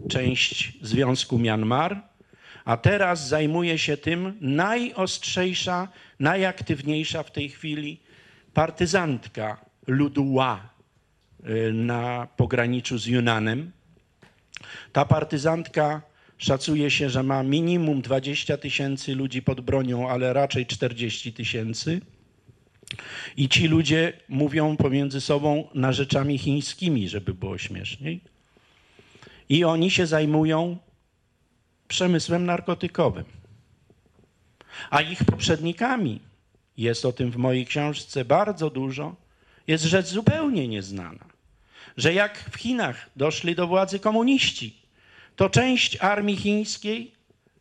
część 0.08 0.78
Związku 0.82 1.38
Myanmar. 1.38 2.02
A 2.64 2.76
teraz 2.76 3.28
zajmuje 3.28 3.78
się 3.78 3.96
tym 3.96 4.38
najostrzejsza, 4.40 5.88
najaktywniejsza 6.20 7.22
w 7.22 7.30
tej 7.30 7.48
chwili 7.48 8.00
partyzantka 8.54 9.64
ludu 9.86 10.34
Wa 10.34 10.70
y, 11.46 11.72
na 11.72 12.28
pograniczu 12.36 12.98
z 12.98 13.06
Yunanem. 13.06 13.72
Ta 14.92 15.04
partyzantka 15.04 16.02
szacuje 16.38 16.90
się, 16.90 17.10
że 17.10 17.22
ma 17.22 17.42
minimum 17.42 18.02
20 18.02 18.56
tysięcy 18.56 19.14
ludzi 19.14 19.42
pod 19.42 19.60
bronią, 19.60 20.10
ale 20.10 20.32
raczej 20.32 20.66
40 20.66 21.32
tysięcy. 21.32 22.00
I 23.36 23.48
ci 23.48 23.68
ludzie 23.68 24.12
mówią 24.28 24.76
pomiędzy 24.76 25.20
sobą 25.20 25.68
na 25.74 25.92
rzeczami 25.92 26.38
chińskimi, 26.38 27.08
żeby 27.08 27.34
było 27.34 27.58
śmieszniej. 27.58 28.20
I 29.48 29.64
oni 29.64 29.90
się 29.90 30.06
zajmują 30.06 30.76
przemysłem 31.88 32.46
narkotykowym. 32.46 33.24
A 34.90 35.00
ich 35.00 35.24
poprzednikami, 35.24 36.20
jest 36.76 37.04
o 37.04 37.12
tym 37.12 37.30
w 37.30 37.36
mojej 37.36 37.66
książce 37.66 38.24
bardzo 38.24 38.70
dużo, 38.70 39.16
jest 39.66 39.84
rzecz 39.84 40.06
zupełnie 40.06 40.68
nieznana. 40.68 41.24
Że 41.96 42.14
jak 42.14 42.38
w 42.38 42.56
Chinach 42.56 43.10
doszli 43.16 43.54
do 43.54 43.66
władzy 43.66 43.98
komuniści, 43.98 44.76
to 45.36 45.50
część 45.50 45.96
armii 46.00 46.36
chińskiej, 46.36 47.12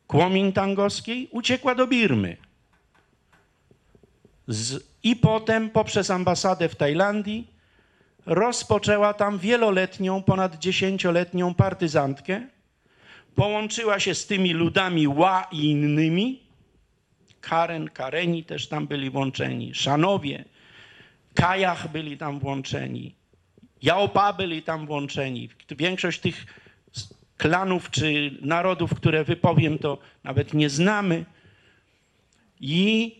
kuomintangowskiej, 0.07 1.27
uciekła 1.31 1.75
do 1.75 1.87
Birmy. 1.87 2.37
Z, 4.47 4.90
I 5.03 5.15
potem 5.15 5.69
poprzez 5.69 6.09
ambasadę 6.09 6.69
w 6.69 6.75
Tajlandii 6.75 7.47
rozpoczęła 8.25 9.13
tam 9.13 9.39
wieloletnią, 9.39 10.23
ponad 10.23 10.59
dziesięcioletnią 10.59 11.53
partyzantkę. 11.53 12.41
Połączyła 13.35 13.99
się 13.99 14.15
z 14.15 14.27
tymi 14.27 14.53
ludami 14.53 15.07
Ła 15.07 15.47
i 15.51 15.65
innymi. 15.65 16.41
Karen, 17.41 17.89
Kareni 17.89 18.43
też 18.43 18.67
tam 18.67 18.87
byli 18.87 19.09
włączeni, 19.09 19.75
Szanowie, 19.75 20.45
Kajach 21.33 21.91
byli 21.91 22.17
tam 22.17 22.39
włączeni, 22.39 23.15
Jaopa 23.81 24.33
byli 24.33 24.63
tam 24.63 24.85
włączeni. 24.85 25.49
Większość 25.77 26.19
tych 26.19 26.45
klanów 27.37 27.91
czy 27.91 28.37
narodów, 28.41 28.95
które 28.95 29.23
wypowiem, 29.23 29.77
to 29.77 29.97
nawet 30.23 30.53
nie 30.53 30.69
znamy. 30.69 31.25
I 32.59 33.15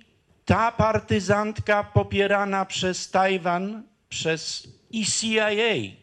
ta 0.51 0.71
partyzantka 0.71 1.83
popierana 1.83 2.65
przez 2.65 3.11
Tajwan, 3.11 3.83
przez 4.09 4.67
E 4.93 5.01
ECIA, 5.01 5.95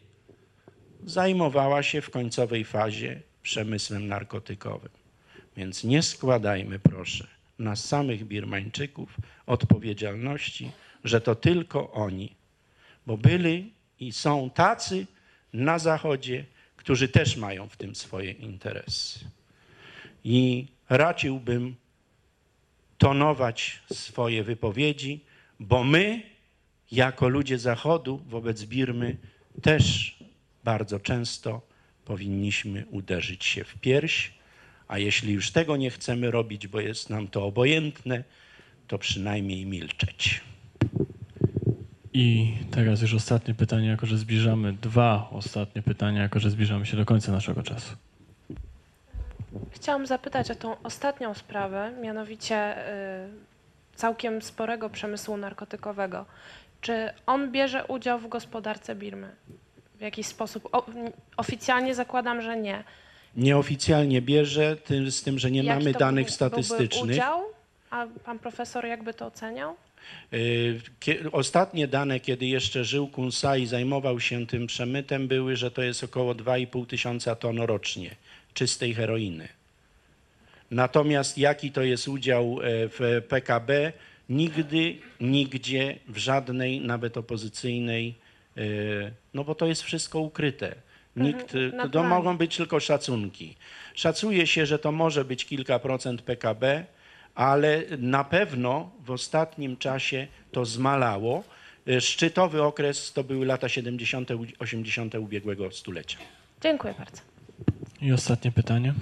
zajmowała 1.03 1.83
się 1.83 2.01
w 2.01 2.09
końcowej 2.09 2.65
fazie 2.65 3.21
przemysłem 3.41 4.07
narkotykowym. 4.07 4.89
Więc 5.57 5.83
nie 5.83 6.01
składajmy, 6.03 6.79
proszę, 6.79 7.27
na 7.59 7.75
samych 7.75 8.25
Birmańczyków 8.25 9.17
odpowiedzialności, 9.45 10.71
że 11.03 11.21
to 11.21 11.35
tylko 11.35 11.91
oni, 11.91 12.35
bo 13.05 13.17
byli 13.17 13.73
i 13.99 14.11
są 14.11 14.49
tacy 14.49 15.07
na 15.53 15.79
Zachodzie, 15.79 16.45
którzy 16.75 17.07
też 17.07 17.37
mają 17.37 17.69
w 17.69 17.77
tym 17.77 17.95
swoje 17.95 18.31
interesy. 18.31 19.19
I 20.23 20.67
radziłbym 20.89 21.75
tonować 22.99 23.79
swoje 23.93 24.43
wypowiedzi, 24.43 25.19
bo 25.59 25.83
my, 25.83 26.21
jako 26.91 27.29
ludzie 27.29 27.57
Zachodu, 27.57 28.21
wobec 28.27 28.65
Birmy 28.65 29.17
też 29.61 30.15
bardzo 30.63 30.99
często 30.99 31.61
powinniśmy 32.05 32.85
uderzyć 32.91 33.45
się 33.45 33.63
w 33.63 33.75
pierś, 33.75 34.31
a 34.87 34.97
jeśli 34.97 35.33
już 35.33 35.51
tego 35.51 35.77
nie 35.77 35.89
chcemy 35.89 36.31
robić, 36.31 36.67
bo 36.67 36.79
jest 36.79 37.09
nam 37.09 37.27
to 37.27 37.45
obojętne, 37.45 38.23
to 38.87 38.97
przynajmniej 38.97 39.65
milczeć. 39.65 40.41
I 42.13 42.53
teraz 42.71 43.01
już 43.01 43.13
ostatnie 43.13 43.53
pytanie, 43.53 43.87
jako 43.87 44.05
że 44.05 44.17
zbliżamy, 44.17 44.73
dwa 44.73 45.29
ostatnie 45.31 45.81
pytania, 45.81 46.21
jako 46.21 46.39
że 46.39 46.49
zbliżamy 46.49 46.85
się 46.85 46.97
do 46.97 47.05
końca 47.05 47.31
naszego 47.31 47.63
czasu. 47.63 47.95
Chciałam 49.71 50.07
zapytać 50.07 50.51
o 50.51 50.55
tą 50.55 50.81
ostatnią 50.83 51.33
sprawę, 51.33 51.91
mianowicie 52.01 52.87
y, 53.25 53.29
całkiem 53.95 54.41
sporego 54.41 54.89
przemysłu 54.89 55.37
narkotykowego. 55.37 56.25
Czy 56.81 57.09
on 57.25 57.51
bierze 57.51 57.85
udział 57.85 58.19
w 58.19 58.27
gospodarce 58.27 58.95
Birmy? 58.95 59.29
W 59.95 60.01
jakiś 60.01 60.27
sposób? 60.27 60.69
O, 60.71 60.85
oficjalnie 61.37 61.95
zakładam, 61.95 62.41
że 62.41 62.57
nie. 62.57 62.83
Nieoficjalnie 63.35 64.21
bierze, 64.21 64.75
tym, 64.75 65.11
z 65.11 65.23
tym, 65.23 65.39
że 65.39 65.51
nie 65.51 65.63
Jaki 65.63 65.79
mamy 65.79 65.93
to 65.93 65.99
danych 65.99 66.25
był- 66.25 66.33
statystycznych. 66.33 67.11
Udział? 67.11 67.41
A 67.89 68.07
pan 68.25 68.39
profesor 68.39 68.85
jakby 68.85 69.13
to 69.13 69.25
oceniał? 69.25 69.75
Y, 70.33 70.79
Ostatnie 71.31 71.87
dane, 71.87 72.19
kiedy 72.19 72.45
jeszcze 72.45 72.83
żył 72.83 73.07
Kunsai, 73.07 73.65
zajmował 73.65 74.19
się 74.19 74.47
tym 74.47 74.67
przemytem, 74.67 75.27
były, 75.27 75.55
że 75.55 75.71
to 75.71 75.81
jest 75.81 76.03
około 76.03 76.35
2,5 76.35 76.85
tysiąca 76.87 77.35
ton 77.35 77.57
rocznie 77.59 78.15
czystej 78.53 78.93
heroiny. 78.93 79.47
Natomiast 80.71 81.37
jaki 81.37 81.71
to 81.71 81.83
jest 81.83 82.07
udział 82.07 82.59
e, 82.61 82.65
w 82.89 83.21
PKB, 83.27 83.93
nigdy, 84.29 84.97
nigdzie, 85.21 85.99
w 86.07 86.17
żadnej, 86.17 86.81
nawet 86.81 87.17
opozycyjnej, 87.17 88.15
e, 88.57 88.61
no 89.33 89.43
bo 89.43 89.55
to 89.55 89.65
jest 89.65 89.83
wszystko 89.83 90.19
ukryte. 90.19 90.75
Nikt, 91.15 91.53
to, 91.81 91.89
to 91.89 92.03
mogą 92.03 92.37
być 92.37 92.57
tylko 92.57 92.79
szacunki. 92.79 93.55
Szacuje 93.93 94.47
się, 94.47 94.65
że 94.65 94.79
to 94.79 94.91
może 94.91 95.25
być 95.25 95.45
kilka 95.45 95.79
procent 95.79 96.21
PKB, 96.21 96.85
ale 97.35 97.83
na 97.97 98.23
pewno 98.23 98.91
w 99.05 99.11
ostatnim 99.11 99.77
czasie 99.77 100.27
to 100.51 100.65
zmalało. 100.65 101.43
E, 101.87 102.01
Szczytowy 102.01 102.63
okres 102.63 103.13
to 103.13 103.23
były 103.23 103.45
lata 103.45 103.69
70., 103.69 104.29
80. 104.59 105.15
ubiegłego 105.15 105.71
stulecia. 105.71 106.17
Dziękuję 106.61 106.93
bardzo. 106.97 107.21
I 108.01 108.13
ostatnie 108.13 108.51
pytanie. 108.51 108.93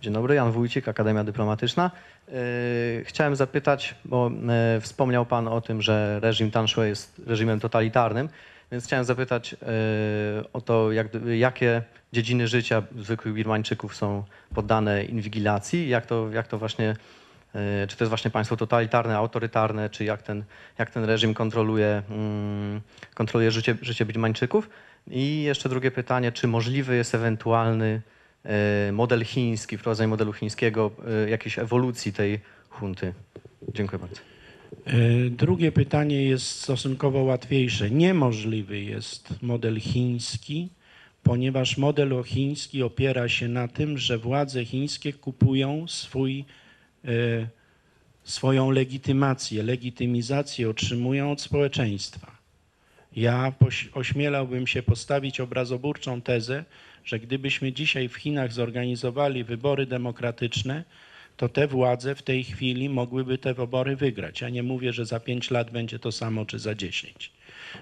Dzień 0.00 0.12
dobry, 0.12 0.34
Jan 0.34 0.52
Wójcik, 0.52 0.88
Akademia 0.88 1.24
Dyplomatyczna. 1.24 1.90
Yy, 2.28 2.34
Chciałem 3.04 3.36
zapytać, 3.36 3.94
bo 4.04 4.30
yy, 4.74 4.80
wspomniał 4.80 5.26
Pan 5.26 5.48
o 5.48 5.60
tym, 5.60 5.82
że 5.82 6.20
reżim 6.20 6.50
Tanshui 6.50 6.88
jest 6.88 7.22
reżimem 7.26 7.60
totalitarnym, 7.60 8.28
więc 8.72 8.84
chciałem 8.84 9.04
zapytać 9.04 9.52
yy, 9.52 9.58
o 10.52 10.60
to, 10.60 10.92
jak, 10.92 11.06
jakie 11.36 11.82
dziedziny 12.12 12.48
życia 12.48 12.82
zwykłych 12.98 13.34
Birmańczyków 13.34 13.96
są 13.96 14.24
poddane 14.54 15.04
inwigilacji, 15.04 15.88
jak 15.88 16.06
to, 16.06 16.30
jak 16.30 16.46
to 16.46 16.58
właśnie, 16.58 16.96
czy 17.88 17.96
to 17.96 18.04
jest 18.04 18.08
właśnie 18.08 18.30
państwo 18.30 18.56
totalitarne, 18.56 19.16
autorytarne, 19.16 19.90
czy 19.90 20.04
jak 20.04 20.22
ten, 20.22 20.44
jak 20.78 20.90
ten 20.90 21.04
reżim 21.04 21.34
kontroluje, 21.34 22.02
mm, 22.10 22.80
kontroluje 23.14 23.50
życie, 23.50 23.76
życie 23.82 24.04
Birmańczyków. 24.04 24.68
I 25.10 25.42
jeszcze 25.42 25.68
drugie 25.68 25.90
pytanie, 25.90 26.32
czy 26.32 26.48
możliwy 26.48 26.96
jest 26.96 27.14
ewentualny 27.14 28.02
e, 28.44 28.92
model 28.92 29.24
chiński, 29.24 29.78
wprowadzenie 29.78 30.08
modelu 30.08 30.32
chińskiego, 30.32 30.90
e, 31.26 31.30
jakiejś 31.30 31.58
ewolucji 31.58 32.12
tej 32.12 32.40
hunty. 32.70 33.12
Dziękuję 33.74 33.98
bardzo. 33.98 34.20
E, 34.86 35.30
Drugie 35.30 35.72
pytanie 35.72 36.24
jest 36.24 36.46
stosunkowo 36.46 37.22
łatwiejsze. 37.22 37.90
Niemożliwy 37.90 38.80
jest 38.80 39.42
model 39.42 39.80
chiński, 39.80 40.68
ponieważ 41.22 41.78
model 41.78 42.22
chiński 42.24 42.82
opiera 42.82 43.28
się 43.28 43.48
na 43.48 43.68
tym, 43.68 43.98
że 43.98 44.18
władze 44.18 44.64
chińskie 44.64 45.12
kupują 45.12 45.88
swój, 45.88 46.40
e, 46.40 46.61
swoją 48.24 48.70
legitymację, 48.70 49.62
legitymizację 49.62 50.70
otrzymują 50.70 51.32
od 51.32 51.40
społeczeństwa. 51.40 52.32
Ja 53.16 53.52
ośmielałbym 53.94 54.66
się 54.66 54.82
postawić 54.82 55.40
obrazoburczą 55.40 56.20
tezę, 56.20 56.64
że 57.04 57.18
gdybyśmy 57.18 57.72
dzisiaj 57.72 58.08
w 58.08 58.16
Chinach 58.16 58.52
zorganizowali 58.52 59.44
wybory 59.44 59.86
demokratyczne, 59.86 60.84
to 61.36 61.48
te 61.48 61.66
władze 61.66 62.14
w 62.14 62.22
tej 62.22 62.44
chwili 62.44 62.88
mogłyby 62.88 63.38
te 63.38 63.54
wybory 63.54 63.96
wygrać. 63.96 64.40
Ja 64.40 64.48
nie 64.48 64.62
mówię, 64.62 64.92
że 64.92 65.06
za 65.06 65.20
pięć 65.20 65.50
lat 65.50 65.70
będzie 65.70 65.98
to 65.98 66.12
samo, 66.12 66.46
czy 66.46 66.58
za 66.58 66.74
dziesięć, 66.74 67.30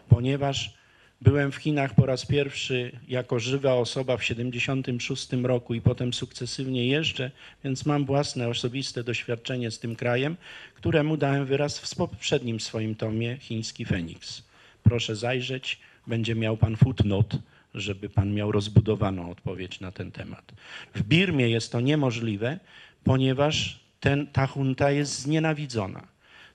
ponieważ 0.08 0.79
byłem 1.20 1.52
w 1.52 1.56
Chinach 1.56 1.94
po 1.94 2.06
raz 2.06 2.26
pierwszy 2.26 2.92
jako 3.08 3.38
żywa 3.40 3.74
osoba 3.74 4.16
w 4.16 4.24
76 4.24 5.28
roku 5.42 5.74
i 5.74 5.80
potem 5.80 6.12
sukcesywnie 6.12 6.86
jeżdżę, 6.86 7.30
więc 7.64 7.86
mam 7.86 8.04
własne 8.04 8.48
osobiste 8.48 9.04
doświadczenie 9.04 9.70
z 9.70 9.78
tym 9.78 9.96
krajem, 9.96 10.36
któremu 10.74 11.16
dałem 11.16 11.46
wyraz 11.46 11.78
w 11.78 11.96
poprzednim 11.96 12.60
swoim 12.60 12.94
tomie 12.94 13.36
Chiński 13.36 13.84
Feniks. 13.84 14.42
Proszę 14.82 15.16
zajrzeć, 15.16 15.80
będzie 16.06 16.34
miał 16.34 16.56
pan 16.56 16.76
footnote, 16.76 17.38
żeby 17.74 18.08
pan 18.08 18.34
miał 18.34 18.52
rozbudowaną 18.52 19.30
odpowiedź 19.30 19.80
na 19.80 19.92
ten 19.92 20.12
temat. 20.12 20.52
W 20.94 21.02
Birmie 21.02 21.48
jest 21.48 21.72
to 21.72 21.80
niemożliwe, 21.80 22.58
ponieważ 23.04 23.80
ten, 24.00 24.26
ta 24.26 24.48
junta 24.56 24.90
jest 24.90 25.18
znienawidzona. 25.18 26.06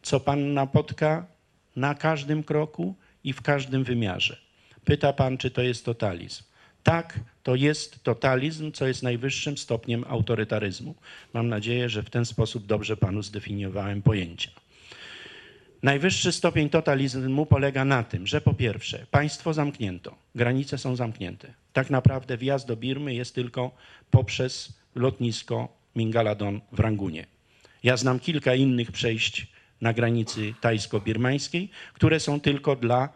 Co 0.01 0.19
pan 0.19 0.53
napotka 0.53 1.25
na 1.75 1.95
każdym 1.95 2.43
kroku 2.43 2.95
i 3.23 3.33
w 3.33 3.41
każdym 3.41 3.83
wymiarze. 3.83 4.44
Pyta 4.85 5.13
pan, 5.13 5.37
czy 5.37 5.51
to 5.51 5.61
jest 5.61 5.85
totalizm. 5.85 6.43
Tak, 6.83 7.19
to 7.43 7.55
jest 7.55 8.03
totalizm, 8.03 8.71
co 8.71 8.87
jest 8.87 9.03
najwyższym 9.03 9.57
stopniem 9.57 10.05
autorytaryzmu. 10.07 10.95
Mam 11.33 11.49
nadzieję, 11.49 11.89
że 11.89 12.03
w 12.03 12.09
ten 12.09 12.25
sposób 12.25 12.65
dobrze 12.65 12.97
panu 12.97 13.23
zdefiniowałem 13.23 14.01
pojęcia. 14.01 14.49
Najwyższy 15.83 16.31
stopień 16.31 16.69
totalizmu 16.69 17.45
polega 17.45 17.85
na 17.85 18.03
tym, 18.03 18.27
że 18.27 18.41
po 18.41 18.53
pierwsze, 18.53 19.05
państwo 19.11 19.53
zamknięto, 19.53 20.15
granice 20.35 20.77
są 20.77 20.95
zamknięte. 20.95 21.53
Tak 21.73 21.89
naprawdę 21.89 22.37
wjazd 22.37 22.67
do 22.67 22.75
Birmy 22.75 23.13
jest 23.13 23.35
tylko 23.35 23.71
poprzez 24.11 24.73
lotnisko 24.95 25.67
Mingaladon 25.95 26.61
w 26.71 26.79
Rangunie. 26.79 27.25
Ja 27.83 27.97
znam 27.97 28.19
kilka 28.19 28.55
innych 28.55 28.91
przejść 28.91 29.47
na 29.81 29.93
granicy 29.93 30.53
tajsko-birmańskiej, 30.61 31.69
które 31.93 32.19
są 32.19 32.39
tylko 32.39 32.75
dla 32.75 33.09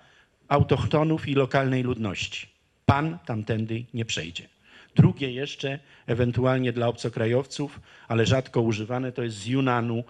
autochtonów 0.49 1.27
i 1.27 1.33
lokalnej 1.33 1.83
ludności. 1.83 2.47
Pan 2.85 3.17
tamtędy 3.25 3.85
nie 3.93 4.05
przejdzie. 4.05 4.47
Drugie 4.95 5.31
jeszcze, 5.31 5.79
ewentualnie 6.07 6.73
dla 6.73 6.87
obcokrajowców, 6.87 7.79
ale 8.07 8.25
rzadko 8.25 8.61
używane, 8.61 9.11
to 9.11 9.23
jest 9.23 9.37
z 9.37 9.45
Yunanu 9.45 9.97
e, 9.97 10.03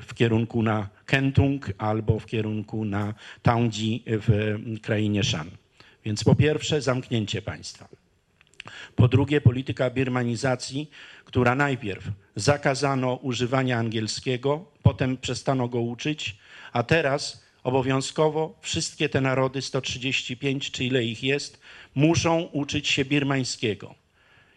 w 0.00 0.14
kierunku 0.14 0.62
na 0.62 0.88
Kentung 1.06 1.72
albo 1.78 2.18
w 2.18 2.26
kierunku 2.26 2.84
na 2.84 3.14
Taungji 3.42 4.02
w 4.06 4.58
krainie 4.82 5.24
Shan. 5.24 5.50
Więc 6.04 6.24
po 6.24 6.34
pierwsze 6.34 6.80
zamknięcie 6.80 7.42
państwa. 7.42 7.88
Po 8.96 9.08
drugie, 9.08 9.40
polityka 9.40 9.90
birmanizacji, 9.90 10.90
która 11.24 11.54
najpierw 11.54 12.04
zakazano 12.36 13.14
używania 13.14 13.78
angielskiego, 13.78 14.64
potem 14.82 15.16
przestano 15.16 15.68
go 15.68 15.80
uczyć, 15.80 16.36
a 16.72 16.82
teraz 16.82 17.43
obowiązkowo 17.64 18.58
wszystkie 18.60 19.08
te 19.08 19.20
narody, 19.20 19.62
135 19.62 20.70
czy 20.70 20.84
ile 20.84 21.04
ich 21.04 21.22
jest, 21.22 21.60
muszą 21.94 22.42
uczyć 22.42 22.88
się 22.88 23.04
birmańskiego. 23.04 23.94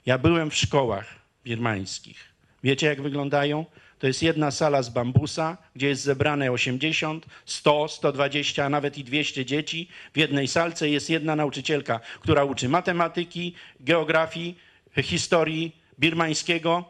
Ja 0.05 0.17
byłem 0.17 0.49
w 0.49 0.55
szkołach 0.55 1.15
birmańskich. 1.43 2.33
Wiecie, 2.63 2.87
jak 2.87 3.01
wyglądają? 3.01 3.65
To 3.99 4.07
jest 4.07 4.23
jedna 4.23 4.51
sala 4.51 4.81
z 4.81 4.89
bambusa, 4.89 5.57
gdzie 5.75 5.87
jest 5.87 6.01
zebrane 6.01 6.51
80, 6.51 7.25
100, 7.45 7.87
120, 7.87 8.65
a 8.65 8.69
nawet 8.69 8.97
i 8.97 9.03
200 9.03 9.45
dzieci. 9.45 9.89
W 10.13 10.17
jednej 10.17 10.47
salce 10.47 10.89
jest 10.89 11.09
jedna 11.09 11.35
nauczycielka, 11.35 11.99
która 12.19 12.43
uczy 12.43 12.69
matematyki, 12.69 13.55
geografii, 13.79 14.57
historii 15.03 15.75
birmańskiego 15.99 16.85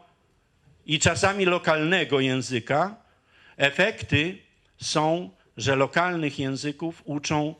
i 0.86 0.98
czasami 0.98 1.44
lokalnego 1.44 2.20
języka. 2.20 2.96
Efekty 3.56 4.38
są, 4.76 5.30
że 5.58 5.76
lokalnych 5.76 6.38
języków 6.38 7.02
uczą 7.04 7.54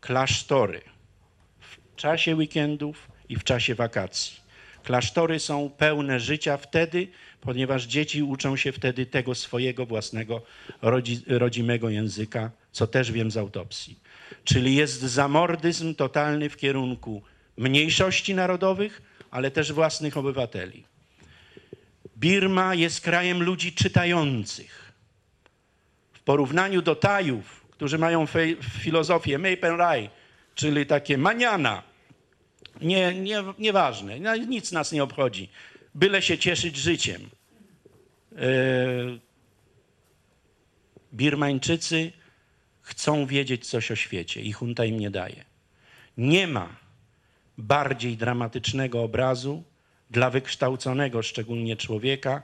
klasztory 0.00 0.80
w 1.60 1.96
czasie 1.96 2.36
weekendów 2.36 3.08
i 3.28 3.36
w 3.36 3.44
czasie 3.44 3.74
wakacji. 3.74 4.36
Klasztory 4.84 5.40
są 5.40 5.70
pełne 5.70 6.20
życia 6.20 6.56
wtedy, 6.56 7.08
ponieważ 7.40 7.84
dzieci 7.84 8.22
uczą 8.22 8.56
się 8.56 8.72
wtedy 8.72 9.06
tego 9.06 9.34
swojego 9.34 9.86
własnego 9.86 10.42
rodzi, 10.82 11.22
rodzimego 11.26 11.90
języka, 11.90 12.50
co 12.72 12.86
też 12.86 13.12
wiem 13.12 13.30
z 13.30 13.36
autopsji. 13.36 13.98
Czyli 14.44 14.74
jest 14.74 15.00
zamordyzm 15.00 15.94
totalny 15.94 16.50
w 16.50 16.56
kierunku 16.56 17.22
mniejszości 17.56 18.34
narodowych, 18.34 19.02
ale 19.30 19.50
też 19.50 19.72
własnych 19.72 20.16
obywateli. 20.16 20.84
Birma 22.18 22.74
jest 22.74 23.00
krajem 23.00 23.42
ludzi 23.42 23.72
czytających. 23.72 24.77
Porównaniu 26.28 26.82
do 26.82 26.94
Tajów, 26.94 27.66
którzy 27.70 27.98
mają 27.98 28.26
filozofię 28.60 29.38
Meipen 29.38 29.76
Rai, 29.76 30.10
czyli 30.54 30.86
takie 30.86 31.18
maniana, 31.18 31.82
nie, 32.80 33.14
nie, 33.14 33.44
nieważne, 33.58 34.20
no, 34.20 34.36
nic 34.36 34.72
nas 34.72 34.92
nie 34.92 35.02
obchodzi, 35.02 35.48
byle 35.94 36.22
się 36.22 36.38
cieszyć 36.38 36.76
życiem. 36.76 37.22
E, 38.36 38.38
Birmańczycy 41.12 42.12
chcą 42.80 43.26
wiedzieć 43.26 43.66
coś 43.66 43.90
o 43.90 43.96
świecie 43.96 44.40
i 44.40 44.54
junta 44.60 44.84
im 44.84 45.00
nie 45.00 45.10
daje. 45.10 45.44
Nie 46.18 46.46
ma 46.46 46.76
bardziej 47.58 48.16
dramatycznego 48.16 49.02
obrazu 49.02 49.62
dla 50.10 50.30
wykształconego 50.30 51.22
szczególnie 51.22 51.76
człowieka 51.76 52.42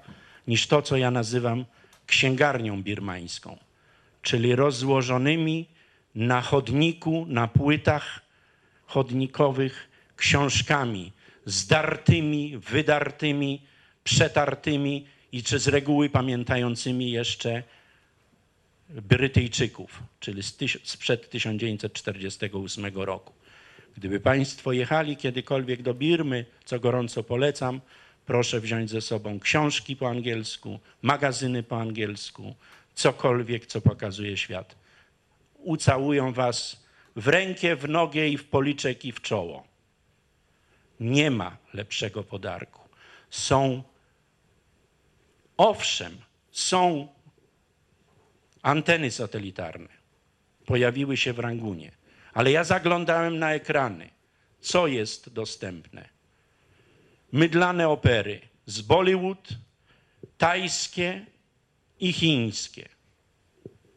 niż 0.48 0.66
to, 0.66 0.82
co 0.82 0.96
ja 0.96 1.10
nazywam 1.10 1.64
księgarnią 2.06 2.82
birmańską, 2.82 3.63
czyli 4.24 4.56
rozłożonymi 4.56 5.68
na 6.14 6.40
chodniku, 6.40 7.26
na 7.28 7.48
płytach 7.48 8.20
chodnikowych 8.86 9.88
książkami 10.16 11.12
zdartymi, 11.46 12.58
wydartymi, 12.58 13.62
przetartymi 14.04 15.06
i 15.32 15.42
czy 15.42 15.58
z 15.58 15.68
reguły 15.68 16.10
pamiętającymi 16.10 17.10
jeszcze 17.10 17.62
Brytyjczyków, 18.88 20.02
czyli 20.20 20.42
sprzed 20.82 21.30
1948 21.30 22.86
roku. 22.94 23.32
Gdyby 23.96 24.20
Państwo 24.20 24.72
jechali 24.72 25.16
kiedykolwiek 25.16 25.82
do 25.82 25.94
Birmy, 25.94 26.44
co 26.64 26.80
gorąco 26.80 27.22
polecam, 27.22 27.80
proszę 28.26 28.60
wziąć 28.60 28.90
ze 28.90 29.00
sobą 29.00 29.40
książki 29.40 29.96
po 29.96 30.08
angielsku, 30.08 30.80
magazyny 31.02 31.62
po 31.62 31.80
angielsku, 31.80 32.54
cokolwiek, 32.94 33.66
co 33.66 33.80
pokazuje 33.80 34.36
świat. 34.36 34.76
Ucałują 35.54 36.32
Was 36.32 36.84
w 37.16 37.28
rękę, 37.28 37.76
w 37.76 37.88
nogę 37.88 38.28
i 38.28 38.38
w 38.38 38.48
policzek 38.48 39.04
i 39.04 39.12
w 39.12 39.20
czoło. 39.20 39.64
Nie 41.00 41.30
ma 41.30 41.56
lepszego 41.74 42.22
podarku. 42.22 42.80
Są, 43.30 43.82
owszem, 45.56 46.16
są 46.50 47.08
anteny 48.62 49.10
satelitarne. 49.10 49.88
Pojawiły 50.66 51.16
się 51.16 51.32
w 51.32 51.38
Rangunie. 51.38 51.92
Ale 52.32 52.50
ja 52.50 52.64
zaglądałem 52.64 53.38
na 53.38 53.54
ekrany. 53.54 54.10
Co 54.60 54.86
jest 54.86 55.32
dostępne? 55.32 56.08
Mydlane 57.32 57.88
opery 57.88 58.40
z 58.66 58.80
Bollywood, 58.80 59.48
tajskie 60.38 61.26
i 62.04 62.12
chińskie. 62.12 62.88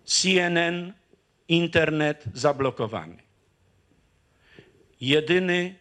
CNN, 0.06 0.94
internet 1.48 2.24
zablokowany. 2.34 3.18
Jedyny 5.02 5.76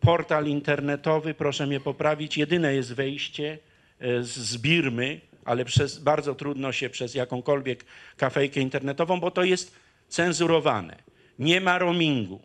portal 0.00 0.46
internetowy, 0.46 1.34
proszę 1.34 1.66
mnie 1.66 1.80
poprawić, 1.80 2.38
jedyne 2.38 2.74
jest 2.74 2.92
wejście 2.94 3.58
e, 3.98 4.22
z- 4.22 4.56
Birmy, 4.56 5.20
ale 5.44 5.64
przez, 5.64 5.98
bardzo 5.98 6.34
trudno 6.34 6.72
się 6.72 6.90
przez 6.90 7.14
jakąkolwiek 7.14 7.84
kafejkę 8.16 8.60
internetową, 8.60 9.20
bo 9.20 9.30
to 9.30 9.44
jest 9.44 9.74
cenzurowane. 10.08 10.96
Nie 11.38 11.60
ma 11.60 11.78
roamingu. 11.78 12.40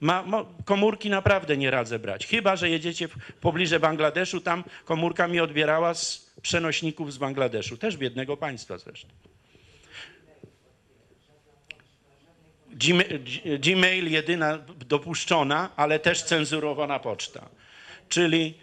Ma, 0.00 0.22
mo, 0.22 0.46
komórki 0.64 1.10
naprawdę 1.10 1.56
nie 1.56 1.70
radzę 1.70 1.98
brać. 1.98 2.26
Chyba, 2.26 2.56
że 2.56 2.70
jedziecie 2.70 3.08
w 3.08 3.14
pobliże 3.40 3.80
Bangladeszu, 3.80 4.40
tam 4.40 4.64
komórka 4.84 5.28
mi 5.28 5.40
odbierała 5.40 5.94
z 5.94 6.21
przenośników 6.42 7.12
z 7.12 7.18
Bangladeszu, 7.18 7.76
też 7.76 7.96
biednego 7.96 8.36
państwa 8.36 8.78
zresztą. 8.78 9.08
Gmail, 13.58 14.12
jedyna 14.12 14.58
dopuszczona, 14.86 15.70
ale 15.76 15.98
też 15.98 16.22
cenzurowana 16.22 16.98
poczta. 16.98 17.48
Czyli, 18.08 18.54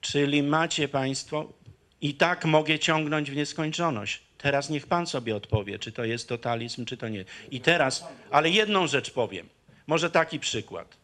czyli 0.00 0.42
macie 0.42 0.88
Państwo, 0.88 1.52
i 2.00 2.14
tak 2.14 2.44
mogę 2.44 2.78
ciągnąć 2.78 3.30
w 3.30 3.36
nieskończoność. 3.36 4.20
Teraz 4.38 4.70
niech 4.70 4.86
Pan 4.86 5.06
sobie 5.06 5.36
odpowie, 5.36 5.78
czy 5.78 5.92
to 5.92 6.04
jest 6.04 6.28
totalizm, 6.28 6.84
czy 6.84 6.96
to 6.96 7.08
nie. 7.08 7.24
I 7.50 7.60
teraz, 7.60 8.04
ale 8.30 8.50
jedną 8.50 8.86
rzecz 8.86 9.10
powiem. 9.10 9.48
Może 9.86 10.10
taki 10.10 10.40
przykład. 10.40 10.96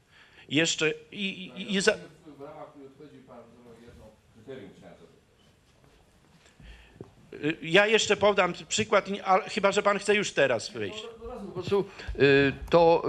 Jeszcze 0.49 0.95
i, 1.13 1.53
i, 1.57 1.75
i 1.75 1.81
za, 1.81 1.97
Y, 4.49 4.74
Ja 7.63 7.87
jeszcze 7.87 8.17
podam 8.17 8.53
przykład, 8.69 9.09
chyba 9.47 9.73
że 9.73 9.83
Pan 9.83 9.99
chce 9.99 10.15
już 10.15 10.33
teraz 10.33 10.71
wyjść. 10.71 11.03
Po 11.47 11.53
prostu 11.53 11.85
y, 12.21 12.53
to, 12.71 13.03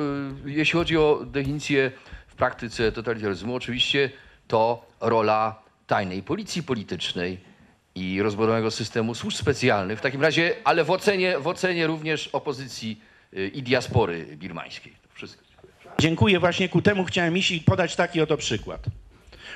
y, 0.46 0.52
jeśli 0.52 0.74
chodzi 0.74 0.98
o 0.98 1.22
definicję 1.26 1.92
w 2.28 2.36
praktyce 2.36 2.92
totalitaryzmu, 2.92 3.56
oczywiście 3.56 4.10
to 4.48 4.86
rola 5.02 5.62
tajnej 5.88 6.24
policji 6.24 6.64
politycznej 6.64 7.38
i 7.96 8.22
rozbudowanego 8.22 8.72
systemu 8.72 9.16
służb 9.16 9.38
specjalnych. 9.38 10.00
W 10.00 10.02
takim 10.02 10.22
razie, 10.22 10.56
ale 10.64 10.84
w 10.84 10.92
ocenie, 10.92 11.40
w 11.40 11.48
ocenie 11.48 11.88
również 11.88 12.28
opozycji 12.28 13.02
y, 13.34 13.48
i 13.48 13.64
diaspory 13.64 14.26
birmańskiej. 14.26 14.94
To 15.04 15.10
wszystko. 15.14 15.46
Dziękuję, 16.00 16.40
właśnie 16.40 16.70
ku 16.70 16.82
temu 16.82 17.04
chciałem 17.04 17.38
iść 17.38 17.52
i 17.52 17.62
podać 17.62 17.96
taki 17.96 18.22
oto 18.22 18.38
przykład. 18.38 18.86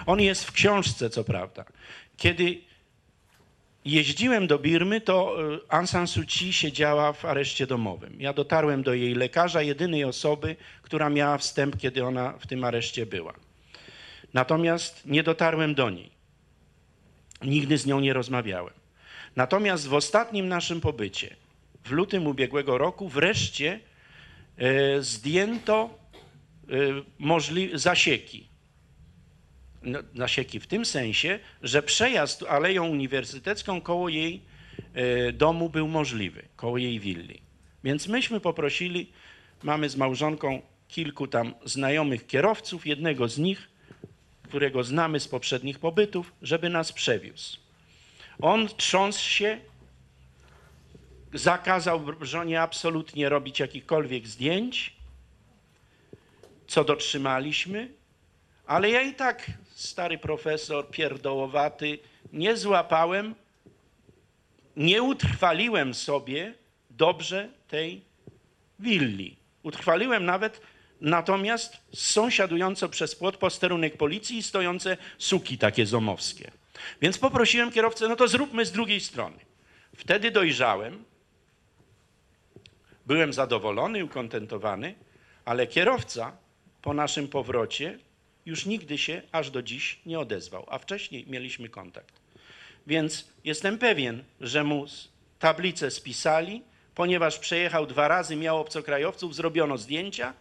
On 0.06 0.22
jest 0.22 0.44
w 0.44 0.52
książce, 0.52 1.10
co 1.10 1.24
prawda. 1.24 1.66
Kiedy 2.18 2.69
jeździłem 3.86 4.48
do 4.48 4.60
Birmy, 4.60 5.02
to 5.02 5.36
y, 5.54 5.60
Aung 5.70 5.90
San 5.90 6.08
Suu 6.08 6.24
Kyi 6.28 6.54
siedziała 6.54 7.14
w 7.14 7.26
areszcie 7.26 7.68
domowym. 7.68 8.22
Ja 8.22 8.34
dotarłem 8.34 8.84
do 8.84 8.94
jej 8.94 9.16
lekarza, 9.16 9.62
jedynej 9.62 10.04
osoby, 10.04 10.56
która 10.82 11.10
miała 11.10 11.38
wstęp, 11.38 11.78
kiedy 11.78 12.06
ona 12.06 12.34
w 12.40 12.48
tym 12.48 12.64
areszcie 12.64 13.06
była. 13.06 13.34
Natomiast 14.34 15.06
nie 15.06 15.24
dotarłem 15.24 15.76
do 15.76 15.90
niej. 15.90 16.12
Nigdy 17.42 17.78
z 17.78 17.86
nią 17.86 18.00
nie 18.00 18.14
rozmawiałem. 18.14 18.74
Natomiast 19.36 19.88
w 19.88 19.94
ostatnim 19.94 20.48
naszym 20.48 20.82
pobycie, 20.82 21.36
w 21.84 21.92
lutym 21.92 22.28
ubiegłego 22.28 22.78
roku, 22.78 23.10
wreszcie 23.10 23.80
e, 24.58 25.02
zdjęto 25.02 26.00
e, 26.70 27.78
zasieki 27.78 28.49
Nasieki 30.14 30.60
w 30.60 30.68
tym 30.68 30.86
sensie, 30.86 31.40
że 31.62 31.84
przejazd 31.84 32.44
Aleją 32.44 32.88
Uniwersytecką 32.88 33.82
koło 33.82 34.10
jej 34.10 34.42
e, 34.94 35.32
domu 35.32 35.70
był 35.70 35.88
możliwy, 35.88 36.44
koło 36.56 36.78
jej 36.78 37.00
willi. 37.00 37.42
Więc 37.84 38.08
myśmy 38.08 38.40
poprosili, 38.40 39.12
mamy 39.64 39.90
z 39.90 39.96
małżonką 39.96 40.62
kilku 40.88 41.28
tam 41.28 41.54
znajomych 41.66 42.28
kierowców, 42.28 42.88
jednego 42.88 43.28
z 43.28 43.38
nich, 43.38 43.70
którego 44.44 44.84
znamy 44.84 45.20
z 45.20 45.28
poprzednich 45.28 45.80
pobytów, 45.80 46.34
żeby 46.42 46.70
nas 46.70 46.94
przewiózł. 46.94 47.58
On 48.42 48.68
trząsł 48.68 49.30
się, 49.30 49.58
zakazał 51.34 52.06
żonie 52.22 52.62
absolutnie 52.62 53.30
robić 53.30 53.60
jakichkolwiek 53.60 54.28
zdjęć, 54.28 54.96
co 56.68 56.84
dotrzymaliśmy, 56.84 57.90
ale 58.66 58.90
ja 58.90 59.02
i 59.02 59.14
tak, 59.14 59.52
stary 59.80 60.18
profesor, 60.18 60.90
pierdołowaty, 60.90 62.00
nie 62.34 62.58
złapałem, 62.58 63.36
nie 64.76 65.04
utrwaliłem 65.04 65.94
sobie 65.94 66.54
dobrze 66.90 67.50
tej 67.68 68.02
willi. 68.80 69.36
Utrwaliłem 69.64 70.26
nawet 70.26 70.62
natomiast 71.02 71.78
sąsiadująco 71.94 72.90
przez 72.90 73.16
płot 73.16 73.38
posterunek 73.38 73.98
policji 73.98 74.38
i 74.38 74.44
stojące 74.44 74.98
suki 75.18 75.58
takie 75.58 75.86
zomowskie. 75.86 76.52
Więc 77.02 77.18
poprosiłem 77.18 77.72
kierowcę, 77.72 78.08
no 78.08 78.16
to 78.16 78.28
zróbmy 78.28 78.66
z 78.66 78.72
drugiej 78.72 79.00
strony. 79.00 79.38
Wtedy 79.96 80.32
dojrzałem, 80.32 81.04
byłem 83.06 83.34
zadowolony 83.34 84.06
ukontentowany, 84.06 84.96
ale 85.46 85.68
kierowca 85.68 86.38
po 86.82 86.94
naszym 86.94 87.28
powrocie 87.28 88.00
już 88.50 88.66
nigdy 88.66 88.98
się 88.98 89.22
aż 89.32 89.52
do 89.52 89.62
dziś 89.62 90.00
nie 90.06 90.20
odezwał, 90.20 90.66
a 90.70 90.78
wcześniej 90.78 91.26
mieliśmy 91.28 91.70
kontakt. 91.70 92.20
Więc 92.88 93.28
jestem 93.44 93.78
pewien, 93.78 94.24
że 94.42 94.64
mu 94.64 94.86
tablicę 95.40 95.92
spisali, 95.92 96.62
ponieważ 96.96 97.40
przejechał 97.40 97.88
dwa 97.88 98.08
razy, 98.08 98.36
miał 98.36 98.60
obcokrajowców, 98.60 99.36
zrobiono 99.36 99.78
zdjęcia. 99.78 100.34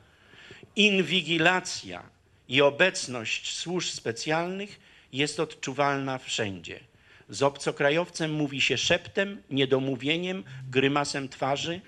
Inwigilacja 0.77 2.03
i 2.49 2.63
obecność 2.63 3.57
służb 3.57 3.89
specjalnych 3.89 4.81
jest 5.13 5.41
odczuwalna 5.41 6.19
wszędzie. 6.19 6.81
Z 7.29 7.43
obcokrajowcem 7.43 8.33
mówi 8.33 8.61
się 8.61 8.79
szeptem, 8.79 9.43
niedomówieniem, 9.51 10.45
grymasem 10.71 11.29
twarzy, 11.29 11.81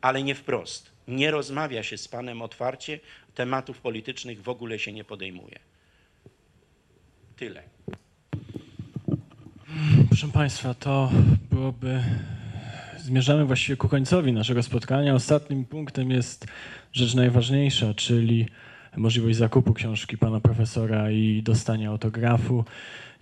ale 0.00 0.22
nie 0.22 0.34
wprost. 0.34 0.90
Nie 1.10 1.30
rozmawia 1.30 1.82
się 1.82 1.98
z 1.98 2.08
panem 2.08 2.42
otwarcie, 2.42 3.00
tematów 3.34 3.80
politycznych 3.80 4.42
w 4.42 4.48
ogóle 4.48 4.78
się 4.78 4.92
nie 4.92 5.04
podejmuje. 5.04 5.58
Tyle. 7.36 7.62
Proszę 10.08 10.28
Państwa, 10.28 10.74
to 10.74 11.10
byłoby. 11.50 12.02
Zmierzamy 12.98 13.44
właściwie 13.44 13.76
ku 13.76 13.88
końcowi 13.88 14.32
naszego 14.32 14.62
spotkania. 14.62 15.14
Ostatnim 15.14 15.64
punktem 15.64 16.10
jest 16.10 16.46
rzecz 16.92 17.14
najważniejsza, 17.14 17.94
czyli 17.94 18.48
możliwość 18.96 19.38
zakupu 19.38 19.74
książki 19.74 20.18
pana 20.18 20.40
profesora 20.40 21.10
i 21.10 21.42
dostania 21.42 21.88
autografu. 21.90 22.64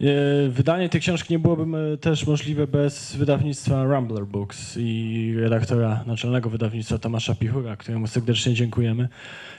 E, 0.01 0.49
Wydanie 0.49 0.89
tej 0.89 1.01
książki 1.01 1.35
nie 1.35 1.39
byłoby 1.39 1.63
m, 1.63 1.99
też 2.01 2.27
możliwe 2.27 2.67
bez 2.67 3.17
wydawnictwa 3.17 3.85
Rambler 3.87 4.27
Books 4.27 4.77
i 4.81 5.35
redaktora 5.37 6.05
naczelnego 6.07 6.51
wydawnictwa 6.51 6.99
Tomasza 6.99 7.35
Pichura, 7.35 7.77
któremu 7.77 8.07
serdecznie 8.07 8.55
dziękujemy. 8.55 9.09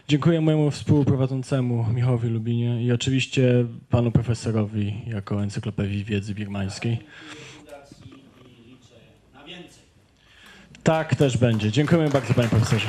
Dziękuję 0.07 0.41
mojemu 0.41 0.71
współprowadzącemu 0.71 1.85
Michałowi 1.93 2.29
Lubinie 2.29 2.83
i 2.83 2.91
oczywiście 2.91 3.65
panu 3.89 4.11
profesorowi 4.11 5.01
jako 5.07 5.43
encyklopedii 5.43 6.03
wiedzy 6.03 6.33
birmańskiej. 6.33 6.97
Tak 10.83 11.15
też 11.15 11.37
będzie. 11.37 11.71
Dziękujemy 11.71 12.09
bardzo 12.09 12.33
panie 12.33 12.47
profesorze. 12.49 12.87